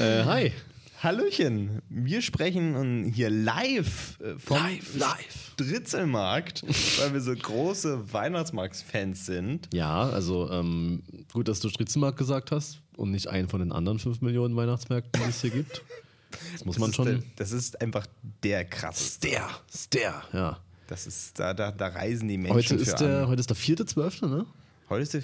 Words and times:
äh, 0.00 0.24
hi. 0.24 0.52
Hallöchen, 1.02 1.80
wir 1.88 2.22
sprechen 2.22 3.04
hier 3.04 3.30
live 3.30 4.18
äh, 4.20 4.36
vom 4.38 4.56
Live, 4.56 4.96
live. 4.96 5.52
Stritzelmarkt, 5.52 6.64
weil 6.98 7.12
wir 7.12 7.20
so 7.20 7.32
große 7.34 8.12
Weihnachtsmarktsfans 8.12 9.24
sind. 9.26 9.68
Ja, 9.72 10.08
also 10.10 10.50
ähm, 10.50 11.02
gut, 11.32 11.46
dass 11.46 11.60
du 11.60 11.68
Stritzenmarkt 11.68 12.18
gesagt 12.18 12.50
hast 12.50 12.80
und 12.96 13.12
nicht 13.12 13.28
einen 13.28 13.48
von 13.48 13.60
den 13.60 13.70
anderen 13.70 14.00
5 14.00 14.22
Millionen 14.22 14.56
Weihnachtsmärkten, 14.56 15.22
die 15.22 15.28
es 15.30 15.40
hier 15.40 15.50
gibt. 15.50 15.82
Das 16.52 16.64
muss 16.64 16.74
Das 16.74 16.80
man 16.80 16.92
schon. 16.92 17.06
Der, 17.06 17.18
das 17.36 17.52
ist 17.52 17.80
einfach 17.80 18.06
der 18.42 18.64
krasseste. 18.64 19.28
der, 19.28 19.48
ist 19.72 19.94
der, 19.94 20.22
ja. 20.32 20.58
Das 20.88 21.06
ist, 21.06 21.38
da, 21.38 21.54
da, 21.54 21.70
da 21.70 21.88
reisen 21.88 22.26
die 22.28 22.38
Menschen 22.38 22.56
Heute 22.56 22.74
ist, 22.74 22.96
der, 22.96 23.20
an. 23.20 23.28
heute 23.28 23.40
ist 23.40 23.50
der 23.50 23.56
vierte, 23.56 23.86
zwölfte, 23.86 24.26
ne? 24.26 24.46
Heute 24.88 25.02
ist 25.02 25.14
der, 25.14 25.22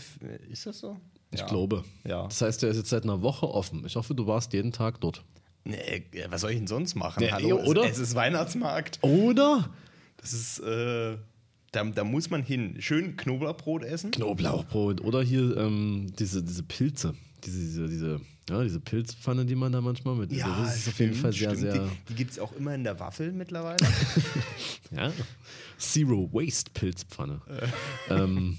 ist 0.50 0.66
das 0.66 0.78
so? 0.78 0.96
Ich 1.34 1.40
Ja. 1.40 1.46
glaube. 1.46 1.84
Ja. 2.06 2.24
Das 2.24 2.40
heißt, 2.42 2.62
der 2.62 2.70
ist 2.70 2.76
jetzt 2.78 2.90
seit 2.90 3.04
einer 3.04 3.22
Woche 3.22 3.48
offen. 3.48 3.84
Ich 3.86 3.96
hoffe, 3.96 4.14
du 4.14 4.26
warst 4.26 4.52
jeden 4.52 4.72
Tag 4.72 5.00
dort. 5.00 5.22
Nee, 5.64 6.04
ja, 6.12 6.30
was 6.30 6.42
soll 6.42 6.50
ich 6.50 6.58
denn 6.58 6.66
sonst 6.66 6.94
machen? 6.94 7.22
Ja, 7.22 7.32
Hallo, 7.32 7.56
oder? 7.64 7.84
Es, 7.84 7.92
es 7.98 8.08
ist 8.10 8.14
Weihnachtsmarkt. 8.14 8.98
Oder? 9.02 9.70
Das 10.18 10.32
ist, 10.32 10.58
äh, 10.60 11.16
da, 11.72 11.84
da 11.84 12.04
muss 12.04 12.28
man 12.30 12.42
hin. 12.42 12.76
Schön 12.80 13.16
Knoblauchbrot 13.16 13.82
essen. 13.82 14.10
Knoblauchbrot. 14.10 15.00
Oder 15.02 15.22
hier 15.22 15.56
ähm, 15.56 16.12
diese, 16.18 16.42
diese 16.42 16.62
Pilze. 16.62 17.14
Diese, 17.44 17.58
diese, 17.58 17.88
diese, 17.88 18.20
ja, 18.48 18.62
diese 18.62 18.80
Pilzpfanne, 18.80 19.44
die 19.46 19.54
man 19.54 19.72
da 19.72 19.80
manchmal 19.80 20.14
mit. 20.16 20.30
also 20.32 20.62
das 20.64 20.76
ist 20.76 20.88
auf 20.88 21.00
jeden 21.00 21.14
Fall 21.14 21.32
sehr, 21.32 21.50
stimmt. 21.54 21.72
sehr. 21.72 21.72
Die, 21.84 21.90
die 22.10 22.14
gibt 22.14 22.30
es 22.32 22.38
auch 22.38 22.52
immer 22.52 22.74
in 22.74 22.84
der 22.84 22.98
Waffel 23.00 23.32
mittlerweile. 23.32 23.76
Ja. 24.90 25.10
Zero 25.78 26.28
Waste 26.32 26.70
Pilzpfanne. 26.72 27.40
ähm, 28.08 28.58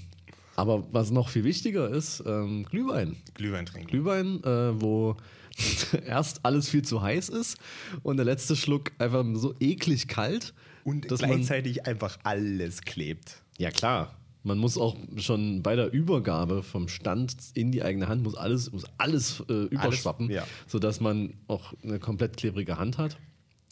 aber 0.56 0.84
was 0.92 1.10
noch 1.10 1.28
viel 1.28 1.44
wichtiger 1.44 1.88
ist, 1.90 2.22
ähm, 2.26 2.64
Glühwein. 2.70 3.16
Glühwein 3.34 3.66
trinken. 3.66 3.88
Glühwein, 3.88 4.42
äh, 4.44 4.80
wo 4.80 5.16
erst 6.06 6.44
alles 6.44 6.68
viel 6.68 6.82
zu 6.82 7.02
heiß 7.02 7.28
ist 7.28 7.58
und 8.02 8.16
der 8.16 8.26
letzte 8.26 8.56
Schluck 8.56 8.92
einfach 8.98 9.24
so 9.34 9.54
eklig 9.60 10.08
kalt. 10.08 10.54
Und 10.84 11.10
dass 11.10 11.20
man, 11.20 11.30
gleichzeitig 11.30 11.86
einfach 11.86 12.18
alles 12.22 12.82
klebt. 12.82 13.42
ja 13.58 13.70
klar, 13.70 14.16
man 14.46 14.58
muss 14.58 14.78
auch 14.78 14.96
schon 15.16 15.62
bei 15.62 15.74
der 15.74 15.92
Übergabe 15.92 16.62
vom 16.62 16.86
Stand 16.86 17.36
in 17.54 17.72
die 17.72 17.82
eigene 17.82 18.06
Hand 18.06 18.22
muss 18.22 18.36
alles, 18.36 18.70
muss 18.70 18.84
alles 18.96 19.42
äh, 19.48 19.64
überschwappen, 19.64 20.30
ja. 20.30 20.46
sodass 20.68 21.00
man 21.00 21.34
auch 21.48 21.74
eine 21.82 21.98
komplett 21.98 22.36
klebrige 22.36 22.78
Hand 22.78 22.96
hat. 22.96 23.18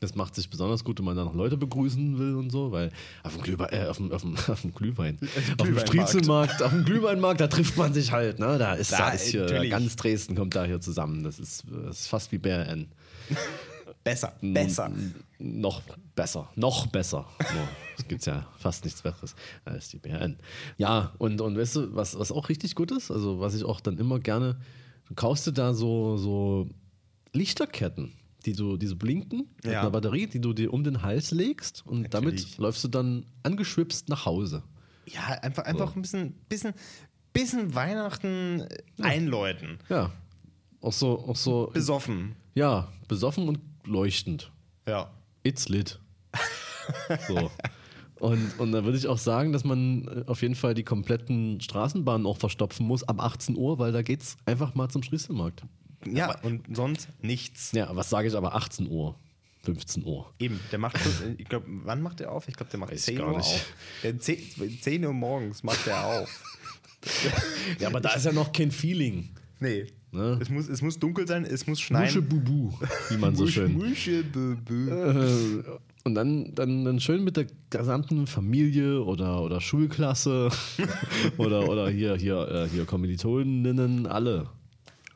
Das 0.01 0.15
macht 0.15 0.35
sich 0.35 0.51
besonders 0.51 0.85
gut, 0.85 0.99
wenn 0.99 1.07
man 1.07 1.17
dann 1.17 1.27
noch 1.27 1.35
Leute 1.35 1.57
begrüßen 1.57 2.19
will 2.19 2.35
und 2.35 2.51
so, 2.51 2.73
weil 2.73 2.91
auf 3.23 3.35
dem, 3.35 3.43
Glühwein, 3.43 3.73
äh, 3.73 3.87
auf 3.87 3.97
dem, 3.97 4.13
auf 4.13 4.23
dem, 4.23 4.37
auf 4.49 4.61
dem 4.61 4.75
Glühwein, 4.75 5.19
auf 5.23 5.35
dem 5.35 5.57
Glühweinmarkt. 5.57 5.89
Striezelmarkt, 5.89 6.63
auf 6.63 6.71
dem 6.71 6.85
Glühweinmarkt, 6.85 7.41
da 7.41 7.47
trifft 7.47 7.77
man 7.77 7.95
sich 7.95 8.13
halt. 8.13 8.39
Ne? 8.39 8.59
Da 8.59 8.75
ist, 8.75 8.93
da, 8.93 8.99
Da, 8.99 9.11
ist 9.11 9.29
hier, 9.29 9.47
ganz 9.69 9.97
Dresden 9.97 10.35
kommt 10.35 10.55
da 10.57 10.65
hier 10.65 10.81
zusammen. 10.81 11.23
Das 11.23 11.39
ist, 11.39 11.65
das 11.71 12.01
ist 12.01 12.07
fast 12.09 12.33
wie 12.33 12.39
BRN. 12.39 12.89
Besser, 14.05 14.35
besser. 14.43 14.93
Noch 15.39 15.81
besser, 16.15 16.51
noch 16.57 16.87
besser. 16.89 17.27
Es 17.97 18.07
gibt 18.07 18.27
ja 18.27 18.47
fast 18.59 18.85
nichts 18.85 19.01
Besseres 19.01 19.35
als 19.65 19.89
die 19.89 19.97
BRN. 19.97 20.37
Ja, 20.77 21.15
und, 21.17 21.41
und 21.41 21.57
weißt 21.57 21.77
du, 21.77 21.95
was, 21.95 22.19
was 22.19 22.31
auch 22.31 22.51
richtig 22.51 22.75
gut 22.75 22.91
ist, 22.91 23.11
also 23.11 23.41
was 23.41 23.55
ich 23.55 23.65
auch 23.65 23.81
dann 23.81 23.97
immer 23.97 24.21
gerne, 24.21 24.57
du 25.09 25.15
kaufst 25.15 25.47
dir 25.47 25.53
da 25.53 25.73
so, 25.73 26.19
so 26.19 26.69
Lichterketten, 27.33 28.13
die 28.47 28.55
so, 28.55 28.77
die 28.77 28.87
so 28.87 28.97
blinken 28.97 29.49
mit 29.63 29.73
Ja. 29.73 29.81
einer 29.81 29.91
Batterie, 29.91 30.27
die 30.27 30.41
du 30.41 30.53
dir 30.53 30.73
um 30.73 30.85
den 30.85 31.03
Hals 31.03 31.31
legst 31.31 31.85
und 31.87 32.13
damit 32.15 32.35
Natürlich. 32.35 32.59
läufst 32.59 32.85
du 32.85 32.89
dann 32.89 33.27
angeschwipst 33.43 34.09
nach 34.09 34.27
Hause. 34.27 34.63
Ja, 35.07 35.23
einfach, 35.43 35.65
einfach 35.65 35.95
ein 35.97 36.03
bisschen, 36.03 36.35
bisschen, 36.49 36.73
bisschen 37.33 37.75
Weihnachten 37.75 38.61
äh, 38.63 39.03
einläuten. 39.03 39.79
Ja. 39.89 40.13
Auch 40.81 40.93
so, 40.93 41.19
auch 41.29 41.37
so, 41.37 41.71
Besoffen. 41.73 42.37
ja, 42.55 42.89
besoffen 43.09 43.49
und 43.49 43.59
leuchtend. 43.85 44.51
Ja. 44.87 45.11
It's 45.43 45.69
lit. 45.69 45.99
so. 47.29 47.51
Und, 48.21 48.59
und 48.59 48.73
da 48.73 48.85
würde 48.85 48.97
ich 48.97 49.07
auch 49.09 49.19
sagen, 49.19 49.53
dass 49.53 49.65
man 49.65 50.07
äh, 50.09 50.25
auf 50.27 50.41
jeden 50.43 50.55
Fall 50.55 50.75
die 50.75 50.85
kompletten 50.85 51.61
Straßenbahnen 51.61 52.27
auch 52.27 52.39
verstopfen 52.39 52.87
muss 52.87 53.03
ab 53.03 53.21
18 53.21 53.57
Uhr, 53.57 53.79
weil 53.79 53.93
da 53.93 54.03
geht's 54.03 54.37
einfach 54.47 54.75
mal 54.75 54.89
zum 54.89 55.03
Strieselmarkt. 55.03 55.63
Ja, 56.13 56.39
und 56.41 56.65
sonst 56.77 57.09
nichts. 57.23 57.73
Ja, 57.73 57.95
was 57.97 58.11
sage 58.11 58.29
ich 58.29 58.35
aber 58.35 58.55
18 58.55 58.89
Uhr, 58.89 59.17
15 59.63 60.05
Uhr. 60.05 60.33
Eben, 60.39 60.61
der 60.73 60.79
macht, 60.79 60.99
ich 61.39 61.49
glaube, 61.49 61.67
wann 61.85 62.03
macht 62.03 62.21
der 62.21 62.31
auf? 62.33 62.49
Ich 62.49 62.55
glaube, 62.55 62.71
der 62.71 62.81
macht 62.81 62.93
Weiß 62.93 63.01
ich 63.01 63.05
10 63.07 63.19
gar 63.19 63.29
Uhr 63.33 63.37
nicht. 63.39 63.47
auf. 63.49 63.73
Der 64.03 64.19
10, 64.19 64.39
10 64.81 65.05
Uhr 65.05 65.13
morgens 65.13 65.63
macht 65.63 65.87
der 65.87 66.05
auf. 66.07 66.43
Ja, 67.81 67.89
aber 67.89 68.01
da 68.01 68.15
ist 68.15 68.25
ja 68.25 68.33
noch 68.33 68.51
kein 68.51 68.71
Feeling. 68.71 69.29
Nee. 69.61 69.87
Ne? 70.11 70.39
Es, 70.41 70.49
muss, 70.49 70.69
es 70.71 70.81
muss 70.81 70.99
dunkel 70.99 71.29
sein, 71.29 71.45
es 71.45 71.67
muss 71.67 71.79
schneien. 71.81 72.27
Bubu, 72.27 72.73
wie 73.11 73.19
man 73.19 73.37
so 73.37 73.47
schön. 73.47 73.75
Muschelbübü. 73.75 74.89
Äh, 74.91 75.63
Und 76.05 76.15
dann, 76.15 76.55
dann, 76.55 76.85
dann 76.87 77.01
schön 77.01 77.23
mit 77.25 77.37
der 77.37 77.47
gesamten 77.69 78.27
Familie 78.27 79.03
oder, 79.03 79.43
oder 79.43 79.61
Schulklasse 79.61 80.49
oder, 81.37 81.69
oder 81.69 81.91
hier, 81.91 82.15
hier, 82.17 82.49
äh, 82.49 82.69
hier 82.71 82.87
Kommilitoninnen, 82.87 84.07
alle. 84.07 84.49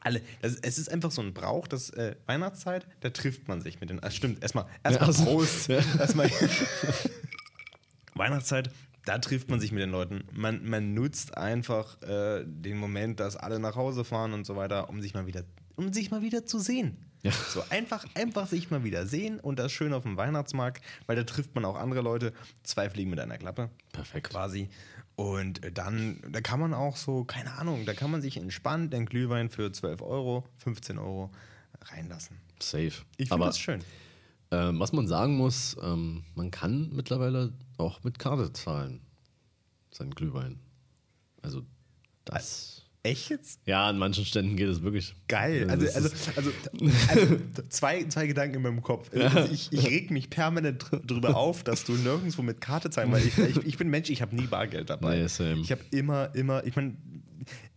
Alle. 0.08 0.22
Das, 0.40 0.56
es 0.56 0.78
ist 0.78 0.90
einfach 0.90 1.10
so 1.10 1.20
ein 1.20 1.34
Brauch, 1.34 1.66
dass 1.68 1.90
äh, 1.90 2.16
Weihnachtszeit, 2.24 2.86
da 3.00 3.10
trifft 3.10 3.46
man 3.46 3.60
sich 3.60 3.78
mit 3.80 3.90
den. 3.90 4.02
Ah, 4.02 4.10
stimmt, 4.10 4.42
erstmal 4.42 4.64
erstmal 4.82 5.08
also- 5.08 5.24
Prost. 5.24 5.68
ja. 5.68 5.80
Erstmal 5.98 6.30
Weihnachtszeit, 8.14 8.70
da 9.04 9.18
trifft 9.18 9.50
man 9.50 9.60
sich 9.60 9.70
mit 9.72 9.82
den 9.82 9.90
Leuten. 9.90 10.24
Man, 10.32 10.64
man 10.68 10.94
nutzt 10.94 11.36
einfach 11.36 12.00
äh, 12.02 12.42
den 12.46 12.78
Moment, 12.78 13.20
dass 13.20 13.36
alle 13.36 13.58
nach 13.58 13.76
Hause 13.76 14.02
fahren 14.04 14.32
und 14.32 14.46
so 14.46 14.56
weiter, 14.56 14.88
um 14.88 15.00
sich 15.02 15.12
mal 15.14 15.26
wieder, 15.26 15.44
um 15.76 15.92
sich 15.92 16.10
mal 16.10 16.22
wieder 16.22 16.46
zu 16.46 16.58
sehen. 16.58 16.96
Ja. 17.22 17.32
So 17.32 17.62
einfach, 17.70 18.06
einfach 18.14 18.46
sich 18.46 18.70
mal 18.70 18.84
wieder 18.84 19.06
sehen 19.06 19.40
und 19.40 19.58
das 19.58 19.72
schön 19.72 19.92
auf 19.92 20.04
dem 20.04 20.16
Weihnachtsmarkt, 20.16 20.82
weil 21.06 21.16
da 21.16 21.24
trifft 21.24 21.54
man 21.54 21.64
auch 21.64 21.76
andere 21.76 22.00
Leute. 22.00 22.32
Zwei 22.62 22.88
Fliegen 22.88 23.10
mit 23.10 23.18
einer 23.20 23.36
Klappe 23.38 23.70
Perfekt. 23.92 24.30
quasi. 24.30 24.68
Und 25.18 25.60
dann, 25.76 26.20
da 26.30 26.40
kann 26.40 26.60
man 26.60 26.72
auch 26.72 26.96
so, 26.96 27.24
keine 27.24 27.54
Ahnung, 27.54 27.84
da 27.84 27.92
kann 27.92 28.08
man 28.08 28.22
sich 28.22 28.36
entspannt 28.36 28.92
den 28.92 29.04
Glühwein 29.04 29.50
für 29.50 29.72
12 29.72 30.00
Euro, 30.00 30.44
15 30.58 30.96
Euro 30.96 31.32
reinlassen. 31.86 32.36
Safe. 32.60 32.92
Ich 33.16 33.28
finde 33.28 33.46
das 33.46 33.58
schön. 33.58 33.82
Ähm, 34.52 34.78
was 34.78 34.92
man 34.92 35.08
sagen 35.08 35.36
muss, 35.36 35.76
ähm, 35.82 36.22
man 36.36 36.52
kann 36.52 36.90
mittlerweile 36.94 37.52
auch 37.78 38.04
mit 38.04 38.20
Karte 38.20 38.52
zahlen. 38.52 39.00
Sein 39.90 40.12
Glühwein. 40.12 40.60
Also 41.42 41.62
das. 42.24 42.84
Echt 43.04 43.30
jetzt? 43.30 43.60
Ja, 43.64 43.86
an 43.88 43.96
manchen 43.98 44.24
Ständen 44.24 44.56
geht 44.56 44.68
es 44.68 44.82
wirklich. 44.82 45.14
Geil. 45.28 45.66
Also 45.70 45.86
Also, 45.86 46.08
also, 46.36 46.50
also, 46.70 46.90
also 47.08 47.36
zwei, 47.68 48.04
zwei 48.04 48.26
Gedanken 48.26 48.56
in 48.56 48.62
meinem 48.62 48.82
Kopf. 48.82 49.10
Also 49.14 49.50
ich, 49.52 49.72
ich 49.72 49.86
reg 49.86 50.10
mich 50.10 50.28
permanent 50.30 50.84
dr- 50.90 51.00
drüber 51.06 51.36
auf, 51.36 51.62
dass 51.62 51.84
du 51.84 51.92
nirgendwo 51.92 52.42
mit 52.42 52.60
Karte 52.60 52.90
zahlen, 52.90 53.12
weil 53.12 53.24
ich, 53.24 53.38
ich, 53.38 53.56
ich 53.64 53.78
bin 53.78 53.88
Mensch, 53.88 54.10
ich 54.10 54.20
habe 54.20 54.34
nie 54.34 54.46
Bargeld 54.46 54.90
dabei. 54.90 55.16
Nee, 55.18 55.26
same. 55.28 55.60
Ich 55.60 55.70
habe 55.70 55.80
immer, 55.92 56.34
immer, 56.34 56.64
ich 56.66 56.74
meine, 56.76 56.96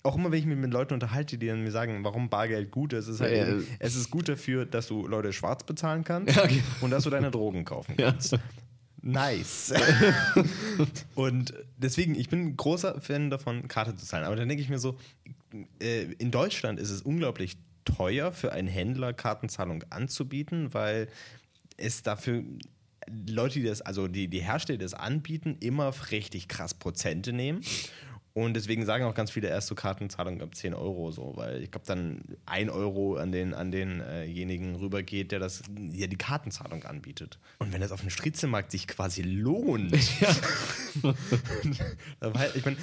auch 0.04 0.16
immer, 0.18 0.32
wenn 0.32 0.40
ich 0.40 0.46
mich 0.48 0.58
mit 0.58 0.74
Leuten 0.74 0.96
unterhalte, 0.96 1.38
die 1.38 1.46
dann 1.48 1.64
mir 1.64 1.72
sagen, 1.72 2.04
warum 2.04 2.30
Bargeld 2.30 2.72
gut 2.72 2.92
ist, 2.94 3.08
ist 3.08 3.22
halt 3.22 3.38
Ja, 3.38 3.56
es 3.78 3.96
ist 3.96 4.10
gut 4.10 4.28
dafür, 4.28 4.66
dass 4.66 4.88
du 4.88 5.06
Leute 5.08 5.32
schwarz 5.34 5.64
bezahlen 5.64 6.04
kannst 6.04 6.36
Ja, 6.36 6.44
okay. 6.44 6.64
und 6.82 6.90
dass 6.90 7.04
du 7.04 7.12
deine 7.12 7.30
Drogen 7.30 7.64
kaufen 7.64 7.96
kannst. 7.96 8.38
Nice. 9.02 9.74
und 11.16 11.54
deswegen, 11.78 12.16
ich 12.16 12.30
bin 12.30 12.56
großer 12.56 13.02
Fan 13.02 13.30
davon, 13.30 13.68
Karte 13.68 13.96
zu 13.96 14.06
zahlen. 14.06 14.26
Aber 14.26 14.36
dann 14.36 14.48
denke 14.48 14.64
ich 14.64 14.70
mir 14.70 14.80
so, 14.80 14.98
äh, 15.80 16.04
in 16.20 16.32
Deutschland 16.32 16.80
ist 16.80 16.92
es 16.92 17.02
unglaublich 17.02 17.58
teuer 17.86 18.32
für 18.32 18.52
einen 18.52 18.68
Händler 18.68 19.14
Kartenzahlung 19.14 19.84
anzubieten, 19.90 20.74
weil 20.74 21.08
es 21.78 22.04
dafür 22.04 22.44
Leute, 23.28 23.60
die 23.60 23.66
das, 23.66 23.82
also 23.82 24.08
die, 24.08 24.28
die 24.28 24.42
Hersteller, 24.42 24.78
die 24.78 24.86
das 24.86 24.94
anbieten, 24.94 25.58
immer 25.60 25.94
richtig 26.12 26.48
krass 26.48 26.74
Prozente 26.74 27.34
nehmen. 27.34 27.62
Und 28.34 28.54
deswegen 28.54 28.86
sagen 28.86 29.04
auch 29.04 29.14
ganz 29.14 29.30
viele 29.32 29.50
erst 29.50 29.68
so 29.68 29.76
Kartenzahlung 29.76 30.42
ab 30.42 30.56
10 30.56 30.74
Euro 30.74 31.12
so, 31.12 31.34
weil 31.36 31.62
ich 31.62 31.70
glaube 31.70 31.86
dann 31.86 32.22
1 32.46 32.72
Euro 32.72 33.18
an 33.18 33.32
den 33.34 33.54
an 33.54 33.72
denjenigen 33.72 34.76
rübergeht, 34.76 35.34
der 35.34 35.40
das 35.40 35.64
ja 35.92 36.08
die 36.08 36.16
Kartenzahlung 36.16 36.84
anbietet. 36.84 37.40
Und 37.60 37.74
wenn 37.74 37.82
das 37.82 37.92
auf 37.92 38.00
dem 38.02 38.10
Striezelmarkt 38.10 38.72
sich 38.72 38.88
quasi 38.88 39.22
lohnt, 39.22 39.92
weil, 42.20 42.52
ich 42.56 42.66
meine, 42.66 42.78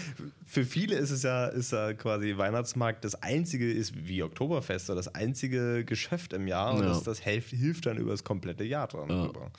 für 0.45 0.65
viele 0.65 0.97
ist 0.97 1.11
es 1.11 1.23
ja, 1.23 1.47
ist 1.47 1.73
ja 1.73 1.94
quasi 1.94 2.37
Weihnachtsmarkt 2.37 3.05
das 3.05 3.15
einzige, 3.23 3.73
ist 3.73 4.06
wie 4.06 4.23
Oktoberfest, 4.23 4.89
das 4.91 5.15
einzige 5.15 5.85
Geschäft 5.85 6.33
im 6.33 6.47
Jahr 6.47 6.75
und 6.75 6.83
Ja. 6.83 6.89
das, 6.89 7.03
das 7.05 7.21
hilft, 7.21 7.51
hilft 7.51 7.87
dann 7.87 7.97
über 7.97 8.11
das 8.11 8.25
komplette 8.25 8.65
Jahr 8.65 8.87
dran. 8.89 9.11
rüber. 9.11 9.51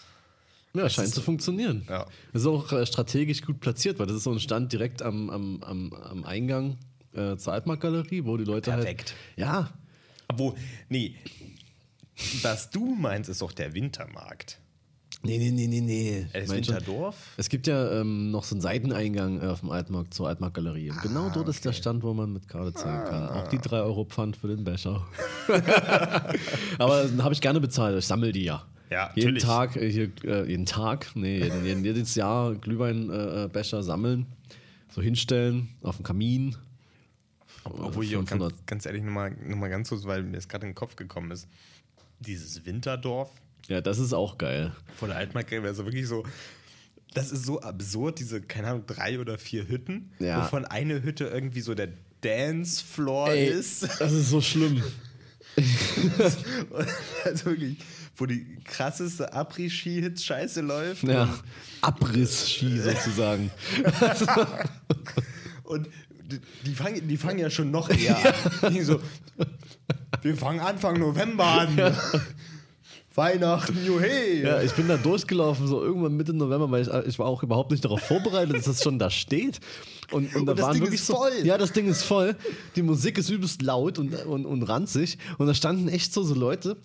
Ja, 0.75 0.87
scheint 0.89 1.13
zu 1.13 1.21
funktionieren. 1.21 1.83
Ja. 1.89 2.05
Das 2.33 2.43
ist 2.43 2.47
auch 2.47 2.71
äh, 2.71 2.85
strategisch 2.85 3.41
gut 3.41 3.59
platziert, 3.59 3.97
weil 3.99 4.05
das 4.07 4.17
ist 4.17 4.23
so 4.23 4.31
ein 4.31 4.39
Stand 4.39 4.71
direkt 4.71 5.01
am, 5.01 5.29
am, 5.29 5.63
am, 5.63 5.93
am 5.93 6.23
Eingang 6.25 6.77
äh, 7.13 7.35
zur 7.37 7.53
Altmarktgalerie, 7.53 8.23
wo 8.25 8.37
die 8.37 8.43
Leute 8.43 8.69
Perfekt. 8.71 9.15
halt. 9.37 9.39
Ja, 9.47 9.69
Obwohl, 10.27 10.53
nee, 10.89 11.15
was 12.43 12.69
du 12.69 12.93
meinst, 12.95 13.29
ist 13.29 13.41
doch 13.41 13.51
der 13.51 13.73
Wintermarkt. 13.73 14.59
Nee, 15.21 15.37
nee, 15.37 15.51
nee, 15.51 15.67
nee, 15.67 15.81
nee. 15.81 16.27
Äh, 16.31 16.41
Das 16.41 16.47
Mein 16.49 16.63
schon- 16.63 16.75
Winterdorf? 16.75 17.15
Es 17.35 17.49
gibt 17.49 17.67
ja 17.67 17.99
ähm, 17.99 18.31
noch 18.31 18.43
so 18.45 18.55
einen 18.55 18.61
Seiteneingang 18.61 19.41
äh, 19.41 19.47
auf 19.47 19.59
dem 19.61 19.69
Altmarkt 19.71 20.13
zur 20.13 20.29
Altmarktgalerie. 20.29 20.91
Und 20.91 21.01
genau 21.01 21.29
dort 21.29 21.49
ist 21.49 21.65
der 21.65 21.73
Stand, 21.73 22.03
wo 22.03 22.13
man 22.13 22.31
mit 22.31 22.47
Karte 22.47 22.73
zahlen 22.73 23.05
kann. 23.09 23.27
Auch 23.29 23.47
die 23.49 23.57
3 23.57 23.81
Euro 23.81 24.05
Pfand 24.05 24.37
für 24.37 24.47
den 24.47 24.63
Becher. 24.63 25.05
Aber 26.77 27.03
dann 27.03 27.23
habe 27.23 27.33
ich 27.33 27.41
gerne 27.41 27.59
bezahlt. 27.59 27.97
Ich 27.97 28.05
sammle 28.05 28.31
die 28.31 28.43
ja. 28.43 28.65
Ja, 28.89 29.11
jeden 29.15 29.35
natürlich. 29.35 29.43
Tag, 29.43 29.75
äh, 29.75 29.91
hier, 29.91 30.11
äh, 30.23 30.47
jeden 30.49 30.65
Tag, 30.65 31.11
nee, 31.15 31.39
jeden, 31.43 31.65
jeden, 31.65 31.83
jedes 31.85 32.15
Jahr 32.15 32.55
Glühweinbecher 32.55 33.79
äh, 33.79 33.83
sammeln, 33.83 34.25
so 34.89 35.01
hinstellen 35.01 35.69
auf 35.81 35.97
dem 35.97 36.03
Kamin. 36.03 36.55
Obwohl 37.65 38.03
ich 38.03 38.15
auch 38.15 38.19
500. 38.21 38.49
ganz, 38.51 38.65
ganz 38.65 38.85
ehrlich 38.85 39.03
nochmal 39.03 39.31
noch 39.45 39.57
mal 39.57 39.69
ganz 39.69 39.89
kurz, 39.89 40.05
weil 40.05 40.23
mir 40.23 40.37
das 40.37 40.47
gerade 40.47 40.65
in 40.65 40.71
den 40.71 40.75
Kopf 40.75 40.95
gekommen 40.95 41.29
ist, 41.31 41.47
dieses 42.19 42.65
Winterdorf 42.65 43.29
Ja, 43.67 43.81
das 43.81 43.99
ist 43.99 44.13
auch 44.13 44.37
geil. 44.37 44.71
vor 44.95 45.07
der 45.07 45.17
Altmarktgalerie, 45.17 45.67
also 45.67 45.85
wirklich 45.85 46.07
so, 46.07 46.23
das 47.13 47.31
ist 47.31 47.45
so 47.45 47.61
absurd, 47.61 48.19
diese, 48.19 48.41
keine 48.41 48.69
Ahnung, 48.69 48.83
drei 48.87 49.19
oder 49.19 49.37
vier 49.37 49.67
Hütten, 49.67 50.11
Ja. 50.19 50.43
wovon 50.43 50.65
eine 50.65 51.03
Hütte 51.03 51.25
irgendwie 51.25 51.61
so 51.61 51.75
der 51.75 51.89
Dancefloor 52.21 53.29
Ey, 53.29 53.47
ist. 53.49 53.83
das 53.99 54.11
ist 54.13 54.29
so 54.29 54.41
schlimm. 54.41 54.81
also 57.25 57.45
wirklich, 57.45 57.77
wo 58.19 58.25
die 58.25 58.45
krasseste 58.65 59.33
Après-Ski-Hits 59.33 60.23
scheiße 60.23 60.61
läuft. 60.61 61.03
Ja, 61.03 61.33
Abriss-Ski 61.81 62.79
sozusagen. 62.79 63.51
Und 65.63 65.87
die- 66.31 66.39
die 66.65 66.75
fangen, 66.75 67.07
die 67.07 67.17
fangen 67.17 67.39
ja 67.39 67.49
schon 67.49 67.71
noch 67.71 67.89
eher 67.89 68.15
an. 68.61 68.73
Die 68.73 68.81
so, 68.81 68.99
wir 70.21 70.35
fangen 70.35 70.59
Anfang 70.59 70.99
November 70.99 71.45
an. 71.45 71.95
Weihnachten, 73.15 73.77
juhe. 73.85 74.07
Ja, 74.43 74.61
ich 74.61 74.71
bin 74.73 74.87
da 74.87 74.95
durchgelaufen, 74.95 75.67
so 75.67 75.83
irgendwann 75.83 76.15
Mitte 76.15 76.33
November, 76.33 76.69
weil 76.71 76.83
ich, 76.83 77.07
ich 77.07 77.19
war 77.19 77.25
auch 77.25 77.43
überhaupt 77.43 77.71
nicht 77.71 77.83
darauf 77.83 77.99
vorbereitet, 78.01 78.55
dass 78.55 78.65
das 78.65 78.83
schon 78.83 78.97
da 78.99 79.09
steht. 79.09 79.59
Und, 80.11 80.33
und 80.35 80.45
da 80.45 80.53
das 80.53 80.63
waren 80.65 80.73
Ding 80.73 80.83
wirklich 80.83 81.01
ist 81.01 81.07
so, 81.07 81.15
voll. 81.15 81.31
Ja, 81.43 81.57
das 81.57 81.73
Ding 81.73 81.87
ist 81.89 82.03
voll. 82.03 82.35
Die 82.75 82.81
Musik 82.81 83.17
ist 83.17 83.29
übelst 83.29 83.61
laut 83.61 83.99
und, 83.99 84.13
und, 84.25 84.45
und 84.45 84.63
ranzig. 84.63 85.17
Und 85.37 85.47
da 85.47 85.53
standen 85.53 85.87
echt 85.89 86.13
so, 86.13 86.23
so 86.23 86.33
Leute. 86.33 86.77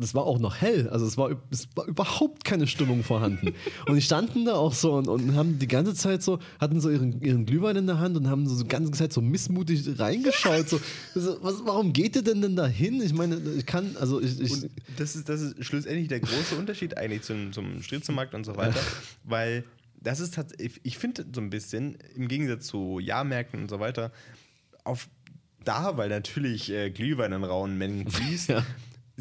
Das 0.00 0.14
war 0.14 0.24
auch 0.24 0.38
noch 0.38 0.56
hell, 0.56 0.88
also 0.88 1.06
es 1.06 1.18
war, 1.18 1.30
es 1.50 1.68
war 1.74 1.86
überhaupt 1.86 2.44
keine 2.44 2.66
Stimmung 2.66 3.04
vorhanden. 3.04 3.54
Und 3.86 3.94
die 3.94 4.02
standen 4.02 4.46
da 4.46 4.54
auch 4.54 4.72
so 4.72 4.94
und, 4.94 5.08
und 5.08 5.34
haben 5.34 5.58
die 5.58 5.68
ganze 5.68 5.94
Zeit 5.94 6.22
so, 6.22 6.38
hatten 6.58 6.80
so 6.80 6.90
ihren, 6.90 7.20
ihren 7.20 7.44
Glühwein 7.44 7.76
in 7.76 7.86
der 7.86 7.98
Hand 7.98 8.16
und 8.16 8.28
haben 8.28 8.46
so 8.46 8.62
die 8.62 8.68
ganze 8.68 8.92
Zeit 8.92 9.12
so 9.12 9.20
missmutig 9.20 9.98
reingeschaut. 9.98 10.66
So, 11.14 11.42
was, 11.42 11.64
warum 11.64 11.92
geht 11.92 12.16
ihr 12.16 12.22
denn 12.22 12.40
denn 12.40 12.56
da 12.56 12.66
hin? 12.66 13.02
Ich 13.02 13.12
meine, 13.12 13.40
ich 13.56 13.66
kann, 13.66 13.96
also 13.98 14.20
ich, 14.20 14.40
ich 14.40 14.52
Und 14.52 14.70
das 14.96 15.16
ist, 15.16 15.28
das 15.28 15.40
ist 15.40 15.64
schlussendlich 15.64 16.08
der 16.08 16.20
große 16.20 16.54
Unterschied 16.56 16.96
eigentlich 16.96 17.22
zum, 17.22 17.52
zum 17.52 17.82
Striezelmarkt 17.82 18.34
und 18.34 18.44
so 18.44 18.56
weiter, 18.56 18.80
weil 19.24 19.64
das 20.00 20.20
ist 20.20 20.34
tatsächlich, 20.34 20.80
ich 20.82 20.98
finde 20.98 21.26
so 21.32 21.40
ein 21.40 21.50
bisschen, 21.50 21.98
im 22.14 22.28
Gegensatz 22.28 22.66
zu 22.66 23.00
Jahrmärkten 23.00 23.60
und 23.60 23.68
so 23.68 23.80
weiter, 23.80 24.12
auf 24.84 25.08
da, 25.64 25.96
weil 25.96 26.08
natürlich 26.08 26.70
äh, 26.70 26.90
Glühwein 26.90 27.32
in 27.32 27.44
rauen 27.44 27.76
Mengen 27.76 28.10
fließt, 28.10 28.48
Ja. 28.48 28.64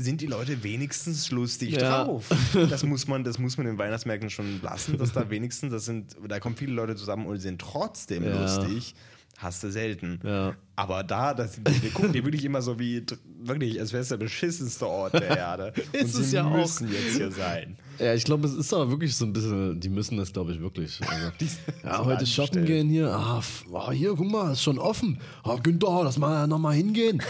Sind 0.01 0.21
die 0.21 0.27
Leute 0.27 0.63
wenigstens 0.63 1.29
lustig 1.31 1.71
Ja. 1.71 2.03
drauf. 2.05 2.29
Das 2.69 2.83
muss 2.83 3.07
man, 3.07 3.23
das 3.23 3.37
muss 3.37 3.57
man 3.57 3.67
in 3.67 3.77
Weihnachtsmärkten 3.77 4.29
schon 4.29 4.61
lassen, 4.61 4.97
dass 4.97 5.11
da 5.11 5.29
wenigstens, 5.29 5.71
das 5.71 5.85
sind, 5.85 6.15
da 6.27 6.39
kommen 6.39 6.55
viele 6.55 6.73
Leute 6.73 6.95
zusammen 6.95 7.25
und 7.25 7.37
sind 7.39 7.59
trotzdem 7.59 8.23
Ja. 8.23 8.41
lustig. 8.41 8.95
Hast 9.37 9.63
du 9.63 9.71
selten. 9.71 10.19
Ja. 10.23 10.53
Aber 10.75 11.01
da, 11.01 11.33
das, 11.33 11.53
die, 11.63 11.71
die 11.79 11.89
gucken 11.91 12.11
dir 12.11 12.25
wirklich 12.25 12.43
immer 12.43 12.61
so 12.61 12.77
wie, 12.77 13.05
wirklich, 13.41 13.79
als 13.79 13.93
wäre 13.93 14.01
es 14.03 14.09
der 14.09 14.17
beschissenste 14.17 14.85
Ort 14.85 15.13
der 15.13 15.37
Erde. 15.37 15.71
Und 15.93 15.99
Ist 16.01 16.15
es 16.15 16.29
sie 16.31 16.35
ja 16.35 16.45
auch. 16.45 16.53
müssen 16.57 16.91
jetzt 16.91 17.15
hier 17.15 17.31
sein. 17.31 17.77
Ja, 17.99 18.13
ich 18.13 18.25
glaube, 18.25 18.45
es 18.47 18.53
ist 18.53 18.73
aber 18.73 18.89
wirklich 18.91 19.15
so 19.15 19.23
ein 19.25 19.31
bisschen, 19.31 19.79
die 19.79 19.87
müssen 19.87 20.17
das, 20.17 20.33
glaube 20.33 20.51
ich, 20.51 20.59
wirklich. 20.59 20.99
Also, 21.07 21.31
ja, 21.85 22.03
heute 22.03 22.25
shoppen 22.25 22.65
gehen 22.65 22.89
hier. 22.89 23.09
Ah, 23.11 23.41
ah, 23.73 23.91
hier, 23.91 24.13
guck 24.15 24.29
mal, 24.29 24.51
ist 24.51 24.61
schon 24.63 24.77
offen. 24.77 25.19
Ah, 25.43 25.55
Günther, 25.55 26.01
lass 26.03 26.17
mal 26.17 26.45
nochmal 26.45 26.75
hingehen. 26.75 27.21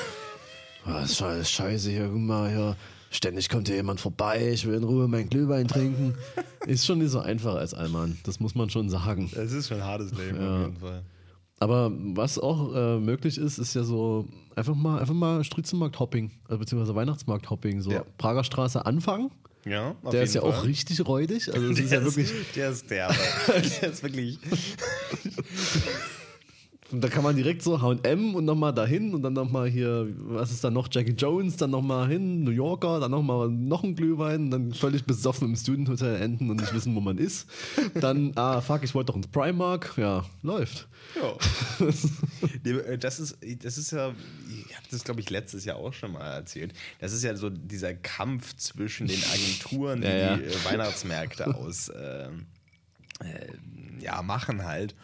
Ah, 0.89 1.03
ist 1.03 1.21
sche- 1.21 1.44
scheiße 1.45 1.89
hier, 1.89 2.07
guck 2.07 2.19
mal 2.19 2.50
hier. 2.50 2.75
Ständig 3.12 3.50
kommt 3.50 3.68
hier 3.68 3.77
jemand 3.77 4.00
vorbei, 4.00 4.51
ich 4.53 4.68
will 4.68 4.75
in 4.75 4.83
Ruhe 4.83 5.07
mein 5.07 5.30
Glühwein 5.30 5.68
trinken. 5.68 6.13
Ist 6.68 6.86
schon 6.86 7.00
nicht 7.00 7.09
so 7.09 7.19
einfach 7.19 7.56
als 7.56 7.74
Allmann, 7.74 8.18
das 8.24 8.39
muss 8.39 8.53
man 8.53 8.69
schon 8.69 8.89
sagen. 8.89 9.31
Das 9.33 9.51
ist 9.51 9.68
schon 9.68 9.77
ein 9.77 9.83
hartes 9.86 10.12
Leben 10.12 10.39
Ja. 10.39 10.56
auf 10.57 10.62
jeden 10.68 10.77
Fall. 10.77 11.03
Aber 11.62 11.91
was 12.15 12.38
auch 12.39 12.74
äh, 12.75 13.00
möglich 13.00 13.38
ist, 13.38 13.57
ist 13.57 13.74
ja 13.74 13.83
so 13.83 14.25
einfach 14.56 14.75
mal, 14.75 15.00
einfach 15.00 15.13
mal 15.15 15.44
Striezelmarkt-Hopping, 15.44 16.31
äh, 16.50 16.57
beziehungsweise 16.57 16.95
Weihnachtsmarkt-Hopping. 16.95 17.81
So 17.81 17.91
Ja. 17.91 18.03
Prager 18.18 18.44
Straße 18.44 18.86
anfangen. 18.86 19.31
Ja, 19.65 19.94
Der 20.12 20.24
ist 20.24 20.36
ja 20.36 20.41
Fall. 20.41 20.51
auch 20.51 20.63
richtig 20.63 21.06
räudig. 21.06 21.51
Also 21.53 21.68
es 21.71 21.80
ist 21.80 21.91
Der 21.91 22.00
ja 22.00 22.06
wirklich. 22.06 22.31
der 22.56 22.69
ist 22.69 22.89
derbe. 22.89 23.15
der 23.81 23.89
ist 23.91 24.03
wirklich. 24.03 24.39
Und 26.91 27.01
da 27.01 27.07
kann 27.07 27.24
man 27.24 27.36
direkt 27.36 27.62
so 27.62 27.81
HM 27.81 28.33
und 28.33 28.45
nochmal 28.45 28.74
dahin 28.74 29.13
und 29.13 29.21
dann 29.21 29.33
nochmal 29.33 29.69
hier, 29.69 30.07
was 30.18 30.51
ist 30.51 30.63
da 30.63 30.71
noch? 30.71 30.88
Jackie 30.91 31.12
Jones, 31.12 31.57
dann 31.57 31.69
nochmal 31.69 32.07
hin, 32.07 32.44
New 32.44 32.51
Yorker, 32.51 33.00
dann 33.00 33.12
nochmal 33.12 33.47
noch 33.50 33.83
ein 33.83 33.95
Glühwein, 33.95 34.50
dann 34.50 34.74
völlig 34.74 35.06
besoffen 35.06 35.50
im 35.50 35.56
Student 35.56 35.89
Hotel 35.89 36.15
enden 36.15 36.50
und 36.50 36.59
nicht 36.59 36.74
wissen, 36.74 36.95
wo 36.95 37.00
man 37.00 37.18
ist. 37.18 37.47
Dann, 37.94 38.31
ah, 38.36 38.62
fuck, 38.62 38.83
ich 38.83 38.95
wollte 38.95 39.12
doch 39.12 39.18
ins 39.18 39.27
Primark. 39.27 39.94
Ja, 39.97 40.25
läuft. 40.41 40.88
Ja. 41.15 41.88
Äh, 42.63 42.97
das, 42.97 43.19
ist, 43.19 43.38
das 43.63 43.77
ist 43.77 43.91
ja, 43.91 44.13
ich 44.47 44.75
habe 44.75 44.86
das 44.91 45.03
glaube 45.03 45.21
ich 45.21 45.30
letztes 45.30 45.65
Jahr 45.65 45.77
auch 45.77 45.94
schon 45.94 46.12
mal 46.12 46.33
erzählt. 46.33 46.74
Das 47.00 47.13
ist 47.13 47.24
ja 47.24 47.36
so 47.36 47.50
dieser 47.50 47.94
Kampf 47.94 48.56
zwischen 48.57 49.07
den 49.07 49.21
Agenturen, 49.33 50.01
die 50.01 50.07
Ja, 50.07 50.15
ja. 50.15 50.38
die 50.38 50.44
äh, 50.44 50.65
Weihnachtsmärkte 50.65 51.56
aus 51.56 51.91
ähm, 51.95 52.45
äh, 53.21 54.03
ja, 54.03 54.21
machen 54.21 54.65
halt, 54.65 54.95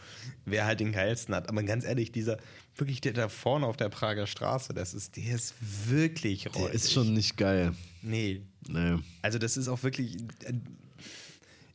wer 0.45 0.65
halt 0.65 0.79
den 0.79 0.91
geilsten 0.91 1.33
hat. 1.35 1.49
Aber 1.49 1.61
ganz 1.63 1.85
ehrlich, 1.85 2.11
dieser 2.11 2.37
wirklich 2.75 3.01
der 3.01 3.13
da 3.13 3.29
vorne 3.29 3.65
auf 3.65 3.77
der 3.77 3.89
Prager 3.89 4.27
Straße, 4.27 4.73
das 4.73 4.93
ist, 4.93 5.15
der 5.17 5.35
ist 5.35 5.53
wirklich 5.87 6.43
Der 6.43 6.53
räudig. 6.53 6.75
ist 6.75 6.91
schon 6.93 7.13
nicht 7.13 7.37
geil. 7.37 7.73
Nee, 8.01 8.41
Nee. 8.67 8.97
also 9.21 9.37
das 9.39 9.57
ist 9.57 9.67
auch 9.67 9.83
wirklich. 9.83 10.17
äh, 10.43 10.53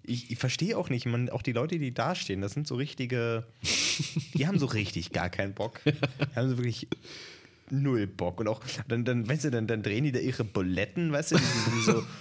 Ich, 0.02 0.30
ich 0.30 0.38
verstehe 0.38 0.76
auch 0.76 0.88
nicht, 0.90 1.06
man, 1.06 1.28
auch 1.30 1.42
die 1.42 1.52
Leute, 1.52 1.78
die 1.78 1.92
da 1.94 2.14
stehen, 2.14 2.40
das 2.40 2.52
sind 2.52 2.66
so 2.66 2.74
richtige. 2.76 3.44
Die 4.34 4.46
haben 4.46 4.58
so 4.58 4.66
richtig 4.66 5.12
gar 5.12 5.28
keinen 5.28 5.52
Bock. 5.54 5.80
Die 5.84 5.92
haben 6.36 6.48
so 6.48 6.56
wirklich 6.56 6.88
null 7.70 8.06
Bock. 8.06 8.40
Und 8.40 8.48
auch, 8.48 8.60
dann, 8.88 9.04
dann 9.04 9.28
weißt 9.28 9.44
du, 9.44 9.50
dann, 9.50 9.66
dann 9.66 9.82
drehen 9.82 10.04
die 10.04 10.12
da 10.12 10.18
ihre 10.20 10.42
Buletten, 10.44 11.12
weißt 11.12 11.32
du, 11.32 11.36
die, 11.36 11.42
die 11.76 11.82
so. 11.84 12.02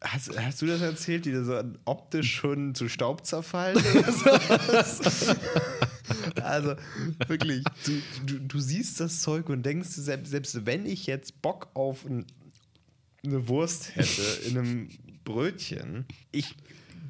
Hast, 0.00 0.38
hast 0.38 0.62
du 0.62 0.66
das 0.66 0.80
erzählt, 0.80 1.24
die 1.24 1.34
so 1.34 1.62
optisch 1.84 2.34
schon 2.34 2.74
zu 2.74 2.88
Staub 2.88 3.26
zerfallen? 3.26 3.76
oder 3.94 4.12
sowas? 4.12 5.36
also 6.42 6.74
wirklich, 7.26 7.64
du, 7.84 8.02
du, 8.26 8.38
du 8.40 8.60
siehst 8.60 9.00
das 9.00 9.20
Zeug 9.20 9.48
und 9.48 9.64
denkst, 9.64 9.90
selbst, 9.90 10.30
selbst 10.30 10.66
wenn 10.66 10.86
ich 10.86 11.06
jetzt 11.06 11.42
Bock 11.42 11.70
auf 11.74 12.04
ein 12.04 12.26
eine 13.24 13.48
Wurst 13.48 13.94
hätte 13.94 14.22
in 14.46 14.58
einem 14.58 14.88
Brötchen, 15.24 16.06
ich 16.32 16.56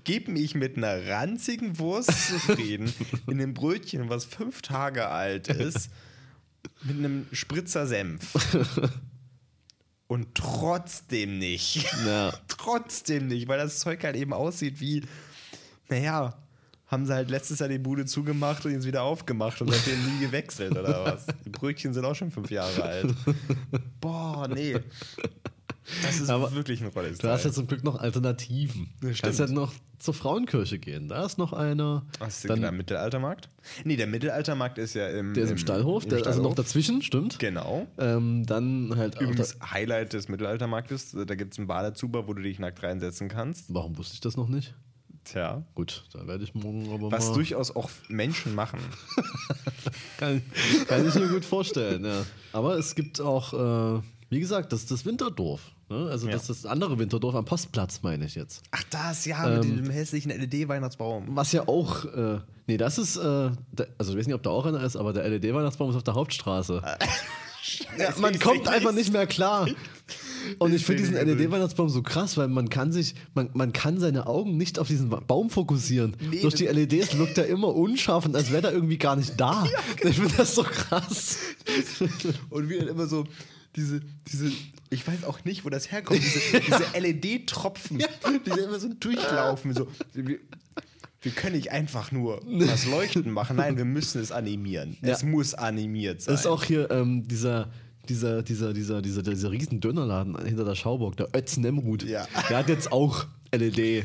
gebe 0.05 0.33
mich 0.33 0.55
mit 0.55 0.77
einer 0.77 1.07
ranzigen 1.07 1.79
Wurst 1.79 2.29
zufrieden, 2.29 2.93
in 3.27 3.41
einem 3.41 3.55
Brötchen, 3.55 4.09
was 4.09 4.25
fünf 4.25 4.63
Tage 4.63 5.09
alt 5.09 5.49
ist, 5.49 5.91
mit 6.83 6.99
einem 6.99 7.27
Spritzer 7.33 7.87
Senf. 7.87 8.35
Und 10.13 10.35
trotzdem 10.35 11.39
nicht. 11.39 11.87
Ja. 12.07 12.35
trotzdem 12.47 13.29
nicht, 13.29 13.49
weil 13.49 13.57
das 13.57 13.79
Zeug 13.79 14.05
halt 14.05 14.15
eben 14.15 14.35
aussieht 14.35 14.79
wie, 14.79 15.03
naja, 15.89 16.35
haben 16.87 17.07
sie 17.07 17.15
halt 17.15 17.31
letztes 17.31 17.61
Jahr 17.61 17.71
die 17.71 17.79
Bude 17.79 18.05
zugemacht 18.05 18.67
und 18.67 18.73
jetzt 18.73 18.87
wieder 18.87 19.05
aufgemacht 19.05 19.63
und 19.63 19.73
seitdem 19.73 20.05
nie 20.05 20.27
gewechselt 20.27 20.73
oder 20.73 21.07
was. 21.07 21.27
Die 21.47 21.49
Brötchen 21.49 21.95
sind 21.95 22.05
auch 22.05 22.15
schon 22.15 22.31
fünf 22.31 22.51
Jahre 22.51 22.83
alt. 22.83 23.15
Boah, 24.03 24.49
nee. 24.49 24.77
Das 26.03 26.21
ist 26.21 26.31
Aber 26.31 26.53
wirklich 26.53 26.81
ein 26.81 26.89
rolles 26.89 27.19
Du 27.19 27.29
hast 27.29 27.45
ja 27.45 27.51
zum 27.53 27.67
Glück 27.67 27.83
noch 27.83 27.99
Alternativen. 27.99 28.89
Du 29.01 29.09
Das 29.09 29.21
kannst 29.21 29.41
ja 29.41 29.47
noch 29.49 29.73
zur 29.99 30.15
Frauenkirche 30.15 30.79
gehen. 30.79 31.09
Da 31.09 31.25
ist 31.25 31.39
noch 31.39 31.53
einer. 31.53 32.05
Hast 32.21 32.45
du 32.45 32.49
Dann- 32.49 32.61
der 32.61 32.73
Mittelaltermarkt? 32.73 33.49
Nee, 33.85 33.97
der 33.97 34.07
Mittelaltermarkt 34.07 34.79
ist 34.79 34.95
ja 34.95 35.09
im, 35.09 35.35
Der 35.35 35.45
ist 35.45 35.51
im 35.51 35.59
Stallhof, 35.59 36.05
im 36.05 36.11
der, 36.11 36.19
also 36.19 36.29
noch 36.43 36.53
Stallhof. 36.53 36.55
dazwischen, 36.55 37.03
stimmt. 37.03 37.39
Genau. 37.39 37.87
Ähm, 37.99 38.45
dann 38.47 38.95
halt 38.97 39.17
auch 39.17 39.21
da, 39.21 39.25
Übrigens, 39.27 39.57
Highlight 39.73 40.13
des 40.13 40.29
Mittelaltermarktes, 40.29 41.17
da 41.27 41.35
gibt 41.35 41.53
es 41.55 41.59
einen 41.59 41.67
Badezuber, 41.69 42.27
wo 42.29 42.35
du 42.35 42.43
dich 42.43 42.59
nackt 42.59 42.83
reinsetzen 42.83 43.29
kannst. 43.29 43.67
Warum 43.75 43.97
wusste 43.99 44.15
ich 44.15 44.21
das 44.21 44.37
noch 44.37 44.49
nicht? 44.49 44.75
Tja. 45.25 45.65
Gut, 45.77 46.05
da 46.13 46.27
werde 46.27 46.43
ich 46.43 46.53
morgen 46.55 46.91
aber 46.93 47.13
Was 47.13 47.29
mal. 47.29 47.35
durchaus 47.35 47.75
auch 47.77 47.89
Menschen 48.09 48.55
machen. 48.57 48.81
Kann, 50.19 50.43
kann 50.89 51.07
ich 51.09 51.15
mir 51.15 51.29
gut 51.29 51.45
vorstellen, 51.45 52.05
ja. 52.05 52.25
Aber 52.53 52.77
es 52.77 52.95
gibt 52.95 53.21
auch, 53.21 53.99
äh, 53.99 54.03
wie 54.33 54.41
gesagt, 54.41 54.73
das 54.73 54.81
ist 54.81 54.91
das 54.91 55.05
Winterdorf. 55.05 55.61
Ne? 55.91 56.09
Also 56.11 56.27
Ja. 56.27 56.33
das 56.33 56.49
ist 56.49 56.65
das 56.65 56.71
andere 56.71 56.99
Winterdorf 56.99 57.35
am 57.35 57.45
Postplatz, 57.45 58.01
meine 58.03 58.25
ich 58.25 58.35
jetzt. 58.35 58.63
Ach, 58.71 58.83
das, 58.89 59.27
ja, 59.27 59.47
mit 59.47 59.65
diesem 59.65 59.91
hässlichen 59.91 60.31
LED-Weihnachtsbaum. 60.31 61.27
Was 61.37 61.53
ja 61.53 61.69
auch, 61.69 62.07
äh, 62.07 62.39
nee, 62.67 62.79
das 62.79 62.97
ist, 62.97 63.17
äh, 63.19 63.21
also 63.99 64.13
ich 64.13 64.19
weiß 64.19 64.27
nicht, 64.27 64.35
ob 64.35 64.43
da 64.43 64.49
auch 64.49 64.65
einer 64.65 64.83
ist, 64.83 64.97
aber 64.97 65.13
der 65.13 65.29
LED-Weihnachtsbaum 65.29 65.91
ist 65.91 65.97
auf 65.97 66.03
der 66.03 66.15
Hauptstraße. 66.15 66.83
Ja, 67.97 68.13
man 68.19 68.37
kommt 68.41 68.67
einfach 68.67 68.93
nicht 68.93 69.13
mehr 69.13 69.27
klar. 69.29 69.69
Und 70.59 70.75
ich 70.75 70.85
finde 70.85 71.03
diesen 71.03 71.15
LED-Weihnachtsbaum 71.15 71.89
so 71.91 72.03
krass, 72.03 72.37
weil 72.37 72.49
man 72.49 72.69
kann 72.69 72.91
sich, 72.91 73.15
man, 73.35 73.51
man 73.55 73.73
kann 73.73 74.01
seine 74.01 74.27
Augen 74.27 74.57
nicht 74.57 74.81
auf 74.81 74.89
diesen 74.89 75.09
Baum 75.11 75.49
fokussieren. 75.49 76.17
Nee, 76.29 76.41
Durch 76.41 76.55
die 76.55 76.67
LEDs 76.67 77.17
wirkt 77.19 77.39
er 77.39 77.47
immer 77.47 77.73
unscharf 77.73 78.27
und 78.27 78.35
als 78.35 78.51
wäre 78.51 78.67
er 78.67 78.73
irgendwie 78.73 78.99
gar 78.99 79.15
nicht 79.15 79.41
da. 79.41 79.65
Ich 80.03 80.17
finde 80.17 80.35
das 80.37 80.57
so 80.57 80.65
krass. 80.65 81.37
Und 82.51 82.69
wie 82.69 82.79
dann 82.79 82.89
immer 82.89 83.07
so 83.07 83.25
diese, 83.77 84.01
diese, 84.31 84.51
ich 84.91 85.07
weiß 85.07 85.25
auch 85.25 85.45
nicht, 85.45 85.65
wo 85.65 85.71
das 85.71 85.91
herkommt, 85.91 86.21
diese, 86.23 86.61
diese 86.61 86.99
LED-Tropfen, 86.99 87.99
die 87.99 88.51
immer 88.61 88.79
so 88.79 88.89
durchlaufen. 88.93 89.75
So, 89.75 89.89
wir, 90.13 90.39
wir 91.23 91.33
können 91.33 91.57
nicht 91.57 91.71
einfach 91.71 92.11
nur 92.13 92.41
das 92.59 92.87
Leuchten 92.87 93.31
machen, 93.31 93.57
nein, 93.57 93.77
wir 93.77 93.85
müssen 93.85 94.21
es 94.21 94.33
animieren. 94.33 94.97
Es 95.03 95.23
Ja. 95.23 95.29
muss 95.29 95.55
animiert 95.55 96.21
sein. 96.23 96.35
Das 96.35 96.41
ist 96.43 96.47
auch 96.47 96.65
hier 96.65 96.91
ähm, 96.91 97.27
dieser, 97.29 97.71
dieser, 98.09 98.43
dieser, 98.43 98.73
dieser, 98.73 99.01
dieser, 99.03 99.23
dieser 99.23 99.51
riesen 99.53 99.81
Dönerladen 99.81 100.37
hinter 100.45 100.65
der 100.65 100.75
Schauburg, 100.75 101.17
der 101.17 101.29
Ötz 101.35 101.57
Nemrut. 101.57 102.03
Ja. 102.03 102.27
Der 102.51 102.59
hat 102.59 102.69
jetzt 102.69 102.91
auch 102.91 103.27
LED. 103.55 103.79
Äh, 103.79 104.05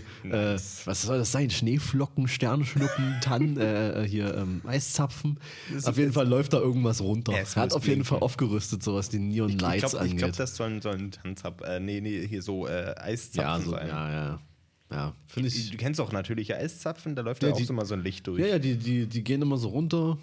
was 0.85 1.01
soll 1.03 1.19
das 1.19 1.31
sein? 1.31 1.49
Schneeflocken, 1.49 2.27
Sternschnuppen, 2.27 3.15
Tannen, 3.21 3.57
äh, 3.57 4.03
äh, 4.03 4.07
hier 4.07 4.35
ähm, 4.35 4.61
Eiszapfen. 4.65 5.39
Auf 5.85 5.97
jeden 5.97 6.11
Fall 6.13 6.27
läuft 6.27 6.53
da 6.53 6.59
irgendwas 6.59 7.01
runter. 7.01 7.33
Er 7.33 7.45
hat 7.55 7.73
auf 7.73 7.87
jeden. 7.87 8.03
Fall 8.03 8.19
aufgerüstet, 8.19 8.83
so 8.83 8.95
was 8.95 9.09
die 9.09 9.19
Neon 9.19 9.49
ich 9.49 9.61
Lights 9.61 9.91
glaube, 9.91 9.99
angeht. 10.01 10.17
glaub, 10.17 10.35
das 10.35 10.55
sollen, 10.55 10.81
sollen 10.81 11.11
Tanzab, 11.11 11.61
äh, 11.65 11.79
nee, 11.79 12.01
nee, 12.01 12.27
hier 12.27 12.41
so 12.41 12.67
äh, 12.67 12.93
Eiszapfen 12.97 13.41
ja, 13.41 13.59
so, 13.65 13.71
sein. 13.71 13.87
ja, 13.87 14.11
ja. 14.11 14.39
Ja, 14.89 15.13
finde 15.27 15.49
ich. 15.49 15.71
Du 15.71 15.75
kennst 15.77 15.99
auch 15.99 16.13
natürliche 16.13 16.55
Eiszapfen, 16.55 17.13
da 17.15 17.21
läuft 17.21 17.41
Ja, 17.43 17.49
ja, 17.49 17.53
auch 17.53 17.57
die- 17.57 17.65
so 17.65 17.73
mal 17.73 17.85
so 17.85 17.93
ein 17.95 18.03
Licht 18.03 18.25
durch. 18.27 18.39
Ja, 18.39 18.47
ja, 18.47 18.59
die, 18.59 18.75
die, 18.77 19.05
die 19.05 19.21
gehen 19.23 19.41
immer 19.41 19.57
so 19.57 19.67
runter. 19.69 20.17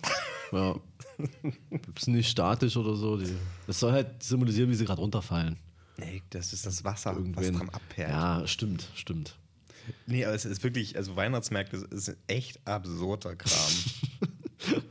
Ja. 0.53 0.75
Ist 1.97 2.09
nicht 2.09 2.31
statisch 2.31 2.77
oder 2.77 2.97
so. 2.97 3.19
Die, 3.19 3.29
das 3.67 3.79
soll 3.79 3.93
halt 3.93 4.23
symbolisieren, 4.23 4.71
wie 4.71 4.75
sie 4.75 4.85
gerade 4.87 5.01
runterfallen. 5.03 5.57
Nee, 5.97 6.23
das 6.31 6.53
ist 6.53 6.67
das 6.67 6.85
Wasser, 6.85 7.13
Irgendwen. 7.13 7.37
was 7.53 7.59
dran 7.59 7.69
abperlt. 7.71 8.11
Ja, 8.11 8.47
stimmt, 8.47 8.89
stimmt. 8.95 9.37
Nee, 10.07 10.25
aber 10.25 10.35
es 10.35 10.45
ist 10.45 10.63
wirklich, 10.65 10.97
also 10.97 11.15
Weihnachtsmärkte 11.17 11.77
ist 11.91 12.17
echt 12.27 12.59
absurder 12.67 13.37
Kram. 13.37 13.73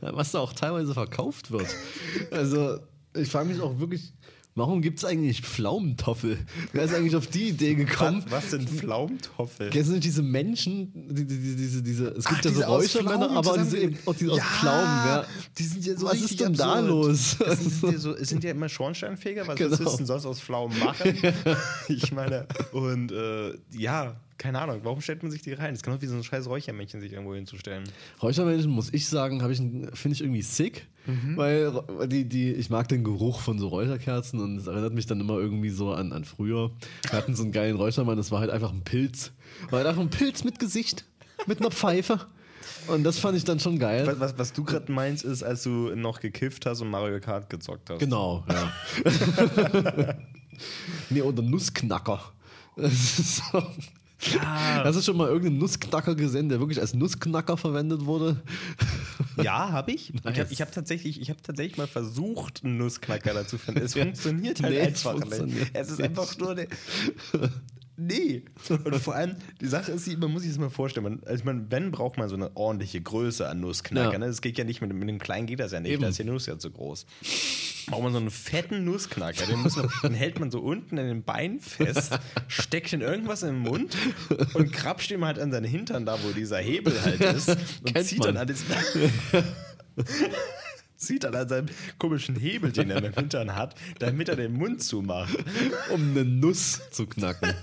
Was 0.00 0.30
da 0.30 0.38
auch 0.38 0.52
teilweise 0.52 0.94
verkauft 0.94 1.50
wird. 1.50 1.66
Also, 2.30 2.78
ich 3.14 3.28
frage 3.28 3.48
mich 3.48 3.60
auch 3.60 3.78
wirklich, 3.80 4.12
warum 4.54 4.82
gibt 4.82 4.98
es 4.98 5.04
eigentlich 5.04 5.42
Pflaumentoffel? 5.42 6.38
Wer 6.72 6.84
ist 6.84 6.94
eigentlich 6.94 7.16
auf 7.16 7.26
die 7.26 7.48
Idee 7.48 7.74
gekommen? 7.74 8.22
was, 8.26 8.44
was 8.44 8.50
sind 8.52 8.68
Pflaumentoffel? 8.70 9.70
Kennst 9.70 9.88
du 9.90 9.94
nicht 9.94 10.04
diese 10.04 10.22
Menschen, 10.22 10.92
die, 11.14 11.24
die, 11.26 11.38
die, 11.38 11.56
diese, 11.56 11.82
diese, 11.82 12.08
es 12.08 12.24
gibt 12.24 12.40
Ach, 12.40 12.44
ja 12.44 12.50
so 12.50 12.50
diese 12.50 12.68
aus 12.68 12.82
Räuchermänner, 12.96 13.30
aber 13.30 13.58
diese 13.58 13.78
eben 13.78 13.98
auch 14.06 14.14
die 14.14 14.28
aus 14.28 14.38
Ja, 14.38 14.44
Pflaumen, 14.44 15.06
ja. 15.06 15.26
Die 15.58 15.62
sind 15.64 15.86
ja 15.86 15.96
so 15.96 16.06
Was 16.06 16.20
ist 16.20 16.40
denn 16.40 16.54
da 16.54 16.72
absurd. 16.74 16.88
los? 16.88 17.36
Es 17.40 17.58
sind, 17.80 17.82
ja 17.92 17.98
so, 17.98 18.14
sind 18.16 18.44
ja 18.44 18.50
immer 18.50 18.68
Schornsteinfeger, 18.68 19.46
was 19.46 19.56
Genau. 19.56 19.70
was 19.72 19.80
ist 19.80 19.96
denn 19.96 20.06
sonst 20.06 20.26
aus 20.26 20.40
Pflaumen 20.40 20.78
machen? 20.78 21.16
ich 21.88 22.12
meine, 22.12 22.46
und 22.72 23.12
äh, 23.12 23.54
ja, 23.76 24.16
keine 24.38 24.60
Ahnung, 24.60 24.80
warum 24.82 25.00
stellt 25.00 25.22
man 25.22 25.30
sich 25.30 25.42
die 25.42 25.52
rein? 25.52 25.70
Das 25.70 25.78
ist 25.78 25.82
genau 25.84 26.00
wie 26.00 26.06
so 26.06 26.16
ein 26.16 26.24
scheiß 26.24 26.46
Räuchermännchen 26.46 27.00
sich 27.00 27.12
irgendwo 27.12 27.34
hinzustellen. 27.34 27.84
Räuchermännchen, 28.22 28.70
muss 28.70 28.92
ich 28.92 29.08
sagen, 29.08 29.36
ich 29.50 29.58
finde 29.58 30.14
ich 30.14 30.20
irgendwie 30.20 30.42
sick, 30.42 30.86
weil 31.36 31.74
weil 31.88 32.08
die, 32.08 32.28
die, 32.28 32.52
ich 32.52 32.70
mag 32.70 32.88
den 32.88 33.04
Geruch 33.04 33.40
von 33.40 33.58
so 33.58 33.68
Räucherkerzen 33.68 34.40
und 34.40 34.56
es 34.56 34.66
erinnert 34.66 34.94
mich 34.94 35.06
dann 35.06 35.20
immer 35.20 35.38
irgendwie 35.38 35.70
so 35.70 35.92
an, 35.92 36.12
an 36.12 36.24
früher. 36.24 36.70
Wir 37.08 37.18
hatten 37.18 37.34
so 37.34 37.42
einen 37.42 37.52
geilen 37.52 37.76
Räuchermann, 37.76 38.16
das 38.16 38.30
war 38.30 38.40
halt 38.40 38.50
einfach 38.50 38.72
ein 38.72 38.82
Pilz. 38.82 39.32
War 39.70 39.78
halt 39.78 39.88
einfach 39.88 40.02
ein 40.02 40.10
Pilz 40.10 40.44
mit 40.44 40.58
Gesicht, 40.58 41.04
mit 41.46 41.60
einer 41.60 41.70
Pfeife. 41.70 42.26
Und 42.86 43.04
das 43.04 43.18
fand 43.18 43.36
ich 43.36 43.44
dann 43.44 43.60
schon 43.60 43.78
geil. 43.78 44.06
Was, 44.06 44.20
was, 44.20 44.38
was 44.38 44.52
du 44.52 44.64
gerade 44.64 44.90
meinst, 44.90 45.24
ist, 45.24 45.42
als 45.42 45.62
du 45.62 45.94
noch 45.94 46.20
gekifft 46.20 46.66
hast 46.66 46.80
und 46.80 46.90
Mario 46.90 47.20
Kart 47.20 47.48
gezockt 47.48 47.90
hast. 47.90 47.98
Genau, 47.98 48.44
ja. 48.48 50.14
nee, 51.10 51.22
oder 51.22 51.42
Nussknacker. 51.42 52.20
Das 52.76 52.92
ist 53.18 53.36
so. 53.36 53.62
Hast 54.32 54.98
du 54.98 55.02
schon 55.02 55.16
mal 55.16 55.28
irgendeinen 55.28 55.58
Nussknacker 55.58 56.14
gesehen, 56.14 56.48
der 56.48 56.60
wirklich 56.60 56.80
als 56.80 56.92
Nussknacker 56.94 57.56
verwendet 57.56 58.04
wurde? 58.04 58.42
Ja, 59.42 59.72
habe 59.72 59.92
ich. 59.92 60.14
Ich 60.14 60.22
Nice. 60.24 60.38
habe 60.38 60.52
ich 60.52 60.60
hab 60.60 60.70
tatsächlich, 60.72 61.20
ich 61.20 61.30
hab 61.30 61.42
tatsächlich 61.42 61.76
mal 61.78 61.86
versucht, 61.86 62.62
einen 62.64 62.76
Nussknacker 62.78 63.32
dazu 63.34 63.54
zu 63.56 63.58
finden. 63.58 63.82
Es 63.82 63.94
Ja. 63.94 64.04
funktioniert 64.04 64.62
halt 64.62 64.72
Nee, 64.74 64.80
es 64.80 65.06
einfach 65.06 65.12
funktioniert 65.20 65.58
nicht. 65.60 65.70
Es 65.74 65.90
ist 65.90 66.00
einfach 66.00 66.36
nur 66.38 66.50
eine. 66.52 66.68
Nee. 67.96 68.42
Und 68.68 68.96
vor 68.96 69.14
allem, 69.14 69.36
die 69.60 69.66
Sache 69.66 69.92
ist, 69.92 70.06
man 70.18 70.32
muss 70.32 70.42
sich 70.42 70.50
das 70.50 70.58
mal 70.58 70.70
vorstellen. 70.70 71.04
Man, 71.04 71.22
also 71.26 71.44
man, 71.44 71.70
wenn, 71.70 71.92
braucht 71.92 72.18
man 72.18 72.28
so 72.28 72.34
eine 72.34 72.56
ordentliche 72.56 73.00
Größe 73.00 73.48
an 73.48 73.60
Nussknacker. 73.60 74.12
Ja. 74.12 74.18
Ne? 74.18 74.26
Das 74.26 74.40
geht 74.40 74.58
ja 74.58 74.64
nicht 74.64 74.80
mit, 74.80 74.92
mit 74.92 75.08
dem 75.08 75.18
kleinen 75.18 75.46
geht 75.46 75.60
das 75.60 75.72
ja 75.72 75.80
nicht. 75.80 75.92
Eben. 75.92 76.02
Da 76.02 76.08
ist 76.08 76.18
die 76.18 76.24
Nuss 76.24 76.46
ja 76.46 76.58
zu 76.58 76.70
groß. 76.70 77.06
Braucht 77.86 78.02
man 78.02 78.12
so 78.12 78.18
einen 78.18 78.30
fetten 78.30 78.84
Nussknacker. 78.84 79.46
Den, 79.46 79.62
man, 79.62 79.70
den 80.02 80.14
hält 80.14 80.40
man 80.40 80.50
so 80.50 80.60
unten 80.60 80.98
in 80.98 81.06
den 81.06 81.22
Beinen 81.22 81.60
fest, 81.60 82.18
steckt 82.48 82.92
in 82.92 83.00
irgendwas 83.00 83.42
im 83.44 83.60
Mund 83.60 83.96
und 84.54 84.72
krapscht 84.72 85.12
ihm 85.12 85.24
halt 85.24 85.38
an 85.38 85.52
seinen 85.52 85.66
Hintern 85.66 86.04
da, 86.04 86.18
wo 86.22 86.32
dieser 86.32 86.58
Hebel 86.58 87.00
halt 87.00 87.20
ist. 87.20 87.48
Und 87.50 87.94
Kennt 87.94 88.06
zieht 88.06 88.18
man. 88.20 88.34
dann 88.34 88.36
an 88.38 88.46
diesem. 88.48 88.66
zieht 91.06 91.24
dann 91.24 91.34
an 91.34 91.48
seinem 91.48 91.66
komischen 91.98 92.36
Hebel, 92.36 92.72
den 92.72 92.90
er 92.90 93.02
im 93.02 93.12
Hintern 93.12 93.54
hat, 93.54 93.74
damit 93.98 94.28
er 94.28 94.36
den 94.36 94.52
Mund 94.52 94.82
zumacht. 94.82 95.36
um 95.92 96.10
eine 96.10 96.24
Nuss 96.24 96.80
zu 96.90 97.06
knacken. 97.06 97.54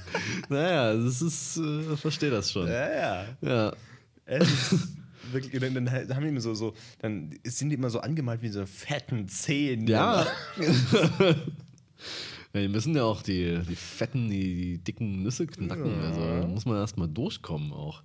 naja, 0.49 0.93
das 0.93 1.21
ist, 1.21 1.57
äh, 1.57 1.95
verstehe 1.97 2.29
das 2.29 2.51
schon. 2.51 2.67
Ja, 2.67 2.89
ja. 2.89 3.25
Ja. 3.41 3.73
Es 4.25 4.71
ist 4.71 4.87
wirklich, 5.31 5.59
dann, 5.59 5.73
dann 5.73 5.91
haben 5.91 6.23
die 6.23 6.29
immer 6.29 6.41
so, 6.41 6.53
so, 6.53 6.73
dann 6.99 7.31
sind 7.43 7.69
die 7.69 7.75
immer 7.75 7.89
so 7.89 7.99
angemalt 7.99 8.41
wie 8.41 8.49
so 8.49 8.65
fetten 8.65 9.27
Zehen. 9.27 9.87
Ja. 9.87 10.25
ja. 10.57 11.35
Die 12.53 12.67
müssen 12.67 12.95
ja 12.95 13.03
auch 13.03 13.21
die, 13.21 13.59
die 13.67 13.75
fetten, 13.75 14.29
die, 14.29 14.55
die 14.55 14.77
dicken 14.77 15.23
Nüsse 15.23 15.47
knacken. 15.47 16.01
Also 16.01 16.21
da 16.21 16.47
muss 16.47 16.65
man 16.65 16.77
erstmal 16.77 17.07
durchkommen 17.07 17.71
auch. 17.71 18.03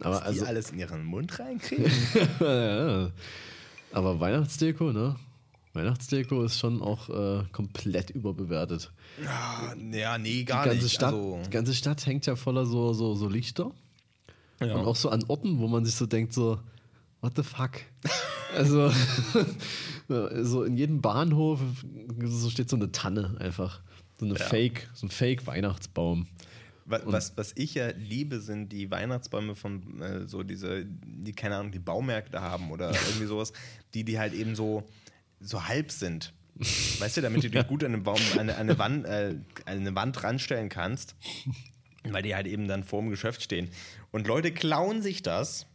Aber 0.00 0.18
Die 0.20 0.26
also, 0.26 0.44
alles 0.46 0.70
in 0.70 0.78
ihren 0.78 1.04
Mund 1.04 1.38
reinkriegen. 1.38 1.90
ja. 2.40 3.10
Aber 3.92 4.20
Weihnachtsdeko, 4.20 4.92
ne? 4.92 5.16
Weihnachtsdeko 5.72 6.42
ist 6.42 6.58
schon 6.58 6.82
auch 6.82 7.08
äh, 7.08 7.44
komplett 7.52 8.10
überbewertet. 8.10 8.90
Ja, 9.22 10.18
nee, 10.18 10.42
gar 10.44 10.64
die 10.64 10.70
ganze 10.70 10.84
nicht. 10.84 10.94
Stadt, 10.94 11.14
Also, 11.14 11.40
die 11.44 11.50
ganze 11.50 11.74
Stadt 11.74 12.04
hängt 12.06 12.26
ja 12.26 12.34
voller 12.36 12.66
so, 12.66 12.92
so, 12.92 13.14
so 13.14 13.28
Lichter. 13.28 13.70
ja. 14.60 14.74
Und 14.74 14.84
auch 14.86 14.96
so 14.96 15.10
an 15.10 15.24
Orten, 15.28 15.58
wo 15.58 15.68
man 15.68 15.84
sich 15.84 15.94
so 15.94 16.06
denkt, 16.06 16.32
so, 16.32 16.58
what 17.20 17.34
the 17.36 17.42
fuck? 17.44 17.72
also, 18.56 18.90
so 20.42 20.64
in 20.64 20.76
jedem 20.76 21.00
Bahnhof 21.00 21.60
so 22.24 22.50
steht 22.50 22.68
so 22.68 22.76
eine 22.76 22.90
Tanne 22.90 23.36
einfach. 23.38 23.80
So 24.18 24.26
eine 24.26 24.34
Ja. 24.38 24.44
Fake, 24.44 24.90
so 24.94 25.06
ein 25.06 25.10
Fake-Weihnachtsbaum. 25.10 26.26
Wa- 26.90 27.00
Was, 27.04 27.36
was 27.36 27.52
ich 27.56 27.74
ja 27.74 27.88
liebe, 27.90 28.40
sind 28.40 28.70
die 28.70 28.90
Weihnachtsbäume 28.90 29.54
von 29.54 30.00
äh, 30.00 30.26
so 30.26 30.42
diese, 30.42 30.84
die, 30.86 31.32
keine 31.32 31.56
Ahnung, 31.56 31.72
die 31.72 31.78
Baumärkte 31.78 32.40
haben 32.40 32.70
oder 32.70 32.90
irgendwie 33.08 33.26
sowas, 33.26 33.52
die, 33.94 34.04
die 34.04 34.18
halt 34.18 34.34
eben 34.34 34.54
so, 34.56 34.82
so 35.40 35.66
halb 35.68 35.90
sind. 35.92 36.32
Weißt 36.98 37.16
du, 37.16 37.20
damit 37.22 37.42
du 37.44 37.50
dir 37.50 37.64
gut 37.64 37.82
an 37.84 37.94
eine, 37.94 38.02
Baum, 38.02 38.20
eine, 38.38 38.56
eine, 38.56 38.78
Wand, 38.78 39.06
äh, 39.06 39.34
eine 39.66 39.94
Wand 39.94 40.22
ranstellen 40.22 40.68
kannst, 40.68 41.14
weil 42.04 42.22
die 42.22 42.34
halt 42.34 42.46
eben 42.46 42.68
dann 42.68 42.84
vor 42.84 43.00
dem 43.00 43.10
Geschäft 43.10 43.42
stehen. 43.42 43.70
Und 44.10 44.26
Leute 44.26 44.52
klauen 44.52 45.00
sich 45.02 45.22
das. 45.22 45.66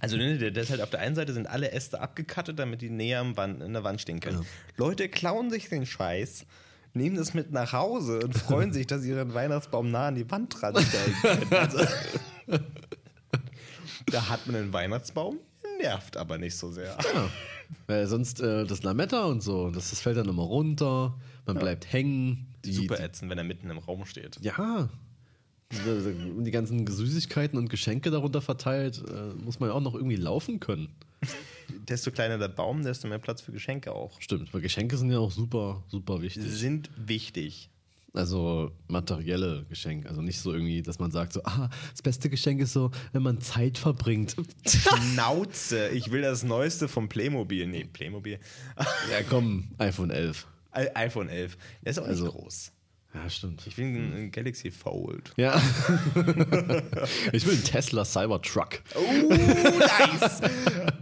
Also 0.00 0.16
ne, 0.16 0.52
das 0.52 0.70
halt 0.70 0.80
auf 0.80 0.90
der 0.90 1.00
einen 1.00 1.14
Seite 1.14 1.32
sind 1.32 1.46
alle 1.46 1.72
Äste 1.72 2.00
abgekattet, 2.00 2.58
damit 2.58 2.82
die 2.82 2.90
näher 2.90 3.20
an 3.20 3.72
der 3.72 3.84
Wand 3.84 4.00
stehen 4.00 4.20
können. 4.20 4.38
Leute 4.76 5.08
klauen 5.08 5.50
sich 5.50 5.68
den 5.68 5.86
Scheiß, 5.86 6.46
nehmen 6.94 7.16
das 7.16 7.34
mit 7.34 7.52
nach 7.52 7.72
Hause 7.72 8.20
und 8.20 8.36
freuen 8.36 8.72
sich, 8.74 8.86
dass 8.86 9.02
sie 9.02 9.10
ihren 9.10 9.34
Weihnachtsbaum 9.34 9.90
nah 9.90 10.08
an 10.08 10.14
die 10.14 10.30
Wand 10.30 10.60
dran 10.60 10.76
stellen 10.76 11.14
können. 11.22 11.52
Also, 11.52 11.78
da 14.06 14.28
hat 14.28 14.46
man 14.46 14.56
einen 14.56 14.72
Weihnachtsbaum, 14.72 15.38
nervt 15.80 16.16
aber 16.16 16.38
nicht 16.38 16.56
so 16.56 16.70
sehr. 16.70 16.96
Ja. 17.14 17.28
Weil 17.86 18.06
sonst 18.06 18.40
äh, 18.40 18.64
das 18.66 18.82
Lametta 18.82 19.24
und 19.24 19.42
so, 19.42 19.70
das, 19.70 19.90
das 19.90 20.00
fällt 20.00 20.16
dann 20.16 20.28
immer 20.28 20.42
runter, 20.42 21.18
man 21.46 21.58
bleibt 21.58 21.92
hängen. 21.92 22.46
Die, 22.64 22.72
Super 22.72 23.00
ätzend, 23.00 23.30
wenn 23.30 23.38
er 23.38 23.44
mitten 23.44 23.70
im 23.70 23.78
Raum 23.78 24.04
steht. 24.04 24.38
Ja. 24.40 24.88
Die 25.72 26.50
ganzen 26.50 26.86
Süßigkeiten 26.86 27.58
und 27.58 27.70
Geschenke 27.70 28.10
darunter 28.10 28.42
verteilt, 28.42 29.02
äh, 29.08 29.34
muss 29.42 29.58
man 29.58 29.70
ja 29.70 29.74
auch 29.74 29.80
noch 29.80 29.94
irgendwie 29.94 30.16
laufen 30.16 30.60
können. 30.60 30.94
Desto 31.88 32.10
kleiner 32.10 32.38
der 32.38 32.48
Baum, 32.48 32.82
desto 32.82 33.08
mehr 33.08 33.18
Platz 33.18 33.40
für 33.40 33.52
Geschenke 33.52 33.92
auch. 33.92 34.20
Stimmt, 34.20 34.52
weil 34.52 34.60
Geschenke 34.60 34.96
sind 34.96 35.10
ja 35.10 35.18
auch 35.18 35.30
super, 35.30 35.82
super 35.88 36.20
wichtig. 36.22 36.44
Sind 36.46 36.90
wichtig. 36.96 37.70
Also 38.14 38.70
materielle 38.88 39.64
Geschenke. 39.70 40.06
Also 40.08 40.20
nicht 40.20 40.38
so 40.38 40.52
irgendwie, 40.52 40.82
dass 40.82 40.98
man 40.98 41.10
sagt, 41.10 41.32
so, 41.32 41.42
ah, 41.44 41.70
das 41.92 42.02
beste 42.02 42.28
Geschenk 42.28 42.60
ist 42.60 42.74
so, 42.74 42.90
wenn 43.12 43.22
man 43.22 43.40
Zeit 43.40 43.78
verbringt. 43.78 44.36
Schnauze, 44.66 45.88
ich 45.88 46.10
will 46.10 46.20
das 46.20 46.42
Neueste 46.42 46.88
vom 46.88 47.08
Playmobil. 47.08 47.66
Nee, 47.66 47.84
Playmobil. 47.90 48.38
ja, 49.10 49.22
komm, 49.28 49.68
iPhone 49.78 50.10
11. 50.10 50.46
I- 50.76 50.94
iPhone 50.94 51.28
11. 51.30 51.56
Der 51.84 51.90
ist 51.90 51.98
auch 51.98 52.06
Also- 52.06 52.24
nicht 52.26 52.34
groß. 52.34 52.72
Ja, 53.14 53.28
stimmt. 53.28 53.66
Ich 53.66 53.76
will 53.76 53.84
ein, 53.84 54.12
ein 54.14 54.30
Galaxy 54.30 54.70
Fold. 54.70 55.34
Ja. 55.36 55.60
ich 57.32 57.46
will 57.46 57.52
einen 57.54 57.64
Tesla 57.64 58.06
Cybertruck. 58.06 58.80
Oh, 58.94 59.34
nice! 59.34 60.40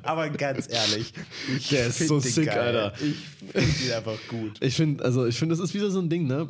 Aber 0.03 0.29
ganz 0.31 0.69
ehrlich, 0.71 1.13
ich 1.57 1.69
Der 1.69 1.87
ist 1.87 2.07
so 2.07 2.21
sick, 2.21 2.47
geil. 2.47 2.77
Alter. 2.77 2.95
Ich 3.03 3.17
finde 3.53 3.87
ihn 3.87 3.93
einfach 3.93 4.19
gut. 4.29 4.57
Ich 4.61 4.75
finde, 4.75 5.05
also 5.05 5.27
ich 5.27 5.39
finde, 5.39 5.55
das 5.55 5.65
ist 5.65 5.75
wieder 5.75 5.91
so 5.91 6.01
ein 6.01 6.09
Ding, 6.09 6.27
ne? 6.27 6.49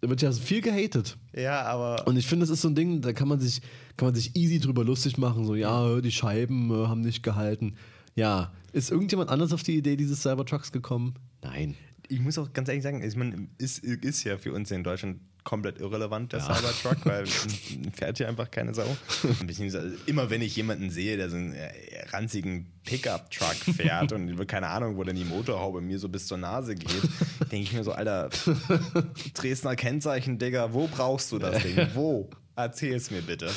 Da 0.00 0.08
wird 0.08 0.22
ja 0.22 0.32
viel 0.32 0.62
gehatet. 0.62 1.16
Ja, 1.34 1.62
aber. 1.62 2.06
Und 2.06 2.16
ich 2.16 2.26
finde, 2.26 2.44
das 2.44 2.50
ist 2.50 2.62
so 2.62 2.68
ein 2.68 2.74
Ding, 2.74 3.02
da 3.02 3.12
kann 3.12 3.28
man 3.28 3.38
sich, 3.38 3.60
kann 3.96 4.06
man 4.06 4.14
sich 4.14 4.34
easy 4.34 4.58
drüber 4.58 4.82
lustig 4.84 5.18
machen. 5.18 5.44
So, 5.44 5.54
ja, 5.54 6.00
die 6.00 6.12
Scheiben 6.12 6.70
äh, 6.70 6.86
haben 6.86 7.02
nicht 7.02 7.22
gehalten. 7.22 7.74
Ja, 8.14 8.52
ist 8.72 8.90
irgendjemand 8.90 9.30
anders 9.30 9.52
auf 9.52 9.62
die 9.62 9.76
Idee 9.76 9.96
dieses 9.96 10.22
Cybertrucks 10.22 10.72
gekommen? 10.72 11.14
Nein. 11.42 11.74
Ich 12.08 12.20
muss 12.20 12.38
auch 12.38 12.52
ganz 12.52 12.68
ehrlich 12.68 12.82
sagen, 12.82 13.02
ich 13.02 13.14
meine, 13.14 13.48
ist, 13.58 13.78
ist 13.84 14.24
ja 14.24 14.36
für 14.36 14.52
uns 14.52 14.70
in 14.70 14.82
Deutschland 14.82 15.20
komplett 15.44 15.78
irrelevant, 15.78 16.32
der 16.32 16.40
Cybertruck, 16.40 17.04
weil 17.04 17.26
fährt 17.92 18.18
hier 18.18 18.28
einfach 18.28 18.50
keine 18.50 18.74
Sau. 18.74 18.86
Beziehungsweise 19.44 19.96
immer 20.06 20.30
wenn 20.30 20.42
ich 20.42 20.56
jemanden 20.56 20.90
sehe, 20.90 21.16
der 21.16 21.30
so 21.30 21.36
einen 21.36 21.52
äh, 21.54 21.70
ranzigen 22.10 22.72
Pickup-Truck 22.84 23.74
fährt 23.74 24.12
und 24.12 24.46
keine 24.46 24.68
Ahnung, 24.68 24.96
wo 24.96 25.04
dann 25.04 25.16
die 25.16 25.24
Motorhaube 25.24 25.80
mir 25.80 25.98
so 25.98 26.08
bis 26.08 26.26
zur 26.26 26.38
Nase 26.38 26.74
geht, 26.74 27.02
denke 27.52 27.56
ich 27.64 27.72
mir 27.72 27.84
so, 27.84 27.92
Alter, 27.92 28.30
Dresdner 29.34 29.76
Kennzeichen, 29.76 30.38
Digga, 30.38 30.72
wo 30.72 30.88
brauchst 30.88 31.32
du 31.32 31.38
das 31.38 31.62
Ding? 31.62 31.76
Wo? 31.94 32.30
Erzähl's 32.56 33.10
mir 33.10 33.22
bitte. 33.22 33.50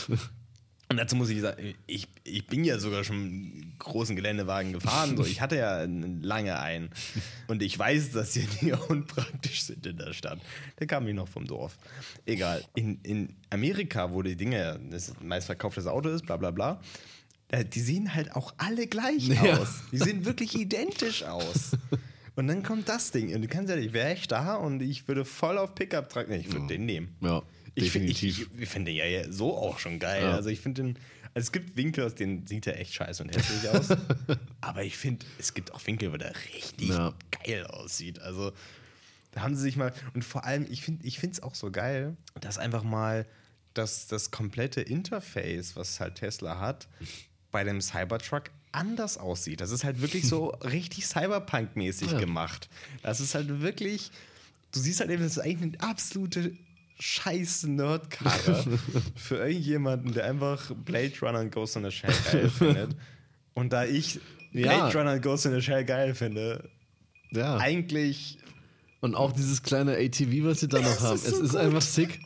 Und 0.94 0.98
dazu 0.98 1.16
muss 1.16 1.30
ich 1.30 1.42
sagen, 1.42 1.74
ich, 1.88 2.08
ich 2.24 2.46
bin 2.46 2.64
ja 2.64 2.78
sogar 2.78 3.04
schon 3.04 3.74
großen 3.80 4.16
Geländewagen 4.16 4.74
gefahren. 4.74 5.18
So. 5.18 5.26
Ich 5.26 5.42
hatte 5.42 5.58
ja 5.58 5.86
lange 6.22 6.60
einen. 6.60 6.92
Und 7.48 7.64
ich 7.64 7.78
weiß, 7.80 8.12
dass 8.12 8.34
die 8.34 8.46
Dinger 8.46 8.80
unpraktisch 8.92 9.64
sind 9.64 9.86
in 9.88 9.98
der 9.98 10.14
Stadt. 10.14 10.40
Der 10.80 10.86
kam 10.86 11.08
ich 11.08 11.16
noch 11.16 11.28
vom 11.28 11.46
Dorf. 11.48 11.78
Egal. 12.28 12.64
In, 12.76 13.00
in 13.02 13.36
Amerika, 13.50 14.12
wo 14.14 14.22
die 14.22 14.36
Dinge 14.36 14.80
das 14.92 15.14
meistverkauftes 15.20 15.88
Auto 15.88 16.10
ist, 16.10 16.28
bla 16.28 16.38
bla 16.38 16.52
bla, 16.52 16.80
die 17.74 17.80
sehen 17.82 18.14
halt 18.14 18.36
auch 18.36 18.54
alle 18.58 18.86
gleich 18.86 19.28
Ja. 19.30 19.58
aus. 19.58 19.82
Die 19.92 19.98
sehen 19.98 20.26
wirklich 20.26 20.54
identisch 20.56 21.24
aus. 21.24 21.72
Und 22.36 22.48
dann 22.48 22.62
kommt 22.62 22.88
das 22.88 23.10
Ding. 23.10 23.34
Und 23.34 23.42
du 23.42 23.48
kannst 23.48 23.70
ja 23.72 23.76
nicht, 23.76 23.94
wäre 23.94 24.14
ich 24.14 24.28
da 24.28 24.56
und 24.58 24.82
ich 24.84 25.08
würde 25.08 25.26
voll 25.26 25.58
auf 25.58 25.74
Pickup 25.76 26.10
tragen. 26.10 26.32
Nee, 26.32 26.38
Ich 26.48 26.52
würde 26.54 26.68
den 26.68 26.86
nehmen. 26.86 27.16
Ja, 27.22 27.42
Ich, 27.76 27.92
find- 27.92 28.10
ich, 28.10 28.20
definitiv. 28.22 28.50
ich, 28.56 28.62
ich 28.64 28.70
finde 28.70 28.92
den 28.92 28.98
ja, 28.98 29.06
ja 29.06 29.32
so 29.32 29.58
auch 29.58 29.80
schon 29.80 30.00
geil. 30.00 30.24
Ja. 30.24 30.32
Also 30.34 30.50
ich 30.50 30.60
finde 30.60 30.84
den, 30.84 30.96
also 31.34 31.46
es 31.48 31.52
gibt 31.52 31.76
Winkel, 31.76 32.04
aus 32.06 32.16
denen 32.16 32.46
sieht 32.46 32.68
er 32.68 32.80
echt 32.80 32.94
scheiße 32.94 33.24
und 33.24 33.36
hässlich 33.36 33.70
aus. 33.70 33.88
Aber 34.62 34.84
ich 34.84 34.98
finde, 34.98 35.26
es 35.40 35.54
gibt 35.54 35.74
auch 35.74 35.86
Winkel, 35.88 36.12
wo 36.14 36.18
der 36.18 36.34
richtig 36.54 36.90
Ja. 36.90 37.14
geil 37.44 37.66
aussieht. 37.66 38.20
Also 38.20 38.52
da 39.32 39.42
haben 39.42 39.56
sie 39.56 39.64
sich 39.64 39.76
mal, 39.76 39.92
und 40.14 40.24
vor 40.24 40.46
allem, 40.46 40.68
ich 40.70 40.82
finde 40.84 41.06
ich 41.08 41.24
es 41.24 41.42
auch 41.42 41.56
so 41.56 41.72
geil, 41.72 42.16
dass 42.40 42.60
einfach 42.60 42.84
mal 42.84 43.26
das, 43.74 44.06
das 44.06 44.30
komplette 44.30 44.82
Interface, 44.82 45.76
was 45.76 46.00
halt 46.00 46.16
Tesla 46.16 46.60
hat, 46.60 46.88
bei 47.52 47.64
dem 47.64 47.82
Cybertruck 47.82 48.52
anders 48.72 49.18
aussieht. 49.18 49.62
Das 49.62 49.72
ist 49.72 49.84
halt 49.84 50.02
wirklich 50.02 50.28
so 50.28 50.48
richtig 50.64 51.06
Cyberpunk-mäßig 51.08 52.12
Ja. 52.12 52.20
gemacht. 52.20 52.70
Das 53.02 53.20
ist 53.20 53.34
halt 53.34 53.62
wirklich, 53.62 54.12
du 54.72 54.80
siehst 54.80 55.00
halt 55.00 55.10
eben, 55.10 55.24
das 55.24 55.32
ist 55.34 55.40
eigentlich 55.40 55.80
eine 55.80 55.90
absolute 55.90 56.56
scheiß 57.00 57.64
Nerdkarre 57.64 58.80
für 59.16 59.38
irgendjemanden, 59.48 60.14
der 60.14 60.26
einfach 60.26 60.72
Blade 60.86 61.14
Runner 61.22 61.40
und 61.40 61.52
Ghost 61.52 61.76
in 61.76 61.84
the 61.84 61.92
Shell 61.92 62.14
geil 62.32 62.50
findet. 62.58 62.96
Und 63.54 63.74
da 63.74 63.86
ich 63.86 64.20
Ja. 64.52 64.90
Blade 64.90 64.98
Runner 65.00 65.14
und 65.14 65.22
Ghost 65.22 65.46
in 65.46 65.54
the 65.54 65.62
Shell 65.62 65.86
geil 65.86 66.14
finde, 66.16 66.70
Ja. 67.32 67.58
eigentlich 67.58 68.38
Und 69.02 69.16
auch 69.16 69.32
dieses 69.34 69.62
kleine 69.64 69.98
ATV, 69.98 70.44
was 70.46 70.60
sie 70.62 70.68
da 70.68 70.80
noch 70.82 71.00
haben. 71.02 71.16
ist 71.16 71.26
es 71.28 71.38
so 71.38 71.44
ist 71.44 71.52
gut. 71.52 71.60
einfach 71.60 71.82
sick. 71.82 72.20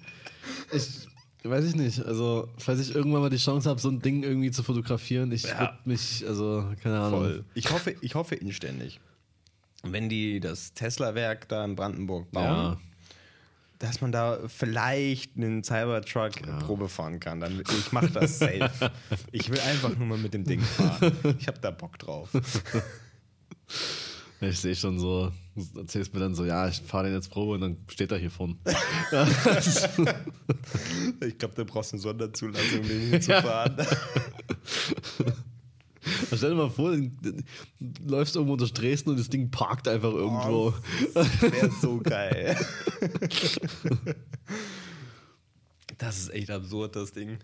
Ich 0.72 1.08
weiß 1.44 1.66
ich 1.66 1.76
nicht. 1.76 2.04
Also, 2.06 2.50
falls 2.58 2.80
ich 2.82 2.94
irgendwann 2.94 3.22
mal 3.22 3.30
die 3.30 3.38
Chance 3.38 3.70
habe, 3.70 3.80
so 3.80 3.90
ein 3.90 4.02
Ding 4.02 4.22
irgendwie 4.24 4.52
zu 4.52 4.64
fotografieren, 4.64 5.32
ich 5.32 5.44
Ja. 5.44 5.60
würde 5.62 5.78
mich, 5.86 6.24
also, 6.28 6.70
keine 6.84 7.00
Ahnung. 7.00 7.20
voll. 7.22 7.46
Ich 7.56 7.72
hoffe, 7.72 7.96
ich 8.02 8.16
hoffe 8.16 8.36
inständig, 8.36 9.00
wenn 9.84 10.10
die 10.10 10.40
das 10.42 10.74
Tesla-Werk 10.74 11.48
da 11.48 11.64
in 11.64 11.76
Brandenburg 11.76 12.30
bauen, 12.32 12.44
Ja. 12.44 12.78
Dass 13.80 14.02
man 14.02 14.12
da 14.12 14.40
vielleicht 14.48 15.36
einen 15.38 15.64
Cybertruck 15.64 16.32
Probe 16.66 16.90
fahren 16.90 17.20
kann. 17.20 17.40
Dann, 17.40 17.62
ich 17.62 17.92
mache 17.92 18.10
das 18.10 18.40
safe. 18.40 18.92
ich 19.32 19.50
will 19.50 19.60
einfach 19.60 19.96
nur 19.96 20.08
mal 20.08 20.18
mit 20.18 20.34
dem 20.34 20.44
Ding 20.44 20.62
fahren. 20.62 21.12
Ich 21.40 21.48
habe 21.48 21.60
da 21.60 21.72
Bock 21.72 21.98
drauf. 22.00 22.30
Ich 24.40 24.60
sehe 24.60 24.76
schon 24.76 25.00
so, 25.00 25.32
du 25.56 25.80
erzählst 25.80 26.14
mir 26.14 26.20
dann 26.20 26.36
so, 26.36 26.46
ja, 26.46 26.68
ich 26.68 26.80
fahre 26.82 27.06
den 27.06 27.16
jetzt 27.16 27.32
Probe 27.32 27.54
und 27.54 27.62
dann 27.62 27.78
steht 27.88 28.12
er 28.12 28.20
hier 28.20 28.30
vorne. 28.30 28.56
Ich 31.26 31.38
glaube, 31.40 31.56
da 31.56 31.64
brauchst 31.64 31.92
du 31.92 31.96
eine 31.96 32.02
Sonderzulassung, 32.02 32.82
um 32.82 32.88
den 32.88 33.10
hinzufahren. 33.10 33.78
Stell 36.36 36.52
dir 36.52 36.56
mal 36.56 36.70
vor, 36.70 36.96
du 36.96 37.44
läufst 38.06 38.36
irgendwo 38.36 38.56
durch 38.56 38.74
Dresden 38.74 39.12
und 39.12 39.20
das 39.20 39.30
Ding 39.30 39.50
parkt 39.52 39.88
einfach 39.88 40.12
irgendwo. 40.12 40.74
Das 41.14 41.42
wäre 41.42 41.72
so 41.82 42.00
geil. 42.00 42.58
Das 45.98 46.20
ist 46.20 46.30
echt 46.34 46.52
absurd, 46.52 46.96
das 46.96 47.12
Ding. 47.12 47.40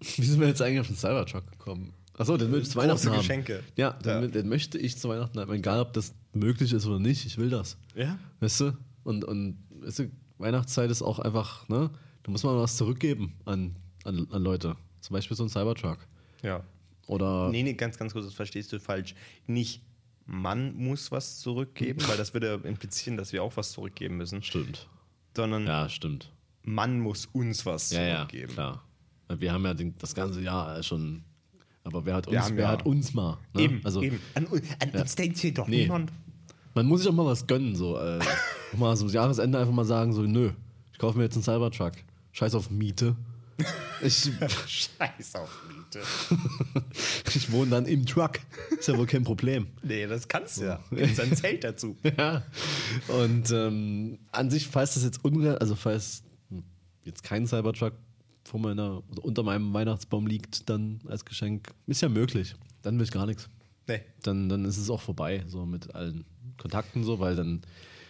Wie 0.00 0.24
sind 0.24 0.40
wir 0.40 0.48
jetzt 0.48 0.60
eigentlich 0.60 0.80
auf 0.80 0.88
den 0.88 0.96
Cybertruck 0.96 1.50
gekommen? 1.50 1.94
Achso, 2.18 2.36
den 2.36 2.50
möchte 2.50 2.64
ich 2.66 2.70
zu 2.72 2.78
Weihnachten 2.78 3.08
haben. 3.08 3.16
Geschenke. 3.18 3.62
Ja, 3.76 3.92
den, 3.92 4.22
Ja. 4.22 4.28
den 4.28 4.48
möchte 4.48 4.76
ich 4.78 4.98
zu 4.98 5.08
Weihnachten 5.08 5.38
haben. 5.40 5.52
Egal, 5.52 5.80
ob 5.80 5.92
das 5.94 6.12
möglich 6.34 6.72
ist 6.72 6.84
oder 6.86 6.98
nicht, 6.98 7.24
ich 7.24 7.38
will 7.38 7.48
das. 7.48 7.78
Ja? 7.94 8.18
Weißt 8.40 8.60
du? 8.60 8.76
Und, 9.04 9.24
und 9.24 9.56
weißt 9.80 10.00
du, 10.00 10.10
Weihnachtszeit 10.38 10.90
ist 10.90 11.02
auch 11.02 11.18
einfach, 11.18 11.68
ne? 11.68 11.90
Da 12.24 12.30
muss 12.30 12.42
man 12.44 12.56
was 12.56 12.76
zurückgeben 12.76 13.34
an, 13.46 13.74
an, 14.04 14.26
an 14.30 14.42
Leute. 14.42 14.76
Zum 15.00 15.14
Beispiel 15.14 15.36
so 15.36 15.44
ein 15.44 15.48
Cybertruck. 15.48 15.98
Ja. 16.42 16.62
Oder 17.06 17.48
Nee, 17.50 17.62
nee, 17.62 17.74
ganz, 17.74 17.98
ganz 17.98 18.12
kurz, 18.12 18.24
das 18.26 18.34
verstehst 18.34 18.72
du 18.72 18.78
falsch. 18.80 19.14
Nicht 19.46 19.82
man 20.24 20.76
muss 20.76 21.10
was 21.10 21.40
zurückgeben, 21.40 22.00
weil 22.08 22.16
das 22.16 22.32
würde 22.32 22.60
implizieren, 22.64 23.16
dass 23.16 23.32
wir 23.32 23.42
auch 23.42 23.56
was 23.56 23.72
zurückgeben 23.72 24.16
müssen, 24.18 24.42
stimmt. 24.42 24.88
sondern 25.36 25.66
Ja, 25.66 25.88
stimmt. 25.88 26.32
man 26.62 27.00
muss 27.00 27.26
uns 27.26 27.66
was 27.66 27.90
Ja, 27.90 28.02
ja, 28.02 28.16
zurückgeben. 28.18 28.52
klar. 28.52 28.84
Wir 29.36 29.52
haben 29.52 29.64
ja 29.64 29.74
den, 29.74 29.94
das 29.98 30.14
ganze 30.14 30.40
Jahr 30.42 30.80
schon. 30.82 31.24
Aber 31.84 32.04
wer 32.06 32.14
hat 32.14 32.28
uns, 32.28 32.50
wer 32.54 32.62
ja- 32.64 32.68
hat 32.68 32.86
uns 32.86 33.12
mal? 33.14 33.38
Ne? 33.54 33.62
Eben, 33.62 33.80
also, 33.82 34.00
eben. 34.02 34.20
An, 34.34 34.46
an 34.78 34.90
uns 35.00 35.14
denkt 35.16 35.38
hier 35.38 35.52
doch 35.54 35.66
Nee. 35.66 35.82
niemand. 35.82 36.12
Man 36.74 36.86
muss 36.86 37.00
sich 37.00 37.08
auch 37.10 37.14
mal 37.14 37.26
was 37.26 37.46
gönnen, 37.46 37.74
so. 37.74 37.98
Äh, 37.98 38.20
mal 38.76 38.94
so 38.96 39.06
am 39.06 39.10
Jahresende 39.12 39.58
einfach 39.58 39.72
mal 39.74 39.84
sagen, 39.84 40.12
so, 40.12 40.22
nö, 40.22 40.52
ich 40.92 40.98
kaufe 40.98 41.18
mir 41.18 41.24
jetzt 41.24 41.34
einen 41.34 41.42
Cybertruck. 41.42 41.92
Scheiß 42.32 42.54
auf 42.54 42.70
Miete. 42.70 43.16
Ich, 44.02 44.30
Scheiß 44.66 45.34
auf 45.36 45.50
Miete. 45.68 46.02
ich 47.34 47.50
wohne 47.52 47.70
dann 47.70 47.86
im 47.86 48.06
Truck. 48.06 48.40
Ist 48.78 48.88
ja 48.88 48.96
wohl 48.96 49.06
kein 49.06 49.24
Problem. 49.24 49.68
Nee, 49.82 50.06
das 50.06 50.28
kannst 50.28 50.58
du 50.58 50.64
ja. 50.64 50.84
Gibt's 50.90 51.20
ein 51.20 51.36
Zelt 51.36 51.64
dazu. 51.64 51.96
Ja. 52.16 52.42
Und 53.08 53.50
ähm, 53.50 54.18
an 54.32 54.50
sich, 54.50 54.66
falls 54.66 54.94
das 54.94 55.04
jetzt 55.04 55.24
unreal, 55.24 55.58
also 55.58 55.74
falls 55.74 56.22
jetzt 57.04 57.22
kein 57.22 57.46
Cybertruck 57.46 57.94
vor 58.44 58.60
meiner 58.60 59.02
oder 59.08 59.24
unter 59.24 59.42
meinem 59.42 59.72
Weihnachtsbaum 59.72 60.26
liegt, 60.26 60.68
dann 60.68 61.00
als 61.06 61.24
Geschenk, 61.24 61.72
ist 61.86 62.02
ja 62.02 62.08
möglich. 62.08 62.54
Dann 62.82 62.98
will 62.98 63.04
ich 63.04 63.12
gar 63.12 63.26
nichts. 63.26 63.48
Nee. 63.86 64.02
Dann, 64.22 64.48
dann 64.48 64.64
ist 64.64 64.78
es 64.78 64.90
auch 64.90 65.00
vorbei, 65.00 65.44
so 65.46 65.64
mit 65.66 65.94
allen 65.94 66.24
Kontakten, 66.58 67.04
so, 67.04 67.18
weil 67.18 67.36
dann, 67.36 67.62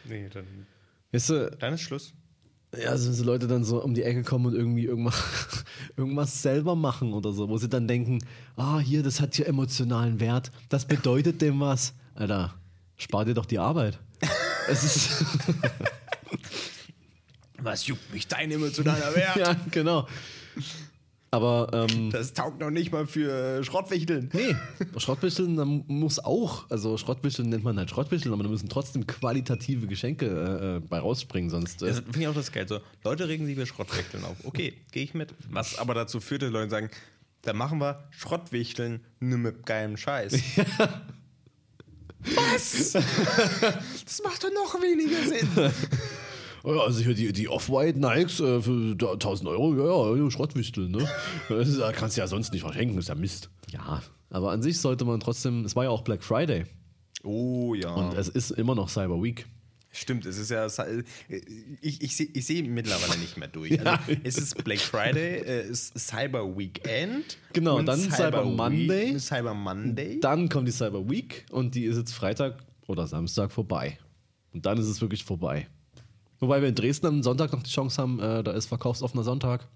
Nee, 0.05 0.29
dann, 0.29 0.45
weißt 1.13 1.31
du, 1.31 1.51
dann 1.59 1.75
ist 1.75 1.83
Schluss. 1.83 2.15
Ja, 2.77 2.97
sind 2.97 3.15
so 3.15 3.25
Leute 3.25 3.47
dann 3.47 3.65
so 3.65 3.83
um 3.83 3.95
die 3.95 4.03
Ecke 4.03 4.23
kommen 4.23 4.47
und 4.47 4.55
irgendwie 4.55 4.85
irgendwas, 4.85 5.15
irgendwas 5.97 6.43
selber 6.43 6.75
machen 6.75 7.13
oder 7.13 7.33
so, 7.33 7.49
wo 7.49 7.59
sie 7.59 7.69
dann 7.69 7.89
denken, 7.89 8.19
ah, 8.57 8.79
hier, 8.79 9.03
das 9.03 9.21
hat 9.21 9.35
hier 9.35 9.47
emotionalen 9.47 10.21
Wert, 10.21 10.51
das 10.69 10.87
bedeutet 10.87 11.43
dem 11.43 11.61
was. 11.61 11.95
Alter, 12.15 12.55
spar 12.97 13.25
dir 13.25 13.35
doch 13.35 13.47
die 13.47 13.59
Arbeit. 13.59 13.99
es 14.69 14.85
ist, 14.85 15.25
Was 17.63 17.87
juckt 17.87 18.13
mich 18.13 18.27
dein 18.27 18.51
emotionaler 18.51 19.15
Wert? 19.15 19.37
ja, 19.37 19.57
genau. 19.71 20.09
Aber, 21.35 21.71
ähm, 21.73 22.11
Das 22.11 22.35
taugt 22.35 22.61
noch 22.61 22.69
nicht 22.69 22.93
mal 22.93 23.07
für 23.07 23.59
äh, 23.61 23.65
Schrottwichteln. 23.65 24.29
nee, 24.35 24.55
Schrottwichteln 24.99 25.57
da 25.57 25.65
muss 25.65 26.19
auch, 26.19 26.69
also 26.71 26.99
Schrottwichteln 26.99 27.49
nennt 27.49 27.65
man 27.65 27.79
halt 27.79 27.89
Schrottwichteln, 27.89 28.35
aber 28.35 28.43
da 28.43 28.51
müssen 28.51 28.69
trotzdem 28.69 29.07
qualitative 29.07 29.87
Geschenke 29.87 30.27
äh, 30.27 30.77
äh, 30.77 30.81
bei 30.81 30.99
rausspringen, 30.99 31.49
sonst. 31.49 31.83
Äh, 31.83 31.87
Das 31.87 32.01
finde 32.01 32.21
ich 32.21 32.29
auch 32.29 32.35
das 32.35 32.53
Geld. 32.53 32.69
So, 32.69 32.81
Leute 33.03 33.29
regen 33.29 33.47
sich 33.47 33.57
für 33.57 33.65
Schrottwichteln 33.65 34.25
auf. 34.25 34.37
Okay, 34.45 34.75
gehe 34.93 35.05
ich 35.05 35.15
mit. 35.15 35.35
Was 35.51 35.79
aber 35.79 35.95
dazu 35.95 36.21
führt, 36.21 36.43
dass 36.43 36.51
Leute 36.51 36.69
sagen, 36.71 36.91
dann 37.41 37.57
machen 37.57 37.79
wir 37.81 38.05
Schrottwichteln 38.11 39.01
nur 39.19 39.39
mit 39.39 39.65
geilem 39.65 39.97
Scheiß. 39.97 40.35
Was? 42.25 42.93
das 44.05 44.23
macht 44.23 44.45
doch 44.45 44.51
noch 44.53 44.81
weniger 44.83 45.23
Sinn. 45.29 45.49
Oh 46.65 46.75
ja, 46.75 46.81
also 46.83 47.01
hier 47.03 47.15
die, 47.15 47.33
die 47.33 47.49
Off-White 47.49 47.99
Nikes 47.99 48.41
äh, 48.41 48.61
für 48.63 48.95
da 48.97 49.13
1000 49.13 49.49
Euro, 49.49 49.75
ja, 49.75 50.15
ja, 50.17 50.25
ja 50.25 50.31
Schrottwichtel, 50.31 50.89
ne? 50.89 51.09
Das 51.49 51.69
ist, 51.69 51.79
äh, 51.79 51.93
kannst 51.93 52.17
du 52.17 52.21
ja 52.21 52.27
sonst 52.27 52.53
nicht 52.53 52.63
verschenken, 52.63 52.97
ist 52.99 53.09
ja 53.09 53.15
Mist. 53.15 53.51
Ja, 53.71 54.03
aber 54.31 54.53
an 54.53 54.63
sich 54.63 54.79
sollte 54.81 55.05
man 55.05 55.21
trotzdem, 55.21 55.65
es 55.65 55.75
war 55.77 55.85
ja 55.85 55.91
auch 55.91 56.03
Black 56.03 56.23
Friday 56.23 56.65
Oh 57.25 57.75
ja. 57.75 57.91
und 57.93 58.15
es 58.15 58.29
ist 58.29 58.51
immer 58.53 58.75
noch 58.75 58.89
Cyber 58.89 59.23
Week. 59.23 59.47
Stimmt, 59.95 60.25
es 60.25 60.39
ist 60.39 60.51
ja. 60.51 60.67
Ich, 61.83 62.01
ich 62.01 62.17
sehe 62.17 62.27
ich 62.33 62.47
seh 62.47 62.63
mittlerweile 62.63 63.21
nicht 63.21 63.37
mehr 63.37 63.49
durch. 63.49 63.79
Also, 63.85 64.13
es 64.25 64.39
ist 64.39 64.65
Black 64.65 64.79
Friday, 64.81 65.41
äh, 65.41 65.61
es 65.69 65.91
ist 65.91 66.09
Cyber 66.09 66.57
Weekend. 66.57 67.37
Genau, 67.53 67.77
und 67.79 67.85
dann 67.87 68.01
Cyber 68.01 68.45
Week- 68.47 68.57
Monday. 68.57 69.19
Cyber 69.19 69.53
Monday. 69.53 70.19
Dann 70.21 70.49
kommt 70.49 70.67
die 70.67 70.73
Cyber 70.73 71.09
Week 71.11 71.45
und 71.51 71.75
die 71.75 71.85
ist 71.85 71.99
jetzt 71.99 72.13
Freitag 72.15 72.65
oder 72.87 73.07
Samstag 73.07 73.53
vorbei. 73.53 73.99
Und 74.55 74.65
dann 74.65 74.79
ist 74.79 74.87
es 74.87 75.01
wirklich 75.03 75.25
vorbei. 75.25 75.67
Wobei 76.43 76.61
wir 76.61 76.69
in 76.69 76.75
Dresden 76.75 77.07
am 77.07 77.23
Sonntag 77.23 77.53
noch 77.53 77.63
die 77.63 77.71
Chance 77.71 78.03
haben, 78.03 78.19
äh, 78.19 78.43
da 78.43 78.51
ist 78.51 78.67
verkaufsoffener 78.67 79.23
Sonntag. 79.23 79.69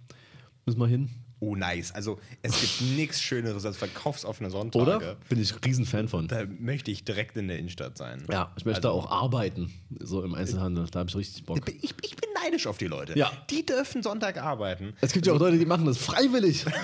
Müssen 0.66 0.80
wir 0.80 0.88
hin. 0.88 1.10
Oh, 1.38 1.54
nice. 1.54 1.92
Also, 1.92 2.18
es 2.42 2.60
gibt 2.60 2.90
nichts 2.96 3.22
Schöneres 3.22 3.64
als 3.64 3.76
verkaufsoffene 3.76 4.50
Sonntage. 4.50 4.82
Oder? 4.82 5.16
Bin 5.28 5.40
ich 5.40 5.54
riesen 5.64 5.84
Fan 5.86 6.08
von. 6.08 6.26
Da 6.26 6.44
möchte 6.58 6.90
ich 6.90 7.04
direkt 7.04 7.36
in 7.36 7.46
der 7.46 7.60
Innenstadt 7.60 7.96
sein. 7.96 8.24
Ja, 8.32 8.52
ich 8.56 8.64
möchte 8.64 8.88
Also- 8.88 8.98
auch 9.00 9.10
arbeiten, 9.12 9.72
so 10.00 10.24
im 10.24 10.34
Einzelhandel. 10.34 10.86
Da 10.90 10.98
habe 11.00 11.08
ich 11.08 11.14
richtig 11.14 11.44
Bock. 11.44 11.60
Ich, 11.68 11.94
ich 12.02 12.16
bin 12.16 12.30
neidisch 12.42 12.66
auf 12.66 12.78
die 12.78 12.88
Leute. 12.88 13.16
Ja. 13.16 13.30
Die 13.48 13.64
dürfen 13.64 14.02
Sonntag 14.02 14.38
arbeiten. 14.42 14.94
Es 15.00 15.12
gibt 15.12 15.24
ja 15.28 15.34
auch 15.34 15.38
Leute, 15.38 15.58
die 15.58 15.66
machen 15.66 15.86
das 15.86 15.98
freiwillig. 15.98 16.64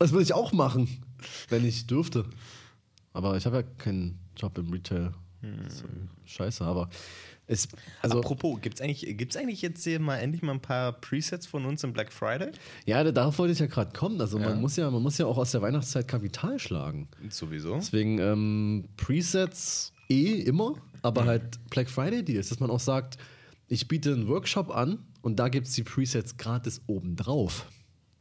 Das 0.00 0.12
würde 0.12 0.22
ich 0.22 0.32
auch 0.32 0.52
machen, 0.52 1.02
wenn 1.48 1.64
ich 1.64 1.88
dürfte. 1.88 2.24
Aber 3.12 3.36
ich 3.36 3.46
habe 3.46 3.56
ja 3.56 3.62
keinen 3.64 4.20
Job 4.36 4.56
im 4.56 4.70
Retail. 4.70 5.12
Ist 5.66 5.82
scheiße, 6.24 6.64
aber 6.64 6.88
es, 7.48 7.66
also 8.02 8.18
Apropos, 8.18 8.60
gibt 8.60 8.76
es 8.76 8.80
eigentlich, 8.80 9.16
gibt's 9.16 9.36
eigentlich 9.36 9.62
jetzt 9.62 9.82
hier 9.82 9.98
mal 9.98 10.18
endlich 10.18 10.42
mal 10.42 10.52
ein 10.52 10.60
paar 10.60 10.92
Presets 10.92 11.46
von 11.46 11.64
uns 11.64 11.82
im 11.82 11.92
Black 11.92 12.12
Friday? 12.12 12.52
ja, 12.86 13.02
darauf 13.10 13.38
wollte 13.38 13.52
ich 13.52 13.58
ja 13.58 13.66
gerade 13.66 13.92
kommen. 13.92 14.20
Also 14.20 14.38
Ja. 14.38 14.50
man 14.50 14.60
muss 14.60 14.76
ja, 14.76 14.90
man 14.90 15.02
muss 15.02 15.18
ja 15.18 15.26
auch 15.26 15.38
aus 15.38 15.50
der 15.52 15.62
Weihnachtszeit 15.62 16.06
Kapital 16.06 16.58
schlagen. 16.58 17.08
Sowieso. 17.30 17.76
Deswegen 17.76 18.18
ähm, 18.18 18.84
Presets 18.96 19.92
eh 20.08 20.40
immer, 20.42 20.74
aber 21.02 21.24
halt 21.24 21.58
Black 21.70 21.88
Friday 21.90 22.22
Deals, 22.24 22.50
dass 22.50 22.60
man 22.60 22.70
auch 22.70 22.80
sagt, 22.80 23.18
ich 23.66 23.88
biete 23.88 24.12
einen 24.12 24.28
Workshop 24.28 24.70
an 24.70 24.98
und 25.22 25.38
da 25.38 25.48
gibt 25.48 25.66
es 25.66 25.72
die 25.74 25.82
Presets 25.82 26.36
gratis 26.36 26.82
obendrauf. 26.86 27.66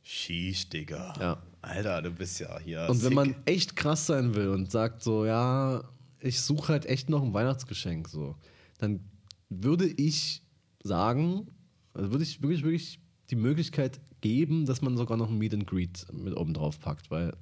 Schieß, 0.03 0.69
Digga. 0.69 1.13
Ja. 1.19 1.43
Alter, 1.61 2.01
du 2.01 2.11
bist 2.11 2.39
ja 2.39 2.57
hier. 2.59 2.81
Und 2.89 3.01
wenn 3.03 3.09
sick. 3.09 3.13
man 3.13 3.35
echt 3.45 3.75
krass 3.75 4.05
sein 4.05 4.35
will 4.35 4.49
und 4.49 4.71
sagt 4.71 5.03
so, 5.03 5.25
ja, 5.25 5.83
ich 6.21 6.39
suche 6.39 6.69
halt 6.71 6.85
echt 6.85 7.09
noch 7.09 7.21
ein 7.23 7.33
Weihnachtsgeschenk, 7.33 8.07
so, 8.07 8.35
dann 8.77 9.01
würde 9.49 9.87
ich 9.87 10.41
sagen, 10.83 11.47
also 11.93 12.11
würde 12.11 12.23
ich 12.23 12.41
wirklich, 12.41 12.63
wirklich 12.63 12.99
die 13.29 13.35
Möglichkeit 13.35 13.99
geben, 14.21 14.65
dass 14.65 14.81
man 14.81 14.97
sogar 14.97 15.17
noch 15.17 15.29
ein 15.29 15.37
Meet 15.37 15.53
and 15.53 15.67
Greet 15.67 16.05
mit 16.11 16.35
oben 16.35 16.53
drauf 16.53 16.79
packt, 16.79 17.11
weil 17.11 17.33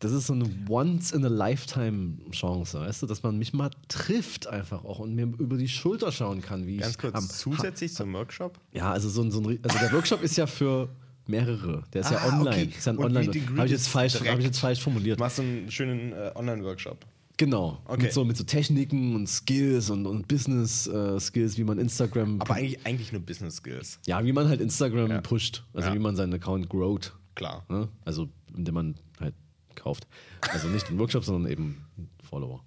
das 0.00 0.12
ist 0.12 0.26
so 0.26 0.32
eine 0.34 0.44
Once-in-a-Lifetime-Chance, 0.68 2.80
weißt 2.80 3.02
du, 3.02 3.06
dass 3.06 3.22
man 3.22 3.38
mich 3.38 3.52
mal 3.52 3.70
trifft 3.88 4.46
einfach 4.46 4.84
auch 4.84 4.98
und 4.98 5.14
mir 5.14 5.24
über 5.38 5.56
die 5.56 5.68
Schulter 5.68 6.12
schauen 6.12 6.42
kann, 6.42 6.66
wie 6.66 6.78
Ganz 6.78 6.92
ich 6.92 6.98
kurz, 6.98 7.14
am 7.14 7.28
zusätzlich 7.28 7.94
zum 7.94 8.12
Workshop? 8.12 8.58
ja, 8.72 8.90
also 8.92 9.08
so 9.08 9.22
ein, 9.22 9.30
so 9.30 9.40
ein 9.40 9.58
also 9.62 9.78
der 9.78 9.92
Workshop 9.92 10.22
ist 10.22 10.36
ja 10.36 10.46
für 10.46 10.88
mehrere. 11.26 11.84
Der 11.92 12.02
ist 12.02 12.10
ja 12.10 12.18
Ah, 12.18 12.28
online. 12.38 12.50
okay. 12.50 12.72
Ist 12.76 12.86
ja 12.86 12.92
ein 12.92 12.98
Und 12.98 13.04
online. 13.06 13.32
Habe 13.56 13.66
ich 13.66 13.72
jetzt 13.72 13.88
falsch, 13.88 14.20
habe 14.20 14.40
ich 14.40 14.46
jetzt 14.46 14.58
falsch 14.58 14.80
formuliert. 14.80 15.18
Du 15.18 15.24
machst 15.24 15.36
so 15.36 15.42
einen 15.42 15.70
schönen 15.70 16.12
äh, 16.12 16.32
Online-Workshop. 16.34 16.98
Genau. 17.36 17.80
Okay. 17.86 18.02
Mit, 18.04 18.12
so, 18.12 18.24
mit 18.24 18.36
so 18.36 18.44
Techniken 18.44 19.16
und 19.16 19.28
Skills 19.28 19.90
und, 19.90 20.06
und 20.06 20.28
Business-Skills, 20.28 21.58
wie 21.58 21.64
man 21.64 21.78
Instagram. 21.78 22.40
Aber 22.40 22.54
eigentlich, 22.54 22.86
eigentlich 22.86 23.12
nur 23.12 23.22
Business 23.22 23.56
Skills. 23.56 23.98
ja, 24.06 24.24
wie 24.24 24.32
man 24.32 24.48
halt 24.48 24.60
Instagram 24.60 25.10
Ja. 25.10 25.20
pusht. 25.20 25.64
Also 25.72 25.88
Ja. 25.88 25.94
wie 25.94 25.98
man 25.98 26.14
seinen 26.16 26.32
Account 26.34 26.68
growt. 26.68 27.12
Klar. 27.34 27.64
Ne? 27.68 27.88
Also 28.04 28.28
indem 28.56 28.74
man 28.74 28.94
halt 29.18 29.34
kauft. 29.74 30.06
Also 30.52 30.68
nicht 30.68 30.88
einen 30.88 30.98
Workshop, 31.00 31.24
sondern 31.24 31.50
eben 31.50 31.84
Follower. 32.22 32.62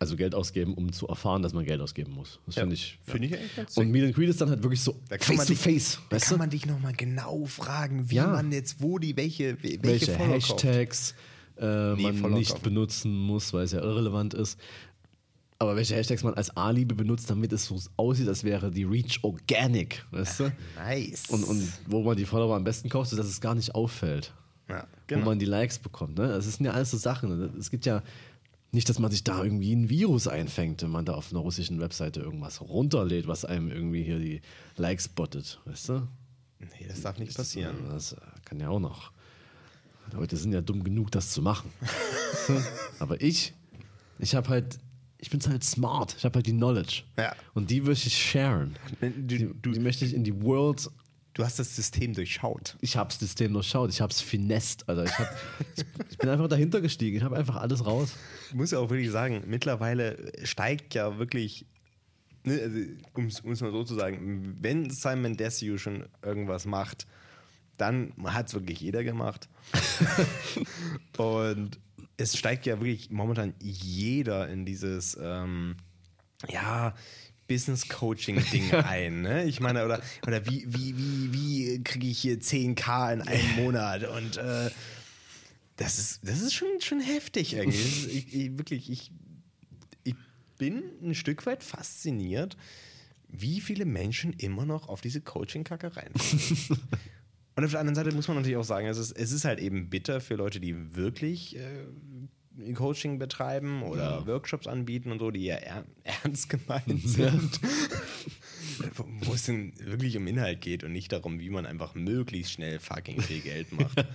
Also 0.00 0.16
Geld 0.16 0.34
ausgeben, 0.34 0.72
um 0.74 0.92
zu 0.94 1.06
erfahren, 1.08 1.42
dass 1.42 1.52
man 1.52 1.64
Geld 1.64 1.80
ausgeben 1.80 2.12
muss. 2.14 2.40
Das 2.46 2.54
finde 2.54 2.74
ich. 2.74 2.98
Finde 3.04 3.26
ich 3.28 3.34
eigentlich 3.36 3.54
ganz 3.54 3.76
Und 3.76 3.90
Meet 3.90 4.04
and 4.06 4.14
Greet 4.14 4.30
ist 4.30 4.40
dann 4.40 4.48
halt 4.48 4.62
wirklich 4.62 4.80
so 4.80 4.96
Da 5.10 5.18
kann 5.18 5.26
face 5.26 5.36
man 5.36 5.46
to 5.46 5.52
dich- 5.52 5.62
face. 5.62 5.98
Da 6.08 6.18
kann 6.18 6.28
du? 6.30 6.38
man 6.38 6.50
dich 6.50 6.64
nochmal 6.66 6.94
genau 6.94 7.44
fragen, 7.44 8.08
wie 8.10 8.14
Ja. 8.16 8.28
man 8.28 8.50
jetzt, 8.50 8.80
wo 8.82 8.98
die, 8.98 9.14
welche, 9.16 9.62
welche, 9.62 9.82
welche 9.84 10.12
Follower 10.14 10.38
kauft. 10.40 10.64
Äh, 11.60 11.94
Nee, 11.94 12.12
man 12.12 12.32
nicht 12.32 12.50
kaufen. 12.50 12.62
benutzen 12.62 13.16
muss, 13.18 13.52
weil 13.52 13.64
es 13.64 13.72
ja 13.72 13.80
irrelevant 13.80 14.34
ist. 14.34 14.58
Aber 15.58 15.76
welche 15.76 15.94
Hashtags 15.94 16.24
man 16.24 16.32
als 16.34 16.56
A-Liebe 16.56 16.94
benutzt, 16.94 17.28
damit 17.28 17.52
es 17.52 17.66
so 17.66 17.78
aussieht, 17.98 18.26
als 18.28 18.44
wäre 18.44 18.70
die 18.70 18.84
Reach 18.84 19.18
organic, 19.22 20.06
weißt 20.10 20.40
du? 20.40 20.52
Nice. 20.76 21.28
Und, 21.28 21.44
und 21.44 21.70
wo 21.86 22.02
man 22.02 22.16
die 22.16 22.24
Follower 22.24 22.56
am 22.56 22.64
besten 22.64 22.88
kauft, 22.88 23.12
dass 23.12 23.26
es 23.26 23.42
gar 23.42 23.54
nicht 23.54 23.74
auffällt. 23.74 24.32
ja, 24.70 24.84
Wo 24.84 24.86
genau. 25.06 25.26
man 25.26 25.38
die 25.38 25.44
Likes 25.44 25.78
bekommt. 25.78 26.16
Ne? 26.16 26.28
Das 26.28 26.46
sind 26.46 26.64
ja 26.64 26.72
alles 26.72 26.90
so 26.92 26.96
Sachen. 26.96 27.54
Es 27.58 27.70
gibt 27.70 27.84
ja 27.84 28.02
nicht, 28.72 28.88
dass 28.88 28.98
man 28.98 29.10
sich 29.10 29.22
da 29.22 29.44
irgendwie 29.44 29.74
ein 29.74 29.90
Virus 29.90 30.28
einfängt, 30.28 30.82
wenn 30.82 30.90
man 30.90 31.04
da 31.04 31.12
auf 31.14 31.30
einer 31.30 31.40
russischen 31.40 31.78
Webseite 31.78 32.20
irgendwas 32.20 32.62
runterlädt, 32.62 33.26
was 33.26 33.44
einem 33.44 33.70
irgendwie 33.70 34.02
hier 34.02 34.18
die 34.18 34.40
Likes 34.78 35.08
bottet, 35.08 35.60
weißt 35.66 35.88
du? 35.90 36.08
nee, 36.60 36.86
das 36.88 37.02
darf 37.02 37.18
nicht 37.18 37.36
passieren. 37.36 37.76
Das 37.90 38.12
äh, 38.12 38.16
kann 38.46 38.60
ja 38.60 38.70
auch 38.70 38.80
noch. 38.80 39.12
Leute 40.12 40.36
sind 40.36 40.52
ja 40.52 40.60
dumm 40.60 40.84
genug, 40.84 41.10
das 41.10 41.30
zu 41.30 41.42
machen. 41.42 41.70
Aber 42.98 43.20
ich, 43.20 43.54
ich 44.18 44.34
habe 44.34 44.48
halt, 44.48 44.78
ich 45.18 45.30
bin 45.30 45.40
halt 45.40 45.64
smart. 45.64 46.14
Ich 46.18 46.24
habe 46.24 46.36
halt 46.36 46.46
die 46.46 46.52
Knowledge. 46.52 47.02
Ja. 47.18 47.34
Und 47.54 47.70
die 47.70 47.80
möchte 47.80 48.08
ich 48.08 48.16
sharen. 48.16 48.76
Du, 49.00 49.10
Die, 49.10 49.38
du, 49.60 49.72
die 49.72 49.80
möchte 49.80 50.04
ich 50.04 50.14
in 50.14 50.24
die 50.24 50.42
World. 50.42 50.88
du 51.34 51.44
hast 51.44 51.58
das 51.58 51.74
System 51.74 52.14
durchschaut. 52.14 52.76
Ich 52.80 52.96
habe 52.96 53.08
das 53.08 53.18
System 53.18 53.52
durchschaut. 53.52 53.90
Ich 53.90 54.00
habe 54.00 54.12
es 54.12 54.20
finest. 54.20 54.88
Alter. 54.88 55.04
Ich, 55.04 55.18
hab, 55.18 55.28
ich, 56.10 56.18
bin 56.18 56.28
einfach 56.28 56.48
dahinter 56.48 56.80
gestiegen. 56.80 57.16
Ich 57.16 57.22
habe 57.22 57.36
einfach 57.36 57.56
alles 57.56 57.84
raus. 57.86 58.14
Ich 58.48 58.54
muss 58.54 58.70
ja 58.70 58.78
auch 58.78 58.90
wirklich 58.90 59.10
sagen, 59.10 59.44
mittlerweile 59.46 60.32
steigt 60.44 60.94
ja 60.94 61.18
wirklich, 61.18 61.66
ne, 62.44 62.60
also, 62.60 62.78
um 63.44 63.52
es 63.52 63.60
mal 63.60 63.70
so 63.70 63.84
zu 63.84 63.94
sagen, 63.94 64.56
wenn 64.60 64.90
Simon 64.90 65.36
Desue 65.36 65.78
schon 65.78 66.04
irgendwas 66.22 66.64
macht, 66.66 67.06
dann 67.80 68.12
hat 68.24 68.48
es 68.48 68.54
wirklich 68.54 68.80
jeder 68.80 69.04
gemacht. 69.04 69.48
Und 71.16 71.78
es 72.16 72.36
steigt 72.36 72.66
ja 72.66 72.80
wirklich 72.80 73.10
momentan 73.10 73.54
jeder 73.60 74.48
in 74.48 74.66
dieses, 74.66 75.16
ähm, 75.20 75.76
ja, 76.48 76.94
Business 77.50 77.88
Coaching 77.88 78.40
Ding 78.52 78.72
ein, 78.72 79.22
ne? 79.22 79.44
Ich 79.44 79.60
meine, 79.60 79.84
oder, 79.84 80.00
oder 80.24 80.46
wie, 80.46 80.64
wie, 80.68 80.96
wie, 80.96 81.32
wie 81.32 81.82
kriege 81.82 82.06
ich 82.06 82.20
hier 82.20 82.38
10k 82.38 83.14
in 83.14 83.22
einem 83.22 83.56
Monat 83.56 84.04
und 84.04 84.36
äh, 84.36 84.70
das 85.76 85.98
ist, 85.98 86.20
das 86.22 86.42
ist 86.42 86.54
schon, 86.54 86.68
schon 86.80 87.00
heftig 87.00 87.54
irgendwie. 87.54 87.78
Ist, 87.78 88.06
ich, 88.06 88.34
ich, 88.34 88.58
wirklich, 88.58 88.90
ich, 88.90 89.10
ich 90.04 90.14
bin 90.58 90.82
ein 91.02 91.14
Stück 91.14 91.44
weit 91.46 91.64
fasziniert, 91.64 92.56
wie 93.28 93.60
viele 93.60 93.84
Menschen 93.84 94.32
immer 94.34 94.64
noch 94.64 94.88
auf 94.88 95.00
diese 95.00 95.20
Coaching-Kacke 95.20 95.96
reinfallen. 95.96 96.80
Und 97.60 97.66
auf 97.66 97.72
der 97.72 97.80
anderen 97.80 97.94
Seite 97.94 98.16
muss 98.16 98.26
man 98.26 98.38
natürlich 98.38 98.56
auch 98.56 98.64
sagen, 98.64 98.86
es 98.86 98.96
ist, 98.96 99.12
es 99.12 99.32
ist 99.32 99.44
halt 99.44 99.58
eben 99.60 99.90
bitter 99.90 100.22
für 100.22 100.34
Leute, 100.36 100.60
die 100.60 100.96
wirklich 100.96 101.58
äh, 101.58 102.72
Coaching 102.72 103.18
betreiben 103.18 103.82
oder 103.82 104.26
Workshops 104.26 104.66
anbieten 104.66 105.12
und 105.12 105.18
so, 105.18 105.30
die 105.30 105.44
ja 105.44 105.56
er, 105.56 105.84
ernst 106.24 106.48
gemeint 106.48 107.02
sind. 107.06 107.60
Wo- 108.96 109.04
Wo 109.26 109.34
es 109.34 109.44
denn 109.44 109.74
wirklich 109.78 110.16
um 110.16 110.26
Inhalt 110.26 110.62
geht 110.62 110.84
und 110.84 110.92
nicht 110.92 111.12
darum, 111.12 111.38
wie 111.38 111.50
man 111.50 111.66
einfach 111.66 111.94
möglichst 111.94 112.52
schnell 112.52 112.78
fucking 112.78 113.20
viel 113.20 113.40
Geld 113.42 113.70
macht. 113.72 113.98
ähm, 113.98 114.06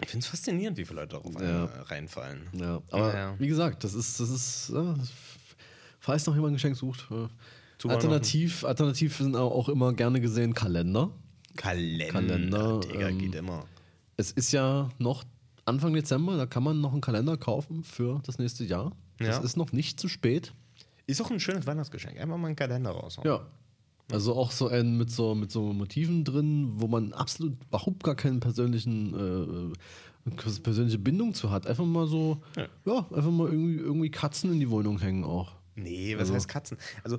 ich 0.00 0.08
finde 0.08 0.24
es 0.24 0.28
faszinierend, 0.28 0.78
wie 0.78 0.86
viele 0.86 1.00
Leute 1.02 1.16
darauf 1.16 1.34
Ja. 1.42 1.66
äh, 1.66 1.80
reinfallen. 1.82 2.48
Ja, 2.54 2.80
aber 2.90 3.14
Ja. 3.14 3.34
wie 3.38 3.48
gesagt, 3.48 3.84
das 3.84 3.92
ist, 3.92 4.18
das 4.18 4.30
ist, 4.30 4.70
ja, 4.72 4.94
falls 6.00 6.24
noch 6.24 6.34
jemand 6.34 6.52
ein 6.52 6.54
Geschenk 6.54 6.74
sucht. 6.78 7.06
Äh, 7.90 7.92
Alternativ, 7.92 8.64
alternativ 8.64 9.16
sind 9.16 9.36
auch, 9.36 9.68
immer 9.68 9.92
gerne 9.92 10.20
gesehen 10.20 10.54
Kalender. 10.54 11.10
Kalender, 11.56 12.06
Kalender, 12.06 12.80
Digga, 12.80 13.08
ähm, 13.08 13.18
geht 13.18 13.34
immer. 13.34 13.64
Es 14.16 14.30
ist 14.32 14.52
ja 14.52 14.88
noch 14.98 15.24
Anfang 15.64 15.92
Dezember, 15.92 16.36
da 16.36 16.46
kann 16.46 16.62
man 16.62 16.80
noch 16.80 16.92
einen 16.92 17.00
Kalender 17.00 17.36
kaufen 17.36 17.84
für 17.84 18.20
das 18.24 18.38
nächste 18.38 18.64
Jahr. 18.64 18.92
Das 19.18 19.36
Ja. 19.38 19.42
ist 19.42 19.56
noch 19.56 19.72
nicht 19.72 20.00
zu 20.00 20.08
spät. 20.08 20.52
Ist 21.06 21.20
auch 21.20 21.30
ein 21.30 21.40
schönes 21.40 21.66
Weihnachtsgeschenk. 21.66 22.18
Einfach 22.18 22.36
mal 22.36 22.46
einen 22.48 22.56
Kalender 22.56 22.90
raushauen. 22.90 23.26
Ja. 23.28 23.46
Also 24.10 24.34
auch 24.34 24.50
so 24.50 24.68
ein 24.68 24.96
mit 24.98 25.10
so 25.10 25.34
mit 25.34 25.50
so 25.52 25.72
Motiven 25.72 26.24
drin, 26.24 26.72
wo 26.76 26.86
man 26.88 27.12
absolut 27.12 27.56
überhaupt 27.68 28.02
gar 28.02 28.14
keinen 28.14 28.40
persönlichen 28.40 29.72
äh, 29.74 30.30
persönliche 30.62 30.98
Bindung 30.98 31.34
zu 31.34 31.50
hat. 31.50 31.66
Einfach 31.66 31.84
mal 31.84 32.06
so, 32.06 32.42
Ja. 32.56 32.66
ja, 32.84 32.98
einfach 33.12 33.30
mal 33.30 33.48
irgendwie, 33.48 33.76
irgendwie 33.76 34.10
Katzen 34.10 34.52
in 34.52 34.60
die 34.60 34.70
Wohnung 34.70 34.98
hängen 34.98 35.24
auch. 35.24 35.52
Nee, 35.74 36.18
was 36.18 36.30
heißt 36.30 36.48
Katzen? 36.48 36.76
Also 37.02 37.18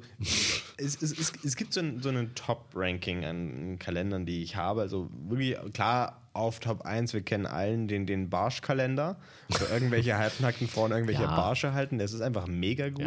es, 0.78 1.02
es, 1.02 1.18
es, 1.18 1.34
es 1.44 1.56
gibt 1.56 1.74
so 1.74 1.80
ein, 1.80 2.02
so 2.02 2.10
ein 2.10 2.36
Top-Ranking 2.36 3.26
an 3.26 3.80
Kalendern, 3.80 4.26
die 4.26 4.44
ich 4.44 4.56
habe. 4.56 4.82
Also 4.82 5.10
wirklich 5.28 5.58
klar 5.74 6.22
auf 6.34 6.60
Top 6.60 6.82
1, 6.84 7.14
wir 7.14 7.22
kennen 7.22 7.48
allen 7.48 7.88
den, 7.88 8.06
den 8.06 8.30
Barsch-Kalender. 8.30 9.18
Wo 9.50 9.66
irgendwelche 9.74 10.18
halbnackten 10.18 10.68
Frauen 10.68 10.92
irgendwelche 10.92 11.24
Ja. 11.24 11.36
Barsche 11.36 11.74
halten. 11.74 11.98
Das 11.98 12.14
ist 12.14 12.22
einfach 12.22 12.48
mega 12.48 12.90
gut. 12.90 13.06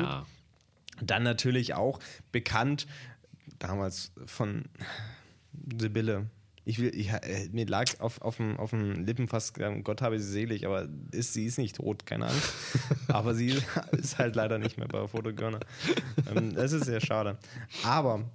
Dann 1.00 1.22
natürlich 1.22 1.74
auch 1.74 2.00
bekannt 2.32 2.87
damals 3.59 4.12
von 4.26 4.64
Sibylle. 5.78 6.26
Ich 6.68 6.81
will, 6.81 6.92
ich, 6.94 7.11
äh, 7.11 7.48
mir 7.52 7.64
lag 7.64 8.00
auf, 8.00 8.20
auf, 8.22 8.38
dem, 8.38 8.57
auf 8.57 8.70
dem 8.70 9.07
Lippen 9.07 9.29
fast, 9.29 9.55
Gott 9.85 10.02
habe 10.02 10.18
sie 10.18 10.29
selig, 10.31 10.66
aber 10.66 10.88
ist, 11.12 11.33
sie 11.33 11.46
ist 11.46 11.59
nicht 11.59 11.76
tot, 11.76 12.07
keine 12.07 12.26
Angst. 12.26 12.52
aber 13.09 13.37
sie 13.37 13.57
ist 13.92 14.18
halt 14.18 14.35
leider 14.35 14.59
nicht 14.59 14.76
mehr 14.76 14.88
bei 14.88 15.07
Fotogörner. 15.07 15.61
Ähm, 16.35 16.55
das 16.55 16.72
ist 16.72 16.87
sehr 16.87 17.00
schade. 17.00 17.38
Aber 17.85 18.29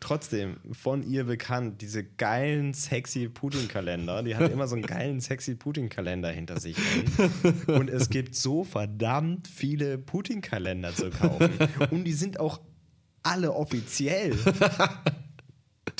trotzdem 0.00 0.58
von 0.72 1.02
ihr 1.02 1.24
bekannt, 1.24 1.80
diese 1.80 2.04
geilen, 2.04 2.74
sexy 2.74 3.30
Putin-Kalender. 3.30 4.22
Die 4.22 4.36
hat 4.36 4.52
immer 4.52 4.68
so 4.68 4.74
einen 4.74 4.84
geilen, 4.84 5.20
sexy 5.20 5.54
Putin-Kalender 5.54 6.30
hinter 6.30 6.60
sich. 6.60 6.76
Und 7.68 7.88
es 7.88 8.10
gibt 8.10 8.34
so 8.34 8.64
verdammt 8.64 9.48
viele 9.48 9.96
Putin-Kalender 9.96 10.94
zu 10.94 11.08
kaufen. 11.08 11.50
Und 11.90 12.04
die 12.04 12.12
sind 12.12 12.38
auch 12.38 12.60
alle 13.22 13.52
offiziell. 13.54 14.36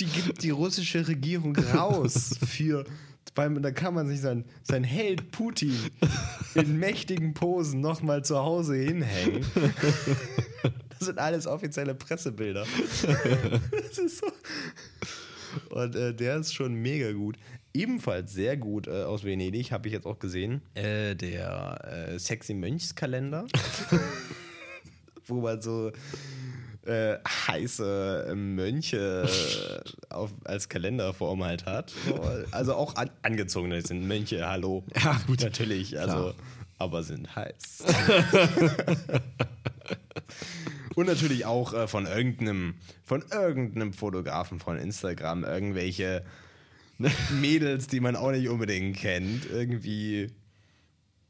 Die 0.00 0.06
gibt 0.06 0.42
die 0.42 0.50
russische 0.50 1.06
Regierung 1.06 1.56
raus 1.56 2.36
für 2.46 2.84
weil 3.34 3.54
da 3.60 3.70
kann 3.70 3.94
man 3.94 4.08
sich 4.08 4.20
sein, 4.20 4.44
sein 4.62 4.84
Held 4.84 5.30
Putin 5.30 5.74
in 6.54 6.78
mächtigen 6.78 7.32
Posen 7.32 7.80
nochmal 7.80 8.24
zu 8.24 8.38
Hause 8.38 8.74
hinhängen. 8.74 9.46
Das 10.90 11.06
sind 11.06 11.18
alles 11.18 11.46
offizielle 11.46 11.94
Pressebilder. 11.94 12.66
Das 13.70 13.98
ist 13.98 14.18
so. 14.18 14.26
Und 15.70 15.94
äh, 15.94 16.14
der 16.14 16.36
ist 16.36 16.52
schon 16.52 16.74
mega 16.74 17.12
gut. 17.12 17.36
Ebenfalls 17.72 18.32
sehr 18.32 18.56
gut 18.56 18.86
äh, 18.86 19.04
aus 19.04 19.24
Venedig, 19.24 19.72
habe 19.72 19.88
ich 19.88 19.94
jetzt 19.94 20.06
auch 20.06 20.18
gesehen. 20.18 20.60
Äh, 20.74 21.14
der 21.14 22.10
äh, 22.12 22.18
Sexy 22.18 22.52
Mönchskalender. 22.52 23.46
Wo 25.26 25.40
man 25.40 25.62
so 25.62 25.92
äh, 26.90 27.18
heiße 27.46 28.32
Mönche 28.34 29.28
äh, 29.28 30.14
auf, 30.14 30.30
als 30.44 30.68
Kalenderform 30.68 31.44
halt 31.44 31.64
hat. 31.66 31.92
Also 32.50 32.74
auch 32.74 32.96
an, 32.96 33.10
angezogene 33.22 33.80
sind 33.82 34.06
Mönche, 34.06 34.48
hallo. 34.48 34.84
Ja, 34.94 35.20
gut. 35.26 35.40
Natürlich, 35.40 35.98
also, 35.98 36.34
aber 36.78 37.02
sind 37.02 37.34
heiß. 37.36 37.84
Und 40.96 41.06
natürlich 41.06 41.46
auch 41.46 41.72
äh, 41.72 41.86
von 41.86 42.06
irgendeinem, 42.06 42.74
von 43.04 43.24
irgendeinem 43.32 43.92
Fotografen 43.92 44.58
von 44.58 44.76
Instagram 44.76 45.44
irgendwelche 45.44 46.24
Mädels, 47.40 47.86
die 47.86 48.00
man 48.00 48.16
auch 48.16 48.32
nicht 48.32 48.48
unbedingt 48.48 48.96
kennt, 48.96 49.48
irgendwie 49.50 50.32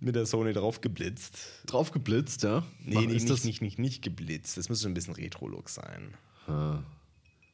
mit 0.01 0.15
der 0.15 0.27
Sony 0.27 0.53
draufgeblitzt. 0.53 1.39
Draufgeblitzt, 1.67 2.43
ja? 2.43 2.65
Nee, 2.85 2.95
Mach- 2.95 3.01
nee 3.03 3.07
ist 3.09 3.23
nicht, 3.23 3.31
das, 3.31 3.45
nicht, 3.45 3.63
nicht, 3.63 3.79
nicht 3.79 4.03
geblitzt. 4.03 4.57
Das 4.57 4.69
müsste 4.69 4.89
ein 4.89 4.95
bisschen 4.95 5.15
Retro-Look 5.15 5.69
sein. 5.69 6.15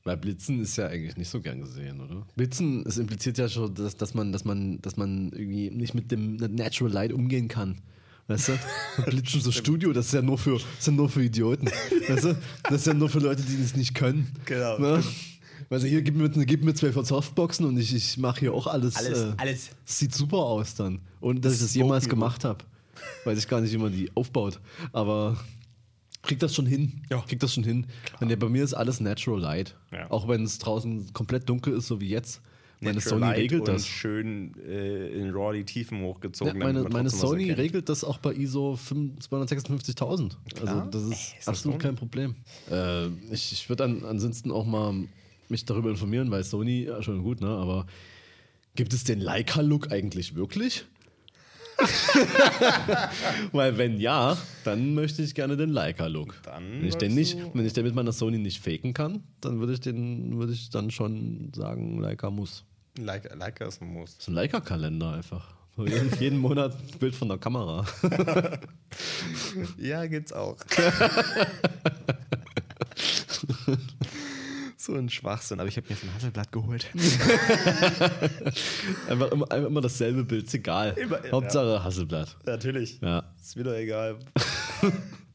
Weil 0.05 0.17
Blitzen 0.17 0.61
ist 0.61 0.77
ja 0.77 0.87
eigentlich 0.87 1.17
nicht 1.17 1.29
so 1.29 1.41
gern 1.41 1.61
gesehen, 1.61 2.01
oder? 2.01 2.25
Blitzen, 2.37 2.87
es 2.87 2.97
impliziert 2.97 3.39
ja 3.39 3.49
schon, 3.49 3.75
dass, 3.75 3.97
dass, 3.97 4.15
man, 4.15 4.33
dass, 4.33 4.45
man, 4.45 4.81
dass 4.81 4.97
man 4.97 5.33
irgendwie 5.33 5.71
nicht 5.71 5.95
mit 5.95 6.11
dem 6.13 6.37
Natural 6.37 6.93
Light 6.93 7.13
umgehen 7.13 7.49
kann. 7.49 7.81
Weißt 8.29 8.49
du? 8.49 8.53
Blitzen 9.07 9.41
so 9.41 9.51
Studio, 9.51 9.93
das 9.93 10.07
ist 10.07 10.15
ja 10.15 10.23
nur 10.23 10.39
für, 10.39 10.55
das 10.55 10.65
ist 10.79 10.87
ja 10.87 10.93
nur 10.93 11.09
für 11.09 11.23
Idioten. 11.25 11.67
Weißt 12.09 12.25
du? 12.25 12.39
Das 12.65 12.75
ist 12.75 12.87
ja 12.87 12.95
nur 12.95 13.09
für 13.09 13.19
Leute, 13.19 13.43
die 13.43 13.61
das 13.61 13.77
nicht 13.77 13.95
können. 13.95 14.31
Genau. 14.45 14.79
Ne? 14.79 15.03
Also 15.69 15.87
hier, 15.87 16.03
gib 16.03 16.15
mir, 16.15 16.29
gib 16.29 16.63
mir 16.63 16.75
zwei 16.75 16.91
Softboxen 16.91 17.67
und 17.67 17.79
ich, 17.79 17.95
ich 17.95 18.19
mache 18.19 18.41
hier 18.41 18.55
auch 18.55 18.67
alles. 18.67 18.97
Alles, 18.97 19.19
äh, 19.19 19.33
alles. 19.37 19.71
Sieht 19.85 20.15
super 20.15 20.39
aus 20.39 20.75
dann. 20.75 21.01
Und 21.21 21.45
dass 21.45 21.55
ich 21.55 21.61
das 21.61 21.75
jemals 21.75 22.05
Word. 22.05 22.11
gemacht 22.11 22.45
habe. 22.45 22.65
Weiß 23.25 23.39
ich 23.39 23.49
gar 23.49 23.61
nicht, 23.61 23.73
wie 23.73 23.79
man 23.79 23.93
die 23.93 24.11
aufbaut. 24.15 24.61
Aber 24.93 25.37
kriegt 26.23 26.43
das 26.43 26.55
schon 26.55 26.67
hin. 26.67 27.03
Ja. 27.11 27.21
Kriegt 27.23 27.43
das 27.43 27.55
schon 27.55 27.65
hin. 27.65 27.87
Und 28.21 28.31
ja, 28.31 28.37
bei 28.37 28.49
mir 28.49 28.63
ist 28.63 28.75
alles 28.75 29.01
Natural 29.01 29.41
Light. 29.41 29.77
Ja. 29.93 30.11
Auch 30.11 30.29
wenn 30.29 30.45
es 30.45 30.59
draußen 30.59 31.13
komplett 31.13 31.49
dunkel 31.49 31.75
ist, 31.75 31.87
so 31.89 32.01
wie 32.01 32.09
jetzt. 32.09 32.41
Meine 32.81 32.97
Natural 32.97 33.11
Sony 33.19 33.27
Light 33.27 33.39
regelt 33.39 33.61
und 33.61 33.69
das. 33.69 33.87
schön 33.87 34.55
äh, 34.69 35.09
in 35.09 35.31
RAW 35.31 35.55
die 35.55 35.65
Tiefen 35.65 36.03
hochgezogen. 36.03 36.61
Ja, 36.61 36.67
meine 36.67 36.83
meine 36.85 37.09
Sony 37.09 37.51
regelt 37.51 37.89
das 37.89 38.05
auch 38.05 38.19
bei 38.19 38.35
ISO 38.35 38.77
5 38.77 39.27
256.000. 39.27 40.33
Also 40.61 40.81
das 40.91 41.03
ist, 41.03 41.11
Ey, 41.11 41.13
ist 41.13 41.35
das 41.39 41.49
absolut 41.49 41.75
Sony? 41.75 41.79
kein 41.79 41.97
Problem. 41.97 42.35
Äh, 42.71 43.07
ich 43.33 43.53
ich 43.53 43.69
würde 43.71 43.85
an, 43.85 44.05
ansonsten 44.05 44.51
auch 44.51 44.67
mal 44.67 45.07
mich 45.51 45.65
darüber 45.65 45.91
informieren, 45.91 46.31
weil 46.31 46.45
Sony, 46.45 46.85
ja 46.85 47.03
schon 47.03 47.23
gut, 47.23 47.41
ne? 47.41 47.49
aber 47.49 47.87
gibt 48.75 48.93
es 48.93 49.05
den 49.05 49.21
Leica-Look 49.21 49.93
eigentlich 49.93 50.35
wirklich? 50.35 50.85
weil 53.53 53.77
wenn 53.77 54.01
ja, 54.01 54.37
dann 54.65 54.95
möchte 54.95 55.23
ich 55.23 55.35
gerne 55.35 55.57
den 55.57 55.71
Leica-Look. 55.71 56.35
Wenn 56.45 56.87
ich 56.87 56.97
den 56.97 57.15
nicht, 57.15 57.37
wenn 57.53 57.67
ich 57.67 57.75
den 57.75 57.85
mit 57.85 57.95
meiner 57.95 58.13
Sony 58.13 58.39
nicht 58.39 58.63
faken 58.63 58.95
kann, 58.95 59.23
dann 59.41 59.61
würde 59.61 59.75
ich 59.75 59.81
den, 59.81 60.39
würde 60.39 60.53
ich 60.55 60.71
dann 60.71 60.91
schon 60.91 61.53
sagen, 61.55 62.01
Leica 62.01 62.31
muss. 62.31 62.65
Like, 62.99 63.35
like 63.37 63.61
as 63.61 63.81
muss. 63.81 64.15
Das 64.15 64.23
ist 64.23 64.29
ein 64.29 64.35
Leica-Kalender 64.35 65.13
einfach. 65.13 65.55
So 65.77 65.87
jeden, 65.87 66.11
jeden 66.21 66.39
Monat 66.39 66.73
ein 66.73 66.99
Bild 66.99 67.15
von 67.15 67.29
der 67.29 67.39
Kamera. 67.39 67.85
Ja, 69.79 70.07
gibt's 70.07 70.33
auch. 70.33 70.57
So 74.87 74.95
ein 74.95 75.09
Schwachsinn, 75.09 75.61
aber 75.61 75.69
ich 75.69 75.77
habe 75.77 75.87
mir 75.89 75.97
von 75.97 76.15
Hasselblatt 76.15 76.51
geholt. 76.53 76.87
Einfach 79.09 79.33
immer, 79.33 79.51
einfach 79.51 79.69
immer 79.69 79.81
dasselbe 79.81 80.25
Bild, 80.25 80.47
ist 80.47 80.55
egal. 80.55 80.95
Immer, 80.97 81.25
ja. 81.25 81.33
Hauptsache 81.33 81.85
Hasselblatt. 81.85 82.37
Natürlich. 82.47 83.01
Ja. 83.01 83.25
Ist 83.41 83.57
wieder 83.57 83.79
egal. 83.79 84.19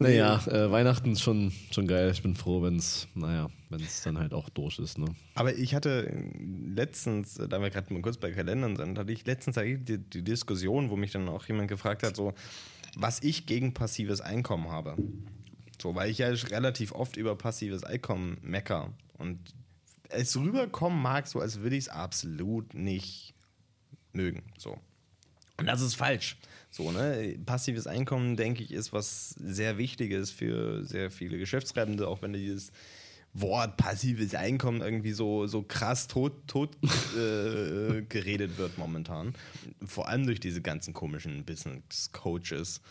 Naja, 0.01 0.41
äh, 0.47 0.71
Weihnachten 0.71 1.11
ist 1.11 1.21
schon, 1.21 1.51
schon 1.69 1.85
geil. 1.85 2.09
Ich 2.11 2.23
bin 2.23 2.33
froh, 2.33 2.63
wenn 2.63 2.77
es, 2.77 3.07
naja, 3.13 3.51
wenn 3.69 3.81
es 3.81 4.01
dann 4.01 4.17
halt 4.17 4.33
auch 4.33 4.49
durch 4.49 4.79
ist. 4.79 4.97
Ne? 4.97 5.05
Aber 5.35 5.55
ich 5.55 5.75
hatte 5.75 6.11
letztens, 6.73 7.35
da 7.35 7.61
wir 7.61 7.69
gerade 7.69 7.93
mal 7.93 8.01
kurz 8.01 8.17
bei 8.17 8.31
Kalendern 8.31 8.75
sind, 8.75 8.97
hatte 8.97 9.11
ich 9.11 9.27
letztens 9.27 9.57
die, 9.57 9.99
die 9.99 10.23
Diskussion, 10.23 10.89
wo 10.89 10.95
mich 10.95 11.11
dann 11.11 11.29
auch 11.29 11.45
jemand 11.45 11.67
gefragt 11.67 12.01
hat, 12.01 12.15
so, 12.15 12.33
was 12.95 13.21
ich 13.21 13.45
gegen 13.45 13.75
passives 13.75 14.21
Einkommen 14.21 14.71
habe. 14.71 14.97
So, 15.79 15.93
weil 15.93 16.09
ich 16.09 16.17
ja 16.17 16.29
relativ 16.29 16.93
oft 16.93 17.15
über 17.15 17.35
passives 17.35 17.83
Einkommen 17.83 18.39
mecker 18.41 18.91
und 19.21 19.39
es 20.09 20.35
rüberkommen 20.35 21.01
mag, 21.01 21.27
so 21.27 21.39
als 21.39 21.61
würde 21.61 21.75
ich 21.75 21.85
es 21.85 21.89
absolut 21.89 22.73
nicht 22.73 23.33
mögen. 24.13 24.43
So. 24.57 24.77
Und 25.57 25.67
das 25.67 25.81
ist 25.81 25.95
falsch. 25.95 26.37
So, 26.69 26.91
ne? 26.91 27.37
Passives 27.45 27.87
Einkommen, 27.87 28.35
denke 28.35 28.63
ich, 28.63 28.71
ist 28.71 28.93
was 28.93 29.29
sehr 29.29 29.77
Wichtiges 29.77 30.31
für 30.31 30.83
sehr 30.85 31.11
viele 31.11 31.37
Geschäftsreibende, 31.37 32.07
auch 32.07 32.21
wenn 32.21 32.33
dieses 32.33 32.71
Wort 33.33 33.77
passives 33.77 34.35
Einkommen 34.35 34.81
irgendwie 34.81 35.13
so, 35.13 35.47
so 35.47 35.63
krass 35.63 36.07
tot, 36.07 36.47
tot 36.47 36.75
äh, 37.15 38.01
geredet 38.09 38.57
wird 38.57 38.77
momentan. 38.77 39.33
Vor 39.85 40.09
allem 40.09 40.25
durch 40.25 40.39
diese 40.39 40.61
ganzen 40.61 40.93
komischen 40.93 41.45
Business-Coaches. 41.45 42.81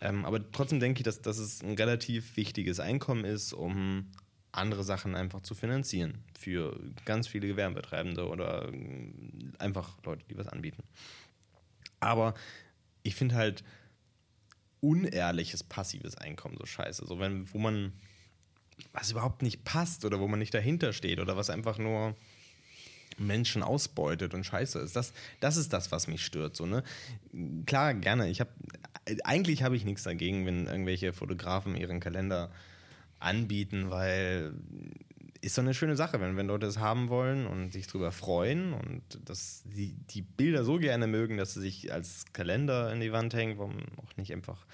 Ähm, 0.00 0.24
aber 0.24 0.50
trotzdem 0.52 0.80
denke 0.80 1.00
ich, 1.00 1.04
dass, 1.04 1.22
dass 1.22 1.38
es 1.38 1.62
ein 1.62 1.74
relativ 1.74 2.36
wichtiges 2.36 2.80
Einkommen 2.80 3.24
ist, 3.24 3.52
um 3.52 4.06
andere 4.56 4.84
Sachen 4.84 5.14
einfach 5.14 5.40
zu 5.40 5.54
finanzieren. 5.54 6.24
Für 6.38 6.78
ganz 7.04 7.28
viele 7.28 7.48
Gewerbetreibende 7.48 8.28
oder 8.28 8.72
äh, 8.72 9.12
einfach 9.58 9.98
Leute, 10.04 10.24
die 10.30 10.36
was 10.36 10.48
anbieten. 10.48 10.82
Aber 12.00 12.34
ich 13.02 13.14
finde 13.14 13.34
halt 13.34 13.64
unehrliches 14.80 15.64
passives 15.64 16.16
Einkommen 16.16 16.56
so 16.58 16.66
scheiße. 16.66 17.06
So 17.06 17.18
wenn, 17.18 17.52
wo 17.52 17.58
man 17.58 17.92
was 18.92 19.10
überhaupt 19.10 19.42
nicht 19.42 19.64
passt 19.64 20.04
oder 20.04 20.20
wo 20.20 20.28
man 20.28 20.38
nicht 20.38 20.54
dahinter 20.54 20.92
steht 20.92 21.18
oder 21.18 21.36
was 21.36 21.50
einfach 21.50 21.78
nur 21.78 22.14
Menschen 23.18 23.62
ausbeutet 23.62 24.34
und 24.34 24.44
scheiße 24.44 24.78
ist. 24.78 24.94
Das, 24.94 25.12
das 25.40 25.56
ist 25.56 25.72
das, 25.72 25.90
was 25.90 26.06
mich 26.06 26.24
stört. 26.24 26.56
So, 26.56 26.66
ne? 26.66 26.82
Klar, 27.64 27.94
gerne. 27.94 28.28
Ich 28.28 28.40
hab, 28.40 28.48
eigentlich 29.24 29.62
habe 29.62 29.76
ich 29.76 29.84
nichts 29.84 30.02
dagegen, 30.02 30.44
wenn 30.44 30.66
irgendwelche 30.66 31.12
Fotografen 31.12 31.76
ihren 31.76 32.00
Kalender 32.00 32.50
anbieten, 33.18 33.90
weil 33.90 34.52
ist 35.40 35.54
so 35.54 35.60
eine 35.60 35.74
schöne 35.74 35.96
Sache, 35.96 36.20
wenn, 36.20 36.36
wenn 36.36 36.48
Leute 36.48 36.66
es 36.66 36.78
haben 36.78 37.08
wollen 37.08 37.46
und 37.46 37.72
sich 37.72 37.86
drüber 37.86 38.10
freuen 38.10 38.72
und 38.72 39.02
dass 39.24 39.62
die, 39.64 39.94
die 40.10 40.22
Bilder 40.22 40.64
so 40.64 40.78
gerne 40.78 41.06
mögen, 41.06 41.36
dass 41.36 41.54
sie 41.54 41.60
sich 41.60 41.92
als 41.92 42.24
Kalender 42.32 42.92
in 42.92 43.00
die 43.00 43.12
Wand 43.12 43.32
hängen, 43.32 43.58
warum 43.58 43.76
auch 43.96 44.16
nicht 44.16 44.32
einfach 44.32 44.66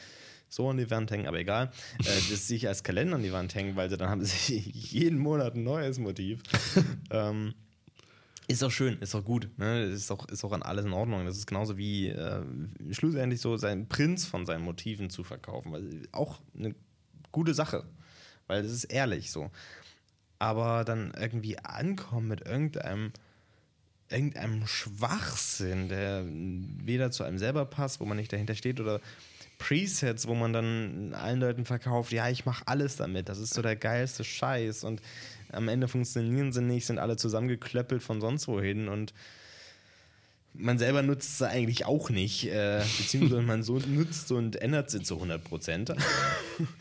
so 0.48 0.68
an 0.68 0.78
die 0.78 0.90
Wand 0.90 1.10
hängen, 1.10 1.26
aber 1.26 1.38
egal, 1.38 1.70
äh, 2.00 2.04
dass 2.04 2.28
sie 2.28 2.54
sich 2.54 2.68
als 2.68 2.82
Kalender 2.82 3.16
an 3.16 3.22
die 3.22 3.32
Wand 3.32 3.54
hängen, 3.54 3.76
weil 3.76 3.90
sie 3.90 3.96
dann 3.96 4.08
haben 4.08 4.24
sie 4.24 4.58
jeden 4.58 5.18
Monat 5.18 5.54
ein 5.54 5.62
neues 5.62 5.98
Motiv. 5.98 6.40
ähm, 7.10 7.54
ist 8.48 8.64
auch 8.64 8.70
schön, 8.70 8.98
ist 8.98 9.14
auch 9.14 9.24
gut. 9.24 9.48
Ne? 9.56 9.84
Ist, 9.84 10.10
auch, 10.10 10.26
ist 10.28 10.44
auch 10.44 10.52
an 10.52 10.62
alles 10.62 10.84
in 10.84 10.92
Ordnung. 10.92 11.24
Das 11.24 11.36
ist 11.36 11.46
genauso 11.46 11.78
wie 11.78 12.08
äh, 12.08 12.42
schlussendlich 12.90 13.40
so 13.40 13.56
seinen 13.56 13.88
Prinz 13.88 14.26
von 14.26 14.46
seinen 14.46 14.64
Motiven 14.64 15.10
zu 15.10 15.22
verkaufen. 15.22 15.72
Weil 15.72 16.02
auch 16.12 16.40
eine 16.58 16.74
gute 17.30 17.54
Sache. 17.54 17.84
Weil 18.52 18.62
das 18.62 18.72
ist 18.72 18.84
ehrlich 18.84 19.30
so. 19.30 19.50
Aber 20.38 20.84
dann 20.84 21.14
irgendwie 21.18 21.58
ankommen 21.58 22.28
mit 22.28 22.42
irgendeinem, 22.42 23.12
irgendeinem 24.10 24.66
Schwachsinn, 24.66 25.88
der 25.88 26.24
weder 26.26 27.10
zu 27.10 27.24
einem 27.24 27.38
selber 27.38 27.64
passt, 27.64 27.98
wo 27.98 28.04
man 28.04 28.18
nicht 28.18 28.30
dahinter 28.30 28.54
steht, 28.54 28.78
oder 28.78 29.00
Presets, 29.56 30.26
wo 30.26 30.34
man 30.34 30.52
dann 30.52 31.14
allen 31.14 31.40
Leuten 31.40 31.64
verkauft, 31.64 32.12
ja, 32.12 32.28
ich 32.28 32.44
mache 32.44 32.68
alles 32.68 32.96
damit, 32.96 33.30
das 33.30 33.38
ist 33.38 33.54
so 33.54 33.62
der 33.62 33.76
geilste 33.76 34.22
Scheiß 34.22 34.84
und 34.84 35.00
am 35.50 35.68
Ende 35.68 35.88
funktionieren 35.88 36.52
sie 36.52 36.60
nicht, 36.60 36.84
sind 36.84 36.98
alle 36.98 37.16
zusammengeklöppelt 37.16 38.02
von 38.02 38.20
sonst 38.20 38.48
wohin 38.48 38.88
und 38.88 39.14
man 40.54 40.78
selber 40.78 41.02
nutzt 41.02 41.38
sie 41.38 41.48
eigentlich 41.48 41.86
auch 41.86 42.10
nicht, 42.10 42.46
äh, 42.46 42.82
beziehungsweise 42.98 43.42
man 43.42 43.62
so 43.62 43.78
nutzt 43.78 44.30
und 44.32 44.56
ändert 44.56 44.90
sie 44.90 45.00
zu 45.02 45.14
100 45.14 45.42
Prozent. 45.42 45.88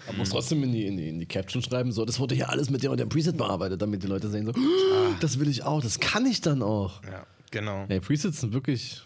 Man 0.08 0.18
muss 0.18 0.30
trotzdem 0.30 0.62
in 0.64 0.72
die, 0.74 0.86
in, 0.88 0.98
die, 0.98 1.10
in 1.10 1.20
die 1.20 1.26
Caption 1.26 1.62
schreiben, 1.64 1.92
so, 1.92 2.04
das 2.06 2.20
wurde 2.20 2.36
hier 2.36 2.50
alles 2.50 2.70
mit 2.70 2.84
dem 2.84 2.92
und 2.92 3.00
dem 3.00 3.10
Preset 3.10 3.38
bearbeitet, 3.38 3.82
damit 3.82 4.04
die 4.04 4.08
Leute 4.08 4.30
sehen, 4.30 4.46
so, 4.46 4.54
das 5.20 5.40
will 5.40 5.48
ich 5.48 5.64
auch, 5.64 5.82
das 5.82 6.00
kann 6.00 6.26
ich 6.26 6.42
dann 6.42 6.62
auch. 6.62 7.02
Ja, 7.04 7.26
genau. 7.50 7.86
Ey, 7.88 8.00
Presets 8.02 8.42
sind 8.42 8.54
wirklich, 8.54 9.02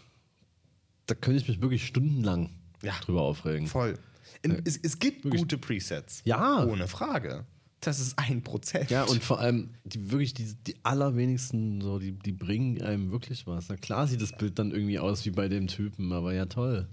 da 1.06 1.13
könnte 1.15 1.41
ich 1.41 1.47
mich 1.47 1.62
wirklich 1.62 1.86
stundenlang 1.86 2.49
Ja. 2.82 2.93
drüber 3.06 3.21
aufregen. 3.21 3.67
Voll. 3.67 3.97
In, 4.41 4.62
es, 4.65 4.78
es 4.78 4.99
gibt 4.99 5.23
gute 5.30 5.58
Presets. 5.58 6.21
Ja. 6.25 6.65
Ohne 6.65 6.88
Frage. 6.88 7.45
Das 7.86 8.00
ist 8.00 8.17
ein 8.17 8.41
Prozent. 8.41 8.89
Ja, 8.89 9.04
und 9.04 9.24
vor 9.24 9.39
allem, 9.39 9.69
die 9.84 10.10
wirklich, 10.12 10.34
die, 10.34 10.56
die 10.56 10.76
allerwenigsten, 10.82 11.82
so, 11.82 12.00
die, 12.00 12.13
die 12.13 12.32
bringen 12.32 12.82
einem 12.82 13.12
wirklich 13.12 13.45
was. 13.45 13.69
Na 13.69 13.76
klar 13.76 14.08
sieht 14.08 14.24
das 14.24 14.36
Bild 14.36 14.58
dann 14.58 14.71
irgendwie 14.71 14.98
aus 14.98 15.24
wie 15.26 15.30
bei 15.30 15.48
dem 15.48 15.67
Typen, 15.67 16.12
aber 16.12 16.34
ja 16.34 16.48
toll. 16.48 16.88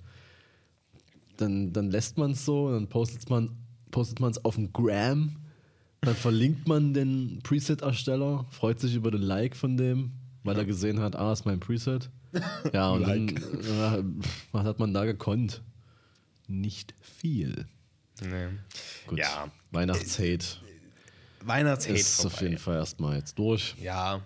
Dann, 1.39 1.73
dann 1.73 1.91
lässt 1.91 2.19
man 2.19 2.33
es 2.33 2.45
so, 2.45 2.71
dann 2.71 2.89
postet 2.89 3.31
man 3.31 3.57
postet 3.91 4.21
es 4.21 4.45
auf 4.45 4.57
dem 4.57 4.73
Gram, 4.73 5.37
dann 6.03 6.15
verlinkt 6.15 6.69
man 6.69 6.93
den 6.93 7.41
Preset-Ersteller, 7.43 8.47
freut 8.51 8.81
sich 8.81 8.95
über 8.95 9.11
den 9.11 9.23
Like 9.23 9.57
von 9.57 9.77
dem, 9.77 10.13
weil 10.45 10.59
er 10.59 10.65
gesehen 10.65 11.01
hat, 11.01 11.17
ah, 11.17 11.33
ist 11.33 11.47
mein 11.47 11.61
Preset. 11.61 12.11
Ja, 12.73 12.91
und 12.91 13.03
Like. 13.03 13.41
dann, 13.41 14.21
äh, 14.23 14.25
was 14.53 14.65
hat 14.65 14.79
man 14.79 14.93
da 14.93 15.05
gekonnt? 15.05 15.63
Nicht 16.49 16.95
viel. 17.01 17.67
Nee. 18.21 18.49
Gut. 19.07 19.19
Ja. 19.19 19.51
Weihnachtshate 19.71 20.61
Weihnachtshate 21.45 21.95
ist 21.99 22.25
auf 22.25 22.33
vorbei. 22.33 22.47
jeden 22.47 22.59
Fall 22.59 22.77
erstmal 22.77 23.17
jetzt 23.17 23.39
durch. 23.39 23.75
Ja. 23.81 24.21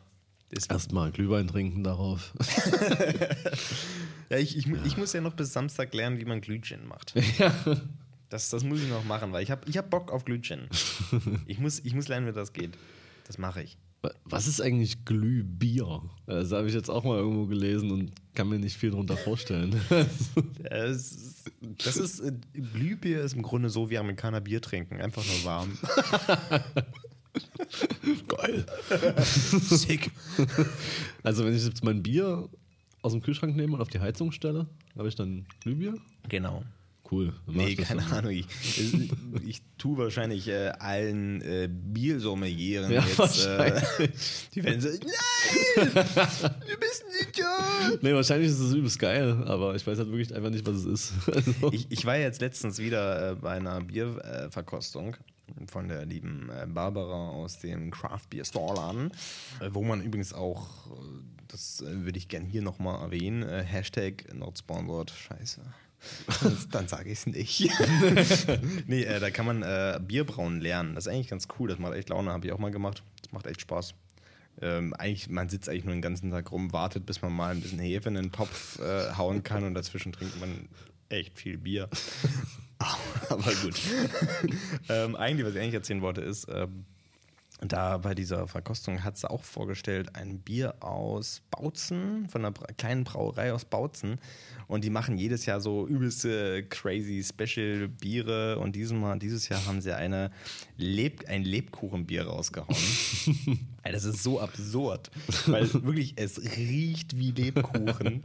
Erstmal 0.68 1.11
Glühwein 1.11 1.48
trinken 1.48 1.83
darauf. 1.85 2.33
ja, 4.31 4.38
ich, 4.38 4.57
ich, 4.57 4.66
mu- 4.66 4.79
ich 4.85 4.96
muss 4.96 5.12
ja 5.12 5.20
noch 5.20 5.35
bis 5.35 5.52
Samstag 5.52 5.92
lernen, 5.94 6.18
wie 6.18 6.24
man 6.24 6.40
Glühgin 6.40 6.87
macht. 6.87 7.14
Das, 8.29 8.50
das 8.50 8.64
muss 8.64 8.81
ich 8.83 8.88
noch 8.88 9.05
machen, 9.05 9.33
weil 9.33 9.44
ich 9.44 9.52
habe 9.52 9.62
ich 9.70 9.79
hab 9.79 9.88
Bock 9.88 10.11
auf 10.11 10.24
Glühgin. 10.24 10.66
Ich 11.46 11.61
muss, 11.61 11.79
ich 11.79 11.94
muss 11.94 12.09
lernen, 12.09 12.26
wie 12.26 12.33
das 12.33 12.52
geht. 12.52 12.72
Das 13.24 13.38
mache 13.38 13.62
ich. 13.62 13.79
Was 14.25 14.47
ist 14.47 14.61
eigentlich 14.61 15.05
Glühbier? 15.05 16.03
Das 16.27 16.53
habe 16.53 16.69
ich 16.69 16.75
jetzt 16.75 16.90
auch 16.90 17.05
mal 17.05 17.19
irgendwo 17.19 17.47
gelesen 17.47 17.90
und 17.90 18.12
kann 18.35 18.49
mir 18.49 18.59
nicht 18.59 18.77
viel 18.77 18.90
darunter 18.90 19.16
vorstellen. 19.16 19.81
Das 20.69 20.97
ist, 20.97 21.51
das 21.85 21.97
ist 21.97 22.21
äh, 22.21 22.33
Glühbier 22.53 23.23
ist 23.23 23.35
im 23.35 23.42
Grunde 23.42 23.71
so 23.71 23.90
wie 23.90 23.99
Amerikaner 23.99 24.40
Bier 24.40 24.61
trinken, 24.61 25.01
einfach 25.01 25.25
nur 25.25 25.45
warm. 25.45 25.79
Geil. 28.29 28.66
Sick. 29.23 30.11
Also 31.23 31.45
wenn 31.45 31.55
ich 31.55 31.64
jetzt 31.64 31.85
mein 31.85 32.03
Bier 32.03 32.49
aus 33.03 33.12
dem 33.12 33.23
Kühlschrank 33.23 33.57
nehme 33.57 33.75
und 33.75 33.81
auf 33.81 33.88
die 33.88 34.01
Heizung 34.01 34.33
stelle, 34.33 34.66
habe 34.97 35.09
ich 35.09 35.14
dann 35.14 35.47
Glühbier? 35.61 35.95
Genau. 36.29 36.62
Cool. 37.11 37.33
Nee, 37.47 37.77
keine 37.77 38.03
dann. 38.03 38.12
Ahnung. 38.12 38.33
Ich, 38.33 38.47
ich, 38.79 39.11
ich 39.47 39.62
tue 39.79 39.97
wahrscheinlich 39.99 40.49
äh, 40.49 40.69
allen 40.79 41.40
äh, 41.42 41.69
Biersommelieren 41.71 42.90
Ja, 42.90 43.05
jetzt. 43.05 43.47
Äh, 43.47 43.81
die 44.55 44.64
werden 44.64 44.81
so, 44.81 44.88
nein, 44.88 45.90
du 45.95 46.77
bist 46.79 47.05
ein 47.05 47.29
Idiot. 47.29 48.03
Nee, 48.03 48.12
wahrscheinlich 48.12 48.51
ist 48.51 48.59
es 48.59 48.75
übelst 48.75 48.99
geil, 48.99 49.45
aber 49.47 49.75
ich 49.77 49.87
weiß 49.87 49.99
halt 49.99 50.09
wirklich 50.11 50.35
einfach 50.35 50.51
nicht, 50.51 50.66
was 50.66 50.77
es 50.77 50.85
ist. 50.87 51.12
Also, 51.37 51.73
Ich, 51.73 51.87
ich 51.90 52.05
war 52.07 52.16
jetzt 52.16 52.40
letztens 52.40 52.79
wieder 52.79 53.33
äh, 53.33 53.35
bei 53.37 53.53
einer 53.53 53.81
Bierverkostung 53.83 54.51
Verkostung 54.51 55.16
von 55.69 55.88
der 55.88 56.05
lieben 56.07 56.51
äh, 56.51 56.66
Barbara 56.66 57.31
aus 57.31 57.59
dem 57.61 57.90
Craft 57.90 58.29
Beer 58.31 58.45
Store 58.45 58.75
Laden, 58.75 59.12
äh, 59.61 59.71
wo 59.73 59.83
man 59.85 60.03
übrigens 60.03 60.33
auch, 60.33 60.87
äh, 60.87 60.99
das 61.49 61.85
würde 61.87 62.19
ich 62.19 62.29
gern 62.29 62.45
hier 62.45 62.62
nochmal 62.62 63.01
erwähnen, 63.03 63.42
äh, 63.42 63.62
Hashtag 63.62 64.25
not 64.35 64.59
sponsored, 64.59 65.11
scheiße. 65.11 65.61
Dann 66.70 66.88
sage 66.88 67.11
ich 67.11 67.18
es 67.18 67.26
nicht. 67.26 67.70
nee, 68.87 69.02
äh, 69.02 69.20
da 69.20 69.30
kann 69.30 69.46
man 69.46 69.62
äh, 69.62 69.98
Bierbrauen 70.00 70.61
lernen. 70.61 70.94
Das 70.94 71.06
ist 71.06 71.12
eigentlich 71.12 71.28
ganz 71.28 71.48
cool. 71.59 71.68
Das 71.68 71.78
macht 71.78 71.94
echt 71.94 72.09
Laune, 72.09 72.30
habe 72.30 72.46
ich 72.46 72.52
auch 72.52 72.59
mal 72.59 72.70
gemacht. 72.70 73.02
Das 73.22 73.32
macht 73.32 73.46
echt 73.46 73.61
Spaß. 73.61 73.94
Ähm, 74.62 74.94
eigentlich, 74.94 75.28
man 75.28 75.48
sitzt 75.48 75.68
eigentlich 75.68 75.85
nur 75.85 75.94
den 75.94 76.02
ganzen 76.02 76.30
Tag 76.30 76.50
rum, 76.50 76.72
wartet, 76.72 77.04
bis 77.04 77.20
man 77.22 77.32
mal 77.32 77.50
ein 77.50 77.61
bisschen 77.61 77.78
Hefe 77.78 78.09
in 78.09 78.14
den 78.14 78.32
Topf 78.32 78.78
äh, 78.78 79.14
hauen 79.16 79.42
kann 79.42 79.64
und 79.64 79.74
dazwischen 79.74 80.12
trinkt 80.12 80.40
man 80.40 80.68
echt 81.09 81.38
viel 81.38 81.59
Bier. 81.59 81.88
Aber 83.30 83.54
gut. 83.62 83.80
ähm, 84.88 85.16
eigentlich, 85.16 85.46
was 85.46 85.54
ich 85.54 85.61
eigentlich 85.61 85.74
erzählen 85.74 86.02
wollte, 86.02 86.20
ist, 86.20 86.46
ähm, 86.50 86.85
da 87.61 87.97
bei 87.99 88.14
dieser 88.14 88.47
Verkostung 88.49 89.03
hat 89.03 89.16
sie 89.16 89.31
auch 89.31 89.42
vorgestellt 89.42 90.14
ein 90.14 90.40
Bier 90.40 90.75
aus 90.81 91.40
Bautzen, 91.51 92.29
von 92.29 92.45
einer 92.45 92.53
kleinen 92.53 93.05
Brauerei 93.05 93.53
aus 93.53 93.64
Bautzen. 93.64 94.19
Und 94.66 94.85
die 94.85 94.90
machen 94.90 95.16
jedes 95.16 95.47
Jahr 95.47 95.61
so 95.61 95.87
übelste 95.87 96.64
crazy 96.64 97.25
Special 97.25 97.88
Biere. 97.88 98.59
Und 98.59 98.77
dieses, 98.77 98.92
Mal, 98.92 99.19
dieses 99.19 99.49
Jahr 99.49 99.64
haben 99.64 99.81
sie 99.81 99.97
eine 99.97 100.31
Leb 100.77 101.25
ein 101.29 101.45
Lebkuchenbier 101.45 102.27
rausgehauen. 102.27 102.77
Das 103.92 104.05
ist 104.05 104.25
so 104.25 104.40
absurd. 104.40 105.12
Weil 105.47 105.73
wirklich, 105.73 106.14
es 106.16 106.42
riecht 106.57 107.16
wie 107.16 107.31
Lebkuchen. 107.31 108.25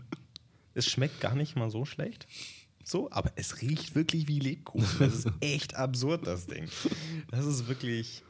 Es 0.73 0.87
schmeckt 0.87 1.21
gar 1.21 1.35
nicht 1.35 1.55
mal 1.55 1.69
so 1.69 1.85
schlecht. 1.85 2.25
So, 2.83 3.11
aber 3.11 3.31
es 3.35 3.61
riecht 3.61 3.93
wirklich 3.93 4.27
wie 4.27 4.39
Lebkuchen. 4.39 4.87
Das 4.97 5.13
ist 5.13 5.27
echt 5.39 5.75
absurd, 5.75 6.25
das 6.25 6.47
Ding. 6.47 6.67
Das 7.29 7.45
ist 7.45 7.67
wirklich, 7.67 8.23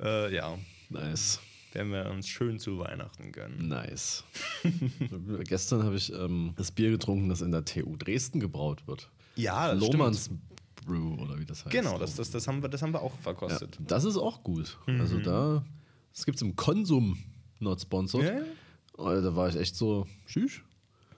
äh, 0.00 0.34
ja, 0.34 0.58
nice. 0.90 1.40
werden 1.72 1.92
wir 1.92 2.10
uns 2.10 2.28
schön 2.28 2.58
zu 2.58 2.78
Weihnachten 2.78 3.32
gönnen. 3.32 3.68
Nice. 3.68 4.24
Gestern 5.44 5.82
habe 5.84 5.96
ich 5.96 6.12
ähm, 6.12 6.54
das 6.56 6.70
Bier 6.72 6.90
getrunken, 6.90 7.28
das 7.28 7.40
in 7.40 7.52
der 7.52 7.64
TU 7.64 7.96
Dresden 7.96 8.40
gebraut 8.40 8.86
wird. 8.86 9.10
Ja, 9.36 9.74
das 9.74 9.80
Lohmanns 9.80 10.30
Brew 10.84 11.14
oder 11.22 11.38
wie 11.38 11.44
das 11.44 11.64
heißt. 11.64 11.70
Genau, 11.70 11.98
das, 11.98 12.16
das, 12.16 12.30
das, 12.30 12.48
haben 12.48 12.62
wir, 12.62 12.68
das 12.68 12.82
haben 12.82 12.92
wir 12.92 13.02
auch 13.02 13.14
ja, 13.14 13.20
verkostet. 13.22 13.78
das 13.80 14.04
ist 14.04 14.16
auch 14.16 14.42
gut. 14.42 14.78
Mhm. 14.86 15.00
Also 15.00 15.18
da, 15.18 15.64
das 16.14 16.24
gibt 16.24 16.36
es 16.36 16.42
im 16.42 16.56
Konsum, 16.56 17.18
not 17.60 17.80
sponsored. 17.80 18.26
Ja, 18.26 18.38
ja. 18.40 18.44
Oh, 18.96 19.20
Da 19.20 19.36
war 19.36 19.48
ich 19.48 19.56
echt 19.56 19.76
so, 19.76 20.06
tschüss. 20.26 20.60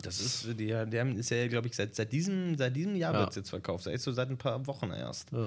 Das 0.03 0.21
ist, 0.21 0.59
der, 0.59 0.87
der 0.87 1.07
ist 1.17 1.31
ja, 1.31 1.47
glaube 1.49 1.69
ich, 1.69 1.77
seit, 1.77 1.95
seit, 1.95 2.13
diesem, 2.13 2.57
seit 2.57 2.75
diesem 2.75 2.97
Jahr 2.97 3.13
Ja. 3.13 3.21
wird 3.21 3.31
es 3.31 3.37
jetzt 3.37 3.51
verkauft. 3.51 3.87
Echt 3.87 4.03
so 4.03 4.13
seit 4.13 4.31
ein 4.31 4.39
paar 4.39 4.67
Wochen 4.67 4.91
erst. 4.91 5.31
Ja. 5.33 5.47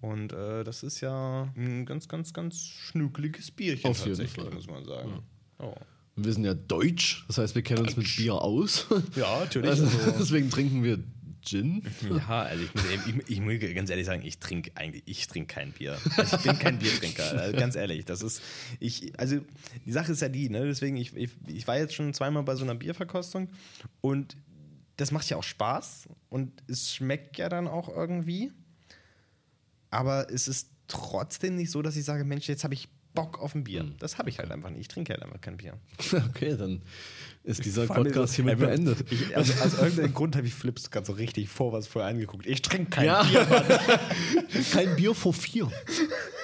Und 0.00 0.32
äh, 0.32 0.64
das 0.64 0.82
ist 0.82 1.00
ja 1.00 1.52
ein 1.56 1.84
ganz, 1.86 2.08
ganz, 2.08 2.32
ganz 2.32 2.62
schnückeliges 2.62 3.50
Bierchen 3.50 3.90
Auf 3.90 3.98
jeden 3.98 4.16
tatsächlich, 4.16 4.44
Fall. 4.44 4.54
muss 4.54 4.66
man 4.66 4.84
sagen. 4.84 5.22
Oh. 5.58 5.74
Und 6.16 6.24
Wir 6.24 6.32
sind 6.32 6.44
ja 6.44 6.54
deutsch, 6.54 7.24
das 7.28 7.38
heißt, 7.38 7.54
wir 7.54 7.62
kennen 7.62 7.82
uns 7.82 7.96
mit 7.96 8.16
Bier 8.16 8.34
aus. 8.34 8.86
Ja, 9.14 9.40
natürlich. 9.40 9.70
Also, 9.70 9.84
Also, 9.84 10.10
deswegen 10.18 10.50
trinken 10.50 10.82
wir 10.82 10.98
Gin. 11.42 11.82
Ja, 12.10 12.42
also 12.42 12.62
ich 12.64 12.74
muss, 12.74 12.84
eben- 12.90 13.20
ich, 13.26 13.30
ich 13.30 13.40
muss 13.40 13.74
ganz 13.74 13.88
ehrlich 13.88 14.04
sagen, 14.04 14.22
ich 14.24 14.38
trinke 14.38 14.72
eigentlich, 14.74 15.02
ich 15.06 15.26
trinke 15.26 15.54
kein 15.54 15.72
Bier. 15.72 15.96
Also 16.16 16.36
ich 16.36 16.42
bin 16.42 16.58
kein 16.58 16.78
Biertrinker, 16.78 17.32
also 17.40 17.56
ganz 17.58 17.76
ehrlich. 17.76 18.04
Das 18.04 18.20
ist, 18.22 18.42
ich, 18.78 19.18
also 19.18 19.40
die 19.86 19.92
Sache 19.92 20.12
ist 20.12 20.20
ja 20.20 20.28
die, 20.28 20.50
ne? 20.50 20.66
Deswegen, 20.66 20.96
ich, 20.96 21.14
ich, 21.16 21.30
ich 21.46 21.66
war 21.66 21.78
jetzt 21.78 21.94
schon 21.94 22.12
zweimal 22.12 22.42
bei 22.42 22.56
so 22.56 22.64
einer 22.64 22.74
Bierverkostung 22.74 23.48
und 24.02 24.36
das 24.98 25.12
macht 25.12 25.30
ja 25.30 25.38
auch 25.38 25.42
Spaß 25.42 26.08
und 26.28 26.52
es 26.68 26.94
schmeckt 26.94 27.38
ja 27.38 27.48
dann 27.48 27.68
auch 27.68 27.88
irgendwie. 27.88 28.52
Aber 29.90 30.30
es 30.30 30.48
ist 30.48 30.68
trotzdem 30.88 31.56
nicht 31.56 31.70
so, 31.70 31.82
dass 31.82 31.96
ich 31.96 32.04
sage, 32.04 32.24
Mensch, 32.24 32.48
jetzt 32.48 32.64
habe 32.64 32.74
ich 32.74 32.88
Bock 33.12 33.40
auf 33.40 33.56
ein 33.56 33.64
Bier. 33.64 33.84
Das 33.98 34.18
habe 34.18 34.28
ich 34.30 34.38
halt 34.38 34.52
einfach 34.52 34.70
nicht. 34.70 34.82
Ich 34.82 34.88
trinke 34.88 35.12
halt 35.12 35.22
einfach 35.22 35.40
kein 35.40 35.56
Bier. 35.56 35.74
Okay, 36.28 36.56
dann 36.56 36.80
ist 37.42 37.64
dieser 37.64 37.86
Podcast 37.86 38.30
ist- 38.30 38.36
hiermit 38.36 38.58
beendet. 38.60 39.04
Ich, 39.10 39.36
also, 39.36 39.52
aus 39.64 39.74
irgendeinem 39.74 40.14
Grund 40.14 40.36
habe 40.36 40.46
ich 40.46 40.54
Flips 40.54 40.90
gerade 40.90 41.06
so 41.06 41.14
richtig 41.14 41.48
vor 41.48 41.72
was 41.72 41.88
vorher 41.88 42.08
angeguckt. 42.10 42.46
Ich 42.46 42.62
trinke 42.62 42.90
kein 42.90 43.06
Ja. 43.06 43.22
Bier. 43.24 43.46
Kein 44.72 44.94
Bier 44.96 45.14
vor 45.14 45.32
vier. 45.32 45.66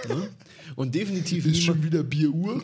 Ne? 0.08 0.28
Und 0.74 0.94
definitiv 0.94 1.44
niemals, 1.46 1.82
wieder 1.84 2.02
Bieruhr. 2.02 2.62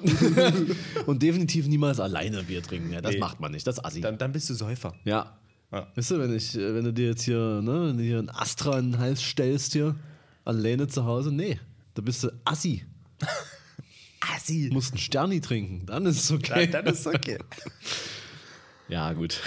und 1.07 1.23
definitiv 1.23 1.67
niemals 1.69 2.01
alleine 2.01 2.43
Bier 2.43 2.63
trinken. 2.63 2.93
Ja, 2.93 3.01
das 3.01 3.13
Nee. 3.13 3.19
macht 3.21 3.39
man 3.41 3.53
nicht. 3.53 3.67
Das 3.67 3.79
ist 3.79 3.85
assi. 3.85 4.01
Dann, 4.01 4.19
dann 4.19 4.33
bist 4.33 4.51
du 4.51 4.55
Säufer. 4.55 4.95
ja. 5.05 5.39
Ja. 5.71 5.87
Weißt 5.95 6.11
du, 6.11 6.19
wenn, 6.19 6.35
ich, 6.37 6.55
äh, 6.55 6.75
wenn 6.75 6.85
du 6.85 6.93
dir 6.93 7.07
jetzt 7.07 7.23
hier, 7.23 7.63
ne, 7.63 7.87
wenn 7.89 7.97
du 7.97 8.03
hier 8.05 8.19
ein 8.19 8.29
Astra 8.29 8.79
in 8.79 8.93
den 8.93 9.01
Hals 9.01 9.23
stellst 9.23 9.73
hier, 9.73 9.95
alleine 10.45 10.89
zu 10.89 11.05
Hause, 11.05 11.33
nee, 11.33 11.59
da 11.95 12.03
bist 12.03 12.25
du 12.25 12.31
assi. 12.45 12.85
Assi. 14.35 14.69
Du 14.69 14.75
musst 14.75 14.93
einen 14.93 14.99
Sterni 14.99 15.41
trinken, 15.41 15.85
dann 15.87 16.07
ist 16.07 16.23
es 16.25 16.31
okay. 16.31 16.69
Dann, 16.69 16.85
dann 16.85 16.95
ist 16.95 17.07
okay. 17.07 17.39
Ja, 18.89 19.15
gut. 19.15 19.41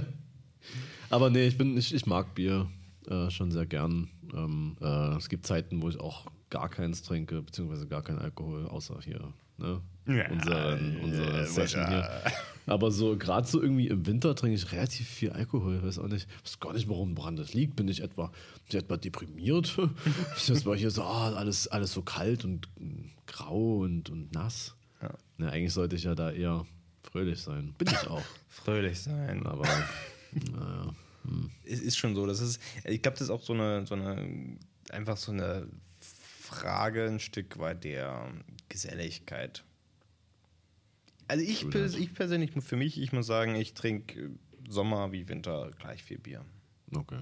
Aber 1.10 1.30
nee, 1.30 1.46
ich 1.46 1.56
bin, 1.56 1.78
ich, 1.78 1.94
ich 1.94 2.04
mag 2.04 2.34
Bier 2.34 2.68
äh, 3.08 3.30
schon 3.30 3.50
sehr 3.50 3.64
gern. 3.64 4.10
Ähm, 4.34 4.76
äh, 4.82 5.16
es 5.16 5.30
gibt 5.30 5.46
Zeiten, 5.46 5.80
wo 5.80 5.88
ich 5.88 5.98
auch 5.98 6.26
gar 6.50 6.68
keins 6.68 7.02
trinke, 7.02 7.40
beziehungsweise 7.40 7.86
gar 7.86 8.02
keinen 8.02 8.18
Alkohol, 8.18 8.66
außer 8.66 8.98
hier, 9.02 9.32
ne? 9.60 9.80
Ja, 10.06 10.28
unseren, 10.30 10.96
unsere 11.02 11.42
äh, 11.42 11.46
Session 11.46 11.86
hier. 11.86 12.08
Aber 12.66 12.90
so, 12.90 13.16
gerade 13.16 13.46
so 13.46 13.62
irgendwie 13.62 13.88
im 13.88 14.06
Winter 14.06 14.34
trinke 14.34 14.56
ich 14.56 14.72
relativ 14.72 15.08
viel 15.08 15.30
Alkohol. 15.30 15.76
Ich 15.76 15.82
weiß 15.82 15.98
auch 15.98 16.08
nicht, 16.08 16.28
weiß 16.44 16.60
gar 16.60 16.72
nicht, 16.72 16.88
warum 16.88 17.16
woran 17.16 17.36
das 17.36 17.54
liegt. 17.54 17.76
Bin 17.76 17.88
ich 17.88 18.02
etwa, 18.02 18.26
bin 18.26 18.34
ich 18.68 18.74
etwa 18.76 18.96
deprimiert? 18.96 19.76
das 20.48 20.66
war 20.66 20.76
hier 20.76 20.90
so, 20.90 21.02
ah, 21.02 21.32
alles, 21.34 21.68
alles 21.68 21.92
so 21.92 22.02
kalt 22.02 22.44
und 22.44 22.68
mm, 22.78 23.10
grau 23.26 23.78
und, 23.78 24.10
und 24.10 24.32
nass. 24.32 24.74
Ja. 25.02 25.10
Ja, 25.38 25.48
eigentlich 25.48 25.72
sollte 25.72 25.96
ich 25.96 26.04
ja 26.04 26.14
da 26.14 26.30
eher 26.30 26.66
Fröhlich 27.02 27.40
sein. 27.40 27.74
Bin 27.78 27.88
ich 27.88 28.06
auch. 28.06 28.22
Fröhlich 28.48 29.00
sein. 29.00 29.46
Aber, 29.46 29.66
naja. 30.32 30.94
Es 31.64 31.80
ist 31.80 31.96
schon 31.96 32.14
so. 32.14 32.26
Das 32.26 32.40
ist, 32.40 32.60
ich 32.84 33.02
glaube, 33.02 33.18
das 33.18 33.22
ist 33.22 33.30
auch 33.30 33.42
so 33.42 33.52
eine, 33.52 33.86
so 33.86 33.94
eine, 33.94 34.56
einfach 34.90 35.16
so 35.16 35.32
eine 35.32 35.66
Frage 36.00 37.06
ein 37.06 37.20
Stück 37.20 37.58
weit 37.58 37.84
der 37.84 38.32
Geselligkeit. 38.70 39.62
Also 41.28 41.44
ich, 41.44 41.68
pers 41.68 41.94
ich 41.94 42.14
persönlich, 42.14 42.52
für 42.60 42.76
mich, 42.76 43.00
ich 43.00 43.12
muss 43.12 43.26
sagen, 43.26 43.54
ich 43.54 43.74
trinke 43.74 44.30
Sommer 44.68 45.12
wie 45.12 45.28
Winter 45.28 45.70
gleich 45.78 46.02
viel 46.02 46.18
Bier. 46.18 46.44
Okay. 46.94 47.20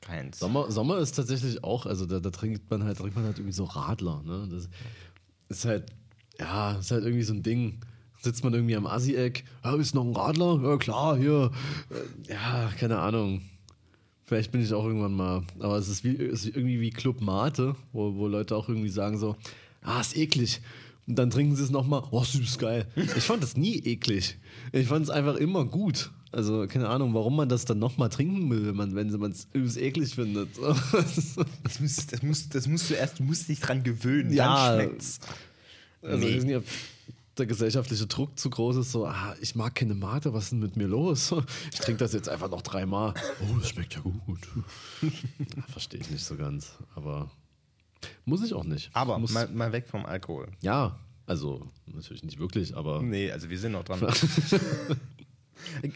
Keins. 0.00 0.38
Sommer, 0.38 0.70
Sommer 0.70 0.98
ist 0.98 1.12
tatsächlich 1.12 1.62
auch, 1.62 1.84
also 1.84 2.06
da, 2.06 2.20
da 2.20 2.30
trinkt 2.30 2.70
man 2.70 2.84
halt, 2.84 2.98
trinkt 2.98 3.16
man 3.16 3.24
halt 3.24 3.38
irgendwie 3.38 3.52
so 3.52 3.64
Radler. 3.64 4.22
Ne? 4.22 4.48
Das 4.50 4.68
ist 5.48 5.64
halt, 5.66 5.92
ja, 6.38 6.78
ist 6.78 6.90
halt 6.90 7.04
irgendwie 7.04 7.22
so 7.24 7.34
ein 7.34 7.42
Ding. 7.42 7.80
Sitzt 8.22 8.44
man 8.44 8.54
irgendwie 8.54 8.76
am 8.76 8.86
Assi-Eck, 8.86 9.44
ja, 9.64 9.74
ist 9.76 9.94
noch 9.94 10.04
ein 10.04 10.14
Radler? 10.14 10.60
Ja, 10.62 10.76
klar, 10.76 11.18
hier. 11.18 11.50
Äh, 11.90 12.32
Ja, 12.32 12.70
keine 12.78 12.98
Ahnung. 12.98 13.42
Vielleicht 14.24 14.52
bin 14.52 14.62
ich 14.62 14.72
auch 14.72 14.84
irgendwann 14.84 15.14
mal. 15.14 15.42
Aber 15.58 15.76
es 15.76 15.88
ist, 15.88 16.04
wie, 16.04 16.16
es 16.16 16.44
ist 16.44 16.56
irgendwie 16.56 16.80
wie 16.80 16.90
Club 16.90 17.20
Mate, 17.20 17.76
wo, 17.92 18.14
wo 18.14 18.28
Leute 18.28 18.56
auch 18.56 18.68
irgendwie 18.68 18.88
sagen 18.90 19.18
so, 19.18 19.36
ah, 19.82 20.00
ist 20.00 20.16
eklig. 20.16 20.60
Und 21.10 21.16
dann 21.16 21.28
trinken 21.30 21.56
sie 21.56 21.64
es 21.64 21.70
nochmal, 21.70 22.04
oh, 22.12 22.22
süß, 22.22 22.58
geil. 22.58 22.86
Ich 22.94 23.24
fand 23.24 23.42
das 23.42 23.56
nie 23.56 23.78
eklig. 23.78 24.38
Ich 24.70 24.86
fand 24.86 25.02
es 25.04 25.10
einfach 25.10 25.34
immer 25.34 25.64
gut. 25.64 26.12
Also, 26.30 26.68
keine 26.68 26.88
Ahnung, 26.88 27.12
warum 27.14 27.34
man 27.34 27.48
das 27.48 27.64
dann 27.64 27.80
nochmal 27.80 28.10
trinken 28.10 28.48
will, 28.48 28.78
wenn 28.78 28.94
man 29.18 29.32
es 29.32 29.48
übelst 29.52 29.76
eklig 29.76 30.14
findet. 30.14 30.50
Das 31.64 31.80
musst, 31.80 32.12
das, 32.12 32.22
musst, 32.22 32.54
das 32.54 32.68
musst 32.68 32.90
du 32.90 32.94
erst, 32.94 33.18
du 33.18 33.24
musst 33.24 33.48
dich 33.48 33.58
dran 33.58 33.82
gewöhnen, 33.82 34.32
Ja. 34.32 34.76
dann 34.76 34.86
schmeckt's. 34.86 35.18
Also 36.00 36.18
Nee. 36.18 36.28
ich 36.30 36.36
weiß 36.36 36.44
nicht, 36.44 36.56
ob 36.56 36.64
der 37.38 37.46
gesellschaftliche 37.46 38.06
Druck 38.06 38.38
zu 38.38 38.48
groß 38.50 38.76
ist, 38.76 38.92
so, 38.92 39.06
ah, 39.06 39.34
ich 39.40 39.56
mag 39.56 39.74
keine 39.74 39.94
Mate, 39.94 40.32
was 40.32 40.44
ist 40.44 40.50
denn 40.52 40.60
mit 40.60 40.76
mir 40.76 40.86
los? 40.86 41.34
Ich 41.72 41.80
trinke 41.80 41.98
das 41.98 42.12
jetzt 42.12 42.28
einfach 42.28 42.50
noch 42.50 42.62
dreimal. 42.62 43.14
Oh, 43.42 43.58
das 43.58 43.70
schmeckt 43.70 43.94
ja 43.94 44.00
gut. 44.00 44.38
Verstehe 45.72 46.00
ich 46.00 46.10
nicht 46.10 46.24
so 46.24 46.36
ganz, 46.36 46.74
aber 46.94 47.28
muss 48.24 48.42
ich 48.44 48.54
auch 48.54 48.64
nicht. 48.64 48.90
Aber 48.92 49.18
muss, 49.18 49.32
mal, 49.32 49.48
mal 49.48 49.72
weg 49.72 49.88
vom 49.88 50.06
Alkohol. 50.06 50.48
ja, 50.62 50.98
also 51.26 51.68
natürlich 51.86 52.24
nicht 52.24 52.38
wirklich, 52.40 52.76
aber 52.76 53.02
Nee, 53.02 53.30
also 53.30 53.48
wir 53.50 53.58
sind 53.58 53.72
noch 53.72 53.84
dran. 53.84 54.00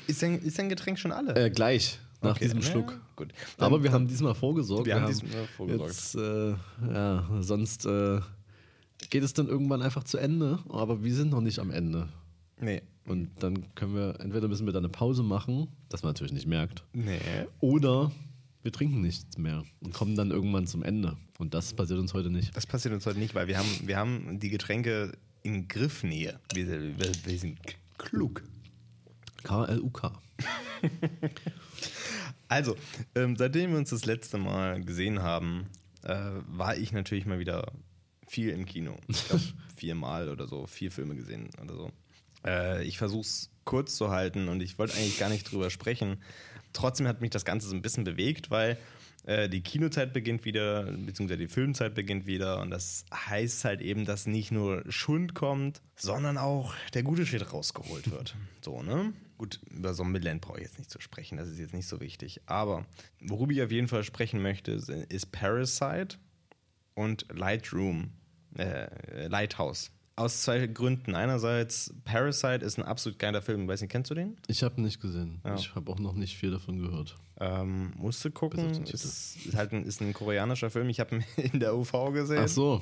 ist, 0.06 0.22
dein, 0.22 0.38
ist 0.40 0.58
dein 0.58 0.68
Getränk 0.68 0.98
schon 0.98 1.12
alle? 1.12 1.34
äh, 1.34 1.50
gleich 1.50 1.98
nach 2.22 2.32
Okay. 2.36 2.44
diesem 2.44 2.60
Ja, 2.60 2.66
Schluck. 2.70 3.00
gut. 3.16 3.32
Aber 3.58 3.76
Dann- 3.76 3.84
wir 3.84 3.92
haben 3.92 4.08
diesmal 4.08 4.34
vorgesorgt. 4.34 4.86
Wir 4.86 5.00
haben 5.00 5.06
diesmal 5.08 5.30
vorgesorgt. 5.56 5.92
Jetzt, 5.92 6.14
äh, 6.14 6.54
ja, 6.92 7.28
sonst 7.40 7.84
äh, 7.86 8.20
geht 9.10 9.22
es 9.22 9.32
dann 9.34 9.48
irgendwann 9.48 9.82
einfach 9.82 10.04
zu 10.04 10.18
Ende, 10.18 10.58
aber 10.68 11.02
wir 11.04 11.14
sind 11.14 11.30
noch 11.30 11.40
nicht 11.40 11.58
am 11.58 11.70
Ende. 11.70 12.08
Nee. 12.60 12.82
Und 13.06 13.30
dann 13.40 13.74
können 13.74 13.94
wir, 13.94 14.18
entweder 14.20 14.48
müssen 14.48 14.64
wir 14.66 14.72
da 14.72 14.78
eine 14.78 14.88
Pause 14.88 15.22
machen, 15.22 15.68
das 15.90 16.02
man 16.02 16.10
natürlich 16.10 16.32
nicht 16.32 16.46
merkt, 16.46 16.84
Nee. 16.94 17.18
oder 17.60 18.10
wir 18.64 18.72
trinken 18.72 19.02
nichts 19.02 19.36
mehr 19.36 19.62
und 19.80 19.92
kommen 19.92 20.16
dann 20.16 20.30
irgendwann 20.30 20.66
zum 20.66 20.82
Ende. 20.82 21.16
Und 21.38 21.54
das 21.54 21.74
passiert 21.74 22.00
uns 22.00 22.14
heute 22.14 22.30
nicht. 22.30 22.56
Das 22.56 22.66
passiert 22.66 22.94
uns 22.94 23.04
heute 23.04 23.18
nicht, 23.18 23.34
weil 23.34 23.46
wir 23.46 23.58
haben, 23.58 23.68
wir 23.84 23.96
haben 23.98 24.40
die 24.40 24.48
Getränke 24.48 25.12
in 25.42 25.68
Griffnähe. 25.68 26.40
Wir, 26.52 26.66
wir, 26.66 27.12
wir 27.24 27.38
sind 27.38 27.58
klug. 27.98 28.42
KLUK. 29.44 30.12
Also, 32.46 32.76
ähm, 33.14 33.36
seitdem 33.36 33.70
wir 33.72 33.78
uns 33.78 33.90
das 33.90 34.04
letzte 34.04 34.38
Mal 34.38 34.84
gesehen 34.84 35.22
haben, 35.22 35.64
äh, 36.02 36.14
war 36.46 36.76
ich 36.76 36.92
natürlich 36.92 37.26
mal 37.26 37.38
wieder 37.38 37.72
viel 38.28 38.50
im 38.50 38.66
Kino. 38.66 38.96
Ich 39.08 39.26
glaube, 39.26 39.42
viermal 39.76 40.28
oder 40.28 40.46
so, 40.46 40.66
vier 40.66 40.92
Filme 40.92 41.16
gesehen 41.16 41.48
oder 41.60 41.74
so. 41.74 41.90
Äh, 42.46 42.84
ich 42.84 42.98
versuche 42.98 43.22
es 43.22 43.50
kurz 43.64 43.96
zu 43.96 44.10
halten 44.10 44.48
und 44.48 44.62
ich 44.62 44.78
wollte 44.78 44.94
eigentlich 44.94 45.18
gar 45.18 45.30
nicht 45.30 45.50
drüber 45.50 45.70
sprechen. 45.70 46.18
Trotzdem 46.74 47.08
hat 47.08 47.22
mich 47.22 47.30
das 47.30 47.46
Ganze 47.46 47.68
so 47.68 47.74
ein 47.74 47.80
bisschen 47.80 48.04
bewegt, 48.04 48.50
weil 48.50 48.76
äh, 49.24 49.48
die 49.48 49.62
Kinozeit 49.62 50.12
beginnt 50.12 50.44
wieder, 50.44 50.84
beziehungsweise 50.84 51.38
die 51.38 51.48
Filmzeit 51.48 51.94
beginnt 51.94 52.26
wieder 52.26 52.60
und 52.60 52.70
das 52.70 53.06
heißt 53.12 53.64
halt 53.64 53.80
eben, 53.80 54.04
dass 54.04 54.26
nicht 54.26 54.52
nur 54.52 54.84
Schund 54.90 55.34
kommt, 55.34 55.80
sondern 55.96 56.36
auch 56.36 56.74
der 56.92 57.02
gute 57.02 57.24
Shit 57.24 57.52
rausgeholt 57.52 58.10
wird. 58.10 58.36
So, 58.64 58.82
ne? 58.82 59.12
Gut, 59.36 59.60
über 59.70 59.92
Zombieland 59.92 60.40
brauche 60.40 60.56
ich 60.56 60.64
jetzt 60.64 60.78
nicht 60.78 60.90
zu 60.90 60.98
sprechen, 60.98 61.36
das 61.36 61.50
ist 61.50 61.58
jetzt 61.58 61.74
nicht 61.74 61.86
so 61.86 62.00
wichtig. 62.00 62.40
Aber 62.46 62.86
worüber 63.20 63.52
ich 63.52 63.62
auf 63.62 63.70
jeden 63.70 63.88
Fall 63.88 64.04
sprechen 64.04 64.40
möchte, 64.40 64.72
ist 65.10 65.32
Parasite 65.32 66.16
und 66.94 67.26
Lightroom, 67.30 68.12
äh, 68.56 69.26
Lighthouse. 69.26 69.90
Aus 70.16 70.42
zwei 70.42 70.66
Gründen. 70.68 71.16
Einerseits, 71.16 71.92
Parasite 72.04 72.64
ist 72.64 72.78
ein 72.78 72.84
absolut 72.84 73.18
geiler 73.18 73.42
Film. 73.42 73.66
Weiß 73.66 73.80
nicht, 73.80 73.90
kennst 73.90 74.10
du 74.12 74.14
den? 74.14 74.36
Ich 74.46 74.62
habe 74.62 74.80
nicht 74.80 75.00
gesehen. 75.00 75.40
Ja. 75.44 75.56
Ich 75.56 75.74
habe 75.74 75.90
auch 75.90 75.98
noch 75.98 76.14
nicht 76.14 76.36
viel 76.36 76.52
davon 76.52 76.78
gehört. 76.80 77.16
Ähm, 77.40 77.92
musst 77.96 78.24
du 78.24 78.28
Bis 78.28 78.36
auf 78.36 78.40
gucken. 78.40 78.84
Ist, 78.84 79.46
ist 79.46 79.56
halt 79.56 79.72
ein, 79.72 79.84
ist 79.84 80.00
ein 80.00 80.12
koreanischer 80.12 80.70
Film. 80.70 80.88
Ich 80.88 81.00
habe 81.00 81.16
ihn 81.16 81.24
in 81.52 81.58
der 81.58 81.76
UV 81.76 82.12
gesehen. 82.12 82.42
Ach 82.44 82.48
so. 82.48 82.80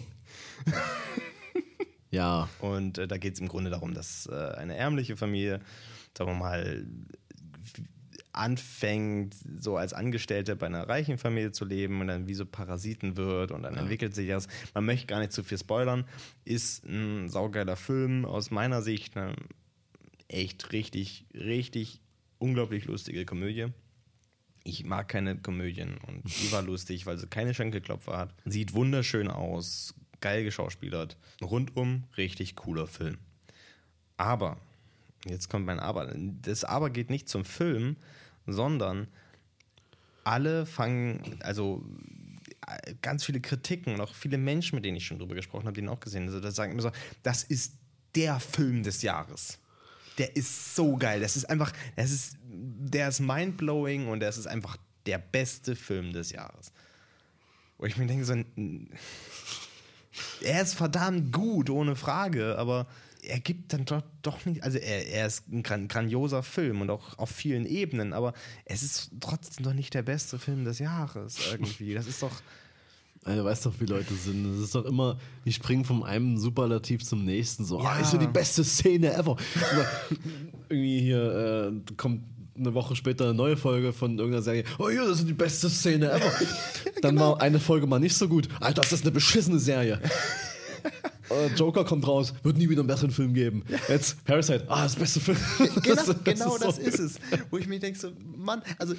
ja. 2.10 2.50
Und 2.60 2.98
äh, 2.98 3.08
da 3.08 3.16
geht 3.16 3.34
es 3.34 3.40
im 3.40 3.48
Grunde 3.48 3.70
darum, 3.70 3.94
dass 3.94 4.26
äh, 4.26 4.34
eine 4.34 4.76
ärmliche 4.76 5.16
Familie, 5.16 5.60
sagen 6.16 6.32
wir 6.32 6.36
mal, 6.36 6.86
anfängt, 8.32 9.36
so 9.58 9.76
als 9.76 9.92
Angestellte 9.92 10.56
bei 10.56 10.66
einer 10.66 10.88
reichen 10.88 11.18
Familie 11.18 11.52
zu 11.52 11.64
leben 11.64 12.00
und 12.00 12.06
dann 12.06 12.28
wie 12.28 12.34
so 12.34 12.46
Parasiten 12.46 13.16
wird 13.16 13.50
und 13.50 13.62
dann 13.62 13.76
entwickelt 13.76 14.14
sich 14.14 14.28
das. 14.28 14.48
Man 14.74 14.86
möchte 14.86 15.06
gar 15.06 15.20
nicht 15.20 15.32
zu 15.32 15.42
viel 15.42 15.58
spoilern. 15.58 16.04
Ist 16.44 16.84
ein 16.84 17.28
saugeiler 17.28 17.76
Film 17.76 18.24
aus 18.24 18.50
meiner 18.50 18.80
Sicht. 18.82 19.16
Eine 19.16 19.36
echt 20.28 20.72
richtig, 20.72 21.26
richtig 21.34 22.00
unglaublich 22.38 22.86
lustige 22.86 23.26
Komödie. 23.26 23.66
Ich 24.64 24.84
mag 24.84 25.08
keine 25.08 25.36
Komödien 25.36 25.98
und 26.06 26.22
die 26.24 26.52
war 26.52 26.62
lustig, 26.62 27.04
weil 27.04 27.18
sie 27.18 27.26
keine 27.26 27.52
Schenkelklopfer 27.52 28.16
hat. 28.16 28.34
Sieht 28.44 28.72
wunderschön 28.72 29.28
aus, 29.28 29.94
geil 30.20 30.44
geschauspielert. 30.44 31.18
Rundum 31.42 32.04
richtig 32.16 32.56
cooler 32.56 32.86
Film. 32.86 33.18
Aber, 34.16 34.58
jetzt 35.26 35.50
kommt 35.50 35.66
mein 35.66 35.80
Aber. 35.80 36.14
Das 36.14 36.64
Aber 36.64 36.90
geht 36.90 37.10
nicht 37.10 37.28
zum 37.28 37.44
Film, 37.44 37.96
sondern 38.46 39.08
alle 40.24 40.66
fangen, 40.66 41.38
also 41.40 41.84
ganz 43.00 43.24
viele 43.24 43.40
Kritiken 43.40 43.94
und 43.94 44.00
auch 44.00 44.14
viele 44.14 44.38
Menschen, 44.38 44.76
mit 44.76 44.84
denen 44.84 44.96
ich 44.96 45.06
schon 45.06 45.18
drüber 45.18 45.34
gesprochen 45.34 45.66
habe, 45.66 45.74
die 45.74 45.80
ihn 45.80 45.88
auch 45.88 46.00
gesehen 46.00 46.26
haben, 46.26 46.34
also 46.34 46.50
sagen 46.50 46.72
immer 46.72 46.82
so, 46.82 46.92
das 47.22 47.42
ist 47.42 47.74
der 48.14 48.40
Film 48.40 48.82
des 48.82 49.02
Jahres. 49.02 49.58
Der 50.18 50.36
ist 50.36 50.74
so 50.74 50.96
geil. 50.96 51.20
Das 51.20 51.36
ist 51.36 51.46
einfach, 51.46 51.72
das 51.96 52.10
ist, 52.10 52.36
der 52.44 53.08
ist 53.08 53.20
mindblowing 53.20 54.08
und 54.08 54.20
das 54.20 54.38
ist 54.38 54.46
einfach 54.46 54.76
der 55.06 55.18
beste 55.18 55.74
Film 55.74 56.12
des 56.12 56.30
Jahres. 56.30 56.72
Wo 57.78 57.86
ich 57.86 57.96
mir 57.96 58.06
denke, 58.06 58.24
so, 58.24 58.34
er 60.42 60.62
ist 60.62 60.74
verdammt 60.74 61.32
gut, 61.32 61.70
ohne 61.70 61.96
Frage, 61.96 62.56
aber 62.58 62.86
er 63.22 63.40
gibt 63.40 63.72
dann 63.72 63.84
doch, 63.84 64.02
doch 64.22 64.44
nicht, 64.46 64.62
also 64.64 64.78
er, 64.78 65.06
er 65.08 65.26
ist 65.26 65.48
ein 65.50 65.62
gran 65.62 65.88
grandioser 65.88 66.42
Film 66.42 66.80
und 66.80 66.90
auch 66.90 67.18
auf 67.18 67.30
vielen 67.30 67.66
Ebenen, 67.66 68.12
aber 68.12 68.34
es 68.64 68.82
ist 68.82 69.10
trotzdem 69.20 69.64
doch 69.64 69.74
nicht 69.74 69.94
der 69.94 70.02
beste 70.02 70.38
Film 70.38 70.64
des 70.64 70.78
Jahres 70.80 71.36
irgendwie. 71.50 71.94
Das 71.94 72.06
ist 72.06 72.22
doch, 72.22 72.32
Also, 73.24 73.44
weißt 73.44 73.66
doch, 73.66 73.74
wie 73.78 73.84
Leute 73.84 74.12
sind. 74.14 74.44
Es 74.56 74.60
ist 74.64 74.74
doch 74.74 74.84
immer, 74.84 75.16
die 75.44 75.52
springen 75.52 75.84
vom 75.84 76.02
einem 76.02 76.38
Superlativ 76.38 77.04
zum 77.04 77.24
nächsten. 77.24 77.64
So, 77.64 77.80
Ja. 77.80 77.90
ah, 77.90 78.00
ist 78.00 78.12
ja 78.12 78.18
die 78.18 78.26
beste 78.26 78.64
Szene 78.64 79.14
ever. 79.14 79.36
Irgendwie 80.68 81.00
hier 81.02 81.70
äh, 81.88 81.92
kommt 81.96 82.24
eine 82.58 82.74
Woche 82.74 82.96
später 82.96 83.26
eine 83.26 83.34
neue 83.34 83.56
Folge 83.56 83.92
von 83.92 84.18
irgendeiner 84.18 84.42
Serie. 84.42 84.64
Oh 84.80 84.88
ja, 84.88 85.04
das 85.06 85.20
ist 85.20 85.28
die 85.28 85.34
beste 85.34 85.70
Szene 85.70 86.10
ever. 86.10 86.32
Dann 87.02 87.16
war 87.16 87.40
eine 87.40 87.60
Folge 87.60 87.86
mal 87.86 88.00
nicht 88.00 88.16
so 88.16 88.28
gut. 88.28 88.48
Alter, 88.58 88.82
das 88.82 88.92
ist 88.92 89.02
eine 89.02 89.12
beschissene 89.12 89.60
Serie. 89.60 90.00
Äh, 91.32 91.46
Joker 91.56 91.84
kommt 91.84 92.06
raus, 92.06 92.34
wird 92.42 92.56
nie 92.58 92.68
wieder 92.68 92.80
einen 92.80 92.86
besseren 92.88 93.10
Film 93.10 93.34
geben. 93.34 93.64
Jetzt 93.88 94.24
Parasite, 94.24 94.64
ah, 94.68 94.82
das 94.84 94.96
beste 94.96 95.20
Film. 95.20 95.38
genau, 95.82 95.94
Das- 96.06 96.24
genau 96.24 96.58
so- 96.58 96.64
das 96.66 96.78
ist 96.78 96.98
es. 96.98 97.18
Wo 97.50 97.58
ich 97.58 97.66
mir 97.66 97.78
denke, 97.78 97.98
so, 97.98 98.12
Mann, 98.36 98.62
also 98.78 98.94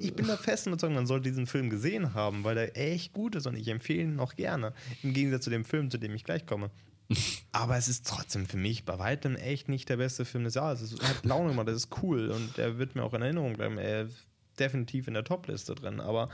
ich, 0.00 0.14
bin 0.14 0.26
da 0.26 0.36
fest 0.36 0.66
überzeugt, 0.66 0.94
man 0.94 1.06
sollte 1.06 1.28
diesen 1.30 1.46
Film 1.46 1.70
gesehen 1.70 2.14
haben, 2.14 2.44
weil 2.44 2.54
der 2.54 2.76
echt 2.76 3.12
gut 3.12 3.34
ist 3.34 3.46
und 3.46 3.56
ich 3.56 3.68
empfehle 3.68 4.02
ihn 4.02 4.20
auch 4.20 4.34
gerne. 4.34 4.72
Im 5.02 5.12
Gegensatz 5.12 5.44
zu 5.44 5.50
dem 5.50 5.64
Film, 5.64 5.90
zu 5.90 5.98
dem 5.98 6.14
ich 6.14 6.24
gleich 6.24 6.46
komme. 6.46 6.70
Aber 7.52 7.76
es 7.76 7.86
ist 7.88 8.06
trotzdem 8.06 8.46
für 8.46 8.56
mich 8.56 8.84
bei 8.84 8.98
weitem 8.98 9.36
echt 9.36 9.68
nicht 9.68 9.88
der 9.88 9.98
beste 9.98 10.24
Film 10.24 10.44
des 10.44 10.54
Jahres. 10.54 10.80
Es 10.80 10.92
hat 11.00 11.24
Laune 11.24 11.50
gemacht, 11.50 11.68
das 11.68 11.76
ist 11.76 11.88
cool 12.02 12.30
und 12.30 12.56
der 12.56 12.78
wird 12.78 12.94
mir 12.94 13.02
auch 13.04 13.12
in 13.14 13.22
Erinnerung 13.22 13.52
bleiben. 13.54 13.76
Er 13.78 14.02
ist 14.06 14.16
definitiv 14.58 15.06
in 15.08 15.14
der 15.14 15.24
Top-Liste 15.24 15.74
drin, 15.74 16.00
aber 16.00 16.28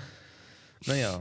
naja. 0.86 1.20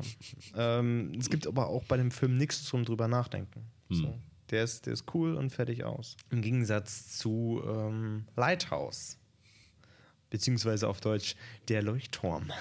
Ähm, 0.55 1.13
es 1.19 1.29
gibt 1.29 1.47
aber 1.47 1.67
auch 1.67 1.83
bei 1.85 1.97
dem 1.97 2.11
Film 2.11 2.37
nichts 2.37 2.63
zum 2.63 2.85
drüber 2.85 3.07
nachdenken. 3.07 3.63
So. 3.89 4.19
Der, 4.51 4.63
ist, 4.63 4.85
der 4.85 4.93
ist 4.93 5.05
cool 5.13 5.35
und 5.35 5.49
fertig 5.51 5.83
aus. 5.83 6.15
Im 6.31 6.41
Gegensatz 6.41 7.17
zu 7.17 7.61
ähm, 7.65 8.25
Lighthouse. 8.35 9.17
Beziehungsweise 10.29 10.87
auf 10.87 11.01
Deutsch 11.01 11.35
der 11.69 11.81
Leuchtturm. 11.81 12.51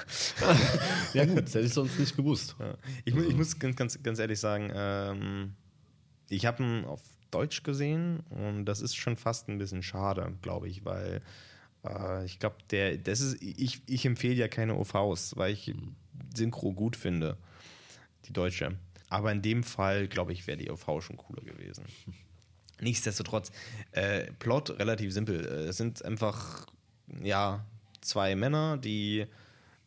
Ja, 1.15 1.25
gut, 1.25 1.45
das 1.45 1.55
hätte 1.55 1.67
ich 1.67 1.73
sonst 1.75 1.99
nicht 1.99 2.17
gewusst. 2.17 2.57
Ja. 2.59 2.77
Ich, 3.05 3.15
mu- 3.15 3.23
ich 3.23 3.35
muss 3.35 3.59
ganz, 3.59 3.77
ganz, 3.77 4.03
ganz 4.03 4.19
ehrlich 4.19 4.39
sagen, 4.41 4.71
ähm, 4.75 5.55
ich 6.29 6.45
habe 6.47 6.63
ihn 6.63 6.85
auf 6.85 7.03
Deutsch 7.31 7.63
gesehen 7.63 8.21
und 8.31 8.65
das 8.67 8.81
ist 8.81 8.95
schon 8.97 9.17
fast 9.17 9.49
ein 9.49 9.59
bisschen 9.59 9.83
schade, 9.83 10.35
glaube 10.43 10.69
ich, 10.69 10.85
weil 10.85 11.23
äh, 11.85 12.25
ich 12.25 12.39
glaube, 12.39 12.57
der, 12.71 12.97
das 12.99 13.21
ist, 13.21 13.43
ich, 13.43 13.83
ich 13.87 14.05
empfehle 14.07 14.35
ja 14.35 14.49
keine 14.49 14.75
OVs, 14.77 15.37
weil 15.37 15.53
ich 15.53 15.75
Synchro 16.35 16.73
gut 16.73 16.97
finde, 16.97 17.37
die 18.27 18.33
deutsche. 18.33 18.77
Aber 19.09 19.33
in 19.33 19.43
dem 19.43 19.63
Fall, 19.63 20.09
glaube 20.09 20.33
ich, 20.33 20.47
wäre 20.47 20.59
die 20.59 20.71
OV 20.71 21.03
schon 21.03 21.17
cooler 21.17 21.43
gewesen. 21.43 21.85
Nichtsdestotrotz, 22.81 23.51
äh, 23.93 24.31
Plot 24.39 24.79
relativ 24.79 25.13
simpel. 25.13 25.45
Es 25.45 25.77
sind 25.77 26.05
einfach, 26.05 26.67
ja, 27.23 27.65
zwei 28.01 28.37
Männer, 28.37 28.77
die 28.77 29.27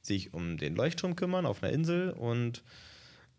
sich 0.01 0.33
um 0.33 0.57
den 0.57 0.75
Leuchtturm 0.75 1.15
kümmern 1.15 1.45
auf 1.45 1.63
einer 1.63 1.71
Insel 1.71 2.11
und 2.11 2.63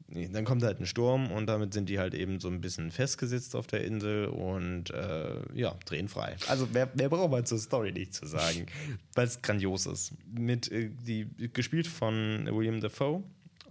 dann 0.09 0.45
kommt 0.45 0.63
halt 0.63 0.79
ein 0.79 0.87
Sturm 0.87 1.31
und 1.31 1.47
damit 1.47 1.73
sind 1.73 1.89
die 1.89 1.99
halt 1.99 2.15
eben 2.15 2.39
so 2.39 2.49
ein 2.49 2.61
bisschen 2.61 2.91
festgesetzt 2.91 3.57
auf 3.57 3.67
der 3.67 3.85
Insel 3.85 4.27
und 4.27 4.91
äh, 4.91 5.37
ja, 5.55 5.75
drehen 5.87 6.09
frei. 6.09 6.37
Also 6.49 6.69
wer, 6.73 6.91
wer 6.95 7.09
braucht 7.09 7.31
man 7.31 7.47
zur 7.47 7.59
Story 7.59 7.93
nicht 7.93 8.13
zu 8.15 8.27
sagen, 8.27 8.67
weil 9.15 9.27
es 9.27 9.41
grandios 9.41 9.87
ist. 9.87 10.13
Mit, 10.31 10.71
äh, 10.71 10.91
die, 11.07 11.27
gespielt 11.53 11.87
von 11.87 12.47
William 12.51 12.81
Dafoe 12.81 13.23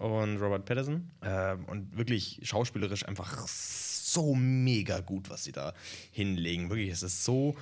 und 0.02 0.38
Robert 0.38 0.66
Pattinson 0.66 1.12
äh, 1.22 1.56
und 1.68 1.98
wirklich 1.98 2.40
schauspielerisch 2.44 3.06
einfach 3.08 3.48
so 3.48 4.36
mega 4.36 5.00
gut, 5.00 5.30
was 5.30 5.44
sie 5.44 5.52
da 5.52 5.74
hinlegen. 6.12 6.70
Wirklich, 6.70 6.90
es 6.90 7.04
ist 7.04 7.24
so 7.24 7.56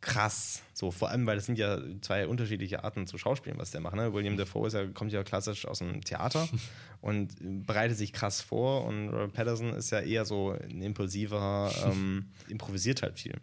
krass. 0.00 0.62
So, 0.74 0.90
vor 0.90 1.08
allem, 1.08 1.26
weil 1.26 1.36
das 1.36 1.46
sind 1.46 1.58
ja 1.58 1.78
zwei 2.00 2.26
unterschiedliche 2.26 2.84
Arten 2.84 3.06
zu 3.06 3.16
Schauspielen, 3.16 3.58
was 3.58 3.70
der 3.70 3.80
macht. 3.80 3.96
Ne? 3.96 4.12
William 4.12 4.36
Dafoe 4.36 4.66
ist 4.66 4.74
ja, 4.74 4.86
kommt 4.86 5.12
ja 5.12 5.22
klassisch 5.24 5.66
aus 5.66 5.78
dem 5.78 6.02
Theater 6.02 6.48
und 7.00 7.34
bereitet 7.66 7.96
sich 7.96 8.12
krass 8.12 8.40
vor 8.40 8.84
und 8.84 9.08
Robert 9.08 9.32
Patterson 9.32 9.72
ist 9.72 9.90
ja 9.90 10.00
eher 10.00 10.24
so 10.24 10.50
ein 10.50 10.82
impulsiver, 10.82 11.72
ähm, 11.86 12.26
improvisiert 12.48 13.02
halt 13.02 13.18
viel. 13.18 13.40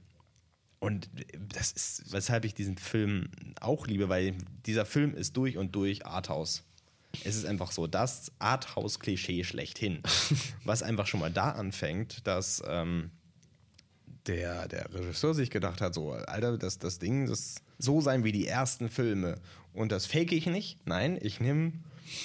Und 0.80 1.10
das 1.38 1.72
ist, 1.72 2.12
weshalb 2.12 2.44
ich 2.44 2.56
diesen 2.56 2.78
Film 2.78 3.30
auch 3.60 3.86
liebe, 3.86 4.10
weil 4.10 4.36
dieser 4.66 4.86
Film 4.86 5.14
ist 5.14 5.38
durch 5.38 5.58
und 5.58 5.76
durch 5.76 6.06
Arthouse. 6.08 6.64
Es 7.24 7.36
ist 7.36 7.46
einfach 7.46 7.72
so 7.72 7.88
das 7.88 8.32
Arthouse-Klischee 8.40 9.44
schlechthin. 9.44 10.02
Was 10.64 10.84
einfach 10.84 11.08
schon 11.08 11.20
mal 11.20 11.32
da 11.32 11.50
anfängt, 11.52 12.26
dass 12.26 12.64
ähm, 12.66 13.12
der, 14.28 14.68
der 14.68 14.94
Regisseur 14.94 15.34
sich 15.34 15.50
gedacht 15.50 15.82
hat, 15.82 15.94
so, 15.94 16.12
Alter, 16.12 16.58
das, 16.58 16.80
das 16.80 17.00
Ding, 17.00 17.28
das 17.28 17.56
so 17.78 18.02
sein 18.02 18.24
wie 18.24 18.32
die 18.32 18.48
ersten 18.48 18.90
Filme. 18.90 19.40
Und 19.74 19.92
das 19.92 20.06
fake 20.06 20.32
ich 20.32 20.46
nicht. 20.46 20.86
Nein, 20.86 21.18
ich 21.22 21.40
nehme, 21.40 21.74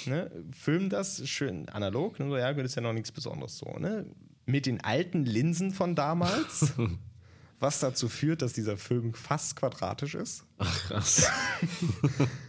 ne, 0.05 0.31
film 0.51 0.89
das 0.89 1.27
schön 1.27 1.69
analog. 1.69 2.19
Ne, 2.19 2.29
so, 2.29 2.37
ja, 2.37 2.51
gut, 2.53 2.65
ist 2.65 2.75
ja 2.75 2.81
noch 2.81 2.93
nichts 2.93 3.11
Besonderes 3.11 3.57
so, 3.57 3.77
ne? 3.79 4.05
Mit 4.45 4.65
den 4.65 4.81
alten 4.81 5.25
Linsen 5.25 5.71
von 5.71 5.95
damals, 5.95 6.73
was 7.59 7.79
dazu 7.79 8.07
führt, 8.07 8.41
dass 8.41 8.53
dieser 8.53 8.77
Film 8.77 9.13
fast 9.13 9.55
quadratisch 9.57 10.15
ist. 10.15 10.45
Ach, 10.57 10.87
krass. 10.87 11.29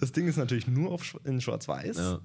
Das 0.00 0.12
Ding 0.12 0.26
ist 0.26 0.36
natürlich 0.36 0.66
nur 0.66 0.90
auf, 0.92 1.18
in 1.24 1.40
Schwarz-Weiß 1.40 1.96
Ja. 1.98 2.20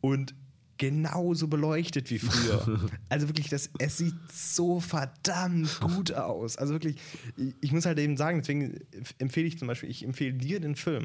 und 0.00 0.34
genauso 0.78 1.48
beleuchtet 1.48 2.10
wie 2.10 2.18
früher. 2.18 2.88
Also 3.08 3.28
wirklich, 3.28 3.48
das, 3.48 3.70
es 3.78 3.98
sieht 3.98 4.14
so 4.32 4.80
verdammt 4.80 5.80
gut 5.80 6.12
aus. 6.12 6.56
Also 6.56 6.72
wirklich, 6.74 6.96
ich, 7.60 7.72
muss 7.72 7.84
halt 7.86 7.98
eben 7.98 8.16
sagen, 8.16 8.38
deswegen 8.38 8.80
empfehle 9.18 9.46
ich 9.46 9.58
zum 9.58 9.68
Beispiel, 9.68 9.90
ich 9.90 10.04
empfehle 10.04 10.32
dir 10.32 10.60
den 10.60 10.74
Film. 10.76 11.04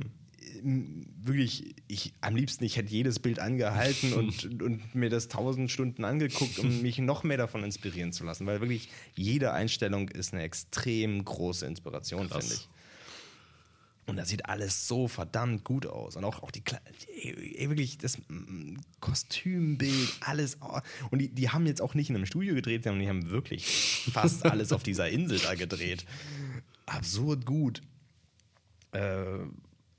Ähm, 0.63 1.05
Wirklich, 1.21 1.75
ich 1.87 2.13
am 2.21 2.35
liebsten, 2.35 2.63
ich 2.63 2.77
hätte 2.77 2.89
jedes 2.91 3.19
Bild 3.19 3.39
angehalten 3.39 4.13
und, 4.13 4.45
und 4.61 4.95
mir 4.95 5.09
das 5.09 5.27
tausend 5.27 5.69
Stunden 5.69 6.05
angeguckt, 6.05 6.57
um 6.59 6.81
mich 6.81 6.97
noch 6.99 7.23
mehr 7.23 7.37
davon 7.37 7.63
inspirieren 7.63 8.13
zu 8.13 8.23
lassen, 8.23 8.45
weil 8.47 8.61
wirklich 8.61 8.89
jede 9.15 9.51
Einstellung 9.51 10.07
ist 10.09 10.33
eine 10.33 10.43
extrem 10.43 11.23
große 11.25 11.65
Inspiration, 11.65 12.29
Krass. 12.29 12.45
finde 12.47 12.55
ich. 12.61 12.69
Und 14.07 14.15
da 14.15 14.23
sieht 14.25 14.45
alles 14.45 14.87
so 14.87 15.07
verdammt 15.09 15.65
gut 15.65 15.85
aus. 15.85 16.15
Und 16.15 16.23
auch, 16.23 16.41
auch 16.41 16.51
die, 16.51 16.63
ey, 17.23 17.69
wirklich, 17.69 17.97
das 17.97 18.17
mm, 18.29 18.77
Kostümbild, 19.01 20.09
alles. 20.21 20.57
Und 21.11 21.19
die, 21.19 21.27
die 21.27 21.49
haben 21.49 21.65
jetzt 21.67 21.81
auch 21.81 21.93
nicht 21.93 22.09
in 22.09 22.15
einem 22.15 22.25
Studio 22.25 22.55
gedreht, 22.55 22.83
sondern 22.85 23.01
die 23.01 23.09
haben 23.09 23.29
wirklich 23.29 23.65
fast 24.13 24.45
alles 24.45 24.71
auf 24.71 24.81
dieser 24.83 25.09
Insel 25.09 25.39
da 25.39 25.55
gedreht. 25.55 26.05
Absurd 26.85 27.45
gut. 27.45 27.81
Äh, 28.93 29.39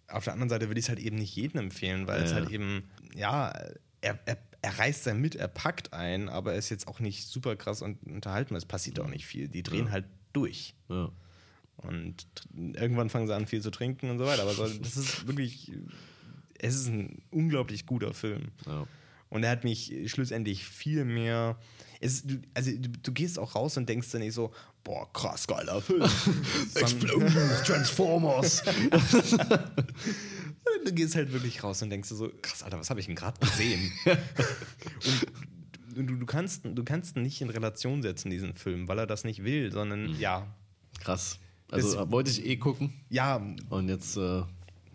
auf 0.08 0.24
der 0.24 0.32
anderen 0.32 0.48
Seite 0.48 0.68
würde 0.68 0.80
ich 0.80 0.86
es 0.86 0.88
halt 0.88 1.00
eben 1.00 1.16
nicht 1.16 1.36
jedem 1.36 1.60
empfehlen, 1.60 2.06
weil 2.06 2.22
es 2.22 2.30
Ja. 2.30 2.36
halt 2.36 2.50
eben, 2.50 2.88
ja, 3.14 3.50
er, 4.00 4.18
er, 4.24 4.38
er 4.62 4.78
reißt 4.78 5.06
dann 5.06 5.20
mit, 5.20 5.34
er 5.34 5.48
packt 5.48 5.92
ein, 5.92 6.30
aber 6.30 6.52
er 6.52 6.58
ist 6.58 6.70
jetzt 6.70 6.88
auch 6.88 6.98
nicht 7.00 7.26
super 7.28 7.56
krass 7.56 7.82
und 7.82 8.02
unterhalten. 8.04 8.54
Es 8.56 8.64
passiert 8.64 8.98
auch 9.00 9.08
nicht 9.08 9.26
viel. 9.26 9.48
Die 9.48 9.62
drehen 9.62 9.90
halt 9.90 10.06
durch. 10.32 10.74
Ja. 10.88 11.10
Und 11.78 12.26
irgendwann 12.52 13.08
fangen 13.08 13.28
sie 13.28 13.34
an, 13.34 13.46
viel 13.46 13.62
zu 13.62 13.70
trinken 13.70 14.10
und 14.10 14.18
so 14.18 14.26
weiter. 14.26 14.42
Aber 14.42 14.52
das 14.52 14.96
ist 14.96 15.26
wirklich, 15.26 15.72
es 16.58 16.74
ist 16.74 16.88
ein 16.88 17.22
unglaublich 17.30 17.86
guter 17.86 18.12
Film. 18.14 18.48
Ja. 18.66 18.86
Und 19.30 19.44
er 19.44 19.50
hat 19.50 19.64
mich 19.64 19.92
schlussendlich 20.06 20.64
viel 20.64 21.04
mehr. 21.04 21.58
Es, 22.00 22.24
du, 22.24 22.40
also 22.54 22.70
du, 22.72 22.88
du 22.88 23.12
gehst 23.12 23.38
auch 23.38 23.54
raus 23.54 23.76
und 23.76 23.88
denkst 23.88 24.10
dann 24.10 24.22
nicht 24.22 24.34
so, 24.34 24.52
boah, 24.82 25.10
krass 25.12 25.46
geiler 25.46 25.80
Film. 25.80 26.08
Sondern- 26.74 27.28
Transformers. 27.64 28.62
du 30.84 30.92
gehst 30.92 31.14
halt 31.14 31.32
wirklich 31.32 31.62
raus 31.62 31.82
und 31.82 31.90
denkst 31.90 32.08
dir 32.08 32.16
so, 32.16 32.32
krass, 32.42 32.62
Alter, 32.62 32.80
was 32.80 32.90
habe 32.90 33.00
ich 33.00 33.06
denn 33.06 33.14
gerade 33.14 33.38
gesehen? 33.38 33.92
und 35.96 36.06
du, 36.06 36.16
du, 36.16 36.26
kannst, 36.26 36.64
du 36.64 36.84
kannst 36.84 37.16
ihn 37.16 37.22
nicht 37.22 37.40
in 37.40 37.50
Relation 37.50 38.02
setzen, 38.02 38.30
diesen 38.30 38.54
Film, 38.54 38.88
weil 38.88 38.98
er 38.98 39.06
das 39.06 39.24
nicht 39.24 39.44
will, 39.44 39.70
sondern 39.70 40.18
ja, 40.18 40.46
Krass. 41.00 41.38
Also 41.70 41.96
Das- 41.96 42.10
wollte 42.10 42.30
ich 42.30 42.44
eh 42.46 42.56
gucken. 42.56 42.92
ja, 43.10 43.44
Und 43.70 43.88
jetzt 43.88 44.16
äh, 44.16 44.42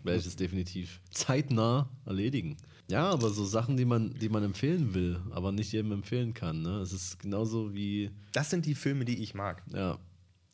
werde 0.02 0.18
ich 0.20 0.26
es 0.26 0.36
definitiv 0.36 1.00
zeitnah 1.10 1.88
erledigen. 2.04 2.56
Ja, 2.90 3.08
aber 3.10 3.30
so 3.30 3.44
Sachen, 3.44 3.76
die 3.78 3.86
man, 3.86 4.12
die 4.20 4.28
man 4.28 4.42
empfehlen 4.42 4.92
will, 4.92 5.18
aber 5.30 5.52
nicht 5.52 5.72
jedem 5.72 5.92
empfehlen 5.92 6.34
kann. 6.34 6.60
Ne? 6.62 6.80
Es 6.80 6.92
ist 6.92 7.18
genauso 7.18 7.72
wie, 7.74 8.10
das 8.32 8.50
sind 8.50 8.66
die 8.66 8.74
Filme, 8.74 9.04
die 9.04 9.22
ich 9.22 9.34
mag. 9.34 9.62
ja. 9.72 9.98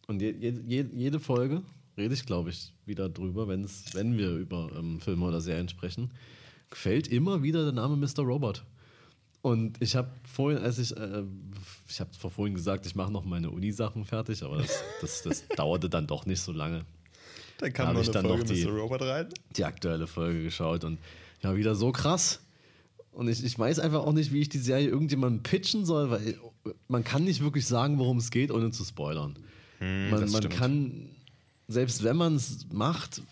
Und 0.07 0.21
je, 0.23 0.33
je, 0.33 0.55
je, 0.67 0.85
jede 0.93 1.21
Folge 1.21 1.63
rede 1.97 2.15
ich, 2.15 2.27
glaube 2.27 2.51
ich, 2.51 2.73
wieder 2.85 3.09
drüber, 3.09 3.47
wenn's, 3.47 3.85
wenn 3.95 4.19
wir 4.19 4.31
über 4.37 4.69
ähm, 4.77 5.01
Filme 5.01 5.25
oder 5.27 5.41
Serien 5.41 5.69
sprechen, 5.69 6.11
gefällt 6.69 7.07
immer 7.07 7.45
wieder 7.45 7.63
der 7.63 7.73
Name 7.73 7.95
Mr. 7.97 8.23
Robot. 8.25 8.65
Und 9.43 9.81
ich 9.81 9.97
habe 9.97 10.11
vorhin, 10.31 10.63
als 10.63 10.79
ich, 10.79 10.95
äh, 10.97 11.23
ich 11.89 12.01
habe 12.01 12.11
vor 12.19 12.31
vorhin 12.31 12.55
gesagt, 12.55 12.85
ich 12.87 12.95
mache 12.95 13.11
noch 13.11 13.25
meine 13.25 13.51
Uni-Sachen 13.51 14.05
fertig, 14.05 14.43
aber 14.43 14.59
das, 14.59 14.83
das, 15.01 15.23
das 15.23 15.49
dauerte 15.57 15.89
dann 15.89 16.07
doch 16.07 16.27
nicht 16.27 16.41
so 16.41 16.53
lange. 16.53 16.81
Da 17.59 17.67
Da 17.67 17.71
kam 17.71 17.87
hab 17.89 17.95
noch 17.95 18.03
ich 18.03 18.11
dann 18.11 18.25
Folge 18.27 18.45
noch 18.45 18.51
die- 18.53 18.65
Mr. 18.65 18.71
Robot 18.73 19.03
rein. 19.03 19.29
die 19.57 19.65
aktuelle 19.65 20.07
Folge 20.07 20.43
geschaut 20.43 20.85
und 20.85 20.99
ja, 21.43 21.57
wieder 21.57 21.75
so 21.75 21.91
krass. 21.93 22.41
Und 23.13 23.29
ich, 23.29 23.43
ich 23.43 23.59
weiß 23.59 23.79
einfach 23.81 24.01
auch 24.01 24.13
nicht, 24.13 24.31
wie 24.33 24.41
ich 24.41 24.51
die 24.51 24.59
Serie 24.59 24.89
irgendjemandem 24.89 25.43
pitchen 25.43 25.85
soll, 25.85 26.11
weil 26.11 26.37
man 26.89 27.03
kann 27.03 27.25
nicht 27.25 27.41
wirklich 27.43 27.67
sagen, 27.67 27.99
worum 27.99 28.19
es 28.19 28.31
geht, 28.31 28.51
ohne 28.51 28.71
zu 28.71 28.85
spoilern. 28.85 29.37
man 29.81 30.11
das 30.21 30.33
man 30.33 30.43
stimmt. 30.43 30.55
kann, 30.55 31.09
selbst 31.67 32.05
wenn 32.05 32.17
man 32.17 32.37
es 32.37 32.67
macht, 32.71 33.23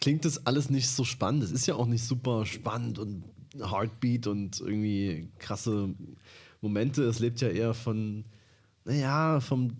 klingt 0.00 0.24
das 0.26 0.46
alles 0.46 0.68
nicht 0.70 0.88
so 0.88 1.04
spannend. 1.04 1.42
Es 1.42 1.50
ist 1.52 1.66
ja 1.66 1.74
auch 1.74 1.86
nicht 1.86 2.04
super 2.04 2.44
spannend 2.46 2.98
und 2.98 3.24
Heartbeat 3.58 4.26
und 4.26 4.60
irgendwie 4.60 5.28
krasse 5.38 5.94
Momente. 6.60 7.02
Es 7.04 7.18
lebt 7.20 7.40
ja 7.40 7.48
eher 7.48 7.74
von, 7.74 8.24
naja, 8.84 9.40
vom. 9.40 9.72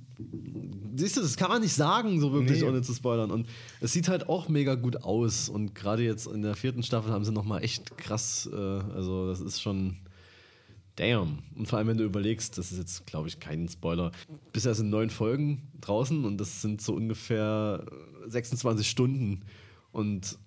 Siehst 0.97 1.17
du, 1.17 1.21
das 1.23 1.37
kann 1.37 1.51
man 1.51 1.61
nicht 1.63 1.75
sagen, 1.75 2.21
so 2.21 2.33
wirklich, 2.33 2.61
Nee. 2.61 2.69
ohne 2.69 2.83
zu 2.83 2.95
spoilern. 2.95 3.31
Und 3.31 3.49
es 3.81 3.93
sieht 3.93 4.09
halt 4.09 4.29
auch 4.29 4.49
mega 4.49 4.75
gut 4.77 5.03
aus. 5.03 5.49
Und 5.49 5.75
gerade 5.75 6.05
jetzt 6.05 6.27
in 6.27 6.43
der 6.43 6.55
vierten 6.55 6.83
Staffel 6.83 7.11
haben 7.13 7.25
sie 7.25 7.33
nochmal 7.33 7.65
echt 7.65 7.97
krass, 7.99 8.49
äh, 8.53 8.57
also 8.57 9.27
das 9.29 9.41
ist 9.41 9.61
schon. 9.61 9.97
Damn. 10.97 11.39
Und 11.57 11.67
vor 11.67 11.79
allem, 11.79 11.89
wenn 11.89 11.97
du 11.97 12.05
überlegst, 12.05 12.57
das 12.57 12.71
ist 12.71 12.79
jetzt, 12.79 13.07
glaube 13.07 13.27
ich, 13.27 13.41
kein 13.41 13.69
Spoiler. 13.69 14.13
Bisher 14.53 14.77
sind 14.77 14.91
neun 14.91 15.11
Folgen 15.11 15.63
draußen 15.81 16.25
und 16.25 16.39
das 16.39 16.63
sind 16.63 16.81
so 16.81 16.95
ungefähr 16.95 17.85
26 18.29 18.89
Stunden. 18.89 19.41
Und 19.91 20.39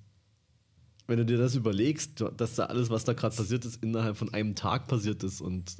wenn 1.08 1.18
du 1.18 1.26
dir 1.26 1.38
das 1.38 1.56
überlegst, 1.56 2.24
dass 2.36 2.56
da 2.56 2.66
alles, 2.66 2.90
was 2.90 3.06
da 3.06 3.14
gerade 3.14 3.36
passiert 3.36 3.66
ist, 3.66 3.82
innerhalb 3.82 4.18
von 4.18 4.34
einem 4.34 4.56
Tag 4.56 4.88
passiert 4.88 5.24
ist 5.24 5.42
und 5.42 5.78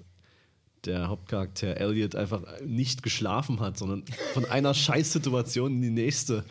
der 0.86 1.10
Hauptcharakter 1.10 1.76
Elliot 1.78 2.16
einfach 2.16 2.42
nicht 2.62 3.04
geschlafen 3.04 3.60
hat, 3.60 3.78
sondern 3.78 4.06
von 4.34 4.46
einer 4.46 4.74
Scheißsituation 4.74 5.74
in 5.74 5.82
die 5.82 5.90
nächste, 5.90 6.46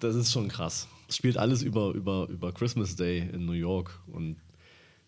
das 0.00 0.14
ist 0.14 0.32
schon 0.32 0.48
krass. 0.48 0.86
Es 1.08 1.16
spielt 1.16 1.36
alles 1.36 1.62
über, 1.62 1.92
über, 1.92 2.28
über 2.28 2.52
Christmas 2.52 2.96
Day 2.96 3.28
in 3.32 3.46
New 3.46 3.52
York 3.52 4.00
und 4.06 4.36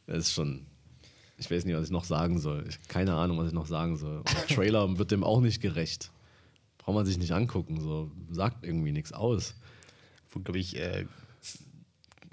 das 0.07 0.19
ist 0.19 0.33
schon. 0.35 0.67
Ich 1.39 1.51
weiß 1.51 1.67
nicht, 1.67 1.77
was 1.77 1.85
ich 1.85 1.91
noch 1.91 2.05
sagen 2.05 2.39
soll. 2.39 2.65
Ich, 2.67 2.89
keine 2.89 3.15
Ahnung, 3.15 3.39
was 3.39 3.49
ich 3.49 3.53
noch 3.53 3.67
sagen 3.67 3.97
soll. 3.97 4.19
Und 4.19 4.33
der 4.33 4.47
Trailer 4.57 4.99
wird 4.99 5.11
dem 5.11 5.23
auch 5.23 5.41
nicht 5.41 5.61
gerecht. 5.61 6.11
Braucht 6.79 6.95
man 6.95 7.05
sich 7.05 7.19
nicht 7.19 7.33
angucken. 7.33 7.81
So 7.81 8.11
sagt 8.31 8.65
irgendwie 8.65 8.93
nichts 8.93 9.13
aus. 9.13 9.55
Wo, 10.31 10.41
glaube 10.41 10.59
ich, 10.59 10.77
äh, 10.77 11.05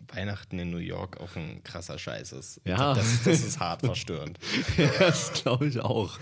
Weihnachten 0.09 0.59
in 0.59 0.71
New 0.71 0.77
York 0.77 1.19
auch 1.19 1.35
ein 1.35 1.63
krasser 1.63 1.97
Scheiß 1.97 2.31
ist. 2.33 2.61
Ja. 2.65 2.75
glaub, 2.75 2.95
Das, 2.97 3.13
ist- 3.13 3.27
das 3.27 3.43
ist 3.43 3.59
hart 3.59 3.81
verstörend. 3.81 4.39
Ja, 4.77 4.89
das 4.99 5.33
glaube 5.33 5.67
ich 5.67 5.79
auch. 5.79 6.17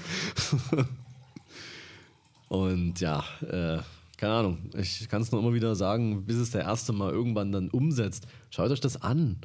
Und 2.49 2.99
ja, 2.99 3.23
äh, 3.41 3.79
keine 4.17 4.33
Ahnung. 4.33 4.69
Ich 4.77 5.07
kann 5.09 5.21
es 5.21 5.31
nur 5.31 5.41
immer 5.41 5.53
wieder 5.53 5.75
sagen, 5.75 6.25
bis 6.25 6.35
es 6.37 6.51
der 6.51 6.61
erste 6.61 6.93
Mal 6.93 7.11
irgendwann 7.11 7.51
dann 7.51 7.69
umsetzt. 7.69 8.27
Schaut 8.49 8.71
euch 8.71 8.81
das 8.81 9.01
an. 9.01 9.37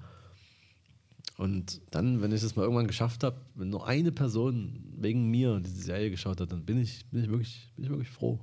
Und 1.38 1.80
dann, 1.90 2.22
wenn 2.22 2.32
ich 2.32 2.40
das 2.40 2.56
mal 2.56 2.62
irgendwann 2.62 2.86
geschafft 2.86 3.22
habe, 3.22 3.36
wenn 3.54 3.68
nur 3.68 3.86
eine 3.86 4.10
Person 4.10 4.82
wegen 4.96 5.30
mir 5.30 5.60
diese 5.60 5.82
Serie 5.82 6.10
geschaut 6.10 6.40
hat, 6.40 6.50
dann 6.50 6.64
bin 6.64 6.80
ich, 6.80 7.04
bin 7.10 7.22
ich, 7.24 7.28
wirklich, 7.30 7.68
bin 7.76 7.84
ich 7.84 7.90
wirklich 7.90 8.10
froh. 8.10 8.40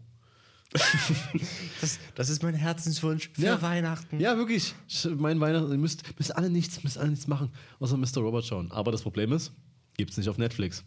Das, 1.82 1.99
das 2.15 2.30
ist 2.30 2.41
mein 2.43 2.53
Herzenswunsch 2.55 3.30
für 3.34 3.41
Ja. 3.41 3.61
Weihnachten. 3.61 4.19
Ja, 4.19 4.38
wirklich. 4.38 4.74
Mein 5.17 5.39
Weihnachten, 5.41 5.71
ihr 5.71 5.78
müsst, 5.78 6.03
müsst 6.17 6.36
alle 6.36 6.49
nichts, 6.49 6.82
müsst 6.84 6.97
alle 6.97 7.09
nichts 7.09 7.28
machen, 7.28 7.51
außer 7.80 7.97
Mr. 7.97 8.17
Robot 8.21 8.45
schauen. 8.45 8.71
Aber 8.71 8.91
das 8.91 9.01
Problem 9.01 9.34
ist, 9.34 9.51
gibt's 9.97 10.15
nicht 10.17 10.30
auf 10.30 10.38
Netflix. 10.38 10.84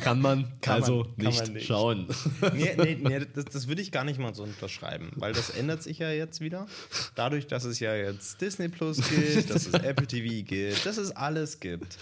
Kann 0.00 0.20
man 0.20 0.50
Kann 0.62 0.74
also 0.76 1.06
man- 1.16 1.26
nicht, 1.26 1.44
man 1.44 1.52
nicht. 1.52 1.66
schauen. 1.66 2.06
Nee, 2.54 2.74
nee, 2.78 2.98
nee 3.02 3.26
das, 3.34 3.44
das 3.46 3.68
würde 3.68 3.82
ich 3.82 3.92
gar 3.92 4.04
nicht 4.04 4.18
mal 4.18 4.34
so 4.34 4.42
unterschreiben, 4.44 5.10
weil 5.16 5.32
das 5.34 5.50
ändert 5.50 5.82
sich 5.82 5.98
ja 5.98 6.10
jetzt 6.10 6.40
wieder. 6.40 6.66
Dadurch, 7.14 7.46
dass 7.46 7.64
es 7.64 7.78
ja 7.80 7.94
jetzt 7.94 8.40
Disney 8.40 8.68
Plus 8.68 8.96
gibt, 9.08 9.50
dass 9.50 9.66
es 9.66 9.74
Apple 9.74 10.06
TV 10.06 10.44
gibt, 10.46 10.84
dass 10.86 10.96
es 10.98 11.10
alles 11.12 11.60
gibt, 11.60 11.98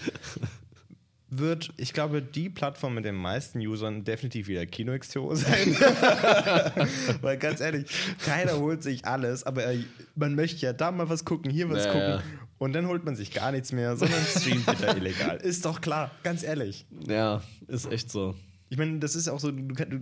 wird, 1.29 1.73
ich 1.77 1.91
glaube, 1.93 2.21
die 2.21 2.49
Plattform 2.49 2.95
mit 2.95 3.03
den 3.05 3.15
meisten 3.15 3.59
Usern 3.59 4.03
definitiv 4.05 4.47
wieder 4.47 4.65
KinoXTO 4.65 5.35
sein. 5.35 5.75
weil 7.21 7.37
ganz 7.37 7.59
ehrlich, 7.59 7.87
keiner 8.23 8.57
holt 8.59 8.81
sich 8.83 9.05
alles, 9.05 9.43
aber 9.43 9.65
äh, 9.67 9.79
man 10.15 10.35
möchte 10.35 10.65
ja 10.65 10.73
da 10.73 10.91
mal 10.91 11.09
was 11.09 11.25
gucken, 11.25 11.51
hier 11.51 11.69
was 11.69 11.85
Ja, 11.85 11.91
gucken. 11.91 12.31
Und 12.59 12.73
dann 12.73 12.87
holt 12.87 13.05
man 13.05 13.15
sich 13.15 13.31
gar 13.31 13.51
nichts 13.51 13.71
mehr, 13.71 13.95
sondern 13.97 14.21
streamt 14.25 14.67
wieder 14.67 14.95
illegal. 14.97 15.37
Ist 15.37 15.65
doch 15.65 15.81
klar, 15.81 16.11
ganz 16.23 16.43
ehrlich. 16.43 16.85
Ja, 17.07 17.41
ist 17.67 17.91
echt 17.91 18.09
so. 18.09 18.35
Ich 18.69 18.77
meine, 18.77 18.99
das 18.99 19.15
ist 19.15 19.27
auch 19.27 19.39
so, 19.39 19.51
du, 19.51 19.63
du, 19.73 19.99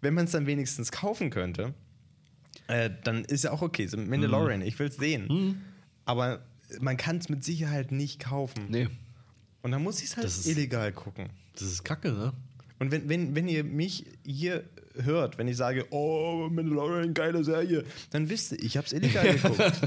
wenn 0.00 0.14
man 0.14 0.26
es 0.26 0.32
dann 0.32 0.46
wenigstens 0.46 0.92
kaufen 0.92 1.30
könnte, 1.30 1.74
äh, 2.68 2.90
dann 3.04 3.24
ist 3.24 3.44
ja 3.44 3.52
auch 3.52 3.62
okay. 3.62 3.86
So 3.86 3.96
Mandalorian, 3.96 4.60
Mhm. 4.60 4.66
ich 4.66 4.78
will 4.78 4.88
es 4.88 4.96
sehen. 4.96 5.62
Aber 6.04 6.40
man 6.80 6.96
kann 6.96 7.18
es 7.18 7.28
mit 7.28 7.44
Sicherheit 7.44 7.92
nicht 7.92 8.20
kaufen. 8.20 8.66
Nee, 8.68 8.88
Und 9.62 9.70
dann 9.72 9.82
muss 9.82 9.98
ich 10.00 10.06
es 10.10 10.16
halt 10.16 10.26
ist- 10.26 10.46
illegal 10.46 10.92
gucken. 10.92 11.30
das 11.54 11.62
ist 11.62 11.84
kacke, 11.84 12.12
ne? 12.12 12.32
Und 12.78 12.90
wenn, 12.90 13.08
wenn, 13.08 13.34
wenn 13.34 13.48
ihr 13.48 13.64
mich 13.64 14.04
hier 14.24 14.62
hört, 14.96 15.38
wenn 15.38 15.48
ich 15.48 15.56
sage, 15.56 15.86
oh, 15.90 16.48
Mandalorian, 16.50 17.14
geile 17.14 17.42
Serie, 17.42 17.84
dann 18.10 18.28
wisst 18.28 18.52
ihr, 18.52 18.62
ich 18.62 18.76
habe 18.76 18.86
es 18.86 18.92
illegal 18.92 19.32
geguckt. 19.34 19.80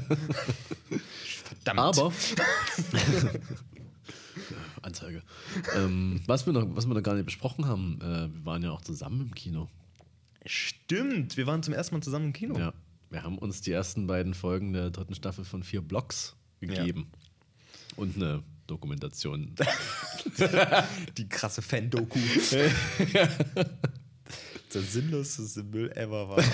Verdammt. 1.63 1.79
Aber. 1.79 2.11
Anzeige. 4.81 5.21
Ähm, 5.75 6.21
was, 6.25 6.45
wir 6.45 6.53
noch, 6.53 6.65
was 6.75 6.87
wir 6.87 6.93
noch 6.93 7.03
gar 7.03 7.13
nicht 7.15 7.25
besprochen 7.25 7.65
haben, 7.65 7.99
äh, 8.01 8.33
wir 8.33 8.45
waren 8.45 8.63
ja 8.63 8.71
auch 8.71 8.81
zusammen 8.81 9.21
im 9.21 9.35
Kino. 9.35 9.67
Stimmt, 10.45 11.37
wir 11.37 11.45
waren 11.47 11.61
zum 11.63 11.73
ersten 11.73 11.95
Mal 11.95 12.01
zusammen 12.01 12.27
im 12.27 12.33
Kino. 12.33 12.57
Ja. 12.57 12.73
Wir 13.09 13.23
haben 13.23 13.37
uns 13.37 13.61
die 13.61 13.71
ersten 13.71 14.07
beiden 14.07 14.33
Folgen 14.33 14.71
der 14.73 14.89
dritten 14.89 15.15
Staffel 15.15 15.43
von 15.43 15.63
vier 15.63 15.81
Blocks 15.81 16.35
gegeben. 16.61 17.07
Und 17.95 18.15
eine 18.15 18.41
Dokumentation. 18.69 19.55
Die 21.17 21.27
krasse 21.27 21.61
Fan-Doku. 21.61 22.19
Der 24.73 24.81
sinnloseste 24.81 25.63
Müll 25.63 25.91
ever 25.95 26.29
war. 26.29 26.43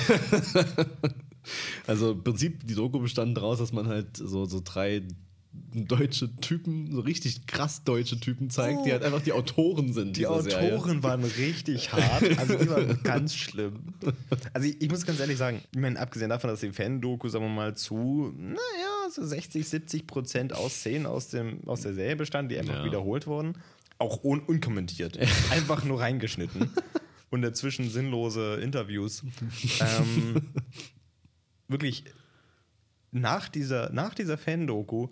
Also 1.85 2.13
im 2.13 2.23
Prinzip, 2.23 2.65
die 2.65 2.73
Doku 2.73 2.97
bestand 2.97 3.37
daraus, 3.37 3.59
dass 3.59 3.71
man 3.71 3.87
halt 3.87 4.17
so, 4.17 4.45
so 4.45 4.63
drei 4.65 5.03
deutsche 5.73 6.35
Typen, 6.37 6.91
so 6.91 7.01
richtig 7.01 7.47
krass 7.47 7.83
deutsche 7.83 8.19
Typen 8.19 8.49
zeigt, 8.49 8.85
die 8.85 8.91
halt 8.91 9.03
einfach 9.03 9.21
die 9.21 9.33
Autoren 9.33 9.93
sind. 9.93 10.09
Oh. 10.09 10.11
Die 10.11 10.19
dieser 10.21 10.41
Serie. 10.41 10.73
Autoren 10.73 11.03
waren 11.03 11.23
richtig 11.23 11.91
hart. 11.93 12.37
Also 12.39 12.55
die 12.57 12.69
waren 12.69 13.03
ganz 13.03 13.35
schlimm. 13.35 13.93
Also 14.53 14.67
ich, 14.67 14.81
ich 14.81 14.89
muss 14.89 15.05
ganz 15.05 15.19
ehrlich 15.19 15.37
sagen, 15.37 15.61
ich 15.71 15.79
meine, 15.79 15.99
abgesehen 15.99 16.29
davon, 16.29 16.49
dass 16.49 16.61
die 16.61 16.71
Fan-Doku, 16.71 17.29
sagen 17.29 17.45
wir 17.45 17.49
mal, 17.49 17.75
zu, 17.75 18.33
naja, 18.37 18.94
so 19.09 19.25
60, 19.25 19.67
70 19.67 20.07
Prozent 20.07 20.53
aus 20.53 20.73
Szenen 20.75 21.05
aus, 21.05 21.29
dem, 21.29 21.67
aus 21.67 21.81
der 21.81 21.93
Serie 21.93 22.15
bestand, 22.15 22.51
die 22.51 22.57
einfach 22.57 22.75
Ja. 22.79 22.85
wiederholt 22.85 23.27
wurden. 23.27 23.57
Auch 23.97 24.23
un 24.23 24.41
unkommentiert. 24.41 25.17
Einfach 25.51 25.83
nur 25.85 26.01
reingeschnitten. 26.01 26.69
Und 27.29 27.41
dazwischen 27.41 27.89
sinnlose 27.89 28.55
Interviews. 28.55 29.23
ähm, 29.79 30.41
wirklich, 31.67 32.03
nach 33.11 33.47
dieser, 33.49 33.91
nach 33.93 34.13
dieser 34.13 34.37
Fan-Doku 34.37 35.07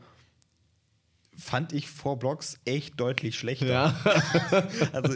fand 1.37 1.73
ich 1.73 1.87
vor 1.89 2.19
Blogs 2.19 2.59
echt 2.65 2.99
deutlich 2.99 3.37
schlechter. 3.37 3.65
Ja. 3.67 4.67
Also 4.93 5.15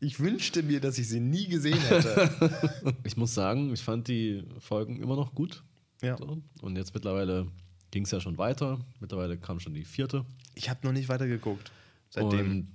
ich 0.00 0.20
wünschte 0.20 0.62
mir, 0.62 0.80
dass 0.80 0.98
ich 0.98 1.08
sie 1.08 1.20
nie 1.20 1.48
gesehen 1.48 1.78
hätte. 1.80 2.94
Ich 3.04 3.16
muss 3.16 3.34
sagen, 3.34 3.72
ich 3.72 3.82
fand 3.82 4.08
die 4.08 4.44
Folgen 4.58 5.00
immer 5.02 5.16
noch 5.16 5.34
gut. 5.34 5.62
Ja. 6.02 6.16
So. 6.18 6.42
Und 6.60 6.76
jetzt 6.76 6.92
mittlerweile 6.94 7.46
ging 7.92 8.04
es 8.04 8.10
ja 8.10 8.20
schon 8.20 8.38
weiter. 8.38 8.80
Mittlerweile 8.98 9.38
kam 9.38 9.60
schon 9.60 9.74
die 9.74 9.84
vierte. 9.84 10.24
Ich 10.54 10.68
habe 10.68 10.80
noch 10.84 10.92
nicht 10.92 11.08
weitergeguckt. 11.08 11.70
Seitdem. 12.10 12.50
Und 12.50 12.68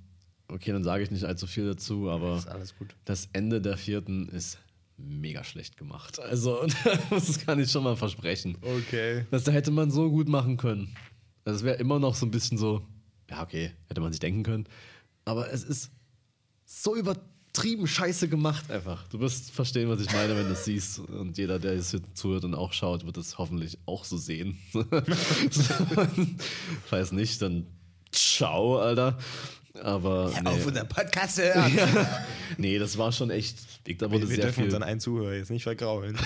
okay, 0.48 0.72
dann 0.72 0.82
sage 0.82 1.02
ich 1.02 1.10
nicht 1.10 1.24
allzu 1.24 1.46
viel 1.46 1.66
dazu, 1.66 2.08
aber 2.08 2.36
ist 2.36 2.48
alles 2.48 2.74
gut. 2.78 2.96
das 3.04 3.28
Ende 3.34 3.60
der 3.60 3.76
vierten 3.76 4.28
ist 4.28 4.58
mega 4.96 5.44
schlecht 5.44 5.76
gemacht. 5.76 6.18
Also, 6.18 6.66
das 7.10 7.38
kann 7.44 7.60
ich 7.60 7.70
schon 7.70 7.84
mal 7.84 7.96
versprechen. 7.96 8.56
Okay. 8.62 9.26
Das 9.30 9.46
hätte 9.46 9.70
man 9.70 9.90
so 9.90 10.10
gut 10.10 10.28
machen 10.28 10.56
können. 10.56 10.94
Also, 11.44 11.58
es 11.58 11.64
wäre 11.64 11.76
immer 11.76 11.98
noch 11.98 12.14
so 12.14 12.24
ein 12.24 12.30
bisschen 12.30 12.56
so, 12.56 12.82
ja, 13.28 13.42
okay, 13.42 13.72
hätte 13.88 14.00
man 14.00 14.12
sich 14.12 14.20
denken 14.20 14.42
können. 14.42 14.66
Aber 15.24 15.52
es 15.52 15.62
ist 15.62 15.90
so 16.64 16.96
übertrieben 16.96 17.37
scheiße 17.86 18.28
gemacht 18.28 18.70
einfach. 18.70 19.06
Du 19.08 19.20
wirst 19.20 19.50
verstehen, 19.50 19.88
was 19.88 20.00
ich 20.00 20.12
meine, 20.12 20.36
wenn 20.36 20.46
du 20.46 20.52
es 20.52 20.64
siehst. 20.64 21.00
Und 21.00 21.36
jeder, 21.38 21.58
der 21.58 21.74
jetzt 21.74 21.90
hier 21.90 22.00
zuhört 22.14 22.44
und 22.44 22.54
auch 22.54 22.72
schaut, 22.72 23.04
wird 23.04 23.16
es 23.16 23.38
hoffentlich 23.38 23.78
auch 23.86 24.04
so 24.04 24.16
sehen. 24.16 24.58
Falls 26.86 27.12
nicht, 27.12 27.42
dann 27.42 27.66
ciao, 28.12 28.78
Alter. 28.78 29.18
Aber 29.82 30.32
nee. 30.42 30.48
Auf 30.48 30.66
unseren 30.66 30.88
Podcast 30.88 31.38
hören. 31.38 31.76
ja. 31.76 32.24
nee, 32.56 32.78
das 32.78 32.98
war 32.98 33.12
schon 33.12 33.30
echt. 33.30 33.58
Da 33.98 34.10
wurde 34.10 34.22
Wir, 34.22 34.28
wir 34.30 34.36
sehr 34.36 34.44
dürfen 34.46 34.54
viel, 34.54 34.64
unseren 34.64 34.82
einen 34.82 35.00
Zuhörer 35.00 35.34
jetzt 35.34 35.50
nicht 35.50 35.62
vergraulen. 35.62 36.16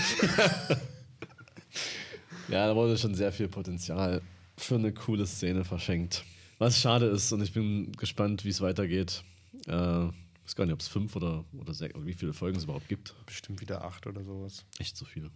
ja, 2.49 2.67
da 2.67 2.75
wurde 2.75 2.97
schon 2.97 3.15
sehr 3.15 3.31
viel 3.31 3.47
Potenzial 3.47 4.21
für 4.57 4.75
eine 4.75 4.93
coole 4.93 5.25
Szene 5.25 5.63
verschenkt. 5.63 6.23
Was 6.57 6.79
schade 6.79 7.07
ist 7.07 7.31
und 7.31 7.41
ich 7.41 7.53
bin 7.53 7.91
gespannt, 7.93 8.45
wie 8.45 8.49
es 8.49 8.61
weitergeht. 8.61 9.23
Äh, 9.67 10.07
ich 10.45 10.49
weiß 10.49 10.55
gar 10.55 10.65
nicht, 10.65 10.73
ob 10.73 10.81
es 10.81 10.87
fünf 10.87 11.15
oder, 11.15 11.45
oder 11.57 11.73
sechs, 11.73 11.95
oder 11.95 12.05
wie 12.05 12.13
viele 12.13 12.33
Folgen 12.33 12.57
es 12.57 12.65
überhaupt 12.65 12.89
gibt. 12.89 13.15
Bestimmt 13.25 13.61
wieder 13.61 13.83
acht 13.83 14.05
oder 14.07 14.23
sowas. 14.23 14.65
Echt 14.79 14.97
so 14.97 15.05
viele. 15.05 15.31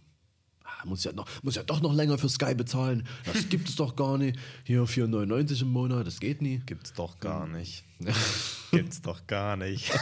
Ah, 0.64 0.84
muss, 0.84 1.02
ja 1.04 1.12
noch, 1.12 1.26
muss 1.42 1.54
ja 1.54 1.62
doch 1.62 1.80
noch 1.80 1.94
länger 1.94 2.18
für 2.18 2.28
Sky 2.28 2.54
bezahlen. 2.54 3.06
Das 3.24 3.48
gibt 3.48 3.70
es 3.70 3.76
doch 3.76 3.96
gar 3.96 4.18
nicht. 4.18 4.38
Hier 4.64 4.82
4,99 4.84 5.62
im 5.62 5.68
Monat, 5.72 6.06
das 6.06 6.20
geht 6.20 6.42
nie. 6.42 6.58
Gibt's 6.66 6.92
doch 6.92 7.18
gar 7.20 7.46
nicht. 7.48 7.84
Gibt's 8.70 9.00
doch 9.00 9.26
gar 9.26 9.56
nicht. 9.56 9.90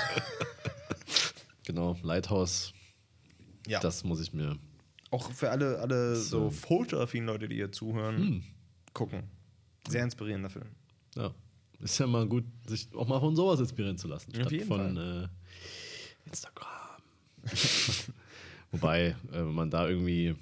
Genau, 1.64 1.96
Lighthouse, 2.02 2.72
Ja. 3.66 3.80
das 3.80 4.04
muss 4.04 4.20
ich 4.20 4.32
mir. 4.32 4.57
Auch 5.11 5.32
für 5.32 5.50
alle, 5.50 5.78
alle 5.80 6.14
so 6.16 6.50
fotoaffinen 6.50 7.26
Leute, 7.26 7.48
die 7.48 7.57
hier 7.57 7.72
zuhören, 7.72 8.44
gucken. 8.92 9.24
Sehr 9.88 10.04
inspirierender 10.04 10.48
Film. 10.50 10.66
Ja, 11.16 11.34
ist 11.81 11.99
ja 11.99 12.07
mal 12.07 12.27
gut, 12.27 12.45
sich 12.66 12.89
auch 12.95 13.07
mal 13.07 13.20
von 13.20 13.37
sowas 13.37 13.61
inspirieren 13.61 13.99
zu 13.99 14.09
lassen. 14.09 14.31
Auf 14.31 14.37
statt 14.41 14.53
jeden 14.53 14.66
von 14.66 14.97
äh, 14.97 15.29
Instagram. 16.27 16.66
Wobei, 18.72 19.09
äh, 19.09 19.14
wenn 19.33 19.55
man 19.55 19.70
da 19.70 19.89
irgendwie 19.89 20.35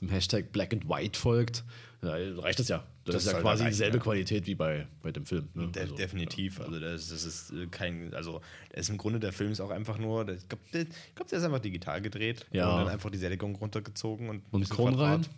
dem 0.00 0.08
Hashtag 0.08 0.52
Black 0.52 0.72
and 0.72 0.88
White 0.88 1.18
folgt, 1.18 1.64
ja, 2.02 2.12
reicht 2.40 2.58
das 2.58 2.68
ja. 2.68 2.84
Das, 3.04 3.14
Das 3.16 3.26
ist 3.26 3.32
ja 3.32 3.40
quasi 3.40 3.64
dieselbe 3.66 3.98
ja. 3.98 4.02
Qualität 4.02 4.46
wie 4.46 4.54
bei, 4.54 4.86
bei 5.02 5.12
dem 5.12 5.24
Film. 5.26 5.48
Ne? 5.54 5.68
De 5.68 5.82
Also, 5.82 5.94
definitiv. 5.94 6.60
Also 6.60 6.80
das, 6.80 7.08
das 7.08 7.24
ist 7.24 7.52
äh, 7.52 7.66
kein, 7.68 8.12
also 8.14 8.40
das 8.70 8.80
ist 8.82 8.88
im 8.90 8.98
Grunde 8.98 9.20
der 9.20 9.32
Film 9.32 9.52
ist 9.52 9.60
auch 9.60 9.70
einfach 9.70 9.96
nur, 9.98 10.28
ich 10.28 10.48
glaube, 10.48 10.62
der, 10.72 10.86
glaub, 11.14 11.28
der 11.28 11.38
ist 11.38 11.44
einfach 11.44 11.60
digital 11.60 12.00
gedreht 12.02 12.46
Ja. 12.52 12.68
und 12.70 12.78
dann 12.80 12.88
einfach 12.88 13.10
die 13.10 13.18
Sättigung 13.18 13.54
runtergezogen 13.56 14.28
und, 14.28 14.36
ein 14.38 14.42
Und 14.50 14.60
bisschen 14.60 14.76
Korn 14.76 14.94
Quadrat. 14.96 15.30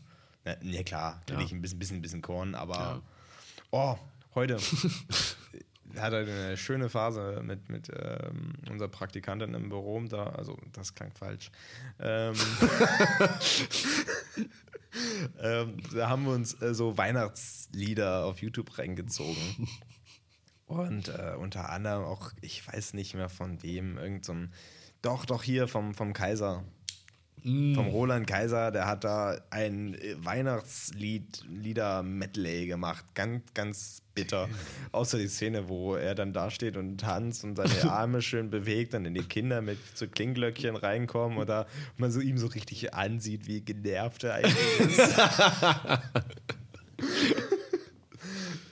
Ja, 0.47 0.57
ja 0.63 0.83
klar, 0.83 1.21
natürlich 1.29 1.51
Ja. 1.51 1.57
ein 1.57 1.63
bisschen, 1.63 1.79
bisschen, 1.79 2.03
bisschen 2.03 2.23
Korn, 2.23 2.55
aber 2.55 2.75
Ja. 2.75 3.03
oh, 3.71 3.97
heute 4.39 4.57
hat 5.97 6.13
er 6.13 6.21
eine 6.21 6.57
schöne 6.57 6.89
Phase 6.89 7.43
mit, 7.43 7.69
mit 7.69 7.91
ähm, 7.93 8.55
unserer 8.71 8.89
Praktikantin 8.89 9.53
im 9.55 9.69
Büro 9.69 10.01
da, 10.09 10.29
also 10.29 10.57
das 10.73 10.95
klang 10.95 11.13
falsch. 11.13 11.51
Ähm, 11.99 12.35
ähm, 15.43 15.77
da 15.93 16.09
haben 16.09 16.25
wir 16.25 16.33
uns 16.33 16.61
äh, 16.63 16.73
so 16.73 16.97
Weihnachtslieder 16.97 18.25
auf 18.27 18.41
YouTube 18.41 18.79
reingezogen. 18.79 19.69
Und 20.67 21.09
äh, 21.09 21.35
unter 21.37 21.71
anderem 21.71 22.05
auch, 22.05 22.31
ich 22.43 22.67
weiß 22.67 22.95
nicht 22.95 23.15
mehr 23.15 23.29
von 23.29 23.63
wem, 23.65 23.99
irgend 23.99 24.25
so 24.25 24.37
doch, 25.03 25.25
doch 25.25 25.43
hier 25.43 25.67
vom, 25.67 25.95
vom 25.95 26.13
Kaiser. 26.13 26.65
Vom 27.75 27.89
Roland 27.89 28.27
Kaiser, 28.27 28.71
der 28.71 28.87
hat 28.87 29.05
da 29.05 29.41
ein 29.49 29.95
äh, 29.95 30.17
Weihnachtslied, 30.23 31.47
Lieder-Medley 31.49 32.67
gemacht. 32.67 33.05
Ganz, 33.15 33.43
ganz 33.55 34.03
bitter. 34.15 34.49
Außer 34.93 35.17
die 35.17 35.29
Szene, 35.29 35.69
wo 35.69 35.95
er 35.95 36.15
dann 36.15 36.35
da 36.35 36.51
steht 36.51 36.77
und 36.77 36.99
tanzt 36.99 37.45
und 37.45 37.57
seine 37.57 37.91
Arme 37.91 38.21
schön 38.21 38.51
bewegt, 38.51 38.93
dann 38.93 39.07
in 39.07 39.15
die 39.15 39.23
Kinder 39.23 39.63
mit 39.63 39.79
so 39.95 40.07
Klingglöckchen 40.07 40.77
reinkommen 40.77 41.39
oder 41.39 41.67
man 41.97 42.11
so 42.11 42.21
ihm 42.21 42.37
so 42.37 42.49
richtig 42.49 42.93
ansieht, 42.93 43.47
wie 43.47 43.63
genervt 43.63 44.25
er 44.25 44.35
eigentlich 44.35 44.81
ist. 44.81 45.01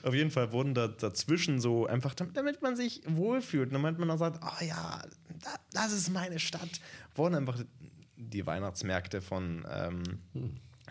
Auf 0.03 0.15
jeden 0.15 0.31
Fall 0.31 0.53
wurden 0.53 0.75
da 0.75 0.87
dazwischen 0.87 1.61
so 1.61 1.87
einfach, 1.87 2.15
damit, 2.15 2.63
man 2.63 2.77
sich 2.77 3.03
wohlfühlt, 3.07 3.73
damit 3.73 3.99
man 3.99 4.07
dann 4.09 4.19
sagt, 4.19 4.41
oh 4.41 4.65
ja, 4.65 5.03
da, 5.43 5.51
das 5.73 5.93
ist 5.93 6.13
meine 6.13 6.39
Stadt, 6.39 6.81
wurden 7.17 7.35
einfach 7.35 7.59
die 8.17 8.47
Weihnachtsmärkte 8.47 9.21
von 9.21 9.67
ähm, 9.71 10.03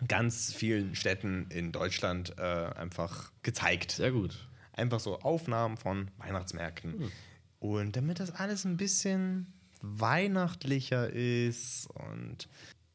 ganz 0.08 0.52
vielen 0.52 0.94
Städten 0.94 1.46
in 1.50 1.72
Deutschland 1.72 2.34
äh, 2.38 2.42
einfach 2.42 3.32
gezeigt. 3.42 3.92
Sehr 3.92 4.12
gut. 4.12 4.48
Einfach 4.72 5.00
so 5.00 5.20
Aufnahmen 5.20 5.76
von 5.76 6.10
Weihnachtsmärkten. 6.18 7.10
Und 7.58 7.96
damit 7.96 8.20
das 8.20 8.30
alles 8.30 8.64
ein 8.64 8.76
bisschen 8.76 9.52
weihnachtlicher 9.80 11.10
ist 11.10 11.88
und 11.94 12.48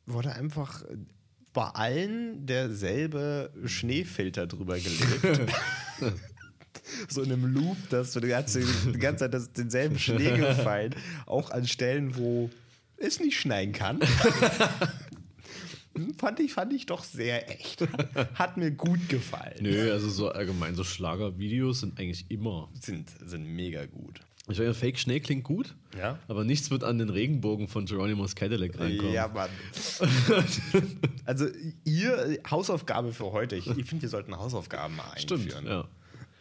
wurde 0.06 0.34
einfach 0.34 0.84
bei 1.54 1.64
allen 1.64 2.46
derselbe 2.46 3.52
Schneefilter 3.66 4.48
drüber 4.48 4.80
gelegt. 4.80 5.52
so 7.10 7.22
in 7.22 7.32
einem 7.32 7.54
Loop, 7.54 7.78
dass 7.90 8.14
du 8.14 8.20
die 8.20 8.30
ganze, 8.30 8.62
die 8.62 9.00
ganze 9.00 9.30
Zeit 9.30 9.58
denselben 9.58 10.00
Schnee 10.00 10.38
gefallen. 10.38 10.96
Auch 11.26 11.52
an 11.52 11.68
Stellen, 11.68 12.16
wo 12.16 12.50
es 13.02 13.20
nicht 13.20 13.40
schneien 13.40 13.72
kann. 13.72 14.00
fand, 16.18 16.40
ich, 16.40 16.54
fand 16.54 16.74
ich 16.74 16.86
doch 16.86 17.04
sehr 17.04 17.50
echt. 17.50 17.86
Hat, 18.36 18.58
mir 18.58 18.72
gut 18.72 19.10
gefallen. 19.10 19.58
Nö, 19.62 19.92
also 19.92 20.10
so 20.10 20.30
allgemein, 20.30 20.76
so 20.76 20.84
Schlagervideos 20.84 21.82
sind 21.82 22.00
eigentlich 22.00 22.26
immer. 22.30 22.70
Sind, 22.80 23.10
sind 23.26 23.46
mega 23.46 23.86
gut. 23.86 24.22
Ich 24.50 24.58
meine, 24.58 24.74
Fake 24.74 24.98
Schnee 24.98 25.20
klingt 25.20 25.44
gut, 25.44 25.76
Ja? 25.98 26.18
aber 26.28 26.44
nichts 26.44 26.72
wird 26.72 26.84
an 26.84 26.98
den 26.98 27.10
Regenbogen 27.10 27.68
von 27.68 27.86
Geronimo's 27.86 28.36
Cadillac 28.36 28.78
reinkommen. 28.80 29.14
Ja, 29.14 29.28
Mann. 29.28 29.50
also, 31.26 31.46
ihr 31.86 32.40
Hausaufgabe 32.50 33.14
für 33.14 33.32
heute. 33.32 33.56
Ich, 33.56 33.68
ich 33.68 33.86
finde, 33.86 34.02
wir 34.02 34.10
sollten 34.10 34.36
Hausaufgaben 34.36 34.96
mal 34.96 35.12
einführen. 35.12 35.50
Stimmt, 35.50 35.68
ja. 35.68 35.88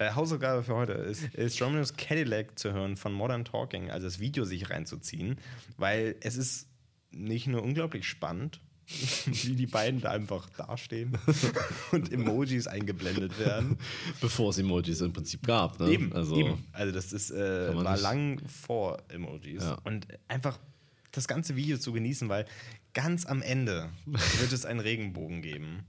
Äh, 0.00 0.14
Hausaufgabe 0.14 0.62
für 0.62 0.74
heute 0.74 0.92
ist, 0.92 1.24
ist 1.34 1.58
Geronimo's 1.58 1.94
Cadillac 1.94 2.58
zu 2.58 2.72
hören 2.72 2.96
von 2.96 3.12
Modern 3.12 3.44
Talking, 3.44 3.90
also 3.90 4.06
das 4.06 4.18
Video 4.18 4.46
sich 4.46 4.70
reinzuziehen, 4.70 5.36
weil 5.76 6.16
es 6.22 6.36
ist 6.36 6.68
nicht 7.10 7.46
nur 7.46 7.62
unglaublich 7.62 8.08
spannend, 8.08 8.60
wie 9.26 9.54
die 9.54 9.66
beiden 9.66 10.00
da 10.00 10.10
einfach 10.10 10.48
dastehen 10.56 11.18
und 11.92 12.10
Emojis 12.10 12.66
eingeblendet 12.66 13.38
werden. 13.38 13.76
Bevor 14.22 14.50
es 14.50 14.58
Emojis 14.58 15.02
im 15.02 15.12
Prinzip 15.12 15.46
gab. 15.46 15.78
Ne? 15.78 15.90
Eben, 15.90 16.12
also, 16.14 16.34
eben. 16.34 16.66
Also 16.72 16.92
das 16.94 17.12
ist, 17.12 17.30
äh, 17.30 17.74
war 17.74 17.92
nicht- 17.92 18.02
lang 18.02 18.40
vor 18.48 19.02
Emojis. 19.08 19.62
Ja. 19.62 19.74
Und 19.84 20.06
einfach 20.28 20.58
das 21.12 21.28
ganze 21.28 21.56
Video 21.56 21.76
zu 21.76 21.92
genießen, 21.92 22.30
weil 22.30 22.46
ganz 22.94 23.26
am 23.26 23.42
Ende 23.42 23.90
wird 24.06 24.50
es 24.50 24.64
einen 24.64 24.80
Regenbogen 24.80 25.42
geben. 25.42 25.84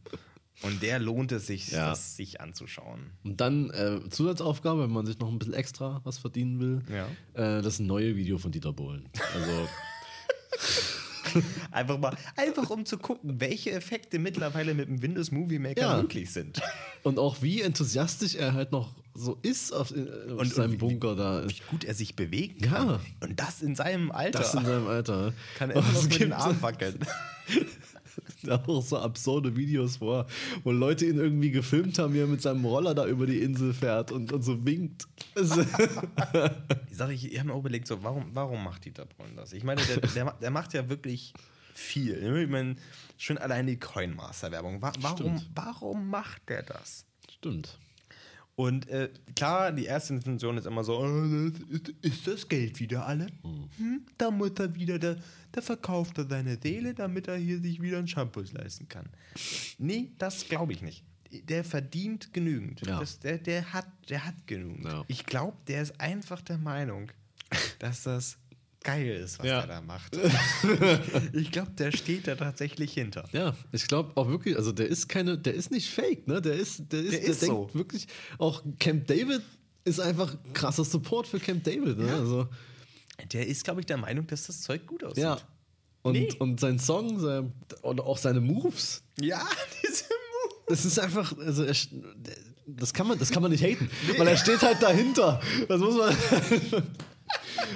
Und 0.64 0.84
der 0.84 1.00
lohnt 1.00 1.32
es 1.32 1.48
sich, 1.48 1.72
Ja. 1.72 1.90
das 1.90 2.16
sich 2.16 2.40
anzuschauen. 2.40 3.10
Und 3.24 3.42
dann 3.42 3.72
äh, 3.72 4.00
Zusatzaufgabe, 4.10 4.84
wenn 4.84 4.92
man 4.92 5.06
sich 5.08 5.18
noch 5.20 5.30
ein 5.30 5.40
bisschen 5.40 5.56
extra 5.56 6.02
was 6.04 6.20
verdienen 6.20 6.60
will. 6.60 6.82
Ja. 6.94 7.08
Äh, 7.58 7.62
das 7.64 7.80
neue 7.80 8.16
Video 8.16 8.38
von 8.38 8.52
Dieter 8.52 8.72
Bohlen. 8.74 9.10
Also, 9.34 9.68
Einfach 11.72 11.98
mal, 11.98 12.16
einfach 12.36 12.70
um 12.70 12.86
zu 12.86 12.98
gucken, 12.98 13.40
welche 13.40 13.72
Effekte 13.72 14.20
mittlerweile 14.20 14.74
mit 14.74 14.90
dem 14.90 15.02
Windows 15.02 15.32
Movie 15.32 15.60
Maker 15.60 15.82
Ja. 15.82 16.02
möglich 16.02 16.30
sind. 16.32 16.62
und 17.04 17.18
auch 17.20 17.42
wie 17.42 17.62
enthusiastisch 17.62 18.36
er 18.36 18.54
halt 18.54 18.72
noch 18.74 18.94
so 19.14 19.38
ist 19.42 19.72
auf, 19.72 19.92
äh, 19.96 20.02
auf 20.34 20.40
Und- 20.42 20.54
seinem 20.54 20.66
und 20.66 20.72
wie- 20.74 20.78
Bunker 20.78 21.16
da. 21.16 21.48
Wie 21.48 21.56
gut 21.70 21.86
er 21.86 21.94
sich 21.94 22.16
bewegen 22.18 22.64
Ja. 22.66 22.72
kann. 22.72 23.00
Und 23.22 23.40
das 23.40 23.62
in 23.62 23.76
seinem 23.76 24.12
Alter. 24.12 24.40
Das 24.40 24.54
in 24.54 24.66
seinem 24.66 24.88
Alter. 24.88 25.34
kann 25.58 25.70
er 25.70 25.78
immer 25.78 25.92
noch 25.92 26.04
mit 26.04 26.20
den 26.20 26.34
Arm 26.34 26.62
wackeln. 26.62 27.00
auch 28.50 28.82
so 28.82 28.98
absurde 28.98 29.56
Videos 29.56 29.98
vor, 29.98 30.28
wo 30.64 30.72
Leute 30.72 31.06
ihn 31.06 31.18
irgendwie 31.18 31.52
gefilmt 31.52 32.00
haben, 32.00 32.14
wie 32.14 32.20
er 32.20 32.28
mit 32.28 32.42
seinem 32.42 32.66
Roller 32.66 32.94
da 32.94 33.06
über 33.06 33.26
die 33.26 33.40
Insel 33.40 33.74
fährt 33.74 34.12
und, 34.12 34.32
und 34.32 34.42
so 34.42 34.66
winkt. 34.66 35.08
Ich 36.92 36.98
sage, 36.98 37.14
ich, 37.14 37.32
ich 37.32 37.40
habe 37.40 37.48
mir 37.48 37.56
auch 37.56 37.60
überlegt, 37.60 37.88
so, 37.88 38.04
warum, 38.04 38.26
warum 38.34 38.64
macht 38.64 38.86
Dieter 38.86 39.06
Brunn 39.06 39.36
das? 39.36 39.54
Ich 39.54 39.64
meine, 39.64 39.82
der, 39.82 39.98
der, 40.02 40.34
der 40.34 40.52
macht 40.52 40.74
ja 40.74 40.88
wirklich 40.90 41.34
viel. 41.74 42.38
Ich 42.44 42.50
meine, 42.50 42.76
schon 43.18 43.38
allein 43.38 43.66
die 43.66 43.80
Coinmaster-Werbung. 43.80 44.82
Wa 44.82 44.92
warum, 45.00 45.38
Stimmt. 45.38 45.50
warum 45.56 46.10
macht 46.10 46.48
der 46.50 46.64
das? 46.64 47.06
Stimmt. 47.30 47.80
Und 48.62 48.88
äh, 48.90 49.10
klar, 49.36 49.72
die 49.72 49.86
erste 49.86 50.14
Intention 50.14 50.56
ist 50.56 50.68
immer 50.68 50.84
so, 50.84 51.00
oh, 51.00 51.52
ist, 52.04 52.28
das 52.28 52.48
Geld 52.48 52.80
wieder 52.80 53.08
alle? 53.08 53.26
Hm? 53.78 54.06
Da 54.20 54.30
muss 54.30 54.52
er 54.60 54.76
wieder, 54.76 55.00
da, 55.00 55.16
da 55.52 55.62
verkauft 55.62 56.20
er 56.20 56.28
seine 56.30 56.60
Seele, 56.62 56.94
damit 56.94 57.28
er 57.28 57.38
hier 57.38 57.60
sich 57.60 57.82
wieder 57.82 57.98
ein 57.98 58.08
Shampoo 58.08 58.44
leisten 58.52 58.88
kann. 58.88 59.10
Nee, 59.80 60.12
das 60.20 60.48
glaube 60.48 60.74
ich 60.74 60.84
nicht. 60.84 61.04
Der 61.32 61.64
verdient 61.64 62.36
genügend. 62.36 62.86
Ja. 62.86 63.00
Das, 63.00 63.20
der, 63.20 63.40
der, 63.40 63.74
hat, 63.74 63.88
der 64.10 64.28
hat 64.28 64.36
genügend. 64.46 64.86
Ja. 64.86 65.06
Ich 65.08 65.26
glaube, 65.26 65.58
der 65.66 65.82
ist 65.82 66.00
einfach 66.00 66.42
der 66.42 66.60
Meinung, 66.60 67.12
dass 67.80 68.04
das 68.04 68.38
geil 68.84 69.08
ist, 69.24 69.40
was 69.40 69.46
Ja. 69.48 69.62
er 69.62 69.68
da 69.68 69.82
macht. 69.82 70.18
ich 71.34 71.52
glaube, 71.52 71.72
der 71.72 71.92
steht 71.92 72.28
da 72.28 72.36
tatsächlich 72.36 72.94
hinter. 72.94 73.28
Ja, 73.32 73.56
ich 73.72 73.88
glaube 73.88 74.12
auch 74.16 74.28
wirklich, 74.28 74.56
also 74.58 74.72
der 74.72 74.88
ist 74.88 75.08
keine, 75.10 75.38
der 75.38 75.54
ist 75.54 75.72
nicht 75.72 75.90
fake, 75.90 76.28
ne? 76.28 76.42
Der 76.42 76.54
ist, 76.54 76.92
der 76.92 77.00
ist, 77.02 77.12
Der 77.14 77.20
der, 77.20 77.30
ist 77.30 77.42
denkt 77.42 77.56
so. 77.56 77.70
wirklich, 77.74 78.08
auch 78.38 78.64
Camp 78.80 79.08
David 79.08 79.42
ist 79.84 80.00
einfach 80.00 80.36
krasser 80.54 80.84
Support 80.86 81.28
für 81.28 81.40
Camp 81.40 81.64
David, 81.64 81.98
ne? 81.98 82.12
Also, 82.14 82.48
Der 83.32 83.48
ist, 83.48 83.64
glaube 83.64 83.82
ich, 83.82 83.86
der 83.86 83.98
Meinung, 83.98 84.26
dass 84.28 84.48
das 84.48 84.62
Zeug 84.62 84.86
gut 84.88 85.04
aussieht. 85.04 85.24
ja. 85.24 85.38
Und, 86.04 86.14
Nee. 86.14 86.34
und 86.40 86.60
sein 86.60 86.80
Song, 86.80 87.20
sein, 87.20 87.54
oder 87.84 88.06
auch 88.08 88.18
seine 88.18 88.42
Moves, 88.42 89.04
Ja, 89.20 89.48
diese 89.84 90.06
Move. 90.06 90.56
das 90.68 90.84
ist 90.86 90.98
einfach, 90.98 91.38
also 91.38 91.64
er, 91.64 91.76
das 92.66 92.92
kann 92.94 93.08
man, 93.08 93.20
das 93.20 93.30
kann 93.30 93.44
man 93.44 93.52
nicht 93.52 93.64
haten, 93.64 93.88
weil 94.18 94.28
er 94.28 94.38
steht 94.38 94.62
halt 94.64 94.82
dahinter. 94.82 95.40
Das 95.68 95.80
muss 95.80 95.96
man. 95.96 96.16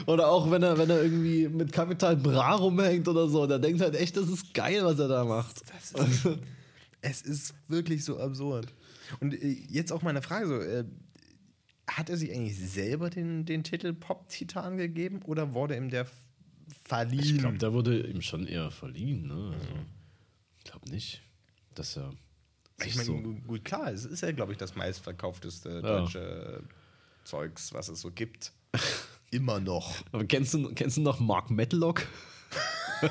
Oder 0.05 0.27
auch 0.29 0.49
wenn 0.51 0.63
er, 0.63 0.77
wenn 0.77 0.89
er 0.89 1.01
irgendwie 1.03 1.47
mit 1.47 1.71
Kapital 1.71 2.15
Bra 2.17 2.55
rumhängt 2.55 3.07
oder 3.07 3.27
so, 3.27 3.45
der 3.47 3.59
denkt 3.59 3.81
halt 3.81 3.95
echt, 3.95 4.15
das 4.17 4.27
ist 4.29 4.53
geil, 4.53 4.83
was 4.83 4.99
er 4.99 5.07
da 5.07 5.23
macht. 5.25 5.61
Das 5.73 5.91
ist, 5.91 6.27
es 7.01 7.21
ist 7.21 7.53
wirklich 7.67 8.03
so 8.03 8.19
absurd. 8.19 8.67
Und 9.19 9.33
äh, 9.33 9.57
jetzt 9.69 9.91
auch 9.91 10.01
meine 10.01 10.21
Frage 10.21 10.47
so, 10.47 10.55
äh, 10.59 10.85
hat 11.87 12.09
er 12.09 12.17
sich 12.17 12.31
eigentlich 12.31 12.57
selber 12.57 13.09
den, 13.09 13.45
den 13.45 13.63
Titel 13.63 13.93
Pop-Titan 13.93 14.77
gegeben 14.77 15.21
oder 15.23 15.53
wurde 15.53 15.75
ihm 15.77 15.89
der 15.89 16.07
verliehen? 16.83 17.21
Ich 17.35 17.37
glaube, 17.37 17.57
der 17.59 17.73
wurde 17.73 18.07
ihm 18.07 18.21
schon 18.21 18.47
eher 18.47 18.71
verliehen, 18.71 19.27
ne? 19.27 19.53
Also, 19.53 19.67
ich 20.57 20.63
glaube 20.63 20.89
nicht, 20.89 21.21
dass 21.75 21.95
er. 21.97 22.11
ich 22.83 22.95
meine, 22.95 23.05
so, 23.05 23.17
gu- 23.21 23.39
gut, 23.47 23.63
klar, 23.63 23.91
es 23.93 24.05
ist 24.05 24.21
ja, 24.21 24.31
glaube 24.31 24.51
ich, 24.53 24.57
das 24.57 24.75
meistverkaufteste 24.75 25.81
deutsche 25.81 26.63
Zeugs, 27.23 27.71
was 27.73 27.87
es 27.89 28.01
so 28.01 28.09
gibt. 28.11 28.51
Immer 29.31 29.59
noch. 29.59 29.95
aber 30.11 30.25
kennst 30.25 30.53
du, 30.53 30.73
kennst 30.73 30.97
du 30.97 31.01
noch 31.01 31.19
Mark 31.19 31.49
Medlock? 31.51 32.05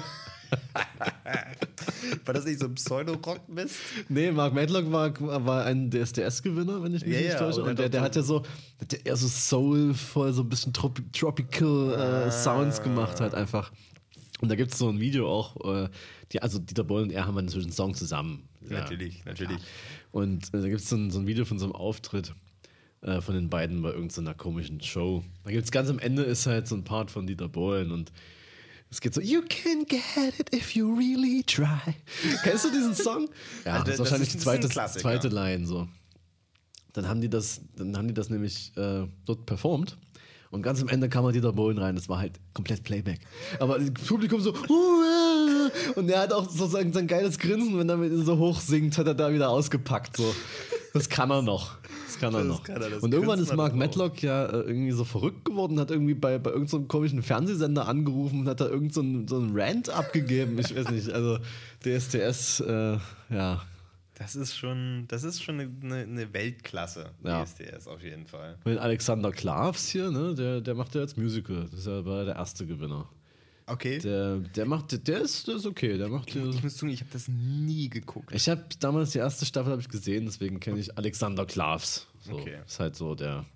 War 2.24 2.34
das 2.34 2.44
nicht 2.44 2.60
so 2.60 2.66
ein 2.66 2.74
Pseudo-Rock-Mist? 2.74 3.76
Nee, 4.08 4.30
Mark 4.30 4.54
Medlock 4.54 4.90
war, 4.92 5.12
war 5.44 5.64
ein 5.64 5.90
DSDS-Gewinner, 5.90 6.82
wenn 6.82 6.94
ich 6.94 7.04
mich 7.04 7.14
Ja, 7.16 7.20
nicht 7.22 7.38
täusche. 7.38 7.62
und 7.62 7.70
Und 7.70 7.78
der, 7.78 7.88
der 7.88 8.00
der 8.00 8.00
hat 8.02 8.16
ja 8.16 8.22
so, 8.22 8.42
ja 8.90 8.98
eher 9.04 9.16
so 9.16 9.26
soulvoll, 9.26 10.32
so 10.32 10.42
ein 10.42 10.48
bisschen 10.48 10.72
Tropi 10.72 11.02
Tropical 11.12 11.94
Ah. 11.96 12.26
äh, 12.26 12.30
Sounds 12.30 12.82
gemacht, 12.82 13.20
halt 13.20 13.34
einfach. 13.34 13.72
Und 14.40 14.48
da 14.50 14.54
gibt 14.54 14.72
es 14.72 14.78
so 14.78 14.88
ein 14.88 15.00
Video 15.00 15.28
auch, 15.28 15.56
äh, 15.64 15.88
die, 16.32 16.40
also 16.42 16.58
Dieter 16.58 16.84
Boll 16.84 17.02
und 17.02 17.10
er 17.10 17.26
haben 17.26 17.38
inzwischen 17.38 17.66
einen 17.66 17.72
Song 17.72 17.94
zusammen. 17.94 18.48
Ja. 18.68 18.80
Natürlich, 18.80 19.24
natürlich. 19.24 19.58
Und 20.12 20.46
äh, 20.54 20.60
da 20.62 20.68
gibt 20.68 20.80
es 20.80 20.88
so, 20.88 21.10
so 21.10 21.18
ein 21.18 21.26
Video 21.26 21.44
von 21.44 21.58
so 21.58 21.64
einem 21.66 21.74
Auftritt 21.74 22.34
äh, 23.04 23.20
von 23.20 23.34
den 23.34 23.50
beiden 23.50 23.82
bei 23.82 23.90
irgendeiner 23.90 24.34
komischen 24.34 24.80
Show. 24.80 25.22
Da 25.44 25.50
gibt 25.50 25.64
es 25.64 25.70
ganz 25.70 25.90
am 25.90 25.98
Ende 25.98 26.22
ist 26.22 26.46
halt 26.46 26.66
so 26.66 26.74
ein 26.74 26.84
Part 26.84 27.10
von 27.10 27.26
Dieter 27.26 27.48
Bohlen 27.48 27.92
und 27.92 28.12
es 28.90 29.00
geht 29.00 29.12
so, 29.14 29.20
You 29.20 29.42
can 29.48 29.84
get 29.86 30.00
it 30.38 30.54
if 30.54 30.74
you 30.74 30.94
really 30.94 31.42
try. 31.42 31.94
Kennst 32.44 32.64
du 32.64 32.70
diesen 32.70 32.94
Song? 32.94 33.28
Ja, 33.64 33.74
Also 33.74 33.84
das 33.84 33.94
ist 33.94 33.98
das 33.98 33.98
wahrscheinlich 33.98 34.28
die 34.30 34.36
das 34.36 34.44
zweite, 34.44 34.98
zweite 35.00 35.28
Line 35.28 35.66
so. 35.66 35.88
Dann 36.92 37.08
haben 37.08 37.20
die 37.20 37.28
das, 37.28 37.60
dann 37.76 37.96
haben 37.96 38.08
die 38.08 38.14
das 38.14 38.30
nämlich 38.30 38.72
äh, 38.76 39.06
dort 39.26 39.46
performt. 39.46 39.98
Und 40.50 40.62
ganz 40.62 40.80
am 40.80 40.88
Ende 40.88 41.08
kam 41.08 41.24
halt 41.24 41.34
Dieter 41.34 41.52
Bohlen 41.52 41.78
rein, 41.78 41.96
das 41.96 42.08
war 42.08 42.18
halt 42.18 42.38
komplett 42.52 42.84
Playback. 42.84 43.18
Aber 43.58 43.80
das 43.80 44.06
Publikum 44.06 44.40
so, 44.40 44.54
und 45.96 46.08
er 46.08 46.20
hat 46.20 46.32
auch 46.32 46.48
sozusagen 46.48 46.92
sein 46.92 47.08
geiles 47.08 47.38
Grinsen, 47.40 47.76
wenn 47.76 47.88
er 47.88 48.24
so 48.24 48.38
hoch 48.38 48.60
singt, 48.60 48.96
hat 48.96 49.08
er 49.08 49.14
da 49.14 49.32
wieder 49.32 49.50
ausgepackt. 49.50 50.16
So. 50.16 50.34
Das 50.92 51.08
kann 51.08 51.32
er 51.32 51.42
noch. 51.42 51.76
Das 52.14 52.20
kann 52.20 52.34
er 52.34 52.44
noch. 52.44 52.62
kann 52.62 52.80
er, 52.80 53.02
und 53.02 53.12
irgendwann 53.12 53.38
ist 53.38 53.54
Mark. 53.54 53.74
Matlock 53.74 54.22
ja 54.22 54.46
äh, 54.46 54.60
irgendwie 54.62 54.92
so 54.92 55.04
verrückt 55.04 55.44
geworden, 55.44 55.78
hat 55.80 55.90
irgendwie 55.90 56.14
bei, 56.14 56.38
bei 56.38 56.50
irgendeinem 56.50 56.82
so 56.82 56.86
komischen 56.86 57.22
Fernsehsender 57.22 57.86
angerufen 57.88 58.40
und 58.40 58.48
hat 58.48 58.60
da 58.60 58.66
irgendeinen 58.66 58.90
so 58.92 59.00
einen- 59.00 59.28
so 59.28 59.36
einen 59.38 59.50
Rant 59.58 59.90
abgegeben. 59.90 60.58
Ich 60.58 60.74
weiß 60.74 60.90
nicht, 60.90 61.10
also 61.10 61.38
DSDS, 61.84 62.60
äh, 62.60 62.98
ja, 63.30 63.62
Das 64.16 64.36
ist 64.36 64.56
schon, 64.56 65.06
das 65.08 65.24
ist 65.24 65.42
schon 65.42 65.58
eine, 65.60 65.96
eine 66.02 66.32
Weltklasse, 66.32 67.10
Ja. 67.24 67.44
DSDS 67.44 67.88
auf 67.88 68.02
jeden 68.02 68.26
Fall. 68.26 68.56
mit 68.64 68.78
Alexander 68.78 69.32
Klavs 69.32 69.88
hier, 69.88 70.10
ne, 70.10 70.34
der, 70.34 70.60
der 70.60 70.74
macht 70.74 70.94
ja 70.94 71.00
jetzt 71.00 71.18
Musical. 71.18 71.66
Das 71.70 71.80
ist 71.80 71.86
ja 71.86 72.04
war 72.04 72.24
der 72.24 72.36
erste 72.36 72.64
Gewinner. 72.66 73.08
Okay. 73.66 73.98
Der, 73.98 74.36
der 74.36 74.66
macht, 74.66 75.06
der 75.08 75.20
ist, 75.22 75.48
der 75.48 75.56
ist 75.56 75.66
okay, 75.66 75.96
der 75.96 76.08
macht 76.08 76.30
hier. 76.30 76.44
ich 76.46 76.62
muss 76.62 76.76
zugeben, 76.76 76.94
ich 76.94 77.00
habe 77.00 77.10
das 77.12 77.28
nie 77.28 77.88
geguckt. 77.88 78.30
Ich 78.32 78.48
habe 78.48 78.64
damals 78.78 79.12
die 79.12 79.18
erste 79.18 79.46
Staffel 79.46 79.72
habe 79.72 79.80
ich 79.80 79.88
gesehen, 79.88 80.26
deswegen 80.26 80.60
kenne 80.60 80.78
ich 80.78 80.96
Alexander 80.98 81.46
Klavs. 81.46 82.06
So, 82.20 82.34
Okay. 82.34 82.58
Ist 82.66 82.80
halt 82.80 82.96
so 82.96 83.14
der. 83.14 83.46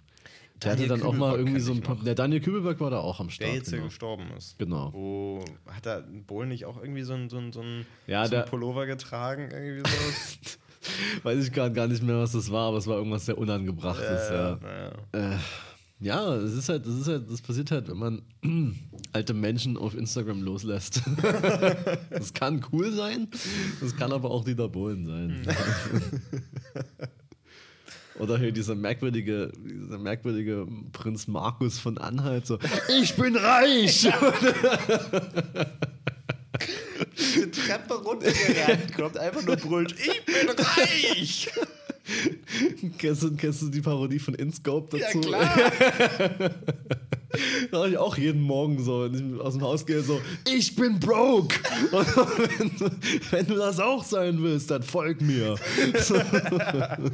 Der 0.63 0.73
Daniel 0.73 0.91
hatte 0.91 1.01
dann 1.01 1.09
auch 1.09 1.13
mal 1.13 1.33
Kübelberg 1.33 1.39
irgendwie 1.39 1.61
so 1.61 1.73
ein 1.73 1.79
ich 1.79 1.85
paar. 1.85 1.97
Der 1.97 2.15
Daniel 2.15 2.41
Kübelberg 2.41 2.81
war 2.81 2.91
da 2.91 2.99
auch 2.99 3.21
am 3.21 3.31
Start. 3.31 3.49
Der 3.49 3.57
jetzt 3.57 3.71
ja 3.71 3.77
genau. 3.77 3.89
gestorben 3.89 4.25
ist. 4.37 4.59
Genau. 4.59 4.93
Wo 4.93 5.45
hat 5.67 5.87
da 5.87 6.03
Bohl 6.27 6.47
nicht 6.47 6.65
auch 6.65 6.81
irgendwie 6.81 7.03
so 7.03 7.13
ein, 7.15 7.29
so 7.29 7.39
ein, 7.39 7.53
so 7.53 7.61
ein, 7.61 7.87
Ja, 8.07 8.27
so 8.27 8.37
ein 8.37 8.45
Pullover 8.47 8.87
getragen? 8.87 9.51
Irgendwie 9.53 9.89
so? 9.89 10.59
Weiß 11.23 11.47
ich 11.47 11.53
gar, 11.53 11.71
gar 11.71 11.87
nicht 11.87 12.03
mehr, 12.03 12.19
was 12.19 12.33
das 12.33 12.51
war, 12.51 12.69
aber 12.69 12.79
es 12.79 12.87
war 12.87 12.97
irgendwas 12.97 13.27
sehr 13.27 13.39
unangebrachtes. 13.39 14.31
Ja, 14.31 14.59
ja. 15.13 15.35
Äh, 15.35 15.37
ja 16.01 16.35
es 16.37 16.55
ist 16.55 16.69
halt, 16.69 16.87
das 16.87 16.95
ist 16.95 17.09
halt, 17.09 17.31
das 17.31 17.41
passiert 17.41 17.71
halt, 17.71 17.89
wenn 17.89 17.99
man 17.99 18.23
alte 19.13 19.35
Menschen 19.35 19.77
auf 19.77 19.95
Instagram 19.95 20.43
loslässt. 20.43 21.03
das 22.11 22.33
kann 22.35 22.65
cool 22.73 22.93
sein, 22.93 23.29
das 23.81 23.97
kann 23.97 24.13
aber 24.13 24.31
auch 24.31 24.45
Dieter 24.45 24.69
Bohlen 24.69 25.07
sein. 25.07 25.47
Oder 28.19 28.39
hier 28.39 28.53
dieser 28.53 28.75
merkwürdige, 28.75 29.53
dieser 29.57 29.99
merkwürdige 29.99 30.67
Prinz 30.93 31.29
Markus 31.29 31.79
von 31.79 31.99
Anhalt, 31.99 32.47
so, 32.47 32.59
ich 33.01 33.15
bin 33.15 33.37
reich! 33.37 34.09
Die 37.35 37.51
Treppe 37.51 37.95
runtergerannt, 37.95 38.95
kommt 38.97 39.17
einfach 39.19 39.43
nur 39.45 39.57
brüllt, 39.57 39.95
ich 39.99 40.25
bin 40.25 40.49
reich! 40.49 41.49
kennst, 42.99 43.23
du, 43.23 43.35
kennst 43.37 43.63
du 43.63 43.69
die 43.69 43.81
Parodie 43.81 44.19
von 44.19 44.35
InScope 44.35 44.99
Ja 44.99 45.07
dazu? 45.07 45.21
klar! 45.21 46.51
Da 47.71 47.81
mache 47.81 47.91
ich 47.91 47.99
auch 47.99 48.17
jeden 48.17 48.41
Morgen 48.41 48.83
so, 48.83 49.03
wenn 49.05 49.35
ich 49.35 49.41
aus 49.41 49.53
dem 49.53 49.63
Haus 49.63 49.85
gehe, 49.85 50.01
so, 50.01 50.19
ich 50.51 50.75
bin 50.75 50.99
broke. 50.99 51.57
Wenn, 51.93 52.71
du, 52.79 52.91
wenn 53.31 53.47
du 53.47 53.55
das 53.55 53.79
auch 53.81 54.03
sein 54.03 54.43
willst, 54.43 54.71
dann 54.71 54.83
folg 54.83 55.21
mir. 55.21 55.57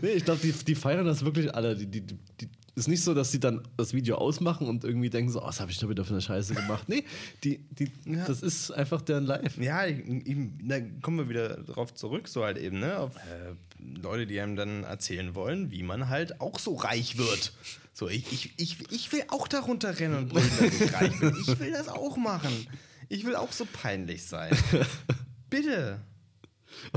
Ich 0.03 0.25
glaube, 0.25 0.41
die, 0.41 0.53
die 0.53 0.75
feiern 0.77 1.05
das 1.05 1.25
wirklich 1.25 1.53
alle. 1.53 1.75
Die, 1.77 1.87
die, 1.87 2.03
die, 2.03 2.49
ist 2.77 2.89
nicht 2.89 3.03
so, 3.03 3.15
dass 3.15 3.31
sie 3.31 3.39
dann 3.39 3.63
das 3.77 3.95
Video 3.95 4.17
ausmachen 4.17 4.67
und 4.67 4.85
irgendwie 4.85 5.11
denken 5.11 5.31
so, 5.31 5.43
oh, 5.43 5.47
was 5.47 5.61
habe 5.61 5.71
ich 5.71 5.79
da 5.79 5.89
wieder 5.89 6.05
für 6.05 6.15
eine 6.15 6.21
Scheiße 6.21 6.55
gemacht. 6.55 6.89
Nee, 6.89 7.05
die, 7.45 7.59
die, 7.71 7.91
das 8.27 8.43
ist 8.43 8.71
einfach 8.73 9.01
deren 9.01 9.25
Live. 9.25 9.59
Ja, 9.59 9.87
eben, 9.87 10.59
da 10.67 10.81
kommen 11.01 11.19
wir 11.19 11.29
wieder 11.29 11.57
drauf 11.63 11.95
zurück, 11.95 12.27
so 12.29 12.45
halt 12.45 12.59
eben, 12.59 12.81
ne? 12.81 12.99
Auf 12.99 13.17
äh, 13.17 13.55
Leute, 13.79 14.27
die 14.27 14.41
einem 14.41 14.57
dann 14.57 14.85
erzählen 14.85 15.35
wollen, 15.35 15.71
wie 15.71 15.83
man 15.83 16.09
halt 16.09 16.41
auch 16.41 16.59
so 16.59 16.75
reich 16.75 17.17
wird. 17.17 17.53
So, 17.93 18.09
ich, 18.09 18.33
ich, 18.33 18.53
ich, 18.57 18.91
ich 18.91 19.13
will 19.13 19.23
auch 19.29 19.47
darunter 19.47 20.01
rennen 20.01 20.17
und 20.17 20.29
brüllen, 20.31 20.51
dass 20.59 20.81
ich 20.81 20.93
reich 20.93 21.21
bin. 21.21 21.37
Ich 21.41 21.59
will 21.61 21.71
das 21.71 21.89
auch 21.89 22.17
machen. 22.17 22.67
Ich 23.09 23.25
will 23.25 23.37
auch 23.37 23.53
so 23.53 23.67
peinlich 23.73 24.25
sein. 24.25 24.57
Bitte. 25.51 26.01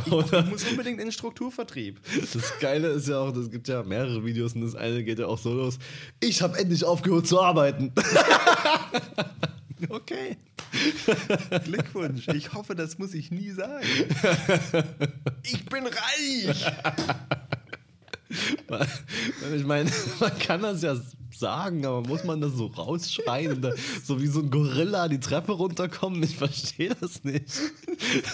Ich 0.05 0.11
muss 0.11 0.63
unbedingt 0.69 0.99
in 0.99 1.07
den 1.07 1.11
Strukturvertrieb. 1.11 1.99
Das 2.33 2.59
Geile 2.59 2.89
ist 2.89 3.07
ja 3.07 3.19
auch, 3.19 3.35
es 3.35 3.49
gibt 3.49 3.67
ja 3.67 3.83
mehrere 3.83 4.23
Videos 4.23 4.53
und 4.53 4.61
das 4.61 4.75
eine 4.75 5.03
geht 5.03 5.19
ja 5.19 5.27
auch 5.27 5.37
so 5.37 5.53
los. 5.53 5.79
Ich 6.19 6.41
habe 6.41 6.57
endlich 6.57 6.83
aufgehört 6.83 7.27
zu 7.27 7.41
arbeiten. 7.41 7.91
okay. 9.89 10.37
Glückwunsch. 11.65 12.27
Ich 12.29 12.53
hoffe, 12.53 12.75
das 12.75 12.97
muss 12.97 13.13
ich 13.13 13.31
nie 13.31 13.51
sagen. 13.51 13.85
Ich 15.43 15.65
bin 15.65 15.85
reich. 15.85 16.65
Ich 19.55 19.65
meine, 19.65 19.89
man 20.19 20.39
kann 20.39 20.61
das 20.61 20.81
ja 20.81 20.95
sagen, 21.37 21.85
aber 21.85 22.01
muss 22.01 22.23
man 22.23 22.41
das 22.41 22.53
so 22.53 22.67
rausschreien 22.67 23.53
und 23.53 23.61
da, 23.61 23.71
so 24.03 24.21
wie 24.21 24.27
so 24.27 24.41
ein 24.41 24.49
Gorilla 24.49 25.07
die 25.07 25.19
Treppe 25.19 25.53
runterkommen? 25.53 26.21
Ich 26.23 26.37
verstehe 26.37 26.95
das 26.99 27.23
nicht. 27.23 27.45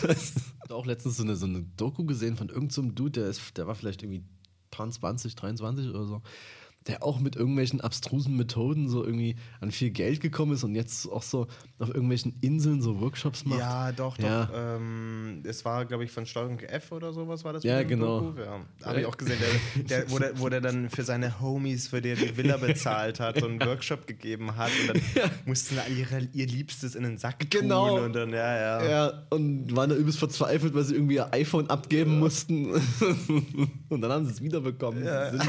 Das, 0.02 0.34
habe 0.74 0.82
auch 0.82 0.86
letztens 0.86 1.18
so 1.18 1.24
eine, 1.24 1.36
so 1.36 1.46
eine 1.46 1.64
Doku 1.78 2.04
gesehen 2.06 2.36
von 2.36 2.50
irgendeinem 2.50 2.90
so 2.90 2.94
Dude, 2.94 3.22
der, 3.22 3.30
ist, 3.30 3.58
der 3.58 3.68
war 3.68 3.76
vielleicht 3.76 4.04
irgendwie 4.04 4.24
paar 4.72 4.90
20, 4.90 5.36
23 5.36 5.90
oder 5.90 6.06
so, 6.06 6.22
der 6.88 7.04
auch 7.04 7.20
mit 7.20 7.36
irgendwelchen 7.36 7.82
abstrusen 7.82 8.36
Methoden 8.36 8.90
so 8.90 9.04
irgendwie 9.06 9.36
an 9.62 9.72
viel 9.72 9.90
Geld 9.92 10.22
gekommen 10.22 10.54
ist 10.54 10.64
und 10.64 10.76
jetzt 10.76 11.10
auch 11.10 11.24
so 11.24 11.48
auf 11.80 11.90
irgendwelchen 11.90 12.36
Inseln 12.42 12.82
so 12.82 13.00
Workshops 13.00 13.46
macht. 13.46 13.60
Ja, 13.60 13.92
doch, 13.92 14.18
doch. 14.18 14.24
Ja. 14.24 14.50
Ähm, 14.54 15.42
es 15.44 15.64
war, 15.66 15.86
glaube 15.86 16.04
ich, 16.04 16.12
von 16.12 16.26
Steuerung 16.26 16.60
F 16.60 16.92
oder 16.92 17.14
sowas 17.14 17.44
war 17.44 17.54
das. 17.54 17.64
Ja, 17.64 17.84
genau. 17.84 18.34
Ja. 18.38 18.60
Habe 18.86 19.02
ich 19.02 19.06
auch 19.06 19.18
gesehen, 19.18 19.38
der, 19.76 20.02
der, 20.02 20.12
wo, 20.12 20.20
der, 20.20 20.40
wo 20.40 20.50
der 20.50 20.62
dann 20.62 20.90
für 20.90 21.04
seine 21.04 21.40
Homies, 21.40 21.88
für 21.88 22.02
die 22.02 22.10
er 22.10 22.16
die 22.16 22.36
Villa 22.36 22.58
bezahlt 22.58 23.20
hat, 23.20 23.40
so 23.40 23.46
einen 23.48 23.60
Workshop 23.62 24.06
gegeben 24.08 24.56
hat 24.58 24.72
und 24.82 24.96
dann 24.96 25.32
mussten 25.46 25.78
alle 25.80 25.94
ihre, 25.94 26.28
ihr 26.34 26.48
Liebstes 26.48 26.96
in 26.96 27.04
den 27.04 27.18
Sack 27.18 27.40
tun 27.50 27.62
Genau. 27.62 28.04
und 28.04 28.14
dann, 28.14 28.30
ja, 28.32 28.58
ja. 28.58 28.90
Ja, 28.90 29.24
und 29.30 29.76
waren 29.76 29.90
da 29.90 29.96
übelst 29.96 30.20
verzweifelt, 30.20 30.74
weil 30.74 30.84
sie 30.84 30.96
irgendwie 30.96 31.16
ihr 31.16 31.34
iPhone 31.34 31.70
abgeben 31.70 32.20
mussten. 32.20 32.72
und 33.90 34.02
dann 34.02 34.12
haben 34.12 34.26
sie 34.26 34.32
es 34.34 34.42
wiederbekommen. 34.42 35.04
Sinnlos. 35.04 35.48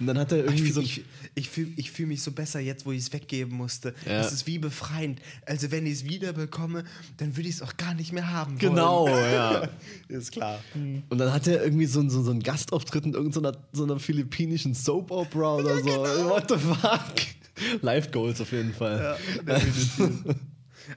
Und 0.00 0.06
dann 0.06 0.18
hat 0.18 0.32
er 0.32 0.46
Ich, 0.46 0.63
irgendwie 0.66 0.72
so 0.72 0.80
ich, 0.80 1.04
ich 1.34 1.48
fühle 1.50 1.70
ich 1.76 1.90
fühl 1.90 2.06
mich 2.06 2.22
so 2.22 2.32
besser 2.32 2.60
jetzt, 2.60 2.86
wo 2.86 2.92
ich 2.92 2.98
es 3.00 3.12
weggeben 3.12 3.56
musste. 3.56 3.94
Ja. 4.06 4.20
Es 4.20 4.32
ist 4.32 4.46
wie 4.46 4.58
befreiend. 4.58 5.20
Also 5.46 5.70
wenn 5.70 5.86
ich 5.86 5.92
es 5.94 6.04
wiederbekomme, 6.04 6.84
dann 7.18 7.36
würde 7.36 7.48
ich 7.48 7.56
es 7.56 7.62
auch 7.62 7.76
gar 7.76 7.94
nicht 7.94 8.12
mehr 8.12 8.30
haben 8.30 8.58
Genau, 8.58 9.06
wollen. 9.08 9.32
ja. 9.32 9.68
Ist 10.08 10.32
klar. 10.32 10.60
Und 10.74 11.18
dann 11.18 11.32
hat 11.32 11.46
er 11.46 11.62
irgendwie 11.62 11.86
so, 11.86 12.00
einen- 12.00 12.10
so, 12.10 12.22
so 12.22 12.30
einen 12.30 12.42
Gastauftritt 12.42 13.04
in 13.06 13.14
irgendeiner 13.14 13.56
so 13.72 13.84
einer 13.84 13.98
philippinischen 13.98 14.74
Soap 14.74 15.10
Opera 15.10 15.56
oder 15.56 15.78
so. 15.78 15.84
What 15.88 16.48
the 16.50 16.56
fuck? 16.58 17.14
Life 17.82 18.10
Goals 18.10 18.40
auf 18.40 18.50
jeden 18.52 18.72
Fall. 18.74 19.16
Ja, 19.46 19.60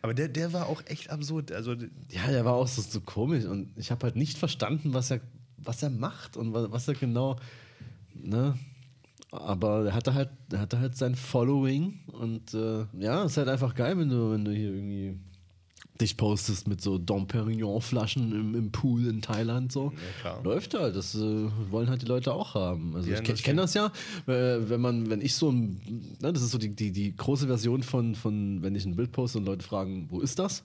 Aber 0.01 0.13
der, 0.13 0.28
der 0.28 0.53
war 0.53 0.68
auch 0.68 0.82
echt 0.86 1.09
absurd. 1.09 1.51
Also 1.51 1.74
Ja, 2.09 2.28
der 2.30 2.45
war 2.45 2.53
auch 2.53 2.68
so, 2.68 2.82
so 2.82 2.99
komisch 3.01 3.45
und 3.45 3.70
ich 3.78 3.91
habe 3.91 4.03
halt 4.05 4.15
nicht 4.15 4.38
verstanden, 4.38 4.93
was 4.93 5.11
er, 5.11 5.22
was 5.57 5.82
er 5.84 5.89
macht 5.89 6.36
und 6.38 6.53
was, 6.53 6.72
was 6.72 6.88
er 6.88 6.93
genau. 6.95 7.38
Ne? 8.13 8.57
Aber 9.41 9.85
er 9.85 9.93
hatte 9.93 10.13
halt, 10.13 10.29
er 10.51 10.59
hatte 10.59 10.79
halt 10.79 10.95
sein 10.95 11.15
Following 11.15 11.99
und 12.07 12.53
äh, 12.53 12.85
ja, 12.99 13.23
ist 13.23 13.38
halt 13.38 13.47
einfach 13.47 13.75
geil, 13.75 13.97
wenn 13.97 14.09
du, 14.09 14.31
wenn 14.31 14.45
du 14.45 14.51
hier 14.51 14.73
irgendwie 14.73 15.19
dich 15.99 16.17
postest 16.17 16.67
mit 16.67 16.81
so 16.81 16.97
Dom 16.97 17.27
Perignon 17.27 17.81
Flaschen 17.81 18.31
im, 18.31 18.55
im 18.55 18.71
Pool 18.71 19.07
in 19.07 19.21
Thailand 19.21 19.71
so. 19.71 19.93
klar. 20.21 20.43
Läuft 20.43 20.73
halt, 20.73 20.95
das 20.95 21.15
äh, 21.15 21.47
wollen 21.71 21.89
halt 21.89 22.01
die 22.01 22.05
Leute 22.05 22.33
auch 22.33 22.53
haben. 22.53 22.95
Also 22.95 23.09
Ja, 23.09 23.19
ich, 23.19 23.29
ich 23.29 23.43
kenne 23.43 23.61
das 23.61 23.73
ja, 23.73 23.88
äh, 24.27 24.69
wenn 24.69 24.81
man, 24.81 25.09
wenn 25.09 25.21
ich 25.21 25.35
so 25.35 25.49
ein, 25.49 26.17
ne, 26.21 26.33
das 26.33 26.43
ist 26.43 26.51
so 26.51 26.57
die, 26.57 26.75
die, 26.75 26.91
die 26.91 27.15
große 27.15 27.47
Version 27.47 27.83
von, 27.83 28.15
von, 28.15 28.61
wenn 28.61 28.75
ich 28.75 28.85
ein 28.85 28.95
Bild 28.95 29.11
poste 29.11 29.39
und 29.39 29.45
Leute 29.45 29.65
fragen, 29.65 30.07
wo 30.09 30.19
ist 30.19 30.39
das? 30.39 30.63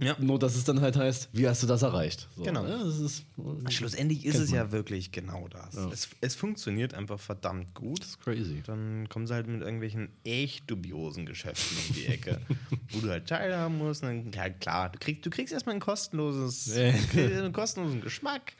Ja. 0.00 0.16
Nur, 0.18 0.38
dass 0.38 0.56
es 0.56 0.64
dann 0.64 0.80
halt 0.80 0.96
heißt, 0.96 1.28
wie 1.32 1.46
hast 1.46 1.62
du 1.62 1.66
das 1.66 1.82
erreicht? 1.82 2.26
So, 2.36 2.42
Genau. 2.44 2.64
Ja, 2.66 2.82
das 2.82 2.98
ist, 2.98 3.24
Schlussendlich 3.68 4.24
ist 4.24 4.38
es 4.38 4.48
man. 4.50 4.56
ja 4.58 4.72
wirklich 4.72 5.12
genau 5.12 5.48
das. 5.48 5.74
Es, 5.92 6.08
es 6.22 6.34
funktioniert 6.34 6.94
einfach 6.94 7.20
verdammt 7.20 7.74
gut. 7.74 8.00
das 8.00 8.08
ist 8.08 8.20
crazy. 8.20 8.62
Dann 8.66 9.08
kommen 9.10 9.26
sie 9.26 9.34
halt 9.34 9.46
mit 9.48 9.60
irgendwelchen 9.60 10.08
echt 10.24 10.70
dubiosen 10.70 11.26
Geschäften 11.26 11.76
um 11.88 11.94
die 11.94 12.06
Ecke, 12.06 12.40
wo 12.92 13.00
du 13.00 13.10
halt 13.10 13.26
teilhaben 13.28 13.76
musst. 13.76 14.02
Dann, 14.02 14.32
ja, 14.32 14.48
klar, 14.48 14.88
du 14.90 14.98
kriegst, 14.98 15.26
du 15.26 15.30
kriegst 15.30 15.52
erstmal 15.52 15.74
ein 15.74 15.80
kostenloses, 15.80 16.66
Ja. 16.74 16.90
einen 17.22 17.52
kostenlosen 17.52 18.00
Geschmack. 18.00 18.54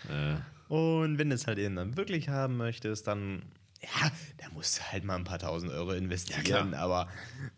Und 0.68 1.18
wenn 1.18 1.30
du 1.30 1.34
es 1.34 1.46
halt 1.46 1.59
eben 1.59 1.76
dann 1.76 1.96
wirklich 1.96 2.28
haben 2.28 2.57
möchtest, 2.59 3.07
dann, 3.07 3.42
ja, 3.83 4.11
da 4.39 4.49
musst 4.55 4.78
du 4.78 4.83
halt 4.93 5.05
mal 5.05 5.16
ein 5.16 5.24
paar 5.24 5.41
tausend 5.41 5.72
Euro 5.72 5.93
investieren, 5.93 6.72
aber 6.74 7.09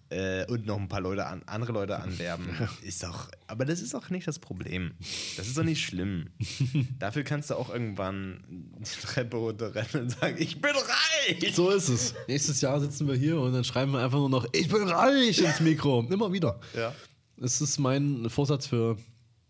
äh, 0.08 0.46
und 0.46 0.64
noch 0.64 0.78
ein 0.78 0.88
paar 0.88 1.02
Leute 1.02 1.26
an, 1.26 1.42
andere 1.44 1.72
Leute 1.72 1.98
anwerben. 1.98 2.48
Ist 2.82 3.02
doch, 3.02 3.30
aber 3.46 3.64
das 3.66 3.82
ist 3.82 3.94
auch 3.94 4.08
nicht 4.10 4.26
das 4.26 4.38
Problem. 4.38 4.94
Das 5.36 5.46
ist 5.46 5.58
doch 5.58 5.64
nicht 5.64 5.84
schlimm. 5.84 6.30
Dafür 6.98 7.24
kannst 7.24 7.50
du 7.50 7.56
auch 7.56 7.68
irgendwann 7.68 8.42
die 8.48 9.00
Treppe 9.06 9.36
runterrennen 9.36 10.04
und 10.04 10.10
sagen, 10.10 10.36
ich 10.38 10.60
bin 10.60 10.72
reich! 10.72 11.54
So 11.54 11.70
ist 11.70 11.88
es. 11.88 12.14
Nächstes 12.26 12.60
Jahr 12.60 12.80
sitzen 12.80 13.06
wir 13.06 13.14
hier 13.14 13.38
und 13.38 13.52
dann 13.52 13.64
schreiben 13.64 13.92
wir 13.92 14.00
einfach 14.00 14.18
nur 14.18 14.30
noch, 14.30 14.46
ich 14.52 14.68
bin 14.68 14.88
reich 14.88 15.38
ins 15.40 15.60
Mikro. 15.60 16.06
Immer 16.08 16.32
wieder. 16.32 16.58
Ja. 16.74 16.94
Es 17.40 17.60
ist 17.60 17.78
mein 17.78 18.30
Vorsatz 18.30 18.66
für 18.66 18.96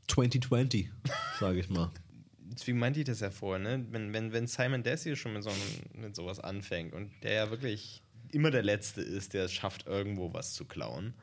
2020, 0.08 0.90
sage 1.38 1.60
ich 1.60 1.68
mal. 1.70 1.90
Deswegen 2.54 2.78
meinte 2.78 3.00
ich 3.00 3.06
das 3.06 3.20
ja 3.20 3.30
vorher, 3.30 3.58
ne? 3.62 3.84
Wenn, 3.90 4.12
wenn, 4.12 4.32
wenn 4.32 4.46
Simon 4.46 4.82
Desi 4.82 5.16
schon 5.16 5.32
mit, 5.34 5.42
so 5.42 5.50
einem, 5.50 6.02
mit 6.02 6.14
sowas 6.16 6.38
anfängt 6.40 6.92
und 6.94 7.10
der 7.22 7.32
ja 7.32 7.50
wirklich 7.50 8.02
immer 8.32 8.50
der 8.50 8.62
Letzte 8.62 9.00
ist, 9.00 9.34
der 9.34 9.44
es 9.44 9.52
schafft, 9.52 9.86
irgendwo 9.86 10.32
was 10.32 10.52
zu 10.54 10.64
klauen 10.64 11.14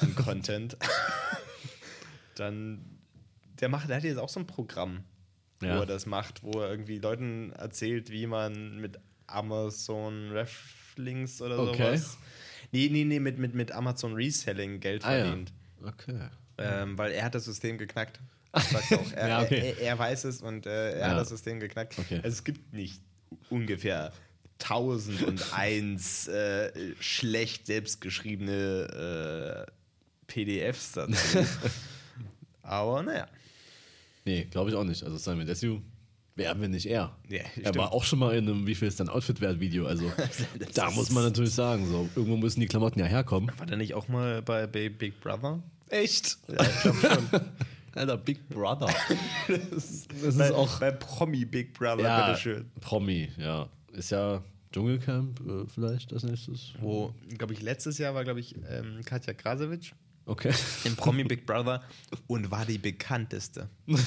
an 0.00 0.14
Content, 0.24 0.76
dann 2.34 2.84
der 3.60 3.68
macht, 3.68 3.88
der 3.88 3.96
hat 3.96 4.04
jetzt 4.04 4.18
auch 4.18 4.28
so 4.28 4.40
ein 4.40 4.46
Programm, 4.46 5.04
Ja. 5.62 5.76
wo 5.76 5.80
er 5.80 5.86
das 5.86 6.06
macht, 6.06 6.42
wo 6.42 6.60
er 6.60 6.70
irgendwie 6.70 6.98
Leuten 6.98 7.52
erzählt, 7.52 8.10
wie 8.10 8.26
man 8.26 8.80
mit 8.80 8.98
Amazon 9.26 10.30
Reflinks 10.32 11.42
oder 11.42 11.58
Okay. 11.58 11.96
sowas. 11.96 12.18
Nee, 12.72 12.88
nee, 12.90 13.04
nee, 13.04 13.20
mit, 13.20 13.38
mit, 13.38 13.54
mit 13.54 13.72
Amazon 13.72 14.14
Reselling 14.14 14.80
Geld 14.80 15.04
Ah, 15.04 15.14
ja. 15.16 15.24
verdient. 15.24 15.52
Okay. 15.84 16.28
Ähm, 16.58 16.96
weil 16.98 17.12
er 17.12 17.24
hat 17.24 17.34
das 17.34 17.44
System 17.44 17.78
geknackt. 17.78 18.20
Sagt 18.52 18.92
auch. 18.92 19.12
Er, 19.12 19.28
Ja, 19.28 19.42
okay. 19.42 19.74
er, 19.78 19.86
er 19.88 19.98
weiß 19.98 20.24
es 20.24 20.42
und 20.42 20.66
äh, 20.66 20.92
er 20.92 20.98
Ja. 21.00 21.08
hat 21.10 21.18
das 21.18 21.28
System 21.30 21.60
geknackt. 21.60 21.98
Okay. 21.98 22.16
Also 22.16 22.28
es 22.28 22.44
gibt 22.44 22.72
nicht 22.72 23.00
ungefähr 23.48 24.12
1001 24.62 26.28
äh, 26.28 26.94
schlecht 27.00 27.66
selbstgeschriebene 27.66 29.66
äh, 29.66 29.70
PDFs 30.26 30.92
dazu. 30.92 31.12
Aber 32.62 33.02
naja. 33.02 33.26
Nee, 34.24 34.44
glaube 34.50 34.70
ich 34.70 34.76
auch 34.76 34.84
nicht. 34.84 35.02
Also 35.02 35.16
Simon 35.16 35.46
Desue 35.46 35.80
wären 36.36 36.60
wir 36.60 36.68
nicht 36.68 36.86
er. 36.86 37.16
Ja, 37.28 37.42
er 37.62 37.74
war 37.74 37.92
auch 37.92 38.04
schon 38.04 38.18
mal 38.18 38.36
in 38.36 38.48
einem 38.48 38.66
Wie 38.66 38.74
viel 38.74 38.88
ist 38.88 39.00
dein 39.00 39.08
Outfit 39.08 39.40
wert 39.40 39.60
Video. 39.60 39.86
Also 39.86 40.10
da 40.74 40.90
muss 40.90 41.10
man 41.10 41.24
natürlich 41.24 41.54
sagen, 41.54 41.86
so 41.88 42.08
irgendwo 42.14 42.36
müssen 42.36 42.60
die 42.60 42.66
Klamotten 42.66 43.00
ja 43.00 43.06
herkommen. 43.06 43.50
War 43.58 43.66
der 43.66 43.76
nicht 43.76 43.94
auch 43.94 44.08
mal 44.08 44.42
bei, 44.42 44.66
bei 44.66 44.88
Big 44.88 45.20
Brother? 45.20 45.62
Echt? 45.88 46.38
Ja, 46.48 46.62
ich 46.64 46.80
glaube 46.82 46.98
schon. 47.00 47.40
Alter, 47.94 48.16
Big 48.16 48.48
Brother. 48.48 48.88
das 49.48 49.84
ist, 49.84 50.08
Das 50.22 50.36
bei, 50.36 50.46
ist 50.46 50.52
auch 50.52 50.78
bei 50.78 50.90
Promi 50.92 51.44
Big 51.44 51.74
Brother, 51.74 52.02
ja, 52.02 52.26
bitteschön. 52.26 52.70
Promi, 52.80 53.28
ja. 53.36 53.68
Ist 53.92 54.10
ja 54.10 54.42
Dschungelcamp 54.72 55.40
äh, 55.40 55.66
vielleicht 55.66 56.12
als 56.12 56.22
nächstes. 56.22 56.72
Wo, 56.80 57.12
glaube 57.36 57.52
ich, 57.54 57.62
letztes 57.62 57.98
Jahr 57.98 58.14
war, 58.14 58.24
glaube 58.24 58.40
ich, 58.40 58.54
ähm, 58.68 59.00
Katja 59.04 59.34
Krasowitsch 59.34 59.92
Okay. 60.26 60.52
im 60.84 60.94
Promi 60.94 61.24
Big 61.24 61.44
Brother 61.44 61.82
und 62.28 62.50
war 62.50 62.64
die 62.64 62.78
bekannteste. 62.78 63.68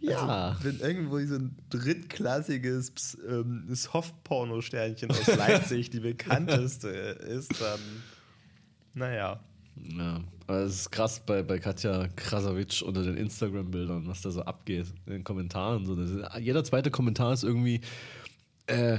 Ja. 0.00 0.50
Also, 0.50 0.64
wenn 0.64 0.80
irgendwo 0.80 1.18
so 1.26 1.34
ein 1.34 1.56
drittklassiges 1.70 3.18
ähm, 3.28 3.66
Soft-Porno-Sternchen 3.68 5.10
aus 5.10 5.26
Leipzig 5.26 5.90
die 5.90 6.00
bekannteste 6.00 6.88
ist, 6.88 7.60
dann, 7.60 7.80
naja. 8.94 9.40
Ja, 9.82 10.20
aber 10.46 10.58
es 10.60 10.80
ist 10.80 10.90
krass 10.90 11.20
bei, 11.24 11.42
bei 11.42 11.58
Katja 11.58 12.08
Krasavitsch 12.16 12.82
unter 12.82 13.02
den 13.02 13.16
Instagram-Bildern, 13.16 14.06
was 14.06 14.22
da 14.22 14.30
so 14.30 14.42
abgeht 14.42 14.86
in 15.06 15.12
den 15.12 15.24
Kommentaren. 15.24 15.84
So, 15.86 15.94
ist, 15.94 16.18
jeder 16.40 16.64
zweite 16.64 16.90
Kommentar 16.90 17.32
ist 17.32 17.44
irgendwie, 17.44 17.80
äh, 18.66 18.98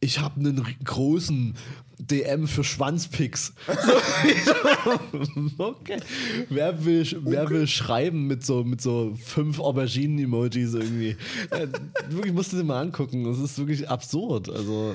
ich 0.00 0.20
habe 0.20 0.38
einen 0.38 0.62
großen 0.84 1.54
DM 1.98 2.46
für 2.46 2.64
Schwanzpicks. 2.64 3.54
Okay. 5.56 6.00
Wer 6.50 6.84
will, 6.84 7.06
wer 7.24 7.48
will 7.48 7.66
schreiben 7.66 8.26
mit 8.26 8.44
so, 8.44 8.64
mit 8.64 8.80
so 8.80 9.16
fünf 9.22 9.58
Auberginen-Emojis 9.60 10.74
irgendwie? 10.74 11.16
Äh, 11.50 11.68
wirklich 12.10 12.34
musst 12.34 12.52
du 12.52 12.58
dir 12.58 12.64
mal 12.64 12.80
angucken. 12.80 13.24
Das 13.24 13.38
ist 13.38 13.58
wirklich 13.58 13.88
absurd. 13.88 14.50
Also, 14.50 14.94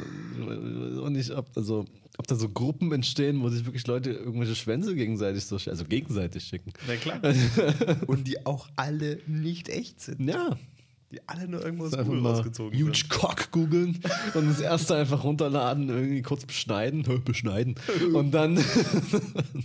und 1.04 1.16
ich, 1.16 1.32
also, 1.56 1.86
ob 2.20 2.28
da 2.28 2.36
so 2.36 2.50
Gruppen 2.50 2.92
entstehen, 2.92 3.42
wo 3.42 3.48
sich 3.48 3.66
wirklich 3.66 3.88
Leute 3.88 4.12
irgendwelche 4.12 4.54
Schwänze 4.54 4.94
gegenseitig 4.94 5.46
so, 5.46 5.56
also 5.56 5.86
gegenseitig 5.86 6.44
schicken. 6.44 6.74
Na 6.86 6.98
klar. 6.98 7.22
und 8.08 8.28
die 8.28 8.46
auch 8.46 8.68
alle 8.76 9.22
nicht 9.26 9.70
echt 9.70 10.02
sind. 10.02 10.28
Ja. 10.28 10.58
Die 11.14 11.22
alle 11.28 11.48
nur 11.48 11.64
irgendwo 11.64 11.86
aus 11.86 11.98
Google 11.98 12.20
rausgezogen 12.20 12.78
Huge 12.78 12.98
sind. 12.98 13.10
Cock 13.10 13.52
googeln 13.52 14.00
und 14.34 14.50
das 14.50 14.60
erste 14.60 14.98
einfach 14.98 15.24
runterladen, 15.24 15.88
irgendwie 15.88 16.22
kurz 16.22 16.46
beschneiden, 16.46 17.06
beschneiden 17.24 17.76
und 18.14 18.32
dann, 18.32 18.58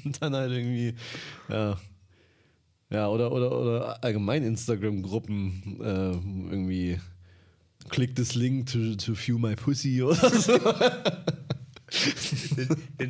und 0.04 0.16
dann 0.22 0.34
halt 0.34 0.52
irgendwie, 0.52 0.94
ja. 1.48 1.76
Ja, 2.88 3.08
oder, 3.08 3.32
oder, 3.32 3.60
oder 3.60 4.04
allgemein 4.04 4.44
Instagram-Gruppen 4.44 5.80
äh, 5.80 6.12
irgendwie 6.52 7.00
click 7.88 8.14
this 8.14 8.36
link 8.36 8.66
to, 8.66 8.94
to 8.94 9.14
view 9.14 9.38
my 9.38 9.56
pussy 9.56 10.00
oder 10.02 10.30
so. 10.30 10.56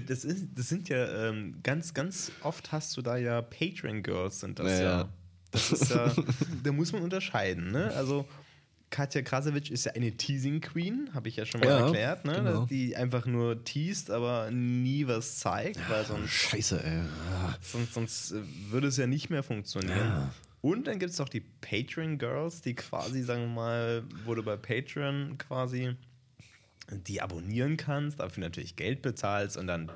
Das, 0.06 0.24
ist, 0.24 0.48
das 0.54 0.68
sind 0.68 0.88
ja 0.88 1.28
ähm, 1.28 1.56
ganz, 1.62 1.94
ganz 1.94 2.32
oft 2.42 2.72
hast 2.72 2.96
du 2.96 3.02
da 3.02 3.16
ja 3.16 3.42
Patreon-Girls 3.42 4.40
sind 4.40 4.58
das 4.58 4.70
Ja, 4.70 4.78
ja. 4.78 4.98
ja. 5.00 5.08
Das 5.50 5.70
ist 5.70 5.90
ja, 5.90 6.12
da 6.64 6.72
muss 6.72 6.92
man 6.92 7.02
unterscheiden, 7.02 7.70
ne? 7.70 7.92
Also 7.94 8.26
Katja 8.90 9.22
Krasowitsch 9.22 9.70
ist 9.70 9.86
ja 9.86 9.92
eine 9.92 10.12
Teasing 10.12 10.60
Queen, 10.60 11.10
habe 11.14 11.28
ich 11.28 11.36
ja 11.36 11.44
schon 11.44 11.60
mal 11.60 11.68
Ja, 11.68 11.86
erklärt, 11.86 12.24
ne? 12.24 12.34
genau. 12.34 12.66
Die 12.66 12.96
einfach 12.96 13.26
nur 13.26 13.64
teast, 13.64 14.10
aber 14.10 14.50
nie 14.52 15.06
was 15.06 15.38
zeigt, 15.38 15.80
weil 15.90 16.04
sonst, 16.04 16.30
Scheiße, 16.30 16.82
ey. 16.84 17.02
sonst, 17.60 17.94
sonst 17.94 18.32
äh, 18.32 18.40
würde 18.70 18.88
es 18.88 18.96
ja 18.96 19.06
nicht 19.06 19.30
mehr 19.30 19.42
funktionieren. 19.42 20.30
Und 20.60 20.86
dann 20.86 20.98
gibt 20.98 21.12
es 21.12 21.20
auch 21.20 21.28
die 21.28 21.42
Patreon-Girls, 21.60 22.62
die 22.62 22.74
quasi, 22.74 23.22
sagen 23.22 23.42
wir 23.42 23.48
mal, 23.48 24.04
du 24.24 24.42
bei 24.42 24.56
Patreon 24.56 25.38
quasi 25.38 25.96
die 26.90 27.20
abonnieren 27.20 27.76
kannst, 27.76 28.20
dafür 28.20 28.42
natürlich 28.42 28.76
Geld 28.76 29.02
bezahlst 29.02 29.56
und 29.56 29.66
dann, 29.66 29.90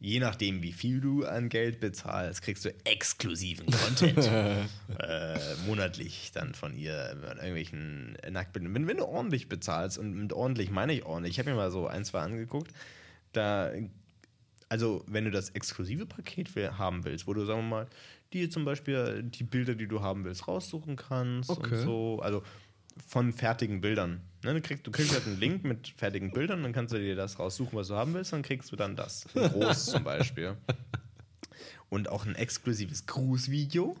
je 0.00 0.20
nachdem, 0.20 0.62
wie 0.62 0.72
viel 0.72 1.00
du 1.00 1.24
an 1.24 1.48
Geld 1.48 1.80
bezahlst, 1.80 2.42
kriegst 2.42 2.64
du 2.64 2.74
exklusiven 2.84 3.66
Content 3.66 4.18
äh, 4.98 5.38
monatlich 5.66 6.30
dann 6.32 6.54
von 6.54 6.76
ihr 6.76 7.10
an 7.28 7.38
irgendwelchen 7.38 8.16
Nacktbildern. 8.30 8.74
Wenn, 8.74 8.86
wenn 8.86 8.96
du 8.98 9.04
ordentlich 9.06 9.48
bezahlst, 9.48 9.98
und 9.98 10.14
mit 10.14 10.32
ordentlich 10.32 10.70
meine 10.70 10.92
ich 10.92 11.04
ordentlich, 11.04 11.32
ich 11.32 11.38
habe 11.38 11.50
mir 11.50 11.56
mal 11.56 11.70
so 11.70 11.86
ein, 11.86 12.04
zwei 12.04 12.20
angeguckt, 12.20 12.72
da, 13.32 13.70
also 14.68 15.04
wenn 15.06 15.24
du 15.24 15.30
das 15.30 15.50
exklusive 15.50 16.06
Paket 16.06 16.54
will, 16.56 16.78
haben 16.78 17.04
willst, 17.04 17.26
wo 17.26 17.34
du, 17.34 17.44
sagen 17.44 17.60
wir 17.60 17.68
mal, 17.68 17.86
dir 18.32 18.50
zum 18.50 18.64
Beispiel 18.64 19.22
die 19.22 19.44
Bilder, 19.44 19.74
die 19.74 19.86
du 19.86 20.02
haben 20.02 20.24
willst, 20.24 20.48
raussuchen 20.48 20.96
kannst 20.96 21.50
Okay. 21.50 21.74
und 21.74 21.82
so, 21.82 22.20
also 22.22 22.42
von 23.06 23.32
fertigen 23.32 23.80
Bildern. 23.80 24.20
Ne, 24.44 24.54
du, 24.54 24.60
kriegst, 24.60 24.86
du 24.86 24.90
kriegst 24.90 25.12
halt 25.12 25.26
einen 25.26 25.40
Link 25.40 25.64
mit 25.64 25.88
fertigen 25.96 26.30
Bildern, 26.30 26.62
dann 26.62 26.72
kannst 26.72 26.94
du 26.94 26.98
dir 26.98 27.16
das 27.16 27.38
raussuchen, 27.38 27.76
was 27.76 27.88
du 27.88 27.94
haben 27.94 28.14
willst, 28.14 28.32
dann 28.32 28.42
kriegst 28.42 28.70
du 28.70 28.76
dann 28.76 28.94
das. 28.96 29.26
In 29.34 29.42
Groß 29.48 29.86
zum 29.86 30.04
Beispiel. 30.04 30.56
Und 31.90 32.08
auch 32.08 32.26
ein 32.26 32.34
exklusives 32.34 33.06
Grußvideo. 33.06 33.96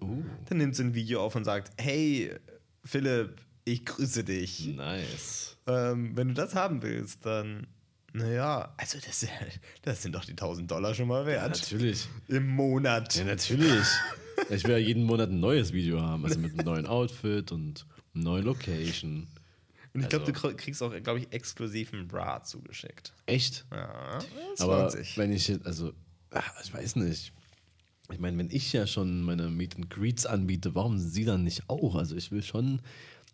Dann 0.48 0.58
nimmt 0.58 0.76
sie 0.76 0.84
ein 0.84 0.94
Video 0.94 1.22
auf 1.22 1.34
und 1.36 1.44
sagt: 1.44 1.72
Hey, 1.78 2.32
Philipp, 2.84 3.40
ich 3.64 3.84
grüße 3.86 4.24
dich. 4.24 4.66
Nice. 4.76 5.56
Ähm, 5.66 6.16
wenn 6.16 6.28
du 6.28 6.34
das 6.34 6.54
haben 6.54 6.82
willst, 6.82 7.24
dann, 7.24 7.66
naja, 8.12 8.74
also 8.76 8.98
das, 9.04 9.26
das 9.82 10.02
sind 10.02 10.14
doch 10.14 10.24
die 10.24 10.32
1000 10.32 10.70
Dollar 10.70 10.94
schon 10.94 11.08
mal 11.08 11.22
Ja, 11.22 11.26
wert. 11.26 11.60
natürlich. 11.62 12.06
Im 12.28 12.46
Monat. 12.48 13.14
Ja, 13.16 13.24
natürlich. 13.24 13.86
Ich 14.50 14.64
will 14.64 14.72
ja 14.72 14.78
jeden 14.78 15.02
Monat 15.04 15.30
ein 15.30 15.40
neues 15.40 15.72
Video 15.72 16.00
haben, 16.00 16.24
also 16.24 16.38
mit 16.38 16.52
einem 16.52 16.64
neuen 16.64 16.86
Outfit 16.86 17.50
und 17.52 17.86
neuen 18.12 18.44
Location. 18.44 19.26
Und 19.94 20.02
ich 20.02 20.08
glaube, 20.08 20.26
Also- 20.26 20.32
du 20.32 20.48
krie- 20.48 20.54
kriegst 20.56 20.82
auch, 20.82 20.92
glaube 21.02 21.20
ich, 21.20 21.32
exklusiv 21.32 21.92
einen 21.92 22.06
Bra 22.08 22.42
zugeschickt. 22.42 23.12
Echt? 23.26 23.64
Ja, 23.72 24.18
das 24.50 24.60
Aber 24.60 24.92
wenn 25.16 25.32
ich 25.32 25.48
jetzt, 25.48 25.66
also, 25.66 25.92
ach, 26.30 26.52
ich 26.62 26.72
weiß 26.72 26.96
nicht. 26.96 27.32
Ich 28.10 28.18
meine, 28.18 28.38
wenn 28.38 28.50
ich 28.50 28.72
ja 28.72 28.86
schon 28.86 29.22
meine 29.22 29.48
Meet 29.48 29.76
and 29.76 29.90
Greets 29.90 30.24
anbiete, 30.24 30.74
warum 30.74 30.98
sie 30.98 31.24
dann 31.24 31.44
nicht 31.44 31.68
auch? 31.68 31.94
Also 31.94 32.16
ich 32.16 32.30
will 32.32 32.42
schon, 32.42 32.80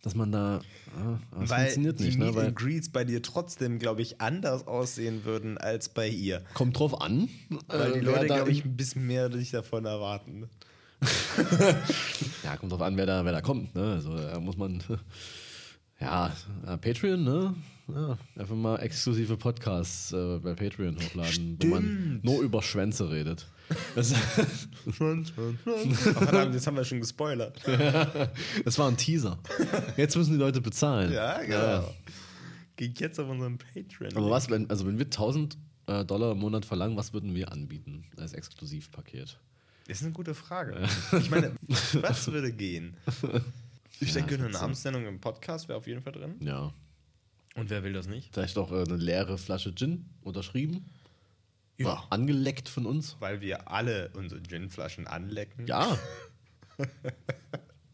dass 0.03 0.15
man 0.17 0.33
da, 0.33 0.61
ah, 0.97 1.19
es 1.43 1.51
Weil 1.51 1.61
funktioniert 1.63 2.01
die 2.01 2.05
nicht, 2.05 2.19
ne? 2.19 2.27
Meet 2.27 2.35
Weil 2.35 2.47
and 2.49 2.57
Greets 2.57 2.89
bei 2.89 3.05
dir 3.05 3.23
trotzdem, 3.23 3.79
glaube 3.79 4.03
ich, 4.03 4.21
anders 4.21 4.67
aussehen 4.67 5.25
würden 5.25 5.59
als 5.59 5.89
bei 5.89 6.09
ihr. 6.09 6.43
kommt 6.55 6.77
drauf 6.79 7.01
an. 7.01 7.29
Weil 7.69 7.93
äh, 7.93 8.01
die 8.01 8.07
wer 8.07 8.13
Leute, 8.15 8.27
glaube 8.27 8.51
ich, 8.51 8.65
in- 8.65 8.71
ein 8.73 8.77
bisschen 8.77 9.07
mehr 9.07 9.31
sich 9.31 9.51
davon 9.53 9.85
erwarten. 9.85 10.49
Ja, 12.43 12.57
kommt 12.57 12.73
drauf 12.73 12.83
an, 12.83 12.97
wer 12.97 13.07
da, 13.07 13.25
wer 13.25 13.33
da 13.33 13.41
kommt, 13.41 13.75
ne? 13.75 13.93
Also 13.93 14.17
da 14.17 14.39
muss 14.41 14.57
man, 14.57 14.83
ja, 16.01 16.33
äh, 16.67 16.77
Patreon, 16.77 17.23
ne? 17.23 17.55
Ja, 17.89 18.19
einfach 18.37 18.55
mal 18.55 18.77
exklusive 18.79 19.37
Podcasts 19.37 20.13
äh, 20.13 20.39
bei 20.39 20.55
Patreon 20.55 20.97
hochladen, 20.97 21.59
wo 21.61 21.67
man 21.67 21.83
Stimmt. 21.83 22.25
nur 22.25 22.41
über 22.43 22.63
Schwänze 22.63 23.11
redet. 23.11 23.47
Das, 23.95 24.15
Oh, 24.87 24.93
verdammt, 24.93 26.55
jetzt 26.55 26.67
haben 26.67 26.77
wir 26.77 26.85
schon 26.85 27.01
gespoilert. 27.01 27.61
das 28.65 28.79
war 28.79 28.89
ein 28.89 28.97
Teaser. 28.97 29.39
Jetzt 29.97 30.17
müssen 30.17 30.33
die 30.33 30.39
Leute 30.39 30.61
bezahlen. 30.61 31.13
Ja, 31.13 31.43
genau. 31.43 31.95
Geht 32.77 33.01
jetzt 33.01 33.21
auf 33.21 33.29
unseren 33.29 33.59
Patreon. 33.59 34.17
Aber 34.17 34.31
was, 34.31 34.51
wenn, 34.51 34.69
also 34.69 34.87
wenn 34.87 34.99
wir 34.99 35.07
1000 35.07 35.57
äh, 35.87 36.05
Dollar 36.05 36.33
im 36.33 36.39
Monat 36.39 36.65
verlangen, 36.65 36.97
was 36.97 37.13
würden 37.13 37.35
wir 37.35 37.53
anbieten 37.53 38.05
als 38.17 38.33
Exklusivpaket? 38.33 39.39
Das 39.87 39.99
ist 39.99 40.05
eine 40.05 40.13
gute 40.13 40.35
Frage. 40.35 40.89
Ich 41.19 41.31
meine, 41.31 41.53
was 42.01 42.27
würde 42.31 42.53
gehen? 42.53 42.97
Ich 44.01 44.13
denke, 44.13 44.35
eine 44.35 44.49
Namenssendung 44.49 45.07
im 45.07 45.21
Podcast 45.21 45.69
wäre 45.69 45.79
auf 45.79 45.87
jeden 45.87 46.01
Fall 46.01 46.13
drin. 46.13 46.37
Ja. 46.41 46.73
Und 47.55 47.71
wer 47.71 47.85
will 47.85 47.93
das 47.93 48.07
nicht? 48.07 48.33
Vielleicht 48.33 48.59
auch 48.59 48.73
äh, 48.73 48.83
eine 48.83 48.97
leere 48.97 49.39
Flasche 49.39 49.75
Gin 49.75 50.07
unterschrieben. 50.23 50.87
Ja. 51.77 52.05
Angeleckt 52.11 52.69
von 52.69 52.87
uns. 52.87 53.17
Weil 53.21 53.41
wir 53.41 53.71
alle 53.71 54.11
unsere 54.15 54.41
Ginflaschen 54.41 55.07
anlecken. 55.07 55.67
Ja. 55.67 55.99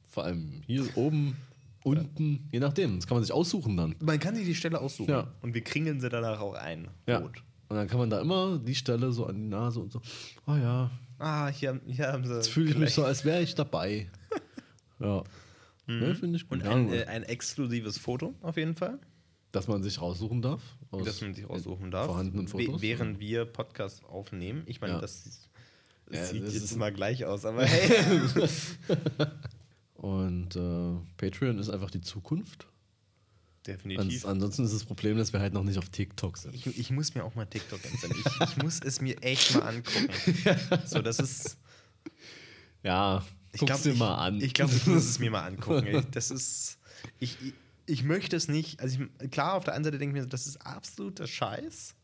Vor 0.08 0.24
allem 0.24 0.62
hier 0.66 0.96
oben, 0.96 1.36
unten, 1.84 2.48
je 2.52 2.60
nachdem. 2.60 2.96
Das 2.96 3.06
kann 3.06 3.16
man 3.16 3.24
sich 3.24 3.32
aussuchen 3.32 3.76
dann. 3.76 3.96
Man 4.00 4.18
kann 4.18 4.34
sich 4.34 4.44
die 4.44 4.54
Stelle 4.54 4.80
aussuchen. 4.80 5.10
Ja. 5.10 5.32
Und 5.42 5.54
wir 5.54 5.62
kringeln 5.62 6.00
sie 6.00 6.08
danach 6.08 6.40
auch 6.40 6.54
ein. 6.54 6.88
Ja. 7.06 7.18
Rot. 7.18 7.42
Und 7.68 7.76
dann 7.76 7.86
kann 7.86 7.98
man 7.98 8.10
da 8.10 8.20
immer 8.20 8.58
die 8.58 8.74
Stelle 8.74 9.12
so 9.12 9.26
an 9.26 9.36
die 9.36 9.48
Nase 9.48 9.80
und 9.80 9.92
so. 9.92 10.02
Oh 10.46 10.56
ja, 10.56 10.90
Ah, 11.20 11.48
hier, 11.48 11.80
hier 11.86 12.08
haben 12.12 12.24
sie. 12.26 12.34
jetzt 12.34 12.48
fühle 12.48 12.70
ich 12.70 12.76
mich 12.78 12.94
so, 12.94 13.04
als 13.04 13.24
wäre 13.24 13.42
ich 13.42 13.54
dabei. 13.54 14.08
Ja. 14.98 15.24
Ne, 15.86 16.14
Finde 16.14 16.36
ich 16.36 16.46
gut. 16.46 16.58
Und 16.58 16.64
Ja, 16.64 16.72
ein, 16.72 16.92
äh, 16.92 17.04
ein 17.06 17.22
exklusives 17.22 17.96
Foto 17.96 18.34
auf 18.42 18.56
jeden 18.58 18.74
Fall, 18.74 18.98
dass 19.50 19.66
man 19.66 19.82
sich 19.82 20.00
raussuchen 20.00 20.42
darf. 20.42 20.62
aus 20.90 21.04
das 21.06 21.20
man 21.22 21.32
sich 21.34 21.46
aussuchen 21.48 21.90
darf. 21.90 22.06
Vorhandenen 22.06 22.46
Fotos. 22.48 22.82
Während 22.82 23.18
wir 23.18 23.46
Podcast 23.46 24.04
aufnehmen. 24.04 24.62
Ich 24.66 24.80
meine, 24.82 24.94
Ja. 24.94 25.00
das, 25.00 25.48
das 26.06 26.16
Ja, 26.18 26.24
sieht 26.26 26.42
das 26.44 26.52
jetzt 26.54 26.76
mal 26.76 26.92
gleich 26.92 27.24
aus, 27.24 27.44
aber 27.46 27.64
hey. 27.66 28.48
Und 29.94 30.56
äh, 30.56 30.96
Patreon 31.16 31.58
ist 31.58 31.70
einfach 31.70 31.90
die 31.90 32.00
Zukunft. 32.02 32.66
Definitiv. 33.66 34.24
Ans 34.24 34.24
ansonsten 34.24 34.64
ist 34.64 34.74
das 34.74 34.84
Problem, 34.84 35.18
dass 35.18 35.32
wir 35.32 35.40
halt 35.40 35.52
noch 35.52 35.62
nicht 35.64 35.78
auf 35.78 35.88
TikTok 35.90 36.38
sind. 36.38 36.54
Ich, 36.54 36.66
ich 36.66 36.90
muss 36.90 37.14
mir 37.14 37.24
auch 37.24 37.34
mal 37.34 37.44
TikTok 37.44 37.84
installieren. 37.84 38.22
Ich, 38.24 38.48
ich 38.48 38.62
muss 38.62 38.80
es 38.82 39.00
mir 39.00 39.22
echt 39.22 39.54
mal 39.54 39.62
angucken. 39.62 40.08
So, 40.86 41.02
das 41.02 41.18
ist. 41.18 41.58
Ja, 42.82 43.22
Ich 43.52 43.60
guck's 43.60 43.82
glaub, 43.82 43.82
dir 43.82 43.94
mal 43.94 44.14
an. 44.14 44.40
Ich 44.40 44.54
glaube, 44.54 44.72
ich 44.74 44.86
muss 44.86 45.04
es 45.04 45.18
mir 45.18 45.30
mal 45.30 45.44
angucken. 45.46 46.06
Das 46.12 46.30
ist. 46.30 46.78
Ich, 47.18 47.36
ich, 47.44 47.52
ich 47.86 48.02
möchte 48.02 48.36
es 48.36 48.48
nicht. 48.48 48.80
Also, 48.80 49.00
ich, 49.20 49.30
klar, 49.30 49.54
auf 49.54 49.64
der 49.64 49.74
einen 49.74 49.84
Seite 49.84 49.98
denke 49.98 50.16
ich 50.16 50.22
mir, 50.22 50.28
das 50.28 50.46
ist 50.46 50.56
absoluter 50.64 51.26
Scheiß. 51.26 51.94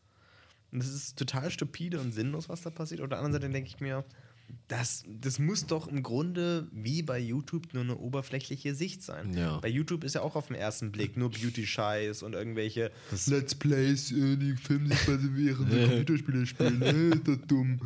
Und 0.71 0.79
das 0.83 0.89
ist 0.89 1.17
total 1.17 1.49
stupide 1.49 1.99
und 1.99 2.11
sinnlos, 2.11 2.49
was 2.49 2.61
da 2.61 2.69
passiert. 2.69 3.01
Auf 3.01 3.09
der 3.09 3.17
anderen 3.17 3.33
Seite 3.33 3.49
denke 3.49 3.69
ich 3.69 3.79
mir, 3.79 4.05
das, 4.67 5.03
das 5.07 5.39
muss 5.39 5.65
doch 5.65 5.87
im 5.87 6.03
Grunde 6.03 6.67
wie 6.71 7.01
bei 7.01 7.19
YouTube 7.19 7.73
nur 7.73 7.83
eine 7.83 7.97
oberflächliche 7.97 8.75
Sicht 8.75 9.01
sein. 9.03 9.33
Ja. 9.35 9.59
Bei 9.59 9.67
YouTube 9.69 10.03
ist 10.03 10.15
ja 10.15 10.21
auch 10.21 10.35
auf 10.35 10.47
den 10.47 10.55
ersten 10.55 10.91
Blick 10.91 11.15
nur 11.17 11.31
Beauty-Scheiß 11.31 12.23
und 12.23 12.33
irgendwelche 12.33 12.91
Das- 13.11 13.27
Let's 13.27 13.55
Plays, 13.55 14.11
äh, 14.11 14.35
die 14.37 14.55
filmen 14.55 14.87
sich 14.89 14.99
quasi 14.99 15.29
während 15.31 15.71
sie 15.71 15.85
Computerspiele 15.87 16.45
spielen. 16.45 16.81
Äh, 16.81 17.15
ist 17.15 17.27
das 17.27 17.37
dumm. 17.47 17.79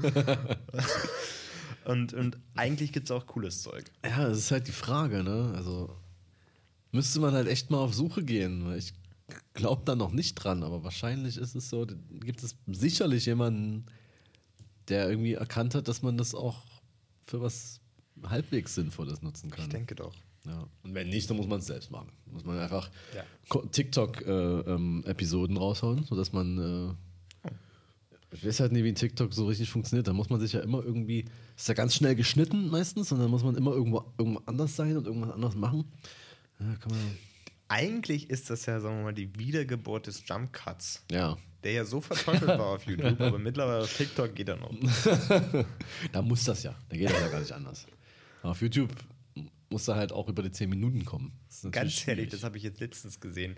und, 1.85 2.13
und 2.13 2.37
eigentlich 2.55 2.91
gibt 2.91 3.05
es 3.07 3.11
auch 3.11 3.25
cooles 3.27 3.61
Zeug. 3.63 3.85
Ja, 4.05 4.27
das 4.29 4.37
ist 4.37 4.51
halt 4.51 4.67
die 4.67 4.71
Frage, 4.71 5.23
ne? 5.23 5.53
Also 5.55 5.95
müsste 6.91 7.19
man 7.19 7.33
halt 7.33 7.47
echt 7.47 7.69
mal 7.71 7.77
auf 7.79 7.93
Suche 7.93 8.23
gehen. 8.23 8.65
weil 8.65 8.77
Ich 8.77 8.93
glaube 9.53 9.81
da 9.85 9.95
noch 9.95 10.11
nicht 10.11 10.35
dran, 10.35 10.63
aber 10.63 10.83
wahrscheinlich 10.83 11.37
ist 11.37 11.55
es 11.55 11.69
so, 11.69 11.87
gibt 12.19 12.43
es 12.43 12.55
sicherlich 12.67 13.25
jemanden, 13.25 13.85
der 14.91 15.09
irgendwie 15.09 15.33
erkannt 15.33 15.73
hat, 15.73 15.87
dass 15.87 16.01
man 16.03 16.17
das 16.17 16.35
auch 16.35 16.61
für 17.25 17.41
was 17.41 17.79
halbwegs 18.23 18.75
Sinnvolles 18.75 19.21
nutzen 19.23 19.49
kann. 19.49 19.63
Ich 19.63 19.69
denke 19.69 19.95
doch. 19.95 20.13
Ja. 20.45 20.67
Und 20.83 20.93
wenn 20.93 21.09
nicht, 21.09 21.29
dann 21.29 21.37
muss 21.37 21.47
man 21.47 21.59
es 21.59 21.67
selbst 21.67 21.91
machen. 21.91 22.11
Muss 22.25 22.43
man 22.45 22.57
einfach 22.59 22.89
Ja. 23.15 23.23
TikTok-Episoden 23.71 25.57
raushauen, 25.57 26.03
sodass 26.03 26.33
man. 26.33 26.95
Äh, 27.43 27.49
ich 28.33 28.45
weiß 28.45 28.61
halt 28.61 28.71
nie, 28.71 28.83
wie 28.83 28.89
ein 28.89 28.95
TikTok 28.95 29.33
so 29.33 29.45
richtig 29.47 29.69
funktioniert. 29.69 30.07
Da 30.07 30.13
muss 30.13 30.29
man 30.29 30.39
sich 30.39 30.53
ja 30.53 30.61
immer 30.61 30.83
irgendwie. 30.83 31.25
Ist 31.55 31.67
ja 31.67 31.73
ganz 31.73 31.95
schnell 31.95 32.15
geschnitten 32.15 32.69
meistens 32.69 33.11
und 33.11 33.19
dann 33.19 33.29
muss 33.29 33.43
man 33.43 33.55
immer 33.55 33.71
irgendwo, 33.71 34.03
irgendwo 34.17 34.41
anders 34.45 34.75
sein 34.75 34.95
und 34.97 35.05
irgendwas 35.05 35.31
anderes 35.31 35.55
machen. 35.55 35.85
Ja, 36.59 36.75
kann 36.75 36.91
man. 36.91 37.17
Eigentlich 37.67 38.29
ist 38.29 38.49
das 38.49 38.65
ja, 38.65 38.79
sagen 38.79 38.97
wir 38.97 39.03
mal, 39.05 39.13
die 39.13 39.37
Wiedergeburt 39.37 40.07
des 40.07 40.27
Jump 40.27 40.51
Cuts, 40.53 41.03
Ja. 41.11 41.37
Der 41.63 41.71
ja 41.73 41.85
so 41.85 42.01
verteufelt 42.01 42.47
war 42.47 42.67
auf 42.67 42.83
YouTube, 42.87 43.19
aber 43.21 43.37
mittlerweile 43.39 43.83
auf 43.83 43.95
TikTok 43.97 44.33
geht 44.35 44.49
er 44.49 44.57
noch. 44.57 44.71
Da 46.11 46.21
muss 46.21 46.43
das 46.43 46.63
ja. 46.63 46.75
Da 46.89 46.97
geht 46.97 47.09
das 47.09 47.19
ja 47.19 47.27
gar 47.27 47.39
nicht 47.39 47.51
anders. 47.51 47.85
Aber 48.41 48.51
auf 48.51 48.61
YouTube 48.61 48.91
muss 49.69 49.85
da 49.85 49.95
halt 49.95 50.11
auch 50.11 50.27
über 50.27 50.43
die 50.43 50.51
10 50.51 50.69
Minuten 50.69 51.05
kommen. 51.05 51.31
Ganz 51.71 52.05
ehrlich, 52.07 52.29
das 52.29 52.43
habe 52.43 52.57
ich 52.57 52.63
jetzt 52.63 52.79
letztens 52.81 53.19
gesehen, 53.21 53.55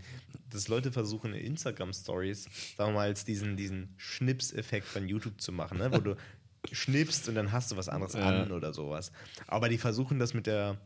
dass 0.50 0.68
Leute 0.68 0.92
versuchen, 0.92 1.34
in 1.34 1.44
Instagram-Stories, 1.46 2.44
sagen 2.78 2.92
wir 2.92 3.00
mal, 3.00 3.08
als 3.08 3.26
diesen, 3.26 3.58
diesen 3.58 3.94
Schnips-Effekt 3.98 4.86
von 4.86 5.08
YouTube 5.08 5.42
zu 5.42 5.52
machen, 5.52 5.80
ne? 5.80 5.92
wo 5.92 5.98
du 6.00 6.16
schnippst 6.72 7.28
und 7.30 7.36
dann 7.36 7.52
hast 7.52 7.72
du 7.72 7.78
was 7.78 7.90
anderes 7.90 8.14
Ja. 8.14 8.44
an 8.44 8.52
oder 8.52 8.74
sowas. 8.74 9.12
Aber 9.48 9.70
die 9.70 9.78
versuchen 9.80 10.20
das 10.20 10.34
mit 10.36 10.46
der, 10.46 10.78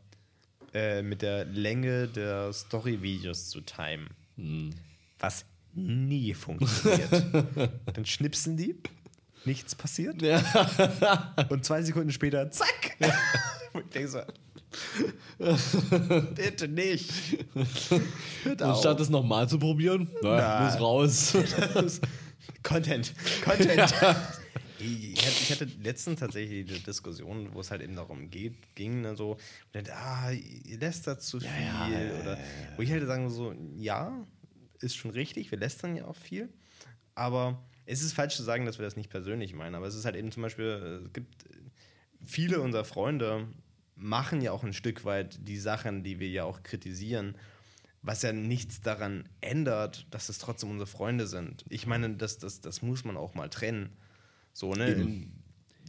äh, 0.72 1.02
mit 1.02 1.20
der 1.20 1.44
Länge 1.44 2.08
der 2.08 2.52
Story-Videos 2.52 3.50
zu 3.50 3.60
timen. 3.60 4.08
Hm. 4.36 4.70
Was 5.18 5.44
nie 5.86 6.34
funktioniert. 6.34 7.24
dann 7.94 8.04
schnipsen 8.04 8.56
die, 8.56 8.76
nichts 9.44 9.74
passiert. 9.74 10.22
Und 11.48 11.64
zwei 11.64 11.82
Sekunden 11.82 12.12
später, 12.12 12.50
zack! 12.50 12.96
Und 13.72 13.84
ich 13.84 13.90
denke 13.90 14.08
so, 14.08 14.20
bitte 16.34 16.68
nicht. 16.68 17.10
Hört 18.44 18.62
Und 18.62 18.76
statt 18.76 19.00
es 19.00 19.08
nochmal 19.08 19.48
zu 19.48 19.58
probieren, 19.58 20.08
na, 20.22 20.36
Nein. 20.36 20.64
muss 20.64 20.80
raus. 20.80 21.36
Content, 22.62 23.14
Content. 23.44 23.94
Ich 24.80 25.26
hatte, 25.26 25.36
ich 25.42 25.50
hatte 25.50 25.68
letztens 25.82 26.20
tatsächlich 26.20 26.66
die 26.66 26.82
Diskussion, 26.82 27.48
wo 27.52 27.60
es 27.60 27.70
halt 27.70 27.82
eben 27.82 27.96
darum 27.96 28.30
geht, 28.30 28.54
ging, 28.76 29.00
ne, 29.00 29.16
so, 29.16 29.36
dann, 29.72 29.84
ah, 29.90 30.30
ihr 30.30 30.78
lästert 30.78 31.20
zu 31.20 31.40
viel. 31.40 31.48
ja, 31.48 31.88
ja, 31.88 32.20
oder, 32.20 32.38
wo 32.76 32.82
ich 32.82 32.90
halt 32.90 33.04
sagen 33.06 33.28
so, 33.28 33.54
ja, 33.76 34.24
ist 34.80 34.96
schon 34.96 35.10
richtig, 35.10 35.50
wir 35.50 35.58
lästern 35.58 35.96
ja 35.96 36.06
auch 36.06 36.16
viel, 36.16 36.48
aber 37.14 37.64
es 37.86 38.02
ist 38.02 38.12
falsch 38.12 38.36
zu 38.36 38.42
sagen, 38.42 38.66
dass 38.66 38.78
wir 38.78 38.84
das 38.84 38.96
nicht 38.96 39.10
persönlich 39.10 39.54
meinen, 39.54 39.74
aber 39.74 39.86
es 39.86 39.94
ist 39.94 40.04
halt 40.04 40.16
eben 40.16 40.30
zum 40.30 40.42
Beispiel, 40.42 40.66
äh, 40.66 41.06
es 41.06 41.12
gibt 41.12 41.44
viele 42.24 42.60
unserer 42.60 42.84
Freunde 42.84 43.48
machen 43.98 44.40
ja 44.40 44.52
auch 44.52 44.62
ein 44.62 44.72
Stück 44.72 45.04
weit 45.04 45.38
die 45.46 45.58
Sachen, 45.58 46.04
die 46.04 46.20
wir 46.20 46.28
ja 46.28 46.44
auch 46.44 46.62
kritisieren, 46.62 47.36
was 48.02 48.22
ja 48.22 48.32
nichts 48.32 48.80
daran 48.80 49.28
ändert, 49.40 50.06
dass 50.10 50.28
es 50.28 50.38
trotzdem 50.38 50.70
unsere 50.70 50.86
Freunde 50.86 51.26
sind. 51.26 51.64
Ich 51.68 51.86
meine, 51.86 52.14
das, 52.14 52.38
das, 52.38 52.60
das 52.60 52.80
muss 52.80 53.04
man 53.04 53.16
auch 53.16 53.34
mal 53.34 53.48
trennen. 53.48 53.90
So, 54.52 54.72
ne? 54.72 54.92
In, 54.92 55.32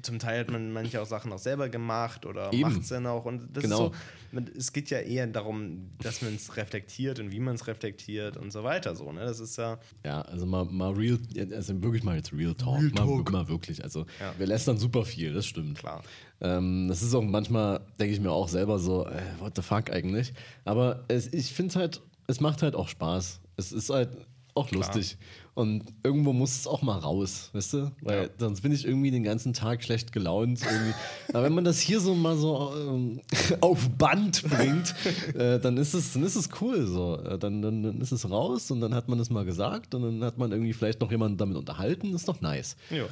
zum 0.02 0.20
Teil 0.20 0.40
hat 0.42 0.52
man 0.52 0.72
manche 0.72 1.02
auch 1.02 1.06
Sachen 1.06 1.32
auch 1.34 1.40
selber 1.40 1.70
gemacht 1.70 2.26
oder 2.26 2.54
macht 2.56 2.82
es 2.82 2.90
dann 2.90 3.06
auch. 3.08 3.26
Und 3.26 3.48
das 3.56 3.64
Genau. 3.64 3.88
ist 3.88 3.94
so, 3.94 4.00
man- 4.32 4.50
es 4.58 4.74
geht 4.74 4.90
ja 4.90 5.00
eher 5.00 5.28
darum, 5.28 5.90
dass 6.02 6.22
man 6.22 6.36
es 6.36 6.56
reflektiert 6.58 7.20
und 7.20 7.32
wie 7.32 7.40
man 7.40 7.56
es 7.56 7.68
reflektiert 7.68 8.38
und 8.38 8.52
so 8.52 8.64
weiter. 8.64 8.96
So, 8.96 9.12
ne? 9.12 9.22
Das 9.22 9.40
ist 9.40 9.58
ja. 9.58 9.80
Ja, 10.06 10.22
also 10.22 10.46
mal, 10.46 10.66
mal 10.66 10.92
real, 10.94 11.18
also 11.54 11.82
wirklich 11.82 12.04
mal 12.04 12.16
jetzt 12.18 12.34
Real 12.34 12.56
Talk. 12.56 12.78
Real 12.80 12.90
mal, 12.92 12.96
Talk. 12.96 13.32
mal 13.32 13.48
wirklich. 13.50 13.84
Also 13.84 14.06
Ja. 14.20 14.34
wir 14.38 14.48
lästern 14.48 14.78
super 14.78 15.06
viel, 15.06 15.34
das 15.34 15.46
stimmt. 15.46 15.80
Klar. 15.80 16.04
Ähm, 16.42 16.88
das 16.88 17.02
ist 17.04 17.14
auch 17.14 17.22
manchmal, 17.24 17.82
denke 18.00 18.14
ich 18.14 18.20
mir 18.22 18.32
auch 18.32 18.48
selber 18.48 18.80
so, 18.80 19.06
äh, 19.08 19.22
what 19.40 19.54
the 19.56 19.62
fuck 19.62 19.90
eigentlich. 19.92 20.34
Aber 20.66 21.04
es, 21.10 21.28
ich 21.34 21.54
finde 21.54 21.76
halt, 21.76 22.02
es 22.28 22.40
macht 22.40 22.62
halt 22.62 22.76
auch 22.76 22.88
Spaß. 22.88 23.42
Es 23.58 23.72
ist 23.72 23.90
halt 23.90 24.10
auch 24.56 24.72
lustig. 24.72 25.18
Und 25.56 25.84
irgendwo 26.04 26.32
muss 26.32 26.56
es 26.56 26.68
auch 26.68 26.82
mal 26.82 26.98
raus, 27.00 27.50
weißt 27.54 27.74
du? 27.74 27.92
Weil 28.02 28.24
Ja. 28.24 28.30
sonst 28.38 28.62
bin 28.62 28.72
ich 28.72 28.86
irgendwie 28.86 29.12
den 29.12 29.24
ganzen 29.24 29.54
Tag 29.54 29.84
schlecht 29.84 30.12
gelaunt. 30.14 30.62
Irgendwie. 30.62 30.94
Aber 31.34 31.44
wenn 31.44 31.54
man 31.54 31.66
das 31.66 31.80
hier 31.80 32.00
so 32.00 32.16
mal 32.16 32.38
so 32.38 32.72
ähm, 32.76 33.22
auf 33.62 33.90
Band 33.98 34.44
bringt, 34.50 34.96
äh, 35.36 35.60
dann, 35.60 35.76
ist 35.78 35.94
es, 35.94 36.14
dann 36.14 36.24
ist 36.24 36.36
es 36.36 36.50
cool 36.62 36.88
so. 36.88 37.18
Äh, 37.18 37.38
Dann, 37.38 37.62
dann, 37.62 37.84
dann 37.84 38.00
ist 38.02 38.12
es 38.14 38.30
raus 38.30 38.72
und 38.72 38.80
dann 38.82 38.94
hat 38.96 39.10
man 39.10 39.20
es 39.20 39.30
mal 39.30 39.44
gesagt 39.44 39.94
und 39.96 40.04
dann 40.04 40.24
hat 40.24 40.38
man 40.38 40.52
irgendwie 40.52 40.74
vielleicht 40.74 41.02
noch 41.02 41.12
jemanden 41.12 41.38
damit 41.38 41.58
unterhalten. 41.58 42.14
ist 42.16 42.28
doch 42.30 42.40
nice. 42.42 42.78
Ja. 42.90 43.06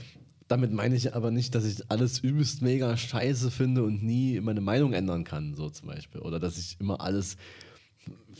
Damit 0.47 0.71
meine 0.71 0.95
ich 0.95 1.13
aber 1.13 1.29
nicht, 1.31 1.53
dass 1.55 1.65
ich 1.65 1.91
alles 1.91 2.19
übelst 2.19 2.61
mega 2.61 2.95
scheiße 2.95 3.51
finde 3.51 3.83
und 3.83 4.01
nie 4.01 4.39
meine 4.39 4.61
Meinung 4.61 4.93
ändern 4.93 5.25
kann, 5.25 5.55
so 5.55 5.69
zum 5.69 5.89
Beispiel. 5.89 6.21
Oder 6.21 6.39
dass 6.39 6.57
ich 6.57 6.77
immer 6.79 7.01
alles, 7.01 7.35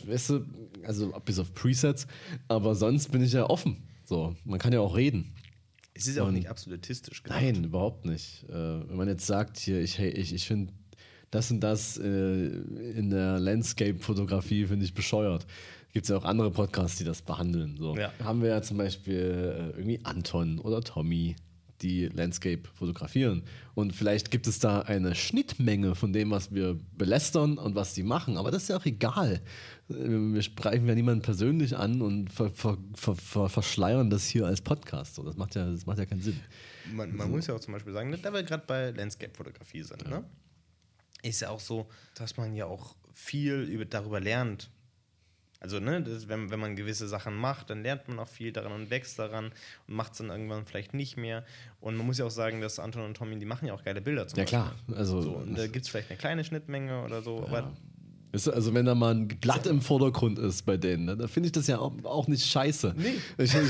weißt 0.06 0.30
du, 0.30 0.44
also 0.84 1.12
bis 1.24 1.38
auf 1.38 1.52
Presets, 1.54 2.06
aber 2.48 2.74
sonst 2.74 3.10
bin 3.10 3.22
ich 3.22 3.32
ja 3.32 3.48
offen. 3.48 3.88
So, 4.04 4.34
man 4.44 4.58
kann 4.58 4.72
ja 4.72 4.80
auch 4.80 4.96
reden. 4.96 5.34
Es 5.94 6.06
ist 6.06 6.16
ja 6.16 6.22
auch 6.22 6.30
nicht 6.30 6.48
absolutistisch. 6.48 7.22
gemacht. 7.22 7.42
Nein, 7.42 7.64
überhaupt 7.64 8.04
nicht. 8.04 8.44
Äh, 8.48 8.52
wenn 8.52 8.96
man 8.96 9.08
jetzt 9.08 9.26
sagt, 9.26 9.58
hier, 9.58 9.80
ich, 9.80 9.98
hey, 9.98 10.10
ich, 10.10 10.32
ich 10.32 10.46
finde 10.46 10.72
das 11.30 11.50
und 11.50 11.60
das 11.60 11.98
äh, 11.98 12.06
in 12.06 13.10
der 13.10 13.38
Landscape-Fotografie 13.38 14.66
finde 14.66 14.84
ich 14.84 14.94
bescheuert. 14.94 15.46
Gibt 15.92 16.04
es 16.04 16.10
ja 16.10 16.16
auch 16.16 16.24
andere 16.24 16.50
Podcasts, 16.50 16.98
die 16.98 17.04
das 17.04 17.22
behandeln. 17.22 17.76
So. 17.78 17.96
Ja. 17.96 18.12
Haben 18.22 18.42
wir 18.42 18.50
ja 18.50 18.62
zum 18.62 18.78
Beispiel 18.78 19.16
äh, 19.16 19.76
irgendwie 19.76 20.00
Anton 20.04 20.58
oder 20.58 20.80
Tommy, 20.82 21.36
die 21.82 22.06
Landscape 22.06 22.62
fotografieren. 22.74 23.44
Und 23.74 23.94
vielleicht 23.94 24.30
gibt 24.30 24.46
es 24.46 24.58
da 24.58 24.80
eine 24.80 25.14
Schnittmenge 25.14 25.94
von 25.94 26.12
dem, 26.12 26.30
was 26.30 26.52
wir 26.52 26.78
belästern 26.96 27.58
und 27.58 27.74
was 27.74 27.94
sie 27.94 28.02
machen. 28.02 28.36
Aber 28.36 28.50
das 28.50 28.64
ist 28.64 28.68
ja 28.68 28.76
auch 28.76 28.84
egal. 28.84 29.40
Äh, 29.88 29.94
Wir 29.94 30.42
sprechen 30.42 30.88
ja 30.88 30.94
niemanden 30.94 31.22
persönlich 31.22 31.76
an 31.76 32.02
und 32.02 32.30
ver, 32.30 32.50
ver, 32.50 32.78
ver, 32.94 33.14
ver, 33.14 33.48
verschleiern 33.48 34.10
das 34.10 34.26
hier 34.26 34.46
als 34.46 34.60
Podcast. 34.60 35.14
So, 35.14 35.22
das, 35.22 35.36
macht 35.36 35.54
ja, 35.54 35.70
das 35.70 35.86
macht 35.86 35.98
ja 35.98 36.06
keinen 36.06 36.22
Sinn. 36.22 36.40
Man, 36.92 37.14
man 37.14 37.30
muss 37.30 37.46
ja 37.46 37.54
auch 37.54 37.60
zum 37.60 37.72
Beispiel 37.74 37.92
sagen, 37.92 38.16
da 38.20 38.32
wir 38.32 38.42
gerade 38.42 38.64
bei 38.66 38.90
Landscape-Fotografie 38.90 39.82
sind, 39.82 40.08
ne? 40.08 40.24
ist 41.22 41.40
ja 41.40 41.50
auch 41.50 41.60
so, 41.60 41.88
dass 42.14 42.36
man 42.36 42.54
ja 42.54 42.66
auch 42.66 42.94
viel 43.12 43.62
über, 43.62 43.84
darüber 43.84 44.20
lernt. 44.20 44.70
Also, 45.60 45.80
ne, 45.80 46.00
das, 46.02 46.28
wenn, 46.28 46.50
wenn 46.50 46.60
man 46.60 46.76
gewisse 46.76 47.08
Sachen 47.08 47.34
macht, 47.34 47.70
dann 47.70 47.82
lernt 47.82 48.06
man 48.08 48.18
auch 48.20 48.28
viel 48.28 48.52
daran 48.52 48.70
und 48.72 48.90
wächst 48.90 49.18
daran 49.18 49.46
und 49.88 49.94
macht 49.94 50.12
es 50.12 50.18
dann 50.18 50.28
irgendwann 50.30 50.64
vielleicht 50.66 50.94
nicht 50.94 51.16
mehr. 51.16 51.44
Und 51.80 51.96
man 51.96 52.06
muss 52.06 52.18
ja 52.18 52.26
auch 52.26 52.30
sagen, 52.30 52.60
dass 52.60 52.78
Anton 52.78 53.02
und 53.04 53.16
Tommy, 53.16 53.38
die 53.38 53.44
machen 53.46 53.66
ja 53.66 53.74
auch 53.74 53.82
geile 53.82 54.00
Bilder 54.00 54.28
zum 54.28 54.38
Ja, 54.38 54.44
Beispiel. 54.44 54.58
klar. 54.60 54.98
Also, 54.98 55.20
So, 55.20 55.30
und 55.32 55.58
da 55.58 55.66
gibt 55.66 55.84
es 55.84 55.88
vielleicht 55.88 56.10
eine 56.10 56.18
kleine 56.18 56.44
Schnittmenge 56.44 57.02
oder 57.02 57.22
so, 57.22 57.42
aber 57.44 57.72
Weißt 58.30 58.46
du, 58.48 58.50
also 58.52 58.74
wenn 58.74 58.84
da 58.84 58.94
mal 58.94 59.14
ein 59.14 59.26
Blatt 59.26 59.66
im 59.66 59.80
Vordergrund 59.80 60.38
ist 60.38 60.66
bei 60.66 60.76
denen, 60.76 61.06
ne, 61.06 61.16
dann 61.16 61.28
finde 61.28 61.46
ich 61.46 61.52
das 61.52 61.66
ja 61.66 61.78
auch, 61.78 61.94
auch 62.04 62.28
nicht 62.28 62.44
scheiße. 62.44 62.94
Nee. 62.94 63.14
Ich, 63.38 63.54
ich, 63.54 63.60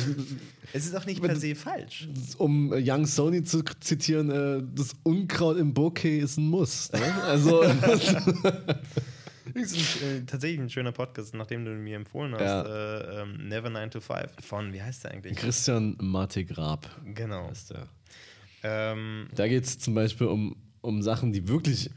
es 0.72 0.84
ist 0.86 0.96
auch 0.96 1.06
nicht 1.06 1.22
per 1.22 1.36
se 1.36 1.54
falsch. 1.54 2.08
um 2.38 2.72
Young 2.74 3.06
Sony 3.06 3.44
zu 3.44 3.62
zitieren, 3.78 4.30
äh, 4.30 4.60
das 4.74 4.96
Unkraut 5.04 5.58
im 5.58 5.72
Bouquet 5.74 6.18
ist 6.18 6.38
ein 6.38 6.48
Muss. 6.48 6.90
Ne? 6.90 7.22
Also 7.22 7.62
ist 9.58 10.02
ein, 10.02 10.08
äh, 10.08 10.24
tatsächlich 10.26 10.60
ein 10.60 10.70
schöner 10.70 10.92
Podcast, 10.92 11.34
nachdem 11.34 11.64
du 11.64 11.70
mir 11.72 11.96
empfohlen 11.96 12.34
hast. 12.34 12.42
Ja. 12.42 12.62
Äh, 12.62 13.22
ähm, 13.22 13.48
Never 13.48 13.70
9 13.70 13.90
to 13.90 14.00
5 14.00 14.26
von, 14.40 14.72
wie 14.72 14.82
heißt 14.82 15.04
der 15.04 15.12
eigentlich? 15.12 15.36
Christian 15.36 15.96
Mate 16.00 16.44
Grab 16.44 16.88
Genau. 17.14 17.50
ist 17.50 17.70
der. 17.70 17.86
Ähm, 18.62 19.28
Da 19.34 19.46
geht 19.48 19.64
es 19.64 19.78
zum 19.78 19.94
Beispiel 19.94 20.26
um, 20.26 20.56
um 20.80 21.02
Sachen, 21.02 21.32
die 21.32 21.46
wirklich 21.48 21.90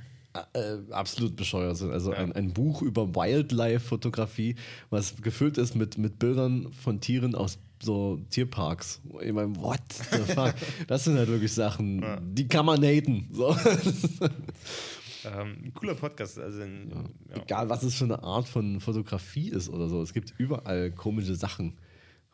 äh, 0.54 0.78
absolut 0.92 1.36
bescheuert 1.36 1.78
sind. 1.78 1.92
Also 1.92 2.12
ein, 2.12 2.32
ein 2.34 2.54
Buch 2.54 2.82
über 2.82 3.14
Wildlife-Fotografie, 3.16 4.56
was 4.90 5.16
gefüllt 5.22 5.58
ist 5.58 5.76
mit, 5.76 5.98
mit 5.98 6.20
Bildern 6.20 6.72
von 6.72 7.02
Tieren 7.02 7.36
aus 7.36 7.60
so 7.84 8.20
Tierparks. 8.30 9.02
Ich 9.22 9.34
meine, 9.34 9.56
what 9.58 9.82
the 10.12 10.20
fuck? 10.34 10.54
Das 10.88 11.04
sind 11.04 11.18
halt 11.18 11.30
wirklich 11.30 11.52
Sachen, 11.52 12.06
die 12.34 12.48
kann 12.48 12.66
man 12.66 12.84
haten. 12.84 13.28
So. 13.34 13.56
ähm, 15.26 15.58
ein 15.66 15.74
cooler 15.74 15.96
Podcast. 15.96 16.40
Also 16.40 16.62
in, 16.62 16.90
ja. 16.90 17.42
Egal, 17.42 17.70
was 17.70 17.84
es 17.84 17.96
für 17.96 18.06
eine 18.06 18.24
Art 18.24 18.48
von 18.48 18.80
Fotografie 18.80 19.50
ist 19.50 19.70
oder 19.70 19.90
so. 19.90 20.02
Es 20.02 20.14
gibt 20.14 20.34
überall 20.38 20.92
komische 20.92 21.36
Sachen. 21.36 21.78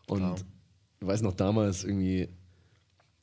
Und 0.07 0.19
Klar. 0.19 0.35
ich 1.01 1.07
weiß 1.07 1.21
noch 1.21 1.33
damals 1.33 1.83
irgendwie 1.83 2.29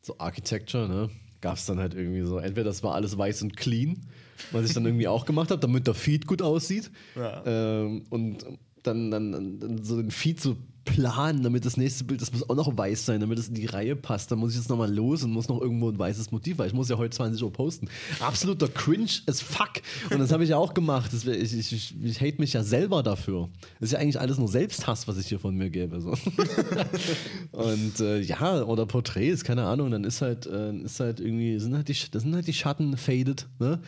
so 0.03 0.19
Architecture, 0.19 0.89
ne? 0.89 1.11
Gab 1.41 1.57
es 1.57 1.67
dann 1.67 1.79
halt 1.79 1.95
irgendwie 1.95 2.23
so, 2.23 2.39
entweder 2.39 2.65
das 2.65 2.83
war 2.83 2.95
alles 2.95 3.19
weiß 3.19 3.43
und 3.43 3.57
clean, 3.57 4.07
was 4.51 4.67
ich 4.67 4.73
dann 4.73 4.87
irgendwie 4.87 5.09
auch 5.09 5.27
gemacht 5.27 5.51
habe, 5.51 5.61
damit 5.61 5.87
der 5.87 5.95
Feed 5.95 6.27
gut 6.27 6.41
aussieht. 6.41 6.91
Ja. 7.15 7.45
Ähm, 7.45 8.05
und 8.11 8.47
dann, 8.83 9.11
dann, 9.11 9.33
dann, 9.33 9.59
dann 9.61 9.85
so 9.85 10.01
den 10.01 10.11
Feed 10.11 10.41
so 10.41 10.57
planen, 10.85 11.43
damit 11.43 11.65
das 11.65 11.77
nächste 11.77 12.05
Bild, 12.05 12.21
das 12.21 12.33
muss 12.33 12.49
auch 12.49 12.55
noch 12.55 12.77
weiß 12.77 13.07
sein, 13.07 13.21
damit 13.21 13.39
es 13.39 13.49
in 13.49 13.55
die 13.55 13.67
Reihe 13.67 13.97
passt. 13.97 14.31
Dann 14.31 14.39
muss 14.39 14.53
ich 14.53 14.59
jetzt 14.59 14.69
nochmal 14.69 14.93
los 14.93 15.23
und 15.23 15.31
muss 15.31 15.49
noch 15.49 15.61
irgendwo 15.61 15.91
ein 15.91 15.99
weißes 15.99 16.31
Motiv, 16.31 16.59
weil 16.59 16.69
ich 16.69 16.75
muss 16.75 16.89
ja 16.89 16.99
heute 16.99 17.17
20 17.17 17.43
Uhr 17.43 17.53
posten. 17.53 17.89
Absoluter 18.21 18.69
Cringe 18.69 19.11
as 19.27 19.41
fuck. 19.41 19.81
Und 20.11 20.19
das 20.19 20.33
habe 20.33 20.45
ich 20.45 20.51
ja 20.51 20.57
auch 20.57 20.75
gemacht. 20.75 21.13
Das, 21.13 21.27
ich, 21.27 21.55
ich, 21.55 21.73
ich, 21.73 21.95
ich 22.03 22.21
hate 22.21 22.39
mich 22.39 22.53
ja 22.53 22.63
selber 22.63 23.03
dafür. 23.03 23.49
Das 23.81 23.89
ist 23.89 23.93
ja 23.93 23.99
eigentlich 23.99 24.21
alles 24.21 24.39
nur 24.39 24.49
Selbsthass, 24.49 25.09
was 25.09 25.19
ich 25.19 25.27
hier 25.27 25.39
von 25.39 25.57
mir 25.57 25.71
gebe. 25.71 26.01
So. 26.01 26.11
und 27.53 28.01
äh, 28.01 28.21
ja, 28.21 28.63
oder 28.65 28.87
Porträts, 28.87 29.45
keine 29.45 29.65
Ahnung, 29.65 29.91
dann 29.91 30.05
ist 30.05 30.23
halt, 30.23 30.47
äh, 30.47 30.77
ist 30.79 31.01
halt 31.01 31.21
irgendwie, 31.21 31.59
sind 31.59 31.75
halt 31.75 31.89
die, 31.89 31.97
das 32.11 32.23
sind 32.23 32.35
halt 32.35 32.47
die 32.47 32.53
Schatten 32.53 32.97
faded. 32.97 33.47
Ne? 33.59 33.81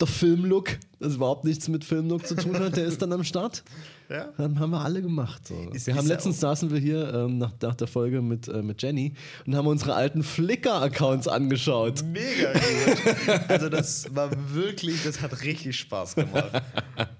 Der 0.00 0.06
Filmlook, 0.06 0.78
das 0.98 1.14
überhaupt 1.14 1.44
nichts 1.44 1.68
mit 1.68 1.84
Filmlook 1.84 2.26
zu 2.26 2.34
tun 2.34 2.58
hat, 2.58 2.76
der 2.76 2.84
ist 2.84 3.00
dann 3.02 3.12
am 3.12 3.24
Start. 3.24 3.62
Ja. 4.10 4.32
Dann 4.36 4.58
haben 4.58 4.70
wir 4.70 4.80
alle 4.80 5.00
gemacht. 5.02 5.46
So. 5.46 5.54
Ist- 5.72 5.86
wir 5.86 5.94
haben 5.94 6.02
ist 6.02 6.08
letztens 6.08 6.40
saßen 6.40 6.70
wir 6.72 6.78
hier 6.80 7.14
ähm, 7.14 7.38
nach, 7.38 7.52
nach 7.62 7.74
der 7.76 7.86
Folge 7.86 8.20
mit, 8.22 8.48
äh, 8.48 8.60
mit 8.60 8.82
Jenny 8.82 9.14
und 9.46 9.54
haben 9.54 9.68
unsere 9.68 9.94
alten 9.94 10.24
Flickr-Accounts 10.24 11.28
angeschaut. 11.28 12.02
Mega 12.04 12.52
gut. 12.52 13.40
Also 13.48 13.68
das 13.68 14.12
war 14.14 14.30
wirklich, 14.52 15.04
das 15.04 15.20
hat 15.22 15.42
richtig 15.42 15.76
Spaß 15.78 16.16
gemacht. 16.16 16.60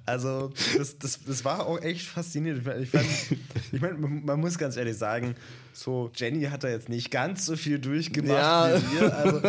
Also 0.05 0.51
das, 0.77 0.99
das, 0.99 1.21
das 1.25 1.45
war 1.45 1.65
auch 1.67 1.81
echt 1.81 2.03
faszinierend. 2.07 2.67
Ich, 2.83 2.91
fand, 2.91 3.07
ich 3.71 3.81
meine, 3.81 3.95
man, 3.95 4.25
man 4.25 4.41
muss 4.41 4.59
ganz 4.59 4.77
ehrlich 4.77 4.97
sagen, 4.97 5.37
so 5.73 6.11
Jenny 6.17 6.43
hat 6.47 6.65
da 6.65 6.69
jetzt 6.69 6.89
nicht 6.89 7.13
ganz 7.13 7.47
so 7.47 7.55
viel 7.55 7.79
durchgemacht 7.79 8.31
Ja. 8.37 8.73
wie 8.77 9.01
wir. 9.01 9.17
Also 9.17 9.41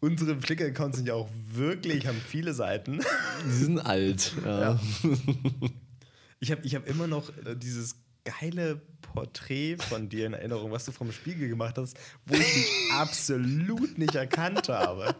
unsere 0.00 0.36
Flickr-Accounts 0.40 0.96
sind 0.96 1.06
ja 1.06 1.14
auch 1.14 1.28
wirklich, 1.52 2.08
haben 2.08 2.20
viele 2.26 2.52
Seiten. 2.54 2.98
Die 3.46 3.50
sind 3.52 3.78
alt. 3.78 4.32
Ja. 4.44 4.60
Ja. 4.60 4.80
Ich 6.40 6.50
habe 6.50 6.62
ich 6.64 6.74
hab 6.74 6.86
immer 6.86 7.06
noch 7.06 7.30
äh, 7.44 7.56
dieses 7.56 7.96
geile 8.24 8.80
Porträt 9.00 9.76
von 9.78 10.08
dir 10.08 10.26
in 10.26 10.34
Erinnerung, 10.34 10.70
was 10.70 10.84
du 10.84 10.92
vom 10.92 11.12
Spiegel 11.12 11.48
gemacht 11.48 11.78
hast, 11.78 11.96
wo 12.26 12.34
ich 12.34 12.40
dich 12.40 12.66
absolut 12.92 13.96
nicht 13.96 14.14
erkannt 14.14 14.68
habe. 14.68 15.14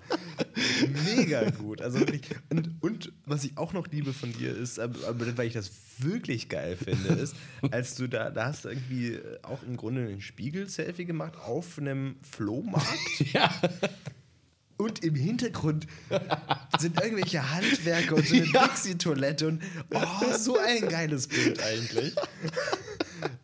Mega 1.05 1.49
gut. 1.51 1.81
Also. 1.81 1.99
Und, 2.51 2.71
und 2.81 3.13
was 3.25 3.45
ich 3.45 3.57
auch 3.57 3.73
noch 3.73 3.87
liebe 3.89 4.13
von 4.13 4.33
dir 4.33 4.55
ist, 4.55 4.79
aber, 4.79 5.09
aber 5.09 5.37
weil 5.39 5.47
ich 5.47 5.55
das 5.55 5.71
wirklich 5.99 6.49
geil 6.49 6.77
finde, 6.77 7.09
ist, 7.15 7.35
als 7.71 7.95
du 7.95 8.09
da, 8.09 8.31
da 8.31 8.47
hast 8.47 8.65
du 8.65 8.69
irgendwie 8.69 9.15
äh, 9.15 9.39
auch 9.43 9.63
im 9.63 9.77
Grunde 9.77 10.07
ein 10.07 10.21
Spiegel-Selfie 10.21 11.05
gemacht 11.05 11.37
auf 11.37 11.79
einem 11.79 12.17
Flohmarkt. 12.23 13.33
ja. 13.33 13.51
Und 14.79 15.05
im 15.05 15.15
Hintergrund 15.17 15.87
sind 16.79 17.01
irgendwelche 17.03 17.51
Handwerker 17.51 18.15
und 18.17 18.27
so 18.27 18.35
eine 18.37 18.47
Dixie-Toilette 18.47 19.49
und 19.49 19.63
oh, 19.93 19.99
so 20.39 20.57
ein 20.59 20.89
geiles 20.89 21.27
Bild 21.29 21.61
eigentlich. 21.63 22.15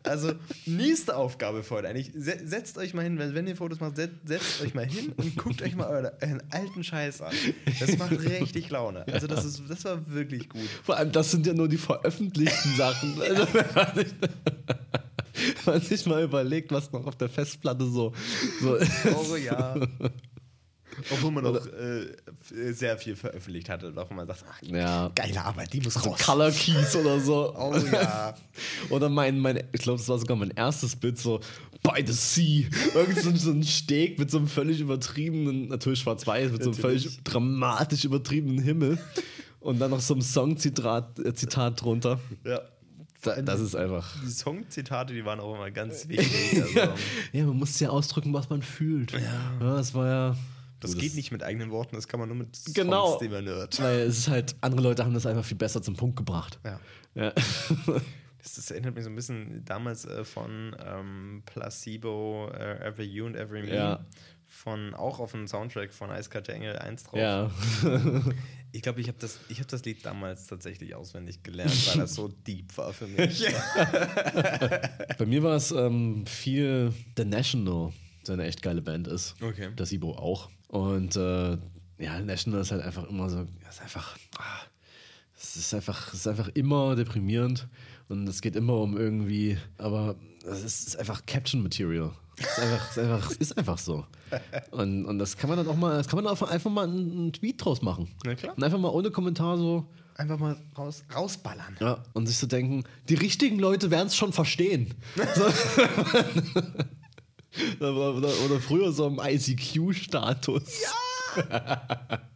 Also, 0.03 0.31
nächste 0.65 1.17
Aufgabe 1.17 1.61
für 1.63 1.75
heute 1.75 1.89
eigentlich. 1.89 2.11
Se- 2.15 2.39
Setzt 2.45 2.77
euch 2.77 2.93
mal 2.93 3.01
hin, 3.03 3.19
wenn, 3.19 3.45
ihr 3.47 3.57
Fotos 3.57 3.81
macht, 3.81 3.97
set, 3.97 4.11
setzt 4.23 4.61
euch 4.61 4.73
mal 4.73 4.85
hin 4.85 5.11
und 5.17 5.35
guckt 5.35 5.61
euch 5.61 5.75
mal 5.75 5.87
eure- 5.87 6.17
euren 6.21 6.41
alten 6.51 6.83
Scheiß 6.83 7.21
an. 7.21 7.33
Das 7.81 7.97
macht 7.97 8.11
richtig 8.23 8.69
Laune. 8.69 9.05
Also, 9.11 9.27
das, 9.27 9.43
ist, 9.43 9.61
das 9.67 9.83
war 9.83 9.99
wirklich 10.13 10.47
gut. 10.47 10.61
Vor 10.83 10.95
allem, 10.95 11.11
das 11.11 11.31
sind 11.31 11.45
ja 11.45 11.53
nur 11.53 11.67
die 11.67 11.77
veröffentlichten 11.77 12.75
Sachen. 12.77 13.21
Also, 13.21 13.47
wenn 13.53 13.65
man 15.65 15.81
sich, 15.81 16.05
mal 16.05 16.23
überlegt, 16.23 16.71
was 16.71 16.89
noch 16.93 17.05
auf 17.05 17.17
der 17.17 17.27
Festplatte 17.27 17.83
so. 17.85 18.13
so 18.61 18.77
Oh 19.29 19.35
ja. 19.35 19.75
Obwohl 21.11 21.31
man 21.31 21.43
noch 21.43 21.65
äh, 21.65 22.73
sehr 22.73 22.97
viel 22.97 23.15
veröffentlicht 23.15 23.69
hatte, 23.69 23.93
auch 23.95 24.09
wenn 24.09 24.17
man 24.17 24.27
sagt, 24.27 24.45
ach, 24.49 24.61
ja. 24.61 25.11
geile 25.15 25.43
Arbeit, 25.43 25.73
die 25.73 25.81
muss 25.81 26.03
raus. 26.05 26.19
Color 26.19 26.51
Keys 26.51 26.95
oder 26.95 27.19
so. 27.19 27.53
Oh 27.55 27.75
ja. 27.91 28.35
Oder 28.89 29.09
mein, 29.09 29.39
mein 29.39 29.63
ich 29.71 29.81
glaube, 29.81 29.97
das 29.99 30.07
war 30.07 30.17
sogar 30.17 30.37
mein 30.37 30.51
erstes 30.51 30.95
Bild, 30.95 31.17
so 31.17 31.39
by 31.83 32.03
the 32.05 32.13
sea. 32.13 32.67
Irgend 32.93 33.19
so, 33.19 33.35
so 33.35 33.51
ein 33.51 33.63
Steg 33.63 34.17
mit 34.19 34.31
so 34.31 34.37
einem 34.37 34.47
völlig 34.47 34.79
übertriebenen, 34.79 35.67
natürlich 35.67 35.99
schwarz-weiß, 35.99 36.51
mit 36.51 36.63
so 36.63 36.69
einem 36.69 36.79
Natürlich. 36.79 37.03
völlig 37.03 37.23
dramatisch 37.23 38.05
übertriebenen 38.05 38.59
Himmel. 38.59 38.97
Und 39.59 39.79
dann 39.79 39.91
noch 39.91 39.99
so 39.99 40.13
ein 40.13 40.21
Song-Zitat 40.21 41.19
äh, 41.19 41.33
Zitat 41.33 41.81
drunter. 41.81 42.19
ja. 42.45 42.61
Da, 43.25 43.41
das 43.41 43.59
ist 43.59 43.75
einfach. 43.75 44.15
Die 44.23 44.29
Songzitate, 44.29 45.13
die 45.13 45.25
waren 45.25 45.39
auch 45.39 45.55
immer 45.55 45.71
ganz 45.71 46.07
wichtig. 46.07 46.61
Also, 46.61 46.93
Ja, 47.33 47.45
man 47.45 47.57
muss 47.57 47.79
ja 47.79 47.89
ausdrücken, 47.89 48.31
was 48.33 48.49
man 48.49 48.61
fühlt. 48.61 49.13
Ja. 49.13 49.19
das 49.59 49.95
war 49.95 50.07
ja. 50.07 50.35
Das 50.85 50.95
Du, 50.95 51.01
geht 51.01 51.15
nicht 51.15 51.31
mit 51.31 51.43
eigenen 51.43 51.71
Worten, 51.71 51.95
das 51.95 52.07
kann 52.07 52.19
man 52.19 52.29
nur 52.29 52.37
mit 52.37 52.55
Songs, 52.55 52.73
Genau. 52.73 53.19
die 53.19 53.29
man 53.29 53.45
hört. 53.45 53.81
Weil 53.81 53.99
es 54.01 54.19
ist 54.19 54.27
halt, 54.29 54.55
andere 54.61 54.81
Leute 54.81 55.03
haben 55.03 55.13
das 55.13 55.25
einfach 55.25 55.45
viel 55.45 55.57
besser 55.57 55.81
zum 55.81 55.95
Punkt 55.95 56.15
gebracht. 56.15 56.59
Ja. 56.63 56.79
Ja. 57.15 57.33
Das, 58.45 58.53
das 58.57 58.69
erinnert 58.69 58.93
mich 58.93 59.03
so 59.03 59.09
ein 59.09 59.15
bisschen 59.15 59.65
damals 59.65 60.05
äh, 60.05 60.23
von 60.23 60.75
ähm, 60.85 61.41
Placebo, 61.47 62.51
äh, 62.53 62.77
Every 62.87 63.03
You 63.05 63.25
and 63.25 63.35
Every 63.35 63.63
Me. 63.63 63.73
Ja. 63.73 64.05
Von, 64.45 64.93
auch 64.93 65.19
auf 65.19 65.33
einem 65.33 65.47
Soundtrack 65.47 65.91
von 65.91 66.11
Eiskalte 66.11 66.53
Engel 66.53 66.77
1 66.77 67.05
drauf. 67.05 67.17
ja. 67.19 67.49
Ich 68.71 68.81
glaube, 68.83 68.99
ich 69.01 69.07
habe 69.07 69.17
das, 69.19 69.39
ich 69.49 69.61
hab 69.61 69.67
das 69.69 69.83
Lied 69.85 70.05
damals 70.05 70.45
tatsächlich 70.47 70.93
auswendig 70.95 71.41
gelernt, 71.41 71.71
weil 71.87 72.01
das 72.01 72.13
so 72.13 72.27
deep 72.45 72.77
war 72.77 72.91
für 72.93 73.07
mich. 73.07 73.47
Bei 75.17 75.25
mir 75.25 75.43
war 75.43 75.55
es 75.55 75.71
ähm, 75.71 76.25
viel 76.25 76.93
The 77.17 77.25
National, 77.25 77.93
der 78.27 78.33
eine 78.33 78.43
echt 78.45 78.61
geile 78.61 78.81
Band 78.81 79.07
ist. 79.07 79.35
Okay. 79.41 79.69
Das 79.75 79.91
Ibo 79.91 80.11
auch. 80.11 80.49
Und 80.67 81.15
äh, 81.15 81.57
ja, 81.97 82.19
National 82.19 82.61
ist 82.61 82.71
halt 82.71 82.83
einfach 82.83 83.07
immer 83.09 83.29
so, 83.29 83.45
es 83.69 83.75
ist 83.75 83.81
einfach, 83.81 84.17
ah, 84.37 84.65
es 85.37 85.55
ist 85.55 85.73
einfach, 85.73 86.13
es 86.13 86.19
ist 86.21 86.27
einfach 86.27 86.49
immer 86.49 86.95
deprimierend 86.95 87.67
und 88.09 88.27
es 88.27 88.41
geht 88.41 88.55
immer 88.55 88.77
um 88.79 88.97
irgendwie, 88.97 89.57
aber 89.77 90.15
es 90.45 90.63
ist, 90.63 90.99
einfach 90.99 91.25
Caption 91.25 91.63
Material. 91.63 92.11
Es 92.37 92.45
ist 92.45 92.59
einfach, 92.59 92.89
es 92.89 92.97
ist 92.97 92.99
einfach, 92.99 93.31
es 93.31 93.37
ist 93.37 93.57
einfach 93.57 93.77
so. 93.77 94.05
Und, 94.71 95.05
und 95.05 95.19
das 95.19 95.37
kann 95.37 95.49
man 95.49 95.57
dann 95.57 95.67
auch 95.67 95.77
mal, 95.77 95.97
das 95.97 96.07
kann 96.07 96.21
man 96.21 96.27
einfach, 96.27 96.49
einfach 96.49 96.71
mal 96.71 96.87
einen, 96.87 97.11
einen 97.11 97.33
Tweet 97.33 97.63
draus 97.63 97.81
machen. 97.81 98.09
Na 98.25 98.35
klar. 98.35 98.53
Und 98.57 98.63
einfach 98.63 98.79
mal 98.79 98.89
ohne 98.89 99.11
Kommentar 99.11 99.57
so, 99.57 99.87
Einfach 100.17 100.39
mal 100.39 100.55
raus, 100.77 101.03
rausballern. 101.13 101.75
ja, 101.81 102.01
und 102.13 102.27
sich 102.27 102.37
so 102.37 102.47
denken, 102.47 102.85
die 103.09 103.15
richtigen 103.15 103.59
Leute 103.59 103.91
werden 103.91 104.07
es 104.07 104.15
schon 104.15 104.31
verstehen. 104.31 104.93
So. 105.35 105.43
Oder, 107.79 108.15
oder, 108.15 108.29
oder 108.45 108.59
früher 108.59 108.91
so 108.91 109.07
im 109.07 109.19
ICQ-Status. 109.23 110.81
Ja! 110.81 111.81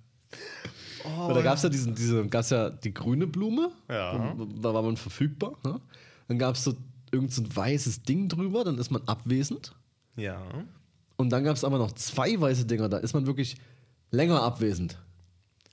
Oh, 1.18 1.32
da 1.34 1.42
gab 1.42 1.56
es 1.56 1.64
ja 1.64 1.70
diesen, 1.70 1.96
diese, 1.96 2.28
gab's 2.28 2.50
ja 2.50 2.70
die 2.70 2.94
grüne 2.94 3.26
Blume, 3.26 3.72
Ja. 3.90 4.36
da 4.62 4.74
war 4.74 4.82
man 4.84 4.98
verfügbar. 4.98 5.54
Ne? 5.64 5.80
Dann 6.28 6.38
gab 6.38 6.56
es 6.56 6.64
so 6.66 6.76
irgend 7.12 7.34
so 7.34 7.42
ein 7.42 7.56
weißes 7.56 8.04
Ding 8.04 8.28
drüber, 8.28 8.64
dann 8.64 8.78
ist 8.78 8.92
man 8.92 9.02
abwesend. 9.08 9.74
Ja. 10.18 10.42
Und 11.16 11.30
dann 11.32 11.44
gab 11.46 11.56
es 11.56 11.64
aber 11.64 11.78
noch 11.78 11.94
zwei 11.94 12.40
weiße 12.40 12.66
Dinger, 12.66 12.90
da 12.90 12.98
ist 12.98 13.14
man 13.14 13.26
wirklich 13.26 13.56
länger 14.12 14.44
abwesend. 14.44 14.98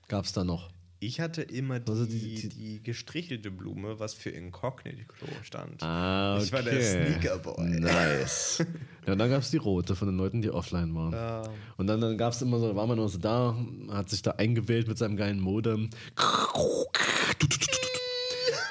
Gab 0.09 0.25
es 0.25 0.33
da 0.33 0.45
noch. 0.45 0.71
Ich 1.07 1.21
hatte 1.21 1.43
immer 1.43 1.79
die, 1.79 1.91
Also 1.93 2.05
die, 2.05 2.35
die- 2.35 2.49
die- 2.49 2.83
gestrichelte 2.83 3.53
Blume, 3.53 4.01
was 4.01 4.13
für 4.15 4.31
Incognito 4.31 5.05
stand. 5.45 5.81
Ah, 5.83 6.41
Ich 6.43 6.51
war 6.53 6.63
der 6.63 6.83
Sneakerboy. 6.83 7.65
Nice. 7.79 8.65
ja, 9.07 9.13
und 9.13 9.19
dann 9.19 9.31
gab 9.31 9.41
es 9.43 9.53
die 9.53 9.57
rote 9.59 9.95
von 9.95 10.09
den 10.09 10.17
Leuten, 10.17 10.43
die 10.43 10.51
offline 10.51 10.93
waren. 10.97 11.13
Ja. 11.13 11.43
Und 11.77 11.87
dann, 11.87 12.01
dann 12.01 12.19
gab 12.19 12.33
es 12.33 12.43
immer 12.43 12.59
so, 12.59 12.75
war 12.75 12.87
man 12.89 12.99
immer 12.99 13.09
so 13.09 13.19
da, 13.19 13.57
hat 13.91 14.11
sich 14.11 14.23
da 14.23 14.33
eingewählt 14.33 14.89
mit 14.89 14.99
seinem 14.99 15.17
geilen 15.17 15.39
Modem. 15.39 15.91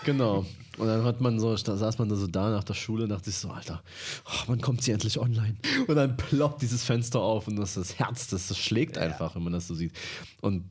Genau. 0.04 0.46
Und 0.78 0.88
dann 0.88 1.06
hat 1.06 1.22
man 1.22 1.40
so, 1.40 1.56
da 1.56 1.78
saß 1.78 1.98
man 2.00 2.10
da 2.10 2.16
so 2.16 2.28
da 2.28 2.50
nach 2.52 2.66
der 2.66 2.74
Schule 2.74 3.04
und 3.04 3.10
dachte 3.10 3.30
sich 3.32 3.40
so, 3.40 3.50
Alter, 3.50 3.82
oh, 4.26 4.44
wann 4.48 4.60
kommt 4.60 4.84
sie 4.84 4.92
endlich 4.92 5.18
online? 5.18 5.56
Und 5.88 5.96
dann 5.96 6.18
ploppt 6.18 6.62
dieses 6.62 6.84
Fenster 6.84 7.22
auf 7.22 7.48
und 7.48 7.56
das, 7.56 7.76
das 7.76 7.98
Herz, 7.98 8.28
das, 8.28 8.50
das 8.50 8.58
schlägt 8.58 8.98
einfach, 8.98 9.36
wenn 9.36 9.44
man 9.44 9.54
das 9.54 9.68
so 9.68 9.74
sieht. 9.74 9.94
Und 10.42 10.66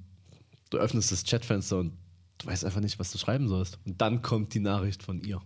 du 0.70 0.78
öffnest 0.78 1.12
das 1.12 1.24
Chatfenster 1.24 1.78
und 1.78 1.92
du 2.38 2.46
weißt 2.46 2.64
einfach 2.64 2.80
nicht, 2.80 2.98
was 2.98 3.10
du 3.12 3.18
schreiben 3.18 3.48
sollst. 3.48 3.78
Und 3.86 4.00
dann 4.00 4.22
kommt 4.22 4.54
die 4.54 4.60
Nachricht 4.60 5.02
von 5.02 5.20
ihr. 5.20 5.40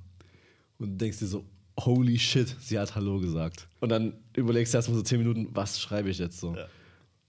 Und 0.78 0.90
du 0.92 0.96
denkst 0.96 1.18
dir 1.18 1.26
so, 1.26 1.44
holy 1.78 2.18
shit, 2.18 2.54
sie 2.60 2.78
hat 2.78 2.94
Hallo 2.94 3.18
gesagt. 3.20 3.68
Und 3.80 3.88
dann 3.90 4.14
überlegst 4.34 4.72
du 4.74 4.78
erstmal 4.78 4.96
so 4.96 5.02
zehn 5.02 5.18
Minuten, 5.18 5.48
was 5.52 5.80
schreibe 5.80 6.10
ich 6.10 6.18
jetzt 6.18 6.38
so? 6.40 6.54
Ja. 6.56 6.66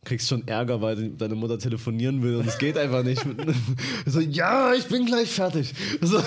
Kriegst 0.05 0.29
schon 0.29 0.47
Ärger, 0.47 0.81
weil 0.81 1.09
deine 1.09 1.35
Mutter 1.35 1.59
telefonieren 1.59 2.21
will 2.23 2.35
und 2.37 2.47
es 2.47 2.57
geht 2.57 2.77
einfach 2.77 3.03
nicht. 3.03 3.21
so, 4.05 4.21
ja, 4.21 4.73
ich 4.73 4.85
bin 4.87 5.05
gleich 5.05 5.29
fertig. 5.29 5.73
So. 6.01 6.19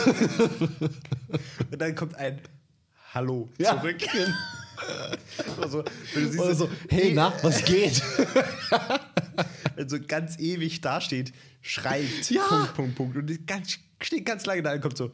Und 1.70 1.80
dann 1.80 1.94
kommt 1.94 2.14
ein 2.16 2.38
Hallo 3.14 3.48
Ja. 3.58 3.80
zurück. 3.80 3.96
also, 5.60 5.84
wenn, 6.14 6.24
du 6.24 6.30
siehst, 6.30 6.44
Oder 6.44 6.54
so, 6.54 6.68
hey, 6.88 7.12
na, 7.14 7.32
was 7.42 7.64
geht? 7.64 8.02
wenn 9.76 9.88
so 9.88 9.98
ganz 10.00 10.38
ewig 10.38 10.80
dasteht, 10.80 11.32
schreibt, 11.60 12.30
Ja. 12.30 12.46
Punkt, 12.48 12.74
Punkt, 12.74 12.94
Punkt. 12.94 13.16
Und 13.16 13.26
die 13.26 13.44
ganz, 13.44 13.78
steht 14.00 14.26
ganz 14.26 14.46
lange 14.46 14.62
da 14.62 14.72
und 14.72 14.80
kommt 14.80 14.96
so, 14.96 15.12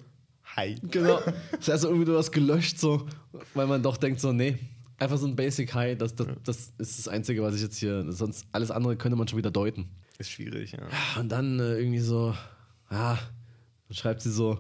Hi. 0.57 0.77
Genau. 0.91 1.21
Das 1.53 1.69
heißt, 1.69 1.85
irgendwie 1.85 2.07
du 2.07 2.17
hast 2.17 2.33
gelöscht, 2.33 2.81
so, 2.81 3.07
weil 3.55 3.67
man 3.67 3.83
doch 3.83 3.97
denkt, 3.97 4.21
so, 4.21 4.33
nee, 4.33 4.59
einfach 4.99 5.19
so 5.19 5.27
ein 5.27 5.37
Basic 5.37 5.73
High, 5.75 5.97
das, 5.97 6.15
das, 6.15 6.27
das 6.45 6.73
ist 6.79 6.99
das 6.99 7.09
Einzige, 7.09 7.43
was 7.43 7.55
ich 7.55 7.63
jetzt 7.63 7.79
hier, 7.79 8.11
sonst 8.11 8.47
alles 8.53 8.71
andere 8.71 8.97
könnte 8.97 9.17
man 9.17 9.29
schon 9.29 9.39
wieder 9.39 9.51
deuten. 9.51 9.89
Ist 10.19 10.33
schwierig, 10.33 10.73
ja. 10.73 10.81
Und 11.21 11.29
dann 11.29 11.61
äh, 11.61 11.79
irgendwie 11.79 12.01
so, 12.01 12.35
ja, 12.91 13.19
dann 13.89 13.97
schreibt 13.97 14.23
sie 14.23 14.33
so, 14.33 14.59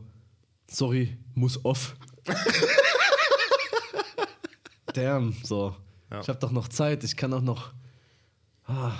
sorry, 0.70 1.16
muss 1.34 1.64
off. 1.64 1.96
Damn, 4.98 5.34
so. 5.44 5.76
Ja. 6.10 6.20
Ich 6.20 6.28
habe 6.28 6.38
doch 6.38 6.50
noch 6.50 6.68
Zeit, 6.68 7.04
ich 7.04 7.16
kann 7.16 7.32
auch 7.32 7.42
noch. 7.42 7.72
Ah, 8.64 8.92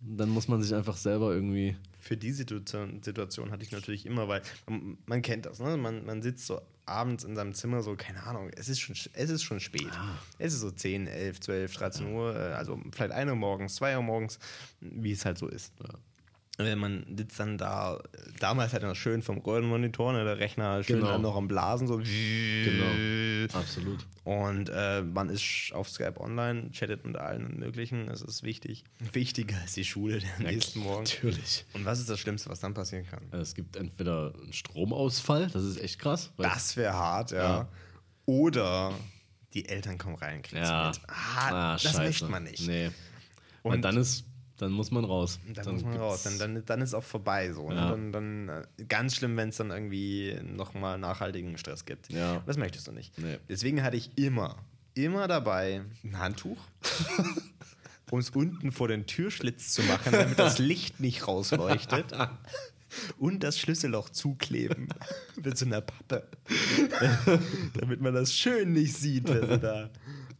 dann 0.00 0.28
muss 0.28 0.48
man 0.48 0.62
sich 0.62 0.74
einfach 0.74 0.96
selber 0.96 1.32
irgendwie. 1.32 1.76
Für 1.98 2.16
die 2.16 2.32
Situation, 2.32 3.02
Situation 3.02 3.50
hatte 3.50 3.62
ich 3.62 3.72
natürlich 3.72 4.06
immer, 4.06 4.28
weil 4.28 4.42
man, 4.68 4.98
man 5.06 5.22
kennt 5.22 5.46
das, 5.46 5.60
ne? 5.60 5.76
Man, 5.76 6.04
man 6.04 6.22
sitzt 6.22 6.46
so 6.46 6.60
abends 6.84 7.24
in 7.24 7.36
seinem 7.36 7.54
Zimmer, 7.54 7.82
so, 7.82 7.94
keine 7.96 8.24
Ahnung, 8.24 8.50
es 8.56 8.68
ist 8.68 8.80
schon, 8.80 8.96
es 9.12 9.30
ist 9.30 9.42
schon 9.42 9.60
spät. 9.60 9.90
Es 10.38 10.52
ist 10.52 10.60
so 10.60 10.70
10, 10.70 11.06
11, 11.06 11.40
12, 11.40 11.74
13 11.74 12.12
Uhr, 12.12 12.34
äh, 12.34 12.52
also 12.54 12.80
vielleicht 12.92 13.12
1 13.12 13.30
Uhr 13.30 13.36
morgens, 13.36 13.76
2 13.76 13.96
Uhr 13.96 14.02
morgens, 14.02 14.38
wie 14.80 15.12
es 15.12 15.24
halt 15.24 15.38
so 15.38 15.48
ist. 15.48 15.72
Äh, 15.80 15.92
Man 16.76 17.04
sitzt 17.16 17.38
dann 17.40 17.58
da, 17.58 17.96
äh, 17.96 18.00
damals 18.40 18.72
halt 18.72 18.82
noch 18.82 18.94
schön 18.96 19.22
vom 19.22 19.38
Röhrenmonitor, 19.38 20.12
ne, 20.12 20.24
der 20.24 20.38
Rechner 20.38 20.82
schön 20.82 20.96
Genau. 21.00 21.12
dann 21.12 21.22
noch 21.22 21.36
am 21.36 21.48
Blasen, 21.48 21.86
so. 21.86 21.96
Genau. 21.98 23.58
Absolut. 23.58 24.06
Und 24.24 24.68
äh, 24.72 25.02
man 25.02 25.28
ist 25.28 25.70
auf 25.72 25.88
Skype 25.90 26.20
online, 26.20 26.70
chattet 26.70 27.04
mit 27.04 27.16
allen 27.16 27.58
möglichen. 27.58 28.08
Es 28.08 28.22
ist 28.22 28.42
wichtig. 28.44 28.84
Wichtiger 29.12 29.56
als 29.60 29.72
die 29.74 29.84
Schule 29.84 30.20
der 30.20 30.50
nächsten 30.50 30.80
Morgen. 30.80 31.04
Natürlich. 31.04 31.64
Und 31.74 31.84
was 31.84 31.98
ist 31.98 32.08
das 32.08 32.20
Schlimmste, 32.20 32.48
was 32.50 32.60
dann 32.60 32.72
passieren 32.74 33.04
kann? 33.06 33.22
Es 33.40 33.54
gibt 33.54 33.76
entweder 33.76 34.32
einen 34.40 34.52
Stromausfall, 34.52 35.48
das 35.52 35.64
ist 35.64 35.78
echt 35.80 35.98
krass. 35.98 36.30
Das 36.36 36.76
wäre 36.76 36.92
hart, 36.94 37.32
ja. 37.32 37.38
Ja. 37.42 37.68
Oder 38.26 38.92
die 39.54 39.68
Eltern 39.68 39.98
kommen 39.98 40.16
rein 40.16 40.42
kriegen 40.42 40.62
ja. 40.62 40.88
mit. 40.88 41.00
Ah, 41.08 41.72
das 41.72 41.82
scheiße. 41.82 41.98
möchte 42.02 42.24
man 42.28 42.44
nicht. 42.44 42.66
Nee. 42.66 42.90
Und- 43.62 43.74
Und 43.74 43.82
dann 43.82 43.96
ist, 43.96 44.24
dann 44.62 44.70
muss 44.70 44.92
man 44.92 45.04
raus. 45.04 45.40
Dann, 45.54 45.74
muss 45.74 45.82
man 45.82 45.96
raus. 45.96 46.22
Dann, 46.22 46.38
dann, 46.38 46.64
dann 46.64 46.80
ist 46.80 46.94
auch 46.94 47.02
vorbei 47.02 47.52
so. 47.52 47.68
Ne? 47.68 47.74
Ja. 47.74 47.90
Dann, 47.90 48.12
dann 48.12 48.48
äh, 48.48 48.84
ganz 48.88 49.16
schlimm, 49.16 49.36
wenn 49.36 49.48
es 49.48 49.56
dann 49.56 49.70
irgendwie 49.70 50.38
nochmal 50.42 50.98
nachhaltigen 50.98 51.58
Stress 51.58 51.84
gibt. 51.84 52.12
Ja. 52.12 52.42
Das 52.46 52.56
möchtest 52.56 52.86
du 52.86 52.92
nicht. 52.92 53.18
Nee. 53.18 53.38
Deswegen 53.48 53.82
hatte 53.82 53.96
ich 53.96 54.16
immer, 54.16 54.56
immer 54.94 55.26
dabei 55.26 55.82
ein 56.04 56.18
Handtuch, 56.18 56.58
um 58.12 58.20
es 58.20 58.30
unten 58.30 58.70
vor 58.70 58.86
den 58.86 59.06
Türschlitz 59.06 59.72
zu 59.72 59.82
machen, 59.82 60.12
damit 60.12 60.38
das 60.38 60.58
Licht 60.58 61.00
nicht 61.00 61.26
rausleuchtet. 61.26 62.12
Und 63.18 63.42
das 63.42 63.58
Schlüsselloch 63.58 64.10
zukleben 64.10 64.88
mit 65.42 65.56
so 65.56 65.64
einer 65.64 65.80
Pappe. 65.80 66.28
damit 67.80 68.02
man 68.02 68.12
das 68.12 68.34
schön 68.34 68.74
nicht 68.74 68.94
sieht, 68.94 69.28
wenn 69.28 69.48
sie 69.48 69.58
da 69.58 69.88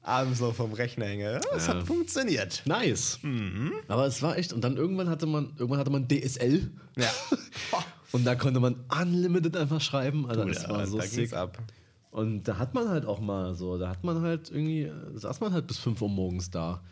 abends 0.03 0.41
noch 0.41 0.55
vom 0.55 0.73
Rechner 0.73 1.07
hänge. 1.07 1.41
Es 1.57 1.67
Ja. 1.67 1.75
hat 1.75 1.85
funktioniert. 1.87 2.63
Nice. 2.67 3.19
Mhm. 3.23 3.73
Aber 3.89 4.07
es 4.07 4.21
war 4.23 4.37
echt, 4.37 4.53
und 4.53 4.63
dann 4.63 4.77
irgendwann 4.77 5.09
hatte 5.09 5.27
man, 5.27 5.53
irgendwann 5.57 5.79
hatte 5.79 5.91
man 5.91 6.09
DSL. 6.09 6.71
Ja. 6.97 7.09
Und 8.13 8.25
da 8.27 8.35
konnte 8.35 8.61
man 8.61 8.77
unlimited 9.01 9.57
einfach 9.57 9.81
schreiben. 9.81 10.27
Also 10.29 10.45
das 10.45 10.65
Ja, 10.65 10.69
war 10.69 10.87
so 10.87 10.99
da 10.99 11.05
sick. 11.05 11.21
ging's 11.21 11.33
ab. 11.33 11.57
Und 12.11 12.45
da 12.47 12.59
hat 12.59 12.75
man 12.75 12.91
halt 12.91 13.07
auch 13.07 13.21
mal 13.21 13.55
so, 13.55 13.79
da 13.79 13.89
hat 13.89 14.05
man 14.05 14.21
halt 14.21 14.51
irgendwie, 14.51 14.93
saß 15.15 15.41
man 15.41 15.55
halt 15.55 15.67
bis 15.67 15.79
5 15.79 16.03
Uhr 16.03 16.11
morgens 16.11 16.51
da. 16.51 16.83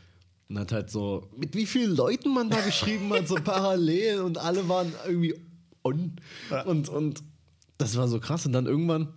Und 0.48 0.58
hat 0.58 0.72
halt 0.72 0.88
so, 0.88 1.28
mit 1.36 1.54
wie 1.54 1.66
vielen 1.66 1.94
Leuten 1.94 2.32
man 2.32 2.48
da 2.48 2.58
geschrieben 2.62 3.12
hat, 3.12 3.28
so 3.28 3.34
parallel 3.44 4.20
und 4.22 4.38
alle 4.38 4.66
waren 4.68 4.92
irgendwie 5.06 5.34
on. 5.82 6.16
Und, 6.64 6.88
und 6.88 7.22
das 7.76 7.96
war 7.98 8.08
so 8.08 8.18
krass. 8.18 8.46
Und 8.46 8.52
dann 8.54 8.64
irgendwann, 8.64 9.08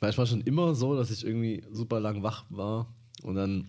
weil 0.00 0.10
ich 0.10 0.18
war 0.18 0.26
schon 0.26 0.42
immer 0.42 0.74
so, 0.74 0.94
dass 0.94 1.10
ich 1.10 1.24
irgendwie 1.24 1.64
super 1.72 2.00
lang 2.00 2.22
wach 2.22 2.44
war 2.50 2.92
und 3.22 3.34
dann 3.34 3.66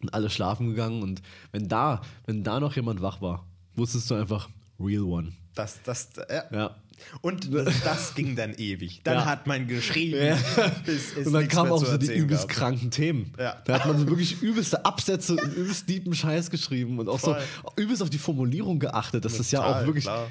sind 0.00 0.12
alle 0.14 0.30
schlafen 0.30 0.68
gegangen. 0.68 1.02
Und 1.02 1.22
wenn 1.52 1.68
da, 1.68 2.00
wenn 2.26 2.42
da 2.44 2.60
noch 2.60 2.74
jemand 2.76 3.02
wach 3.02 3.20
war, 3.20 3.46
wusstest 3.74 4.10
du 4.10 4.14
einfach, 4.14 4.48
real 4.78 5.02
one. 5.02 5.32
Das, 5.54 5.82
das, 5.82 6.08
ja. 6.30 6.44
Ja. 6.52 6.76
Und 7.22 7.52
das, 7.54 7.82
das 7.82 8.14
ging 8.14 8.36
dann 8.36 8.52
ewig. 8.54 9.00
Dann 9.04 9.14
Ja. 9.14 9.24
hat 9.24 9.46
man 9.46 9.66
geschrieben, 9.66 10.18
Ja. 10.22 10.36
bis 10.84 11.16
es 11.16 11.26
und 11.26 11.32
dann 11.32 11.48
kamen 11.48 11.72
auch 11.72 11.84
so 11.84 11.96
die 11.96 12.12
übelst 12.12 12.46
gab. 12.48 12.56
kranken 12.58 12.90
Themen. 12.90 13.32
Ja. 13.38 13.56
Da 13.64 13.74
hat 13.80 13.86
man 13.86 13.98
so 13.98 14.06
wirklich 14.06 14.40
übelste 14.42 14.84
Absätze 14.84 15.32
und 15.36 15.54
übelst 15.54 15.88
deepen 15.88 16.14
Scheiß 16.14 16.50
geschrieben 16.50 16.98
und 16.98 17.08
auch 17.08 17.18
Voll. 17.20 17.40
so 17.64 17.72
übelst 17.82 18.02
auf 18.02 18.10
die 18.10 18.18
Formulierung 18.18 18.78
geachtet, 18.78 19.24
das 19.24 19.50
ja 19.50 19.60
Total, 19.60 19.82
auch 19.82 19.86
wirklich. 19.86 20.04
klar. 20.04 20.26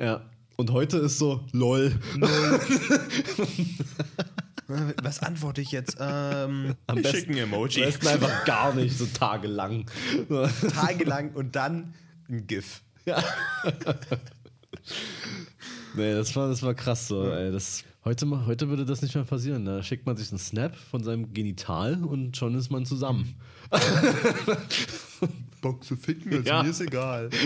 Ja. 0.00 0.20
Und 0.56 0.70
heute 0.72 0.98
ist 0.98 1.18
so, 1.18 1.44
lol. 1.52 1.98
Was 5.02 5.20
antworte 5.22 5.60
ich 5.62 5.72
jetzt? 5.72 5.96
Ähm, 5.98 6.74
Am 6.86 6.96
besten- 7.02 7.16
schicke 7.16 7.32
ein 7.32 7.38
Am 7.42 7.52
Emoji. 7.54 7.80
besten 7.80 8.06
einfach 8.06 8.44
gar 8.44 8.74
nicht, 8.74 8.96
so 8.98 9.06
tagelang. 9.06 9.86
Tagelang 10.74 11.32
und 11.32 11.56
dann 11.56 11.94
ein 12.28 12.46
GIF. 12.46 12.82
Nee, 15.94 16.12
das 16.12 16.36
war, 16.36 16.48
das 16.48 16.62
war 16.62 16.74
krass 16.74 17.08
so. 17.08 17.30
Ey. 17.30 17.50
Das, 17.50 17.82
heute, 18.04 18.26
heute 18.46 18.68
würde 18.68 18.84
das 18.84 19.00
nicht 19.02 19.14
mehr 19.14 19.24
passieren. 19.24 19.64
Da 19.64 19.82
schickt 19.82 20.04
man 20.06 20.16
sich 20.18 20.28
einen 20.30 20.38
Snap 20.38 20.76
von 20.76 21.02
seinem 21.02 21.32
Genital 21.32 22.04
und 22.04 22.36
schon 22.36 22.54
ist 22.54 22.70
man 22.70 22.84
zusammen. 22.86 23.34
Bock 25.60 25.82
zu 25.82 25.96
ficken, 25.96 26.32
also 26.32 26.44
Ja. 26.48 26.62
mir 26.62 26.70
ist 26.70 26.80
egal. 26.80 27.30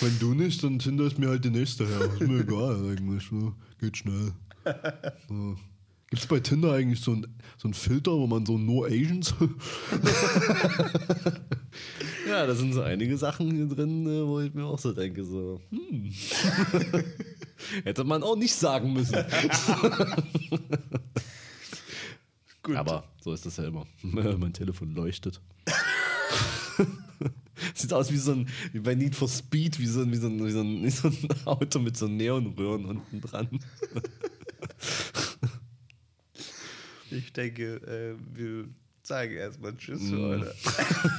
Wenn 0.00 0.18
du 0.18 0.32
nicht, 0.34 0.62
dann 0.64 0.78
Tinder 0.78 1.04
ist 1.04 1.18
mir 1.18 1.28
halt 1.28 1.44
der 1.44 1.50
nächste 1.50 1.86
her. 1.86 2.00
Ist 2.18 2.20
mir 2.26 2.40
egal 2.40 2.76
eigentlich. 2.90 3.30
Ne? 3.30 3.52
Geht 3.78 3.98
schnell. 3.98 4.32
Gibt 6.10 6.22
es 6.22 6.28
bei 6.28 6.38
Tinder 6.38 6.72
eigentlich 6.72 7.00
so 7.00 7.12
ein, 7.12 7.26
so 7.56 7.66
ein 7.66 7.74
Filter, 7.74 8.12
wo 8.12 8.26
man 8.26 8.46
so 8.46 8.56
No 8.56 8.84
Asians? 8.84 9.34
ja, 12.28 12.46
da 12.46 12.54
sind 12.54 12.72
so 12.72 12.82
einige 12.82 13.16
Sachen 13.18 13.50
hier 13.50 13.66
drin, 13.66 14.06
äh, 14.06 14.24
wo 14.24 14.38
ich 14.40 14.54
mir 14.54 14.64
auch 14.64 14.78
so 14.78 14.92
denke, 14.92 15.24
so, 15.24 15.60
hm. 15.70 16.12
Hätte 17.84 18.04
man 18.04 18.22
auch 18.22 18.36
nicht 18.36 18.54
sagen 18.54 18.92
müssen. 18.92 19.24
Gut. 22.62 22.76
Aber 22.76 23.08
so 23.20 23.32
ist 23.32 23.44
das 23.46 23.56
ja 23.56 23.64
immer. 23.64 23.84
mein 24.02 24.52
Telefon 24.52 24.94
leuchtet. 24.94 25.40
Sieht 27.74 27.92
aus 27.92 28.12
wie 28.12 28.18
so 28.18 28.32
ein, 28.32 28.48
wie 28.72 28.80
bei 28.80 28.94
Need 28.94 29.14
for 29.16 29.28
Speed, 29.28 29.78
wie 29.78 29.86
so 29.86 30.02
ein, 30.02 30.12
wie 30.12 30.16
so 30.16 30.28
ein, 30.28 30.44
wie 30.44 30.50
so 30.50 30.60
ein, 30.60 30.82
wie 30.84 30.90
so 30.90 31.08
ein 31.08 31.28
Auto 31.44 31.78
mit 31.78 31.96
so 31.96 32.06
Neonröhren 32.06 32.84
unten 32.84 33.20
dran. 33.20 33.48
ich 37.10 37.32
denke, 37.32 37.76
äh, 37.76 38.14
wir 38.36 38.68
sagen 39.02 39.34
erstmal 39.34 39.76
Tschüss 39.76 40.00
Mm. 40.00 40.10
für 40.10 40.54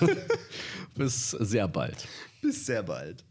heute. 0.02 0.28
Bis 0.96 1.32
sehr 1.32 1.68
bald. 1.68 2.08
Bis 2.42 2.66
sehr 2.66 2.84
bald. 2.84 3.24